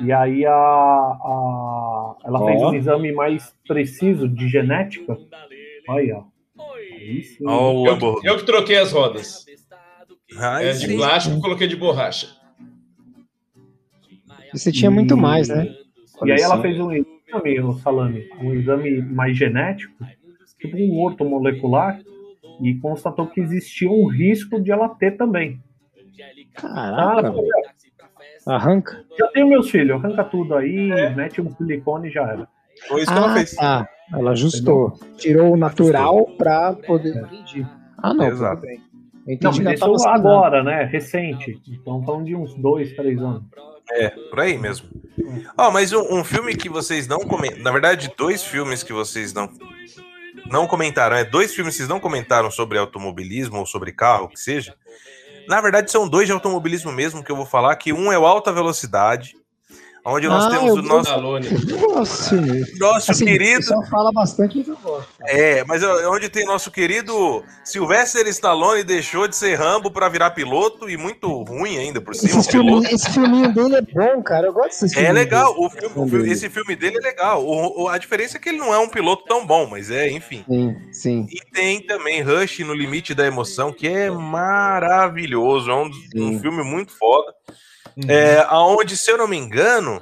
E 0.00 0.10
aí 0.12 0.44
a, 0.46 0.52
a, 0.52 2.14
Ela 2.24 2.40
Ó. 2.40 2.46
fez 2.46 2.62
um 2.62 2.74
exame 2.74 3.12
mais 3.12 3.54
preciso 3.66 4.28
de 4.28 4.48
genética. 4.48 5.16
Olha, 5.88 6.18
ó. 6.18 6.24
Aí 6.74 7.22
sim. 7.22 7.44
Ó, 7.46 7.72
o 7.72 7.86
Eu, 7.86 7.92
hambúrguer. 7.94 8.30
eu 8.32 8.36
que 8.38 8.44
troquei 8.44 8.78
as 8.78 8.92
rodas. 8.92 9.44
Aí 10.38 10.68
É, 10.68 10.72
de 10.72 10.94
plástico, 10.94 11.40
coloquei 11.40 11.66
de 11.66 11.76
borracha. 11.76 12.28
Você 14.52 14.70
tinha 14.72 14.90
muito 14.90 15.16
mais, 15.16 15.48
né? 15.48 15.74
E 16.24 16.32
aí 16.32 16.40
ela 16.40 16.60
fez 16.60 16.78
um 16.78 16.92
exame, 16.92 17.60
o 17.60 17.72
salame, 17.72 18.28
um 18.40 18.52
exame 18.54 19.00
mais 19.02 19.36
genético, 19.36 19.94
tipo 20.60 20.76
um 20.76 21.00
ortomolecular, 21.00 22.00
e 22.60 22.74
constatou 22.76 23.26
que 23.26 23.40
existia 23.40 23.90
um 23.90 24.06
risco 24.06 24.60
de 24.60 24.70
ela 24.70 24.88
ter 24.88 25.12
também. 25.16 25.60
Ah, 26.56 26.60
Caraca, 26.60 27.26
ela 27.28 27.32
velho. 27.32 27.50
arranca. 28.46 29.04
já 29.18 29.26
tenho 29.28 29.48
meus 29.48 29.70
filhos, 29.70 29.96
arranca 30.04 30.24
tudo 30.24 30.54
aí, 30.54 30.88
mete 31.16 31.40
um 31.40 31.50
silicone 31.50 32.08
e 32.08 32.12
já 32.12 32.22
era. 32.22 32.48
Foi 32.88 33.02
isso 33.02 33.12
que 33.12 33.18
ela 33.18 33.30
Ah, 33.30 33.34
fez. 33.34 33.54
tá. 33.54 33.88
Ela 34.12 34.30
ajustou. 34.32 34.92
Tirou 35.16 35.52
o 35.52 35.56
natural 35.56 36.26
pra 36.36 36.74
poder. 36.74 37.16
Entendi. 37.16 37.66
Ah, 37.98 38.12
não, 38.12 38.26
Exato. 38.26 38.62
Não, 39.40 39.50
ela 39.62 39.74
isso 39.74 40.08
agora, 40.08 40.62
né? 40.64 40.82
Recente. 40.84 41.58
Estamos 41.66 42.04
falando 42.04 42.24
de 42.26 42.34
uns 42.34 42.54
dois, 42.54 42.92
três 42.92 43.18
anos. 43.22 43.44
É, 43.90 44.08
por 44.08 44.40
aí 44.40 44.56
mesmo. 44.56 44.88
Ó, 45.56 45.70
mas 45.70 45.92
um, 45.92 46.20
um 46.20 46.24
filme 46.24 46.54
que 46.54 46.68
vocês 46.68 47.06
não 47.06 47.20
comentaram. 47.20 47.62
Na 47.62 47.70
verdade, 47.70 48.12
dois 48.16 48.42
filmes 48.42 48.82
que 48.82 48.92
vocês 48.92 49.32
não. 49.32 49.50
Não 50.46 50.66
comentaram, 50.66 51.16
é 51.16 51.24
dois 51.24 51.54
filmes 51.54 51.74
que 51.74 51.78
vocês 51.78 51.88
não 51.88 52.00
comentaram 52.00 52.50
sobre 52.50 52.76
automobilismo 52.76 53.58
ou 53.58 53.66
sobre 53.66 53.92
carro, 53.92 54.28
que 54.28 54.38
seja. 54.38 54.74
Na 55.48 55.60
verdade, 55.60 55.90
são 55.90 56.08
dois 56.08 56.26
de 56.26 56.32
automobilismo 56.32 56.92
mesmo 56.92 57.22
que 57.22 57.30
eu 57.30 57.36
vou 57.36 57.46
falar, 57.46 57.76
que 57.76 57.92
um 57.92 58.12
é 58.12 58.18
o 58.18 58.26
Alta 58.26 58.52
Velocidade, 58.52 59.36
onde 60.04 60.26
nós 60.28 60.44
Ah, 60.46 60.50
temos 60.50 60.72
o 60.72 60.82
nosso. 60.82 61.20
Nossa, 61.20 62.36
nosso 62.78 63.10
Assim, 63.12 63.24
querido. 63.24 63.54
O 63.56 63.60
pessoal 63.60 63.86
fala 63.86 64.12
bastante 64.12 64.62
que 64.62 64.70
eu 64.70 64.76
gosto. 64.82 65.08
É, 65.22 65.64
mas 65.64 65.82
é 65.82 66.08
onde 66.08 66.28
tem 66.28 66.44
nosso 66.44 66.70
querido 66.70 67.44
Sylvester 67.64 68.26
Stallone 68.28 68.82
deixou 68.84 69.28
de 69.28 69.36
ser 69.36 69.54
Rambo 69.56 69.90
pra 69.90 70.08
virar 70.08 70.30
piloto 70.32 70.88
e 70.90 70.96
muito 70.96 71.28
ruim 71.44 71.76
ainda 71.78 72.00
por 72.00 72.14
cima. 72.14 72.40
Esse, 72.40 72.50
filme, 72.50 72.86
esse 72.90 73.10
filminho 73.10 73.52
dele 73.54 73.76
é 73.76 73.82
bom, 73.82 74.22
cara. 74.22 74.46
Eu 74.48 74.52
gosto 74.52 74.68
desses 74.70 74.92
É 74.92 74.94
filminhos 74.96 75.14
legal, 75.16 75.54
o 75.56 75.70
filme- 75.70 75.94
o 75.96 76.08
filme- 76.08 76.30
esse 76.30 76.48
filme 76.50 76.74
dele 76.76 76.96
é 76.98 77.00
legal. 77.00 77.44
O- 77.46 77.82
o- 77.84 77.88
a 77.88 77.98
diferença 77.98 78.36
é 78.36 78.40
que 78.40 78.48
ele 78.48 78.58
não 78.58 78.72
é 78.74 78.78
um 78.78 78.88
piloto 78.88 79.24
tão 79.26 79.46
bom, 79.46 79.66
mas 79.66 79.90
é, 79.90 80.10
enfim. 80.10 80.44
Sim, 80.48 80.76
sim. 80.92 81.26
E 81.30 81.40
tem 81.52 81.80
também 81.86 82.22
Rush 82.22 82.60
no 82.60 82.74
Limite 82.74 83.14
da 83.14 83.26
Emoção, 83.26 83.72
que 83.72 83.86
é 83.86 84.10
maravilhoso. 84.10 85.70
É 85.70 85.74
um, 85.74 85.90
um 86.16 86.40
filme 86.40 86.62
muito 86.64 86.92
foda. 86.96 87.32
Uhum. 87.96 88.10
É, 88.10 88.44
aonde, 88.48 88.96
se 88.96 89.10
eu 89.10 89.18
não 89.18 89.28
me 89.28 89.36
engano, 89.36 90.00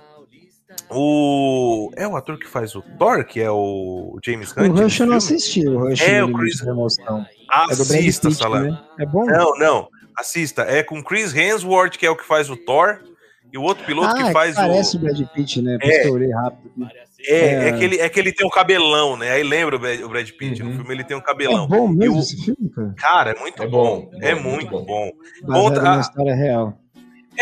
o. 0.91 1.91
É 1.97 2.07
o 2.07 2.17
ator 2.17 2.39
que 2.39 2.47
faz 2.49 2.75
o 2.75 2.83
Thor, 2.99 3.25
que 3.25 3.41
é 3.41 3.51
o 3.51 4.19
James 4.25 4.53
Hunt. 4.57 4.69
O 4.79 4.83
Rush 4.83 5.01
eu 5.01 5.07
não 5.07 5.17
assisti. 5.17 5.67
O 5.69 5.79
Rush 5.79 6.01
É, 6.01 6.21
no 6.21 6.29
o 6.29 6.39
Chris- 6.39 6.61
Emoção. 6.63 7.21
É 7.21 7.73
Assista, 7.73 8.29
Pitt, 8.29 8.39
Salame. 8.39 8.71
né? 8.71 8.81
É 8.99 9.07
bom? 9.07 9.25
Não, 9.25 9.53
não. 9.59 9.89
Assista. 10.19 10.63
É 10.63 10.83
com 10.83 11.03
Chris 11.03 11.35
Hemsworth, 11.35 11.97
que 11.97 12.07
é 12.07 12.11
o 12.11 12.17
que 12.17 12.27
faz 12.27 12.51
o 12.51 12.57
Thor, 12.57 13.01
e 13.53 13.59
o 13.59 13.63
outro 13.63 13.85
piloto 13.85 14.09
ah, 14.09 14.15
que 14.15 14.23
é 14.23 14.33
faz 14.33 14.55
parece 14.55 14.97
o. 14.97 15.01
o 15.01 15.03
Brad 15.03 15.21
Pitt, 15.35 15.63
né? 15.63 15.79
Por 15.81 15.91
É. 15.91 15.99
que 16.01 16.09
eu 16.09 16.13
olhei 16.15 16.31
rápido. 16.33 16.71
É, 17.27 17.35
é, 17.39 17.69
é. 17.69 17.73
que 17.73 17.85
ele, 17.85 17.99
é 17.99 18.09
que 18.09 18.19
ele 18.21 18.33
tem 18.33 18.47
o 18.47 18.51
cabelão, 18.51 19.15
né? 19.17 19.31
Aí 19.33 19.43
lembra 19.43 19.77
o 19.77 19.79
Brad, 19.79 20.01
o 20.01 20.09
Brad 20.09 20.29
Pitt. 20.31 20.63
Uhum. 20.63 20.71
No 20.71 20.75
filme 20.77 20.95
ele 20.95 21.05
tem 21.05 21.17
o 21.17 21.21
É 21.21 21.23
cabelão. 21.23 21.67
bom 21.67 21.87
mesmo 21.89 22.15
E 22.15 22.19
o- 22.19 22.21
esse 22.21 22.37
filme, 22.45 22.71
cara? 22.71 22.95
Cara, 22.97 23.31
é 23.33 23.39
muito 23.39 23.63
É 23.63 23.67
bom. 23.67 24.01
bom, 24.11 24.11
É 24.23 24.35
bom, 24.35 24.43
muito 24.43 24.71
muito 24.73 24.87
bom. 24.87 25.11
Baseado 25.43 25.63
Conta- 25.65 25.81
numa 25.83 25.97
ah, 25.97 26.01
história 26.01 26.35
real. 26.35 26.79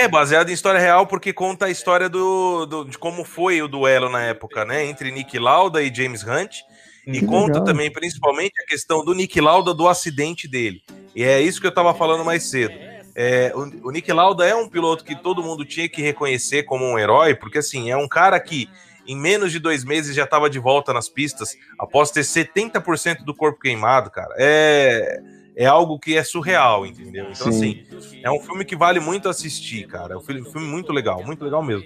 É 0.00 0.06
baseado 0.06 0.48
em 0.48 0.52
história 0.52 0.78
real 0.78 1.06
porque 1.06 1.32
conta 1.32 1.66
a 1.66 1.70
história 1.70 2.08
do, 2.08 2.66
do- 2.66 2.84
de 2.84 2.96
como 2.96 3.24
foi 3.24 3.60
o 3.60 3.66
duelo 3.66 4.08
na 4.08 4.22
época, 4.22 4.64
né? 4.64 4.84
Entre 4.84 5.10
Nick 5.10 5.36
Lauda 5.38 5.82
e 5.82 5.92
James 5.92 6.22
Hunt. 6.22 6.58
E 7.06 7.12
Que 7.20 7.26
conta 7.26 7.54
legal. 7.54 7.64
também, 7.64 7.90
principalmente, 7.90 8.52
a 8.62 8.66
questão 8.66 9.04
do 9.04 9.12
Nick 9.14 9.40
Lauda 9.40 9.74
do 9.74 9.88
acidente 9.88 10.46
dele. 10.46 10.82
E 11.16 11.24
é 11.24 11.40
isso 11.40 11.60
que 11.60 11.66
eu 11.66 11.74
tava 11.74 11.92
falando 11.94 12.24
mais 12.24 12.44
cedo. 12.44 12.74
É, 13.14 13.50
o, 13.56 13.88
o 13.88 13.90
Nick 13.90 14.12
Lauda 14.12 14.46
é 14.46 14.54
um 14.54 14.68
piloto 14.68 15.02
que 15.04 15.16
todo 15.16 15.42
mundo 15.42 15.64
tinha 15.64 15.88
que 15.88 16.00
reconhecer 16.00 16.62
como 16.62 16.84
um 16.84 16.96
herói, 16.98 17.34
porque 17.34 17.58
assim, 17.58 17.90
é 17.90 17.96
um 17.96 18.06
cara 18.06 18.38
que 18.38 18.68
em 19.04 19.16
menos 19.16 19.50
de 19.50 19.58
dois 19.58 19.82
meses 19.84 20.14
já 20.14 20.24
estava 20.24 20.48
de 20.50 20.58
volta 20.60 20.92
nas 20.92 21.08
pistas, 21.08 21.56
após 21.78 22.10
ter 22.12 22.20
70% 22.20 23.24
do 23.24 23.34
corpo 23.34 23.58
queimado, 23.58 24.10
cara. 24.10 24.34
É, 24.38 25.18
é 25.58 25.66
algo 25.66 25.98
que 25.98 26.16
é 26.16 26.22
surreal, 26.22 26.86
entendeu? 26.86 27.26
Então, 27.32 27.50
Sim. 27.50 27.58
assim, 27.58 27.80
é 28.22 28.30
um 28.30 28.38
filme 28.38 28.64
que 28.64 28.76
vale 28.76 29.00
muito 29.00 29.28
assistir, 29.28 29.88
cara. 29.88 30.14
É 30.14 30.16
um 30.16 30.20
filme, 30.20 30.44
filme 30.44 30.68
muito 30.68 30.92
legal, 30.92 31.24
muito 31.24 31.44
legal 31.44 31.64
mesmo. 31.64 31.84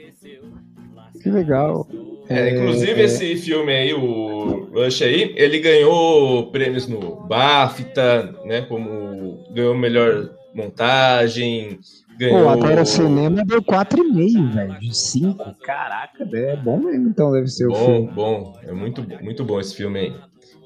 Que 1.22 1.30
legal. 1.30 1.88
É, 2.28 2.50
inclusive, 2.50 3.02
esse 3.02 3.34
filme 3.36 3.72
aí, 3.72 3.94
o 3.94 4.68
Rush 4.74 5.02
aí, 5.02 5.34
ele 5.36 5.58
ganhou 5.58 6.50
prêmios 6.50 6.86
no 6.86 7.16
BAFTA, 7.26 8.34
né? 8.44 8.62
Como 8.62 9.42
ganhou 9.50 9.74
melhor 9.74 10.30
montagem, 10.54 11.78
ganhou. 12.18 12.44
Pô, 12.44 12.48
agora 12.50 12.82
o 12.82 12.86
cinema 12.86 13.42
deu 13.44 13.62
4,5, 13.62 14.52
velho. 14.52 14.78
De 14.78 14.94
5. 14.94 15.54
Caraca, 15.62 16.28
é 16.30 16.56
bom 16.56 16.78
mesmo, 16.78 17.08
então 17.08 17.32
deve 17.32 17.48
ser 17.48 17.66
o 17.66 17.70
Bom, 17.70 17.86
filme. 17.86 18.12
bom, 18.12 18.52
é 18.62 18.72
muito, 18.72 19.02
muito 19.22 19.44
bom 19.44 19.58
esse 19.58 19.74
filme 19.74 19.98
aí. 19.98 20.14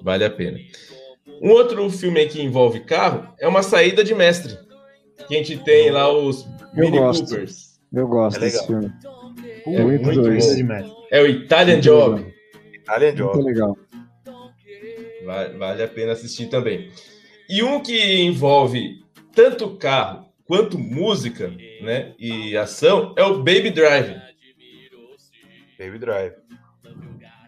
Vale 0.02 0.24
a 0.24 0.30
pena. 0.30 0.58
Um 1.42 1.50
outro 1.50 1.88
filme 1.90 2.26
que 2.26 2.42
envolve 2.42 2.80
carro 2.80 3.34
é 3.38 3.46
uma 3.46 3.62
saída 3.62 4.02
de 4.02 4.14
mestre. 4.14 4.56
Que 5.28 5.34
a 5.34 5.38
gente 5.38 5.58
tem 5.58 5.90
lá 5.90 6.10
os 6.12 6.44
Eu 6.76 6.84
Mini 6.84 6.98
gosto. 6.98 7.26
Coopers. 7.26 7.80
Eu 7.92 8.08
gosto 8.08 8.36
É 8.36 8.40
desse 8.40 8.66
filme. 8.66 8.92
É 9.66 9.82
muito 9.82 10.04
muito 10.04 10.22
mestre. 10.22 10.92
É 11.10 11.20
o 11.22 11.26
Italian 11.26 11.74
Muito 11.74 11.84
Job. 11.84 12.14
legal. 12.16 12.32
Italian 12.74 13.08
Muito 13.14 13.32
Job. 13.32 13.42
legal. 13.44 13.78
Vale, 15.24 15.58
vale 15.58 15.82
a 15.82 15.88
pena 15.88 16.12
assistir 16.12 16.46
também. 16.48 16.90
E 17.48 17.62
um 17.62 17.80
que 17.80 18.20
envolve 18.22 19.02
tanto 19.34 19.76
carro 19.76 20.26
quanto 20.46 20.78
música, 20.78 21.52
né, 21.82 22.14
e 22.18 22.56
ação 22.56 23.12
é 23.16 23.24
o 23.24 23.38
Baby 23.38 23.70
Drive, 23.70 24.14
Baby 25.78 25.98
Drive. 25.98 26.32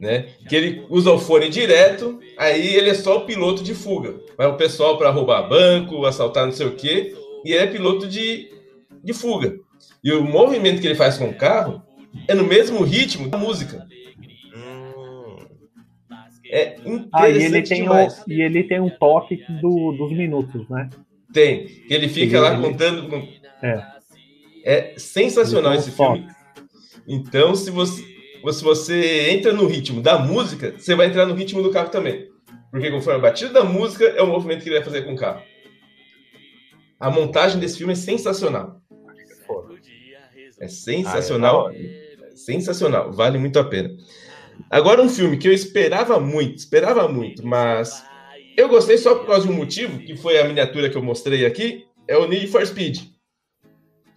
Né? 0.01 0.27
Que 0.49 0.55
ele 0.57 0.87
usa 0.89 1.11
o 1.13 1.19
fone 1.19 1.49
direto, 1.49 2.19
aí 2.37 2.75
ele 2.77 2.91
é 2.91 2.95
só 2.95 3.19
o 3.19 3.27
piloto 3.27 3.63
de 3.63 3.75
fuga. 3.75 4.15
Vai 4.37 4.47
o 4.47 4.57
pessoal 4.57 4.97
para 4.99 5.11
roubar 5.11 5.49
banco, 5.49 6.05
assaltar 6.07 6.45
não 6.47 6.53
sei 6.53 6.67
o 6.67 6.75
quê, 6.77 7.15
e 7.45 7.53
ele 7.53 7.65
é 7.65 7.67
piloto 7.67 8.07
de, 8.07 8.49
de 9.03 9.13
fuga. 9.13 9.55
E 10.03 10.13
o 10.13 10.23
movimento 10.23 10.81
que 10.81 10.87
ele 10.87 10.95
faz 10.95 11.19
com 11.19 11.29
o 11.29 11.35
carro 11.35 11.83
é 12.27 12.35
no 12.35 12.45
mesmo 12.45 12.83
ritmo 12.83 13.29
da 13.29 13.37
música. 13.39 13.87
Hum, 14.55 15.37
É 16.51 16.77
interessante 16.87 17.09
Ah, 17.13 17.29
e 17.29 17.43
ele, 17.45 17.63
tem 17.63 17.83
demais. 17.83 18.23
o, 18.27 18.33
e 18.33 18.41
ele 18.43 18.65
tem 18.65 18.81
um 18.81 18.91
toque 18.91 19.37
do, 19.61 19.93
dos 19.93 20.13
minutos, 20.17 20.69
né? 20.69 20.89
Tem. 21.33 21.67
Ele 21.91 22.09
fica 22.09 22.41
lá 22.41 22.55
Ele- 22.55 22.63
contando. 22.63 23.09
com- 23.09 23.29
É. 23.63 23.99
É 24.65 24.95
sensacional 24.99 25.75
esse 25.75 25.91
um 25.91 25.93
filme. 25.93 26.29
Então, 27.07 27.55
se 27.55 27.71
você, 27.71 28.03
se 28.53 28.63
você 28.63 29.31
entra 29.31 29.53
no 29.53 29.67
ritmo 29.67 30.01
da 30.01 30.19
música, 30.19 30.75
você 30.77 30.95
vai 30.95 31.07
entrar 31.07 31.27
no 31.27 31.35
ritmo 31.35 31.63
do 31.63 31.71
carro 31.71 31.91
também. 31.91 32.29
Porque 32.71 32.91
conforme 32.91 33.19
a 33.19 33.23
batida 33.23 33.53
da 33.53 33.65
música, 33.65 34.05
é 34.05 34.23
o 34.23 34.27
movimento 34.27 34.63
que 34.63 34.69
ele 34.69 34.77
vai 34.77 34.85
fazer 34.85 35.03
com 35.03 35.15
o 35.15 35.17
carro. 35.17 35.43
A 37.01 37.11
montagem 37.11 37.61
desse 37.61 37.79
filme 37.79 37.93
é 37.93 37.97
sensacional. 37.97 38.81
É 40.61 40.69
sensacional. 40.69 41.71
É 41.71 42.31
sensacional. 42.35 43.13
Vale 43.13 43.39
muito 43.39 43.59
a 43.59 43.65
pena. 43.65 43.91
Agora, 44.71 45.01
um 45.01 45.09
filme 45.09 45.37
que 45.37 45.49
eu 45.49 45.53
esperava 45.53 46.19
muito, 46.19 46.59
esperava 46.59 47.09
muito, 47.09 47.47
mas 47.47 48.05
eu 48.57 48.69
gostei 48.69 48.99
só 48.99 49.15
por 49.15 49.27
causa 49.27 49.47
de 49.47 49.53
um 49.53 49.57
motivo, 49.57 49.99
que 50.01 50.17
foi 50.17 50.39
a 50.39 50.45
miniatura 50.45 50.91
que 50.91 50.97
eu 50.97 51.03
mostrei 51.03 51.47
aqui, 51.47 51.87
é 52.09 52.17
o 52.17 52.27
Need 52.27 52.49
for 52.49 52.67
Speed. 52.67 53.03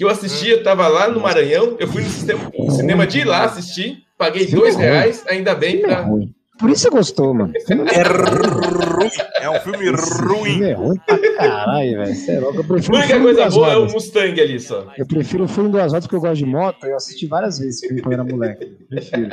Que 0.01 0.05
eu 0.05 0.09
assisti, 0.09 0.49
eu 0.49 0.63
tava 0.63 0.87
lá 0.87 1.09
no 1.09 1.19
Maranhão, 1.19 1.75
eu 1.79 1.87
fui 1.87 2.01
no 2.01 2.09
cinema, 2.09 2.51
no 2.57 2.71
cinema 2.71 3.05
de 3.05 3.19
ir 3.19 3.23
lá 3.23 3.43
assistir, 3.43 3.99
paguei 4.17 4.45
Filme 4.47 4.59
dois 4.61 4.73
ruim. 4.73 4.83
reais, 4.83 5.23
ainda 5.29 5.53
bem, 5.53 5.77
Filme 5.77 5.83
é 5.93 5.95
pra... 5.95 6.01
ruim. 6.01 6.33
Por 6.57 6.71
isso 6.71 6.81
você 6.81 6.89
gostou, 6.89 7.35
mano. 7.35 7.53
É 7.55 7.73
ruim. 8.01 9.09
É 9.41 9.49
um 9.51 9.59
filme 9.59 9.91
Esse 9.91 10.23
ruim. 10.23 10.43
filme 10.53 10.69
é 10.71 10.73
ruim 10.73 10.97
pra 11.05 11.35
caralho, 11.37 11.97
velho. 11.99 12.15
É 12.29 12.35
A 12.37 12.41
o 12.41 12.95
única 12.95 13.19
coisa 13.19 13.49
boa 13.51 13.71
é 13.73 13.77
o. 13.77 13.85
Mustang 13.91 14.41
ali 14.41 14.59
só. 14.59 14.87
Eu 14.97 15.05
prefiro 15.05 15.43
o 15.43 15.47
filme 15.47 15.69
duas 15.69 15.91
rodas 15.91 16.05
porque 16.07 16.15
eu 16.15 16.21
gosto 16.21 16.37
de 16.37 16.45
moto. 16.47 16.83
Eu 16.83 16.95
assisti 16.95 17.27
várias 17.27 17.59
vezes 17.59 17.75
esse 17.77 17.87
filme 17.87 18.01
quando 18.01 18.13
era 18.13 18.23
moleque. 18.23 18.65
Prefiro. 18.89 19.29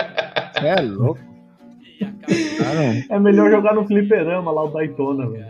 Cê 0.60 0.66
é 0.66 0.80
louco. 0.82 1.20
Ah. 2.02 3.14
É 3.14 3.18
melhor 3.18 3.50
jogar 3.50 3.74
no 3.74 3.86
fliperama 3.86 4.50
lá, 4.52 4.64
o 4.64 4.68
Daytona, 4.68 5.30
velho. 5.30 5.46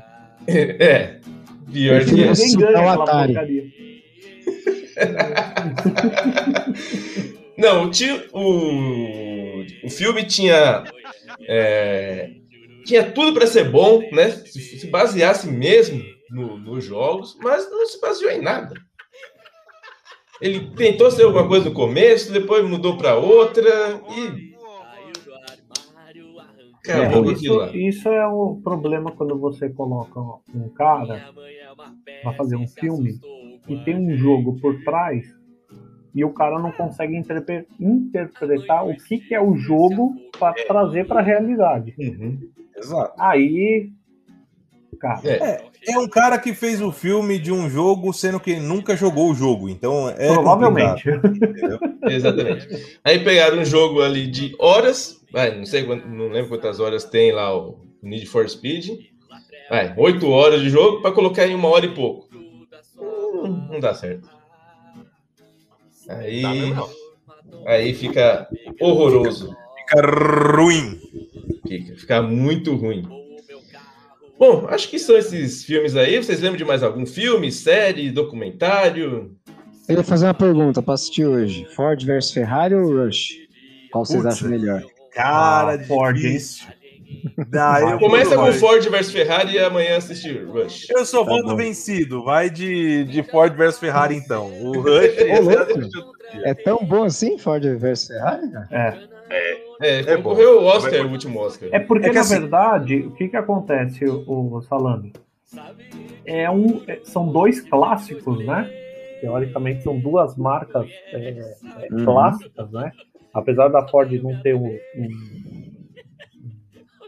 É, 0.81 1.17
pior 1.73 2.05
que 2.05 2.23
é. 2.23 2.33
Ninguém 2.33 2.57
ganha 2.57 2.71
o 2.71 2.89
aquela 2.89 3.05
Atari. 3.05 3.33
porcaria. 3.35 3.65
Não, 7.57 7.91
o, 8.33 9.65
o 9.85 9.91
filme 9.91 10.25
tinha. 10.25 10.85
é, 11.49 12.31
tinha 12.85 13.11
tudo 13.11 13.35
para 13.35 13.47
ser 13.47 13.71
bom, 13.71 14.01
né? 14.13 14.31
Se, 14.31 14.61
se 14.61 14.87
baseasse 14.87 15.51
mesmo 15.51 16.03
no- 16.31 16.59
nos 16.59 16.85
jogos, 16.85 17.37
mas 17.43 17.69
não 17.71 17.85
se 17.87 18.01
baseou 18.01 18.31
em 18.31 18.41
nada. 18.41 18.75
Ele 20.41 20.71
tentou 20.77 21.11
ser 21.11 21.25
alguma 21.25 21.49
coisa 21.49 21.69
no 21.69 21.75
começo, 21.75 22.33
depois 22.33 22.65
mudou 22.65 22.97
para 22.97 23.17
outra 23.17 24.01
e 24.17 24.49
Acabou 26.89 27.25
com 27.25 27.33
isso, 27.33 27.45
isso 27.77 28.09
é 28.09 28.27
o 28.27 28.61
problema 28.63 29.11
quando 29.13 29.37
você 29.39 29.69
coloca 29.69 30.21
um 30.55 30.69
cara 30.71 31.29
pra 32.23 32.33
fazer 32.35 32.57
um 32.57 32.67
filme 32.69 33.21
e 33.69 33.77
tem 33.85 33.97
um 33.97 34.17
jogo 34.17 34.59
por 34.61 34.83
trás 34.83 35.27
e 36.15 36.25
o 36.25 36.31
cara 36.31 36.59
não 36.59 36.73
consegue 36.73 37.17
interpre- 37.17 37.67
interpretar 37.79 38.87
o 38.87 38.97
que, 38.97 39.19
que 39.19 39.35
é 39.35 39.41
o 39.41 39.57
jogo 39.57 40.15
para 40.39 40.55
trazer 40.67 41.07
para 41.07 41.21
a 41.21 41.23
realidade. 41.23 41.95
Uhum. 41.99 42.39
Exato. 42.77 43.13
Aí, 43.19 43.91
cara, 44.99 45.21
É, 45.25 45.65
É 45.87 45.99
um 45.99 46.09
cara 46.09 46.39
que 46.39 46.53
fez 46.53 46.81
o 46.83 46.91
filme 46.91 47.39
de 47.39 47.53
um 47.53 47.69
jogo, 47.71 48.13
sendo 48.13 48.41
que 48.41 48.57
nunca 48.57 48.97
jogou 48.97 49.31
o 49.31 49.35
jogo. 49.35 49.69
Então 49.69 50.09
é. 50.09 50.33
provavelmente. 50.33 51.09
exatamente. 52.09 52.99
Aí 53.05 53.23
pegaram 53.23 53.59
um 53.59 53.65
jogo 53.65 54.03
ali 54.03 54.27
de 54.27 54.57
horas, 54.59 55.25
vai, 55.33 55.57
não 55.57 55.65
sei, 55.67 55.87
não 55.87 56.29
lembro 56.29 56.49
quantas 56.49 56.81
horas 56.81 57.05
tem 57.05 57.33
lá 57.33 57.57
o 57.57 57.79
Need 58.03 58.27
for 58.27 58.49
Speed. 58.49 58.89
Vai, 59.71 59.95
oito 59.99 60.29
horas 60.29 60.63
de 60.63 60.71
jogo 60.71 61.03
para 61.03 61.13
colocar 61.13 61.47
em 61.47 61.55
uma 61.55 61.69
hora 61.69 61.85
e 61.85 61.95
pouco. 61.95 62.28
Não 63.47 63.81
dá 63.81 63.95
certo. 63.95 64.29
Aí, 66.09 66.73
aí 67.67 67.95
fica 67.95 68.49
horroroso. 68.81 69.55
Fica 69.79 70.57
ruim. 70.57 70.99
Fica, 71.67 71.97
fica 71.97 72.23
muito 72.23 72.75
ruim. 72.75 73.07
Bom, 74.39 74.67
acho 74.69 74.89
que 74.89 74.99
são 74.99 75.17
esses 75.17 75.65
filmes 75.65 75.97
aí. 75.97 76.17
Vocês 76.17 76.41
lembram 76.41 76.57
de 76.57 76.65
mais 76.65 76.83
algum 76.83 77.05
filme, 77.05 77.51
série, 77.51 78.11
documentário? 78.11 79.37
Eu 79.89 79.97
ia 79.97 80.05
fazer 80.05 80.27
uma 80.27 80.35
pergunta 80.35 80.81
pra 80.81 80.95
assistir 80.95 81.27
hoje. 81.27 81.67
Ford 81.75 82.03
versus 82.05 82.33
Ferrari 82.33 82.75
ou 82.75 83.05
Rush? 83.05 83.31
Qual 83.91 84.05
vocês 84.05 84.23
Putz, 84.23 84.37
acham 84.37 84.49
melhor? 84.51 84.83
Cara, 85.13 85.75
Ah, 85.75 85.85
Ford, 85.85 86.17
difícil. 86.17 86.67
Eu, 87.93 87.99
Começa 87.99 88.37
com. 88.37 88.53
Ford 88.53 88.87
versus 88.89 89.13
Ferrari 89.13 89.53
e 89.55 89.59
amanhã 89.59 89.97
assistir 89.97 90.45
Rush. 90.47 90.89
Eu 90.91 91.05
sou 91.05 91.25
Tá 91.25 91.31
voto 91.33 91.57
vencido. 91.57 92.23
Vai 92.25 92.51
de, 92.51 93.05
de 93.05 93.23
Ford 93.23 93.55
versus 93.57 93.81
Ferrari, 93.81 94.17
então. 94.17 94.47
O 94.61 94.81
Rush. 94.81 95.17
Ô, 95.39 95.43
louco. 95.43 96.13
É 96.45 96.53
tão 96.55 96.79
bom 96.85 97.05
assim, 97.05 97.39
Ford 97.39 97.65
versus 97.77 98.09
Ferrari, 98.09 98.51
cara? 98.51 98.69
É. 98.71 99.19
É, 99.81 100.01
É 100.01 100.17
concorreu 100.17 100.61
o. 100.61 100.65
Oscar, 100.65 101.07
o 101.07 101.11
último 101.11 101.39
Oscar. 101.41 101.69
É 101.73 101.79
porque, 101.79 102.09
É 102.09 102.13
na 102.13 102.21
assim- 102.21 102.41
verdade, 102.41 102.97
o 102.97 103.11
que, 103.13 103.29
que 103.29 103.37
acontece, 103.37 104.05
o, 104.05 104.55
o 104.57 104.63
Salame? 104.63 105.13
É 106.27 106.51
um, 106.51 106.83
é- 106.87 107.01
são 107.05 107.27
dois 107.29 107.61
clássicos, 107.61 108.45
né? 108.45 108.71
Teoricamente, 109.21 109.83
são 109.83 109.99
duas 109.99 110.37
marcas 110.37 110.87
é, 111.13 111.29
é, 111.31 111.95
Uhum. 111.95 112.05
clássicas, 112.05 112.71
né? 112.71 112.93
Apesar 113.33 113.69
da 113.69 113.87
Ford 113.89 114.11
não 114.23 114.41
ter 114.43 114.55
um, 114.55 114.67
um, 114.97 115.09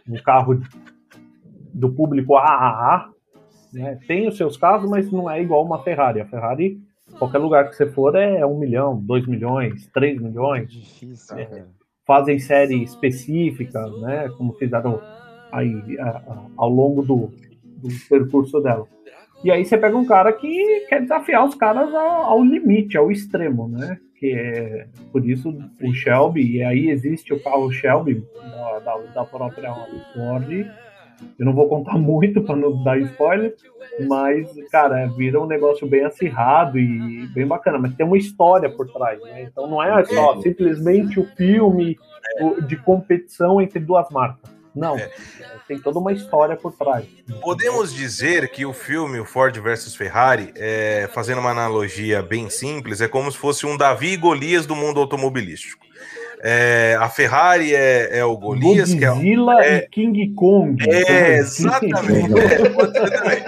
um 0.09 0.17
carro 0.23 0.61
do 1.73 1.93
público 1.93 2.35
AAA, 2.37 3.11
né? 3.73 3.99
tem 4.07 4.27
os 4.29 4.37
seus 4.37 4.57
carros, 4.57 4.89
mas 4.91 5.11
não 5.11 5.31
é 5.31 5.41
igual 5.41 5.65
uma 5.65 5.83
Ferrari. 5.83 6.21
A 6.21 6.27
Ferrari, 6.27 6.81
qualquer 7.19 7.39
lugar 7.39 7.69
que 7.69 7.77
você 7.77 7.87
for, 7.87 8.15
é 8.17 8.45
um 8.45 8.59
milhão, 8.59 8.97
dois 9.01 9.27
milhões, 9.27 9.87
três 9.89 10.21
milhões 10.21 10.69
Difícil, 10.71 11.39
É. 11.39 11.65
fazem 12.07 12.39
série 12.39 12.83
específica, 12.83 13.87
né? 14.01 14.29
Como 14.37 14.53
fizeram 14.55 15.01
aí 15.53 15.97
a- 16.01 16.09
a- 16.09 16.47
ao 16.57 16.69
longo 16.69 17.03
do, 17.03 17.31
do 17.65 17.89
percurso 18.09 18.61
dela. 18.61 18.87
E 19.43 19.51
aí 19.51 19.65
você 19.65 19.79
pega 19.79 19.97
um 19.97 20.05
cara 20.05 20.33
que 20.33 20.87
quer 20.89 21.01
desafiar 21.01 21.45
os 21.47 21.55
caras 21.55 21.95
ao, 21.95 22.23
ao 22.25 22.45
limite, 22.45 22.97
ao 22.99 23.11
extremo, 23.11 23.69
né? 23.69 23.99
Que 24.21 24.33
é 24.35 24.87
por 25.11 25.27
isso 25.27 25.49
o 25.83 25.95
Shelby, 25.95 26.57
e 26.57 26.63
aí 26.63 26.91
existe 26.91 27.33
o 27.33 27.43
carro 27.43 27.73
Shelby 27.73 28.23
da, 28.35 28.79
da, 28.79 28.97
da 28.99 29.25
própria 29.25 29.75
Ford. 30.15 30.51
Eu 31.39 31.47
não 31.47 31.55
vou 31.55 31.69
contar 31.69 31.97
muito 31.99 32.43
para 32.43 32.55
não 32.55 32.83
dar 32.85 32.99
spoiler, 32.99 33.55
mas, 34.07 34.55
cara, 34.71 35.07
vira 35.07 35.41
um 35.41 35.47
negócio 35.47 35.87
bem 35.87 36.05
acirrado 36.05 36.79
e 36.79 37.27
bem 37.29 37.47
bacana, 37.47 37.79
mas 37.79 37.95
tem 37.95 38.07
uma 38.07 38.19
história 38.19 38.71
por 38.71 38.91
trás, 38.93 39.21
né? 39.23 39.45
Então 39.45 39.67
não 39.67 39.83
é 39.83 40.05
só 40.05 40.41
simplesmente 40.41 41.19
o 41.19 41.25
filme 41.37 41.99
de 42.67 42.77
competição 42.77 43.61
entre 43.61 43.81
duas 43.81 44.09
marcas. 44.11 44.51
Não, 44.75 44.97
É. 44.97 45.11
tem 45.71 45.79
toda 45.79 46.01
uma 46.01 46.13
história 46.13 46.57
por 46.57 46.73
trás. 46.73 47.05
Podemos 47.41 47.95
dizer 47.95 48.51
que 48.51 48.67
o 48.67 48.73
filme, 48.73 49.21
o 49.21 49.25
Ford 49.25 49.57
versus 49.61 49.95
Ferrari, 49.95 50.53
é, 50.57 51.09
fazendo 51.15 51.39
uma 51.39 51.51
analogia 51.51 52.21
bem 52.21 52.51
simples, 52.51 53.01
é 53.01 53.07
como 53.07 53.31
se 53.31 53.39
fosse 53.39 53.65
um 53.65 53.77
Davi 53.77 54.15
e 54.15 54.17
Golias 54.17 54.67
do 54.67 54.75
mundo 54.75 54.99
automobilístico. 54.99 55.87
É, 56.43 56.97
a 56.99 57.09
Ferrari 57.09 57.73
é, 57.73 58.19
é 58.19 58.25
o 58.25 58.37
Golias, 58.37 58.93
que 58.93 59.05
é, 59.05 59.09
Godzilla 59.11 59.65
é- 59.65 59.77
e 59.77 59.89
King 59.91 60.35
Kong. 60.35 60.77
É, 60.91 61.37
exatamente. 61.39 62.41
É, 62.41 62.69
pode 62.71 62.93
ser 62.93 63.11
também. 63.11 63.43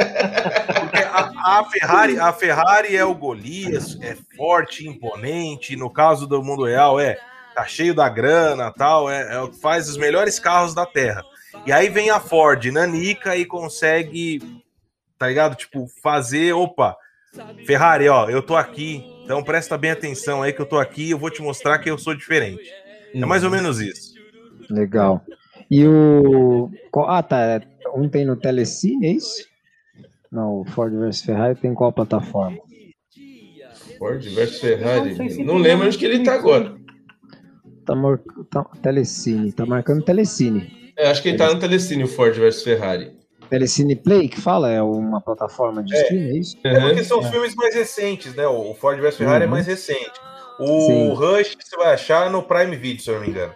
Porque 0.78 0.98
a, 1.02 1.32
a 1.58 1.64
Ferrari, 1.64 2.20
a 2.20 2.32
Ferrari 2.32 2.96
é 2.96 3.04
o 3.04 3.14
Golias, 3.16 3.98
é 4.00 4.14
forte, 4.36 4.86
imponente. 4.86 5.74
No 5.74 5.90
caso 5.90 6.28
do 6.28 6.40
mundo 6.40 6.66
real, 6.66 7.00
é 7.00 7.16
tá 7.52 7.64
cheio 7.64 7.94
da 7.94 8.08
grana, 8.08 8.70
tal, 8.70 9.10
é, 9.10 9.22
é 9.22 9.52
faz 9.60 9.88
os 9.88 9.96
melhores 9.96 10.38
carros 10.38 10.72
da 10.72 10.86
Terra. 10.86 11.24
E 11.64 11.72
aí 11.72 11.88
vem 11.88 12.10
a 12.10 12.18
Ford, 12.18 12.64
nanica 12.66 13.36
e 13.36 13.44
consegue, 13.44 14.40
tá 15.16 15.28
ligado? 15.28 15.54
Tipo, 15.54 15.86
fazer, 16.02 16.52
opa, 16.52 16.96
Ferrari, 17.64 18.08
ó, 18.08 18.28
eu 18.28 18.42
tô 18.42 18.56
aqui. 18.56 19.04
Então 19.24 19.42
presta 19.42 19.78
bem 19.78 19.92
atenção 19.92 20.42
aí 20.42 20.52
que 20.52 20.60
eu 20.60 20.66
tô 20.66 20.78
aqui, 20.78 21.10
eu 21.10 21.18
vou 21.18 21.30
te 21.30 21.40
mostrar 21.40 21.78
que 21.78 21.88
eu 21.88 21.96
sou 21.96 22.14
diferente. 22.14 22.68
É 23.14 23.24
mais 23.24 23.44
ou 23.44 23.50
menos 23.50 23.80
isso. 23.80 24.14
Legal. 24.68 25.24
E 25.70 25.86
o. 25.86 26.70
Ah, 27.06 27.22
tá. 27.22 27.60
Um 27.94 28.08
tem 28.08 28.24
no 28.24 28.36
Telecine, 28.36 29.06
é 29.06 29.10
isso? 29.12 29.46
Não, 30.30 30.60
o 30.60 30.64
Ford 30.64 30.92
versus 30.92 31.22
Ferrari 31.22 31.54
tem 31.54 31.74
qual 31.74 31.92
plataforma? 31.92 32.58
Ford 33.98 34.22
versus 34.22 34.62
Eu 34.62 34.78
não 34.78 34.84
Ferrari. 34.84 35.30
se 35.30 35.44
Não 35.44 35.54
tem 35.54 35.62
lembro 35.62 35.86
onde 35.86 35.98
que 35.98 36.04
ele 36.04 36.24
tá 36.24 36.34
agora. 36.34 36.74
Tá, 37.84 37.94
mar... 37.94 38.18
tá 38.50 38.64
Telecine, 38.82 39.52
tá 39.52 39.64
marcando 39.64 40.04
Telecine. 40.04 40.81
É, 40.96 41.08
acho 41.10 41.22
que 41.22 41.28
ele 41.30 41.38
tá 41.38 41.52
no 41.52 41.58
Telecine, 41.58 42.04
o 42.04 42.08
Ford 42.08 42.34
versus 42.34 42.62
Ferrari. 42.62 43.12
Telecine 43.48 43.96
Play, 43.96 44.28
que 44.28 44.40
fala? 44.40 44.70
É 44.70 44.82
uma 44.82 45.20
plataforma 45.20 45.82
de 45.82 45.94
É. 45.94 46.02
streaming, 46.02 46.28
é 46.36 46.38
isso? 46.38 46.56
É 46.64 46.80
porque 46.80 47.00
Uhum. 47.00 47.04
são 47.04 47.20
os 47.20 47.28
filmes 47.28 47.54
mais 47.54 47.74
recentes, 47.74 48.34
né? 48.34 48.46
O 48.46 48.74
Ford 48.74 48.98
vs 49.00 49.16
Ferrari 49.16 49.44
é 49.44 49.46
Uhum. 49.46 49.50
mais 49.50 49.66
recente. 49.66 50.10
O 50.58 50.80
Sim. 50.86 51.14
Rush 51.14 51.56
você 51.60 51.76
vai 51.76 51.92
achar 51.94 52.30
no 52.30 52.42
Prime 52.42 52.76
Video, 52.76 53.02
se 53.02 53.10
eu 53.10 53.14
não 53.14 53.22
me 53.22 53.28
engano. 53.28 53.52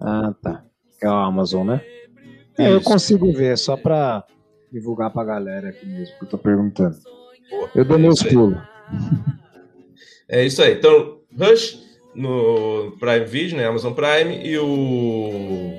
Ah, 0.00 0.34
tá. 0.42 0.64
É 1.02 1.06
a 1.06 1.24
Amazon, 1.24 1.66
né? 1.66 1.80
É, 2.58 2.72
eu 2.72 2.80
consigo 2.82 3.32
ver, 3.32 3.58
só 3.58 3.76
pra 3.76 4.24
divulgar 4.72 5.10
pra 5.12 5.24
galera 5.24 5.70
aqui 5.70 5.84
mesmo, 5.86 6.18
que 6.18 6.24
eu 6.24 6.28
tô 6.28 6.38
perguntando. 6.38 6.96
Pô, 7.50 7.68
Eu 7.74 7.84
dou 7.84 7.98
é 7.98 8.00
meus 8.00 8.22
pulos. 8.22 8.58
É 10.28 10.44
isso 10.44 10.62
aí. 10.62 10.74
Então, 10.74 11.20
Rush 11.38 11.82
no 12.14 12.96
Prime 12.98 13.24
Video, 13.24 13.56
né? 13.56 13.66
Amazon 13.66 13.92
Prime, 13.92 14.46
e 14.46 14.56
o 14.58 15.72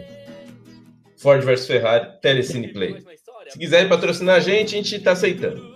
Ford 1.18 1.42
vs 1.44 1.68
Ferrari 1.68 2.08
Telecine 2.22 2.68
Play. 2.74 2.98
Se 3.50 3.58
quiserem 3.60 3.88
patrocinar 3.90 4.36
a 4.36 4.40
gente, 4.40 4.76
a 4.76 4.78
gente 4.78 5.00
tá 5.00 5.12
aceitando. 5.12 5.76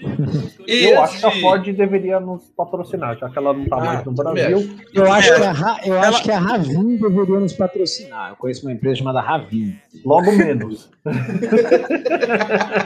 E 0.66 0.84
Eu 0.86 1.02
antes 1.02 1.14
acho 1.14 1.20
que 1.20 1.26
a 1.26 1.40
Ford 1.42 1.72
deveria 1.76 2.18
nos 2.20 2.44
patrocinar, 2.56 3.18
já 3.18 3.28
que 3.28 3.38
ela 3.38 3.52
não 3.52 3.66
tá 3.66 3.76
Ah, 3.76 3.84
mais 3.84 4.04
no 4.04 4.12
Brasil. 4.12 4.76
Eu 4.94 5.12
acho, 5.12 5.34
que 5.34 5.42
a, 5.42 5.52
Ra- 5.52 5.80
eu 5.84 5.98
acho 6.00 6.22
que 6.22 6.30
a 6.30 6.38
Ravin 6.38 6.96
deveria 6.96 7.40
nos 7.40 7.52
patrocinar. 7.52 8.30
Eu 8.30 8.36
conheço 8.36 8.66
uma 8.66 8.72
empresa 8.72 8.96
chamada 8.96 9.20
Ravin. 9.20 9.76
Logo 10.04 10.32
menos. 10.32 10.90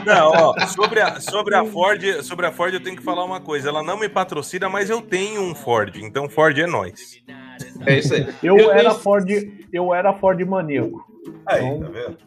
Não, 0.05 0.31
ó, 0.31 0.59
sobre 0.67 1.01
a, 1.01 1.19
sobre 1.19 1.55
a 1.55 1.65
Ford, 1.65 2.01
sobre 2.23 2.45
a 2.45 2.51
Ford 2.51 2.73
eu 2.73 2.81
tenho 2.83 2.95
que 2.95 3.03
falar 3.03 3.23
uma 3.25 3.39
coisa. 3.39 3.69
Ela 3.69 3.83
não 3.83 3.97
me 3.99 4.09
patrocina, 4.09 4.69
mas 4.69 4.89
eu 4.89 5.01
tenho 5.01 5.41
um 5.41 5.55
Ford. 5.55 5.95
Então 5.97 6.29
Ford 6.29 6.57
é 6.57 6.67
nós. 6.67 7.17
É 7.85 7.97
isso 7.97 8.13
aí. 8.13 8.27
Eu, 8.43 8.57
Eu 8.57 8.71
era 8.71 8.89
tenho- 8.89 8.95
Ford, 9.01 9.29
eu 9.71 9.93
era 9.93 10.13
Ford 10.13 10.39
maníaco. 10.45 11.08
Aí, 11.45 11.65
Então- 11.65 11.81
tá 11.81 11.87
vendo? 11.89 12.17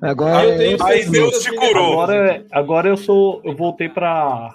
Agora, 0.00 0.44
eu 0.44 0.58
tenho 0.58 0.82
Aí 0.84 1.04
Deus 1.08 1.42
te 1.42 1.52
curou. 1.54 1.92
Agora, 2.00 2.46
agora 2.52 2.88
eu 2.88 2.96
sou, 2.96 3.40
eu 3.44 3.54
voltei 3.56 3.88
para 3.88 4.54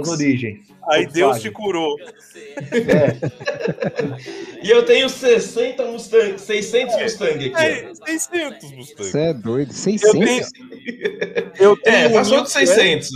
as 0.00 0.08
origens. 0.08 0.66
Aí 0.88 1.06
Deus 1.06 1.40
te 1.40 1.50
curou. 1.50 1.96
E 4.62 4.70
eu 4.70 4.84
tenho 4.84 5.08
60 5.08 5.84
Mustang, 5.86 6.38
600 6.38 7.02
Mustang 7.02 7.50
aqui. 7.50 7.52
É, 7.56 7.92
600 8.06 8.72
Mustang. 8.72 9.10
Você 9.10 9.18
é 9.18 9.34
doido. 9.34 9.70
Eu 9.70 9.74
600? 9.74 10.12
tenho, 10.12 10.46
eu 11.58 11.76
tenho 11.76 11.96
É, 11.96 12.08
passou 12.10 12.42
de 12.42 12.50
600. 12.50 13.10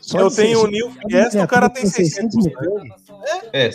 Só 0.00 0.20
Eu 0.20 0.30
tenho 0.30 0.58
o 0.58 0.66
600. 0.66 0.70
New 0.70 0.90
Fiesta, 1.08 1.42
o 1.42 1.48
cara 1.48 1.68
tem 1.68 1.86
600 1.86 2.36
Mustang. 2.36 2.90
É, 3.52 3.70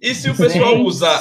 E 0.03 0.13
se 0.13 0.29
o 0.29 0.35
pessoal 0.35 0.75
Gente. 0.75 0.85
usar 0.85 1.19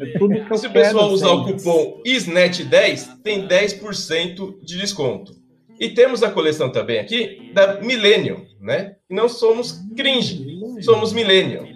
É 0.00 0.58
Se 0.58 0.66
o 0.66 0.72
pessoal 0.72 1.10
usar 1.12 1.30
o 1.30 1.44
cupom 1.44 2.02
SNET10, 2.04 3.22
tem 3.22 3.46
10% 3.46 4.60
de 4.60 4.78
desconto. 4.78 5.32
E 5.78 5.88
temos 5.90 6.24
a 6.24 6.30
coleção 6.30 6.70
também 6.70 6.98
aqui 6.98 7.52
da 7.54 7.80
Millennium, 7.80 8.44
né? 8.60 8.96
Não 9.08 9.28
somos 9.28 9.80
cringe, 9.96 10.44
somos 10.82 11.12
Millennium. 11.12 11.72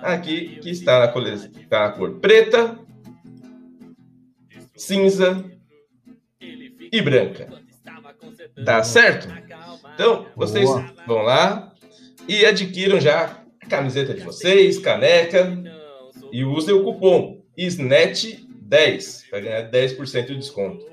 Aqui 0.00 0.60
que 0.60 0.70
está 0.70 1.00
na 1.00 1.08
coleção, 1.08 1.50
tá 1.68 1.86
a 1.86 1.92
cor 1.92 2.20
preta, 2.20 2.78
cinza 4.76 5.44
e 6.40 7.02
branca. 7.02 7.48
Tá 8.64 8.82
certo? 8.84 9.28
Então, 9.94 10.26
vocês 10.36 10.68
Boa. 10.68 10.94
vão 11.06 11.22
lá 11.22 11.72
e 12.28 12.44
adquiram 12.44 13.00
já 13.00 13.43
camiseta 13.68 14.14
de 14.14 14.20
vocês, 14.22 14.78
caneca, 14.78 15.62
e 16.32 16.44
usem 16.44 16.74
o 16.74 16.82
cupom 16.84 17.42
SNET10 17.58 19.28
para 19.30 19.40
ganhar 19.40 19.70
10% 19.70 20.26
de 20.26 20.36
desconto. 20.36 20.84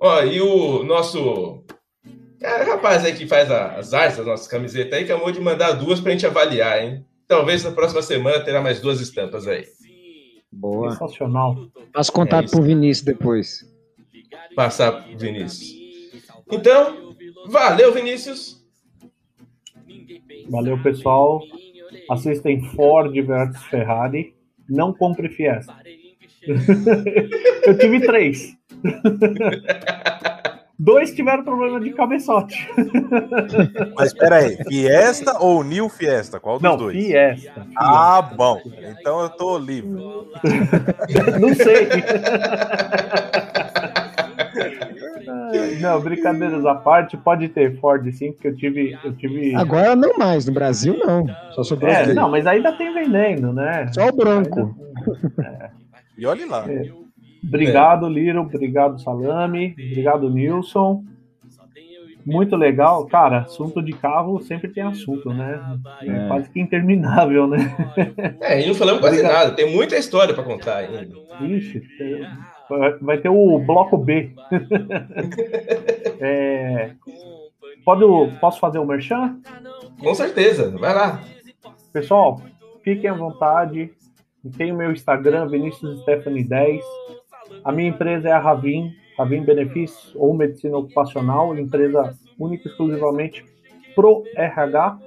Ó, 0.00 0.22
e 0.22 0.40
o 0.40 0.82
nosso 0.84 1.64
cara, 2.40 2.64
rapaz 2.64 3.04
aí 3.04 3.14
que 3.14 3.26
faz 3.26 3.50
a- 3.50 3.72
as 3.76 3.92
artes 3.92 4.16
das 4.18 4.26
nossas 4.26 4.46
camisetas 4.46 4.92
aí, 4.98 5.04
que 5.04 5.12
acabou 5.12 5.32
de 5.32 5.40
mandar 5.40 5.72
duas 5.72 6.00
pra 6.00 6.12
gente 6.12 6.26
avaliar, 6.26 6.82
hein? 6.84 7.04
Talvez 7.26 7.64
na 7.64 7.72
próxima 7.72 8.00
semana 8.02 8.40
terá 8.40 8.60
mais 8.62 8.80
duas 8.80 9.00
estampas 9.00 9.46
aí. 9.46 9.66
Boa. 10.50 10.92
Sensacional. 10.92 11.68
Faço 11.92 12.12
contato 12.12 12.46
É 12.46 12.50
pro 12.50 12.62
Vinícius 12.62 13.04
depois. 13.04 13.64
Passar 14.54 14.92
pro 14.92 15.18
Vinícius. 15.18 15.76
Então, 16.50 17.14
valeu, 17.48 17.92
Vinícius. 17.92 18.56
Valeu, 20.48 20.82
pessoal. 20.82 21.42
Assistem 22.10 22.62
Ford 22.74 23.12
versus 23.24 23.62
Ferrari. 23.64 24.34
Não 24.68 24.92
compre 24.92 25.28
Fiesta. 25.28 25.74
eu 27.66 27.78
tive 27.78 28.00
três. 28.00 28.56
Dois 30.80 31.12
tiveram 31.12 31.42
problema 31.42 31.80
de 31.80 31.90
cabeçote. 31.92 32.54
Mas 33.96 34.12
peraí, 34.12 34.56
Fiesta 34.68 35.36
ou 35.40 35.64
New 35.64 35.88
Fiesta? 35.88 36.38
Qual 36.38 36.56
dos 36.56 36.62
Não, 36.62 36.76
dois? 36.76 36.96
Fiesta. 36.96 37.66
Ah, 37.76 38.22
bom. 38.22 38.60
Então 38.64 39.20
eu 39.22 39.30
tô 39.30 39.58
livre. 39.58 39.90
Não 41.40 41.52
sei. 41.54 41.88
Não, 45.80 46.00
brincadeiras 46.00 46.64
à 46.66 46.74
parte, 46.74 47.16
pode 47.16 47.48
ter 47.48 47.78
Ford 47.78 48.10
sim, 48.12 48.32
porque 48.32 48.48
eu 48.48 48.56
tive. 48.56 48.98
Eu 49.04 49.12
tive... 49.14 49.54
Agora 49.54 49.94
não 49.96 50.16
mais, 50.18 50.46
no 50.46 50.52
Brasil 50.52 50.96
não. 50.98 51.26
Só 51.52 51.62
sobrou 51.62 51.90
É, 51.90 52.12
não, 52.14 52.28
mas 52.30 52.46
ainda 52.46 52.72
tem 52.72 52.92
vendendo, 52.92 53.52
né? 53.52 53.86
Só 53.92 54.08
o 54.08 54.12
branco. 54.12 54.74
E 56.16 56.26
olhe 56.26 56.44
lá. 56.44 56.64
Obrigado, 57.44 58.08
Liro. 58.08 58.40
Obrigado, 58.42 59.00
Salame. 59.00 59.72
Obrigado, 59.72 60.28
Nilson. 60.30 61.04
Muito 62.26 62.56
legal. 62.56 63.06
Cara, 63.06 63.38
assunto 63.42 63.80
de 63.80 63.92
carro 63.92 64.38
sempre 64.42 64.68
tem 64.68 64.82
assunto, 64.82 65.32
né? 65.32 65.58
É, 66.02 66.08
É. 66.10 66.28
quase 66.28 66.50
que 66.50 66.60
interminável, 66.60 67.46
né? 67.46 67.74
É, 68.40 68.60
e 68.62 68.66
não 68.66 68.74
falamos 68.74 69.00
quase 69.00 69.18
Obrigado. 69.20 69.44
nada. 69.44 69.56
Tem 69.56 69.72
muita 69.74 69.96
história 69.96 70.34
pra 70.34 70.42
contar 70.44 70.78
ainda. 70.78 71.08
Ixi, 71.40 71.80
vai- 71.98 72.28
vai 73.00 73.18
ter 73.18 73.28
o 73.28 73.58
bloco 73.58 73.96
B. 73.96 74.30
É, 76.20 76.94
pode, 77.84 78.02
posso 78.40 78.58
fazer 78.58 78.80
o 78.80 78.84
merchan? 78.84 79.38
Com 80.00 80.12
certeza. 80.16 80.76
Vai 80.76 80.92
lá. 80.92 81.22
Pessoal, 81.92 82.42
fiquem 82.82 83.08
à 83.08 83.14
vontade. 83.14 83.92
Tem 84.56 84.72
o 84.72 84.76
meu 84.76 84.90
Instagram, 84.90 85.46
Vinícius 85.46 86.00
Stephanie 86.00 86.42
10. 86.42 86.84
A 87.64 87.70
minha 87.70 87.88
empresa 87.88 88.28
é 88.28 88.32
a 88.32 88.38
Ravin, 88.40 88.92
Ravin 89.16 89.44
Benefícios 89.44 90.12
ou 90.16 90.34
Medicina 90.34 90.76
Ocupacional, 90.76 91.56
empresa 91.56 92.16
única 92.38 92.68
e 92.68 92.70
exclusivamente 92.70 93.44
pro 93.94 94.24
RH. 94.36 94.98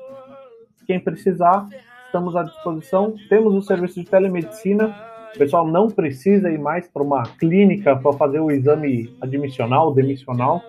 Quem 0.85 0.99
precisar, 0.99 1.67
estamos 2.05 2.35
à 2.35 2.43
disposição. 2.43 3.15
Temos 3.29 3.53
o 3.53 3.61
serviço 3.61 3.95
de 3.95 4.09
telemedicina. 4.09 4.95
O 5.35 5.37
pessoal 5.37 5.65
não 5.65 5.87
precisa 5.87 6.49
ir 6.49 6.59
mais 6.59 6.87
para 6.87 7.01
uma 7.01 7.23
clínica 7.23 7.95
para 7.95 8.13
fazer 8.13 8.39
o 8.39 8.51
exame 8.51 9.15
admissional, 9.21 9.93
demissional. 9.93 10.61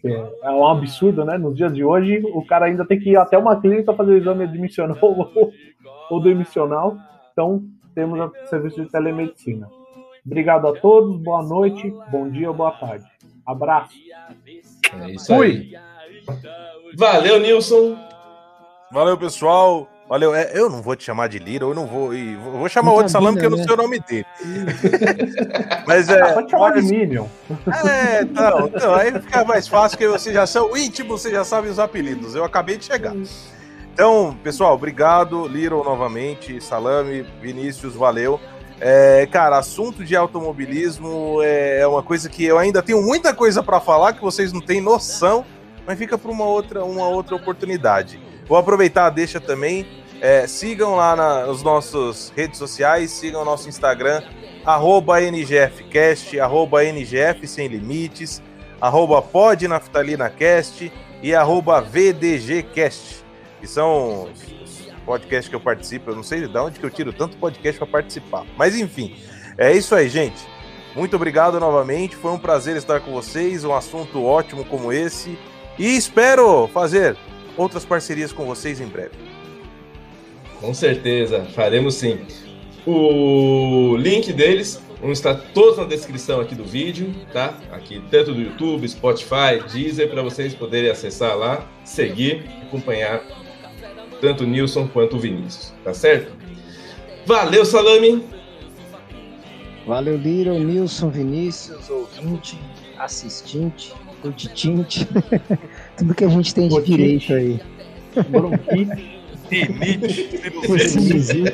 que 0.00 0.08
É 0.08 0.50
um 0.50 0.66
absurdo, 0.66 1.24
né? 1.24 1.38
Nos 1.38 1.56
dias 1.56 1.72
de 1.72 1.84
hoje, 1.84 2.20
o 2.34 2.44
cara 2.44 2.66
ainda 2.66 2.84
tem 2.84 2.98
que 2.98 3.10
ir 3.10 3.16
até 3.16 3.38
uma 3.38 3.60
clínica 3.60 3.94
fazer 3.94 4.12
o 4.12 4.16
exame 4.16 4.44
admissional 4.44 4.98
ou, 5.00 5.52
ou 6.10 6.22
demissional. 6.22 6.96
Então, 7.32 7.62
temos 7.94 8.18
o 8.18 8.32
serviço 8.48 8.82
de 8.82 8.90
telemedicina. 8.90 9.68
Obrigado 10.24 10.68
a 10.68 10.72
todos, 10.78 11.16
boa 11.16 11.42
noite, 11.42 11.92
bom 12.10 12.28
dia 12.28 12.48
ou 12.48 12.54
boa 12.54 12.72
tarde. 12.72 13.04
Abraço. 13.46 13.94
É 15.00 15.10
isso 15.10 15.32
aí. 15.32 15.72
Valeu, 16.96 17.40
Nilson. 17.40 17.96
Valeu, 18.92 19.16
pessoal. 19.16 19.88
Valeu. 20.10 20.34
É, 20.34 20.50
eu 20.54 20.68
não 20.68 20.82
vou 20.82 20.96
te 20.96 21.04
chamar 21.04 21.28
de 21.28 21.38
Lira, 21.38 21.64
eu 21.64 21.72
não 21.72 21.86
vou. 21.86 22.12
e 22.12 22.34
vou 22.34 22.58
vou 22.58 22.68
chamar 22.68 22.90
outro 22.94 23.08
salame 23.10 23.36
porque 23.36 23.46
eu 23.46 23.50
não 23.50 23.58
né? 23.58 23.64
sei 23.64 23.72
o 23.72 23.76
nome 23.76 24.00
dele. 24.00 24.26
Mas 25.86 26.08
é. 26.08 26.20
Ah, 26.20 26.32
pode 26.32 26.50
chamar 26.50 26.72
de 26.72 26.78
olha- 26.80 26.88
Minion. 26.88 27.26
É, 27.86 28.22
então, 28.22 28.66
então, 28.74 28.92
aí 28.92 29.12
fica 29.12 29.44
mais 29.44 29.68
fácil, 29.68 29.96
porque 29.96 30.08
vocês 30.08 30.34
já 30.34 30.48
são 30.48 30.76
íntimos, 30.76 31.20
vocês 31.22 31.32
já 31.32 31.44
sabem 31.44 31.70
os 31.70 31.78
apelidos. 31.78 32.34
Eu 32.34 32.42
acabei 32.44 32.76
de 32.76 32.86
chegar. 32.86 33.14
Então, 33.92 34.36
pessoal, 34.42 34.74
obrigado. 34.74 35.46
Little 35.46 35.84
novamente, 35.84 36.60
Salame, 36.60 37.24
Vinícius, 37.40 37.94
valeu. 37.94 38.40
É, 38.80 39.28
cara, 39.30 39.58
assunto 39.58 40.02
de 40.04 40.16
automobilismo 40.16 41.38
é 41.40 41.86
uma 41.86 42.02
coisa 42.02 42.28
que 42.28 42.44
eu 42.44 42.58
ainda 42.58 42.82
tenho 42.82 43.00
muita 43.00 43.32
coisa 43.32 43.62
para 43.62 43.78
falar 43.78 44.14
que 44.14 44.22
vocês 44.22 44.52
não 44.52 44.60
têm 44.60 44.80
noção, 44.80 45.44
mas 45.86 45.96
fica 45.96 46.18
para 46.18 46.32
uma 46.32 46.46
outra, 46.46 46.84
uma 46.84 47.06
outra 47.06 47.36
oportunidade. 47.36 48.18
Vou 48.48 48.58
aproveitar 48.58 49.06
a 49.06 49.10
deixa 49.10 49.38
também. 49.38 49.99
É, 50.20 50.46
sigam 50.46 50.94
lá 50.96 51.16
na- 51.16 51.46
nas 51.46 51.62
nossas 51.62 52.32
redes 52.36 52.58
sociais, 52.58 53.10
sigam 53.10 53.42
o 53.42 53.44
nosso 53.44 53.68
Instagram, 53.68 54.22
arroba 54.64 55.20
NGFcast, 55.22 56.38
arroba 56.38 56.84
NGF 56.84 57.46
Sem 57.46 57.68
Limites, 57.68 58.42
arroba 58.80 59.20
PodNaftalinacast 59.22 60.92
e 61.22 61.34
arroba 61.34 61.80
VDGcast. 61.80 63.20
que 63.60 63.66
são 63.66 64.30
os 64.32 64.88
podcasts 65.04 65.46
que 65.48 65.54
eu 65.54 65.60
participo. 65.60 66.10
Eu 66.10 66.16
não 66.16 66.22
sei 66.22 66.48
de 66.48 66.56
onde 66.58 66.80
que 66.80 66.86
eu 66.86 66.88
tiro 66.90 67.12
tanto 67.12 67.36
podcast 67.36 67.78
para 67.78 67.86
participar. 67.86 68.46
Mas 68.56 68.74
enfim, 68.74 69.14
é 69.58 69.70
isso 69.70 69.94
aí, 69.94 70.08
gente. 70.08 70.48
Muito 70.96 71.14
obrigado 71.14 71.60
novamente. 71.60 72.16
Foi 72.16 72.30
um 72.32 72.38
prazer 72.38 72.74
estar 72.78 73.00
com 73.00 73.12
vocês. 73.12 73.62
Um 73.62 73.74
assunto 73.74 74.24
ótimo 74.24 74.64
como 74.64 74.90
esse. 74.90 75.38
E 75.78 75.94
espero 75.94 76.68
fazer 76.72 77.18
outras 77.54 77.84
parcerias 77.84 78.32
com 78.32 78.46
vocês 78.46 78.80
em 78.80 78.86
breve. 78.86 79.10
Com 80.60 80.74
certeza, 80.74 81.46
faremos 81.54 81.94
sim. 81.94 82.18
O 82.86 83.96
link 83.96 84.32
deles 84.32 84.80
vão 85.00 85.10
estar 85.12 85.34
todos 85.34 85.78
na 85.78 85.84
descrição 85.84 86.40
aqui 86.40 86.54
do 86.54 86.64
vídeo, 86.64 87.14
tá? 87.32 87.58
Aqui, 87.72 88.02
tanto 88.10 88.34
do 88.34 88.40
YouTube, 88.40 88.86
Spotify, 88.86 89.62
Deezer, 89.72 90.10
para 90.10 90.22
vocês 90.22 90.54
poderem 90.54 90.90
acessar 90.90 91.36
lá, 91.36 91.66
seguir, 91.84 92.44
acompanhar 92.62 93.22
tanto 94.20 94.44
o 94.44 94.46
Nilson 94.46 94.86
quanto 94.88 95.16
o 95.16 95.18
Vinícius, 95.18 95.72
tá 95.82 95.94
certo? 95.94 96.32
Valeu, 97.24 97.64
Salame! 97.64 98.22
Valeu, 99.86 100.16
Little, 100.16 100.58
Nilson, 100.58 101.08
Vinícius, 101.08 101.88
ouvinte, 101.88 102.58
assistente, 102.98 103.94
curtitinte, 104.20 105.08
tudo 105.96 106.14
que 106.14 106.24
a 106.24 106.28
gente 106.28 106.54
tem 106.54 106.68
de 106.68 106.82
direito 106.82 107.32
aí. 107.32 107.60
Esse 110.76 111.44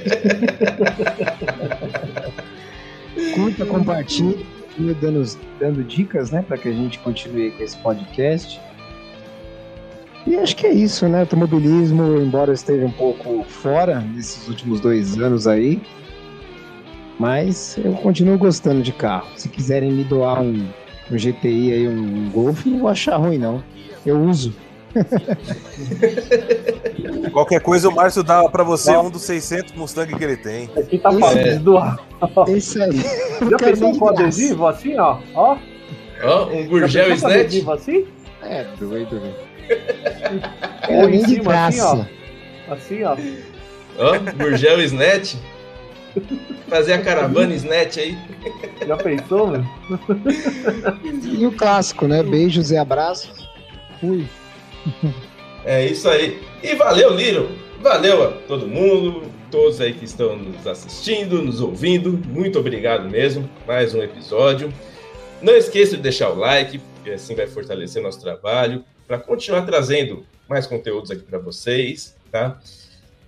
Curta, 3.35 3.65
compartilhe, 3.67 4.47
continue 4.63 4.95
dando, 4.95 5.39
dando 5.59 5.83
dicas, 5.85 6.31
né, 6.31 6.45
para 6.47 6.59
que 6.59 6.69
a 6.69 6.73
gente 6.73 6.99
continue 6.99 7.51
com 7.53 7.63
esse 7.63 7.77
podcast. 7.79 8.61
E 10.27 10.37
acho 10.37 10.57
que 10.57 10.67
é 10.67 10.73
isso, 10.73 11.07
né? 11.09 11.21
Automobilismo, 11.21 12.21
embora 12.21 12.53
esteja 12.53 12.85
um 12.85 12.91
pouco 12.91 13.45
fora 13.45 14.01
nesses 14.01 14.49
últimos 14.49 14.81
dois 14.81 15.17
anos 15.19 15.47
aí, 15.47 15.81
mas 17.19 17.79
eu 17.83 17.93
continuo 17.93 18.37
gostando 18.37 18.83
de 18.83 18.93
carro. 18.93 19.29
Se 19.37 19.49
quiserem 19.49 19.93
me 19.93 20.03
doar 20.03 20.43
um, 20.43 20.67
um 21.11 21.17
GTI 21.17 21.73
aí, 21.73 21.89
um, 21.89 22.29
Golf, 22.31 22.67
não 22.67 22.81
vou 22.81 22.89
achar 22.89 23.17
ruim 23.17 23.39
não. 23.39 23.63
Eu 24.05 24.21
uso. 24.21 24.53
Qualquer 27.33 27.61
coisa, 27.61 27.89
o 27.89 27.95
Márcio 27.95 28.23
dá 28.23 28.49
para 28.49 28.63
você 28.65 28.97
um 28.97 29.11
dos 29.11 29.23
600 29.23 29.73
Mustang 29.75 30.15
que 30.15 30.25
ele 30.25 30.37
tem. 30.37 30.71
Aqui 30.77 30.99
tá 30.99 31.11
é. 31.35 31.55
de 31.55 31.59
doar. 31.59 31.99
Esse 32.49 32.81
aí. 32.83 33.01
Já 33.51 33.57
pensou 33.59 33.93
de 33.93 33.99
graça. 33.99 34.23
adesivo 34.23 34.67
assim, 34.67 34.97
ó? 34.99 35.19
Ó. 35.35 35.57
Ó, 36.23 36.47
um 36.47 36.67
Gurgel 36.67 37.13
Snatch. 37.13 37.35
adesivo 37.35 37.73
assim? 37.73 38.07
É, 38.43 38.65
doido, 38.79 39.21
velho. 39.21 39.35
Ou 40.87 40.87
Quero 40.87 41.09
em 41.09 41.11
nem 41.11 41.23
de 41.23 41.35
cima, 41.35 41.67
assim, 41.67 41.79
graça. 41.79 42.09
ó. 42.69 42.73
Assim, 42.73 43.03
ó. 43.03 43.17
Ó, 43.99 44.19
Gurgel 44.37 44.81
Snatch. 44.83 45.35
Fazer 46.69 46.95
a 46.95 47.03
caravana 47.03 47.55
Snatch 47.55 47.99
aí. 47.99 48.17
Já 48.87 48.97
pensou, 48.97 49.49
mano? 49.49 49.69
E 51.23 51.47
o 51.47 51.53
clássico, 51.53 52.09
né? 52.09 52.23
Beijos 52.23 52.71
e 52.71 52.77
abraços. 52.77 53.47
Fui. 54.01 54.27
É 55.69 55.85
isso 55.85 56.09
aí. 56.09 56.41
E 56.63 56.77
valeu, 56.77 57.11
Liro. 57.11 57.51
Valeu 57.81 58.23
a 58.23 58.31
todo 58.47 58.69
mundo, 58.69 59.29
todos 59.51 59.81
aí 59.81 59.93
que 59.93 60.05
estão 60.05 60.37
nos 60.37 60.65
assistindo, 60.65 61.43
nos 61.43 61.61
ouvindo. 61.61 62.13
Muito 62.29 62.57
obrigado 62.61 63.11
mesmo. 63.11 63.51
Mais 63.67 63.93
um 63.93 64.01
episódio. 64.01 64.73
Não 65.43 65.55
esqueça 65.57 65.97
de 65.97 66.03
deixar 66.03 66.31
o 66.31 66.37
like, 66.37 66.79
porque 66.79 67.11
assim 67.11 67.35
vai 67.35 67.49
fortalecer 67.49 68.01
nosso 68.01 68.21
trabalho 68.21 68.85
para 69.09 69.19
continuar 69.19 69.63
trazendo 69.63 70.25
mais 70.49 70.69
conteúdos 70.69 71.11
aqui 71.11 71.23
para 71.23 71.41
vocês, 71.41 72.15
tá? 72.31 72.61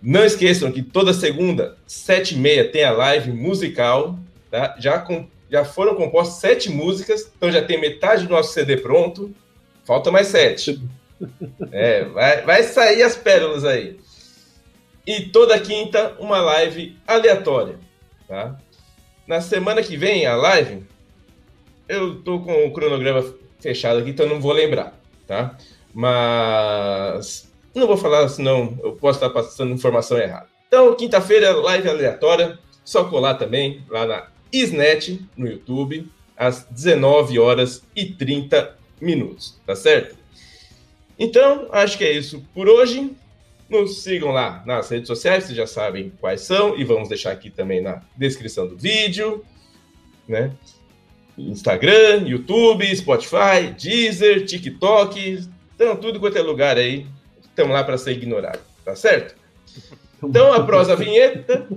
Não 0.00 0.24
esqueçam 0.24 0.70
que 0.70 0.80
toda 0.80 1.12
segunda, 1.12 1.76
sete 1.88 2.36
e 2.36 2.38
meia, 2.38 2.70
tem 2.70 2.84
a 2.84 2.92
live 2.92 3.32
musical, 3.32 4.16
tá? 4.48 4.76
Já, 4.78 5.00
com, 5.00 5.26
já 5.50 5.64
foram 5.64 5.96
compostas 5.96 6.38
sete 6.38 6.70
músicas, 6.70 7.30
então 7.36 7.50
já 7.50 7.62
tem 7.62 7.80
metade 7.80 8.26
do 8.26 8.30
nosso 8.30 8.52
CD 8.52 8.76
pronto. 8.76 9.34
Falta 9.84 10.10
mais 10.10 10.28
sete. 10.28 10.80
É, 11.72 12.04
vai, 12.04 12.42
vai 12.42 12.62
sair 12.62 13.02
as 13.02 13.16
pérolas 13.16 13.64
aí. 13.64 13.98
E 15.06 15.22
toda 15.22 15.58
quinta, 15.58 16.14
uma 16.18 16.38
live 16.40 16.96
aleatória, 17.06 17.78
tá? 18.26 18.58
Na 19.26 19.40
semana 19.40 19.82
que 19.82 19.96
vem, 19.96 20.26
a 20.26 20.36
live, 20.36 20.84
eu 21.88 22.22
tô 22.22 22.40
com 22.40 22.66
o 22.66 22.72
cronograma 22.72 23.24
fechado 23.58 24.00
aqui, 24.00 24.10
então 24.10 24.28
não 24.28 24.40
vou 24.40 24.52
lembrar, 24.52 24.98
tá? 25.26 25.56
Mas 25.94 27.50
não 27.74 27.86
vou 27.86 27.96
falar, 27.96 28.28
senão 28.28 28.78
eu 28.82 28.92
posso 28.92 29.18
estar 29.18 29.30
passando 29.30 29.72
informação 29.72 30.18
errada. 30.18 30.48
Então, 30.66 30.94
quinta-feira, 30.94 31.56
live 31.56 31.88
aleatória, 31.88 32.58
só 32.84 33.04
colar 33.04 33.34
também 33.34 33.82
lá 33.88 34.06
na 34.06 34.28
Isnet, 34.52 35.20
no 35.36 35.46
YouTube, 35.46 36.10
às 36.36 36.64
19 36.64 37.38
horas 37.38 37.82
e 37.96 38.06
30 38.06 38.76
minutos, 39.00 39.58
tá 39.66 39.74
certo? 39.74 40.16
Então, 41.18 41.68
acho 41.72 41.98
que 41.98 42.04
é 42.04 42.12
isso 42.12 42.44
por 42.54 42.68
hoje. 42.68 43.10
Nos 43.68 44.02
sigam 44.02 44.30
lá 44.30 44.62
nas 44.64 44.88
redes 44.88 45.08
sociais, 45.08 45.44
vocês 45.44 45.56
já 45.56 45.66
sabem 45.66 46.10
quais 46.20 46.40
são, 46.40 46.78
e 46.78 46.84
vamos 46.84 47.08
deixar 47.08 47.32
aqui 47.32 47.50
também 47.50 47.82
na 47.82 48.02
descrição 48.16 48.66
do 48.66 48.78
vídeo, 48.78 49.44
né? 50.26 50.52
Instagram, 51.36 52.26
YouTube, 52.26 52.96
Spotify, 52.96 53.70
Deezer, 53.78 54.46
TikTok, 54.46 55.46
então 55.74 55.96
tudo 55.96 56.18
quanto 56.18 56.38
é 56.38 56.40
lugar 56.40 56.78
aí, 56.78 57.06
estamos 57.42 57.74
lá 57.74 57.84
para 57.84 57.98
ser 57.98 58.12
ignorado, 58.12 58.60
tá 58.84 58.96
certo? 58.96 59.36
Então, 60.22 60.50
a 60.52 60.94
vinheta, 60.96 61.68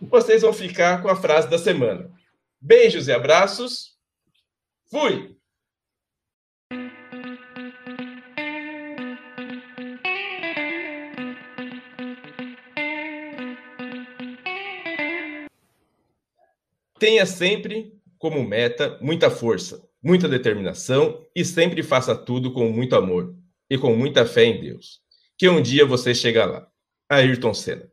vocês 0.00 0.40
vão 0.40 0.54
ficar 0.54 1.02
com 1.02 1.08
a 1.08 1.16
frase 1.16 1.48
da 1.48 1.58
semana. 1.58 2.10
Beijos 2.60 3.08
e 3.08 3.12
abraços. 3.12 3.92
Fui! 4.90 5.35
Tenha 16.98 17.26
sempre 17.26 17.92
como 18.18 18.42
meta 18.42 18.98
muita 19.02 19.30
força, 19.30 19.86
muita 20.02 20.26
determinação 20.26 21.26
e 21.34 21.44
sempre 21.44 21.82
faça 21.82 22.16
tudo 22.16 22.52
com 22.52 22.70
muito 22.70 22.96
amor 22.96 23.36
e 23.68 23.76
com 23.76 23.94
muita 23.94 24.24
fé 24.24 24.44
em 24.44 24.60
Deus. 24.62 25.00
Que 25.36 25.46
um 25.46 25.60
dia 25.60 25.84
você 25.84 26.14
chega 26.14 26.46
lá. 26.46 26.66
Ayrton 27.10 27.52
Senna. 27.52 27.90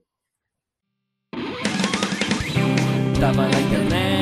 Tava 3.20 3.48
na 3.50 3.60
internet, 3.60 4.13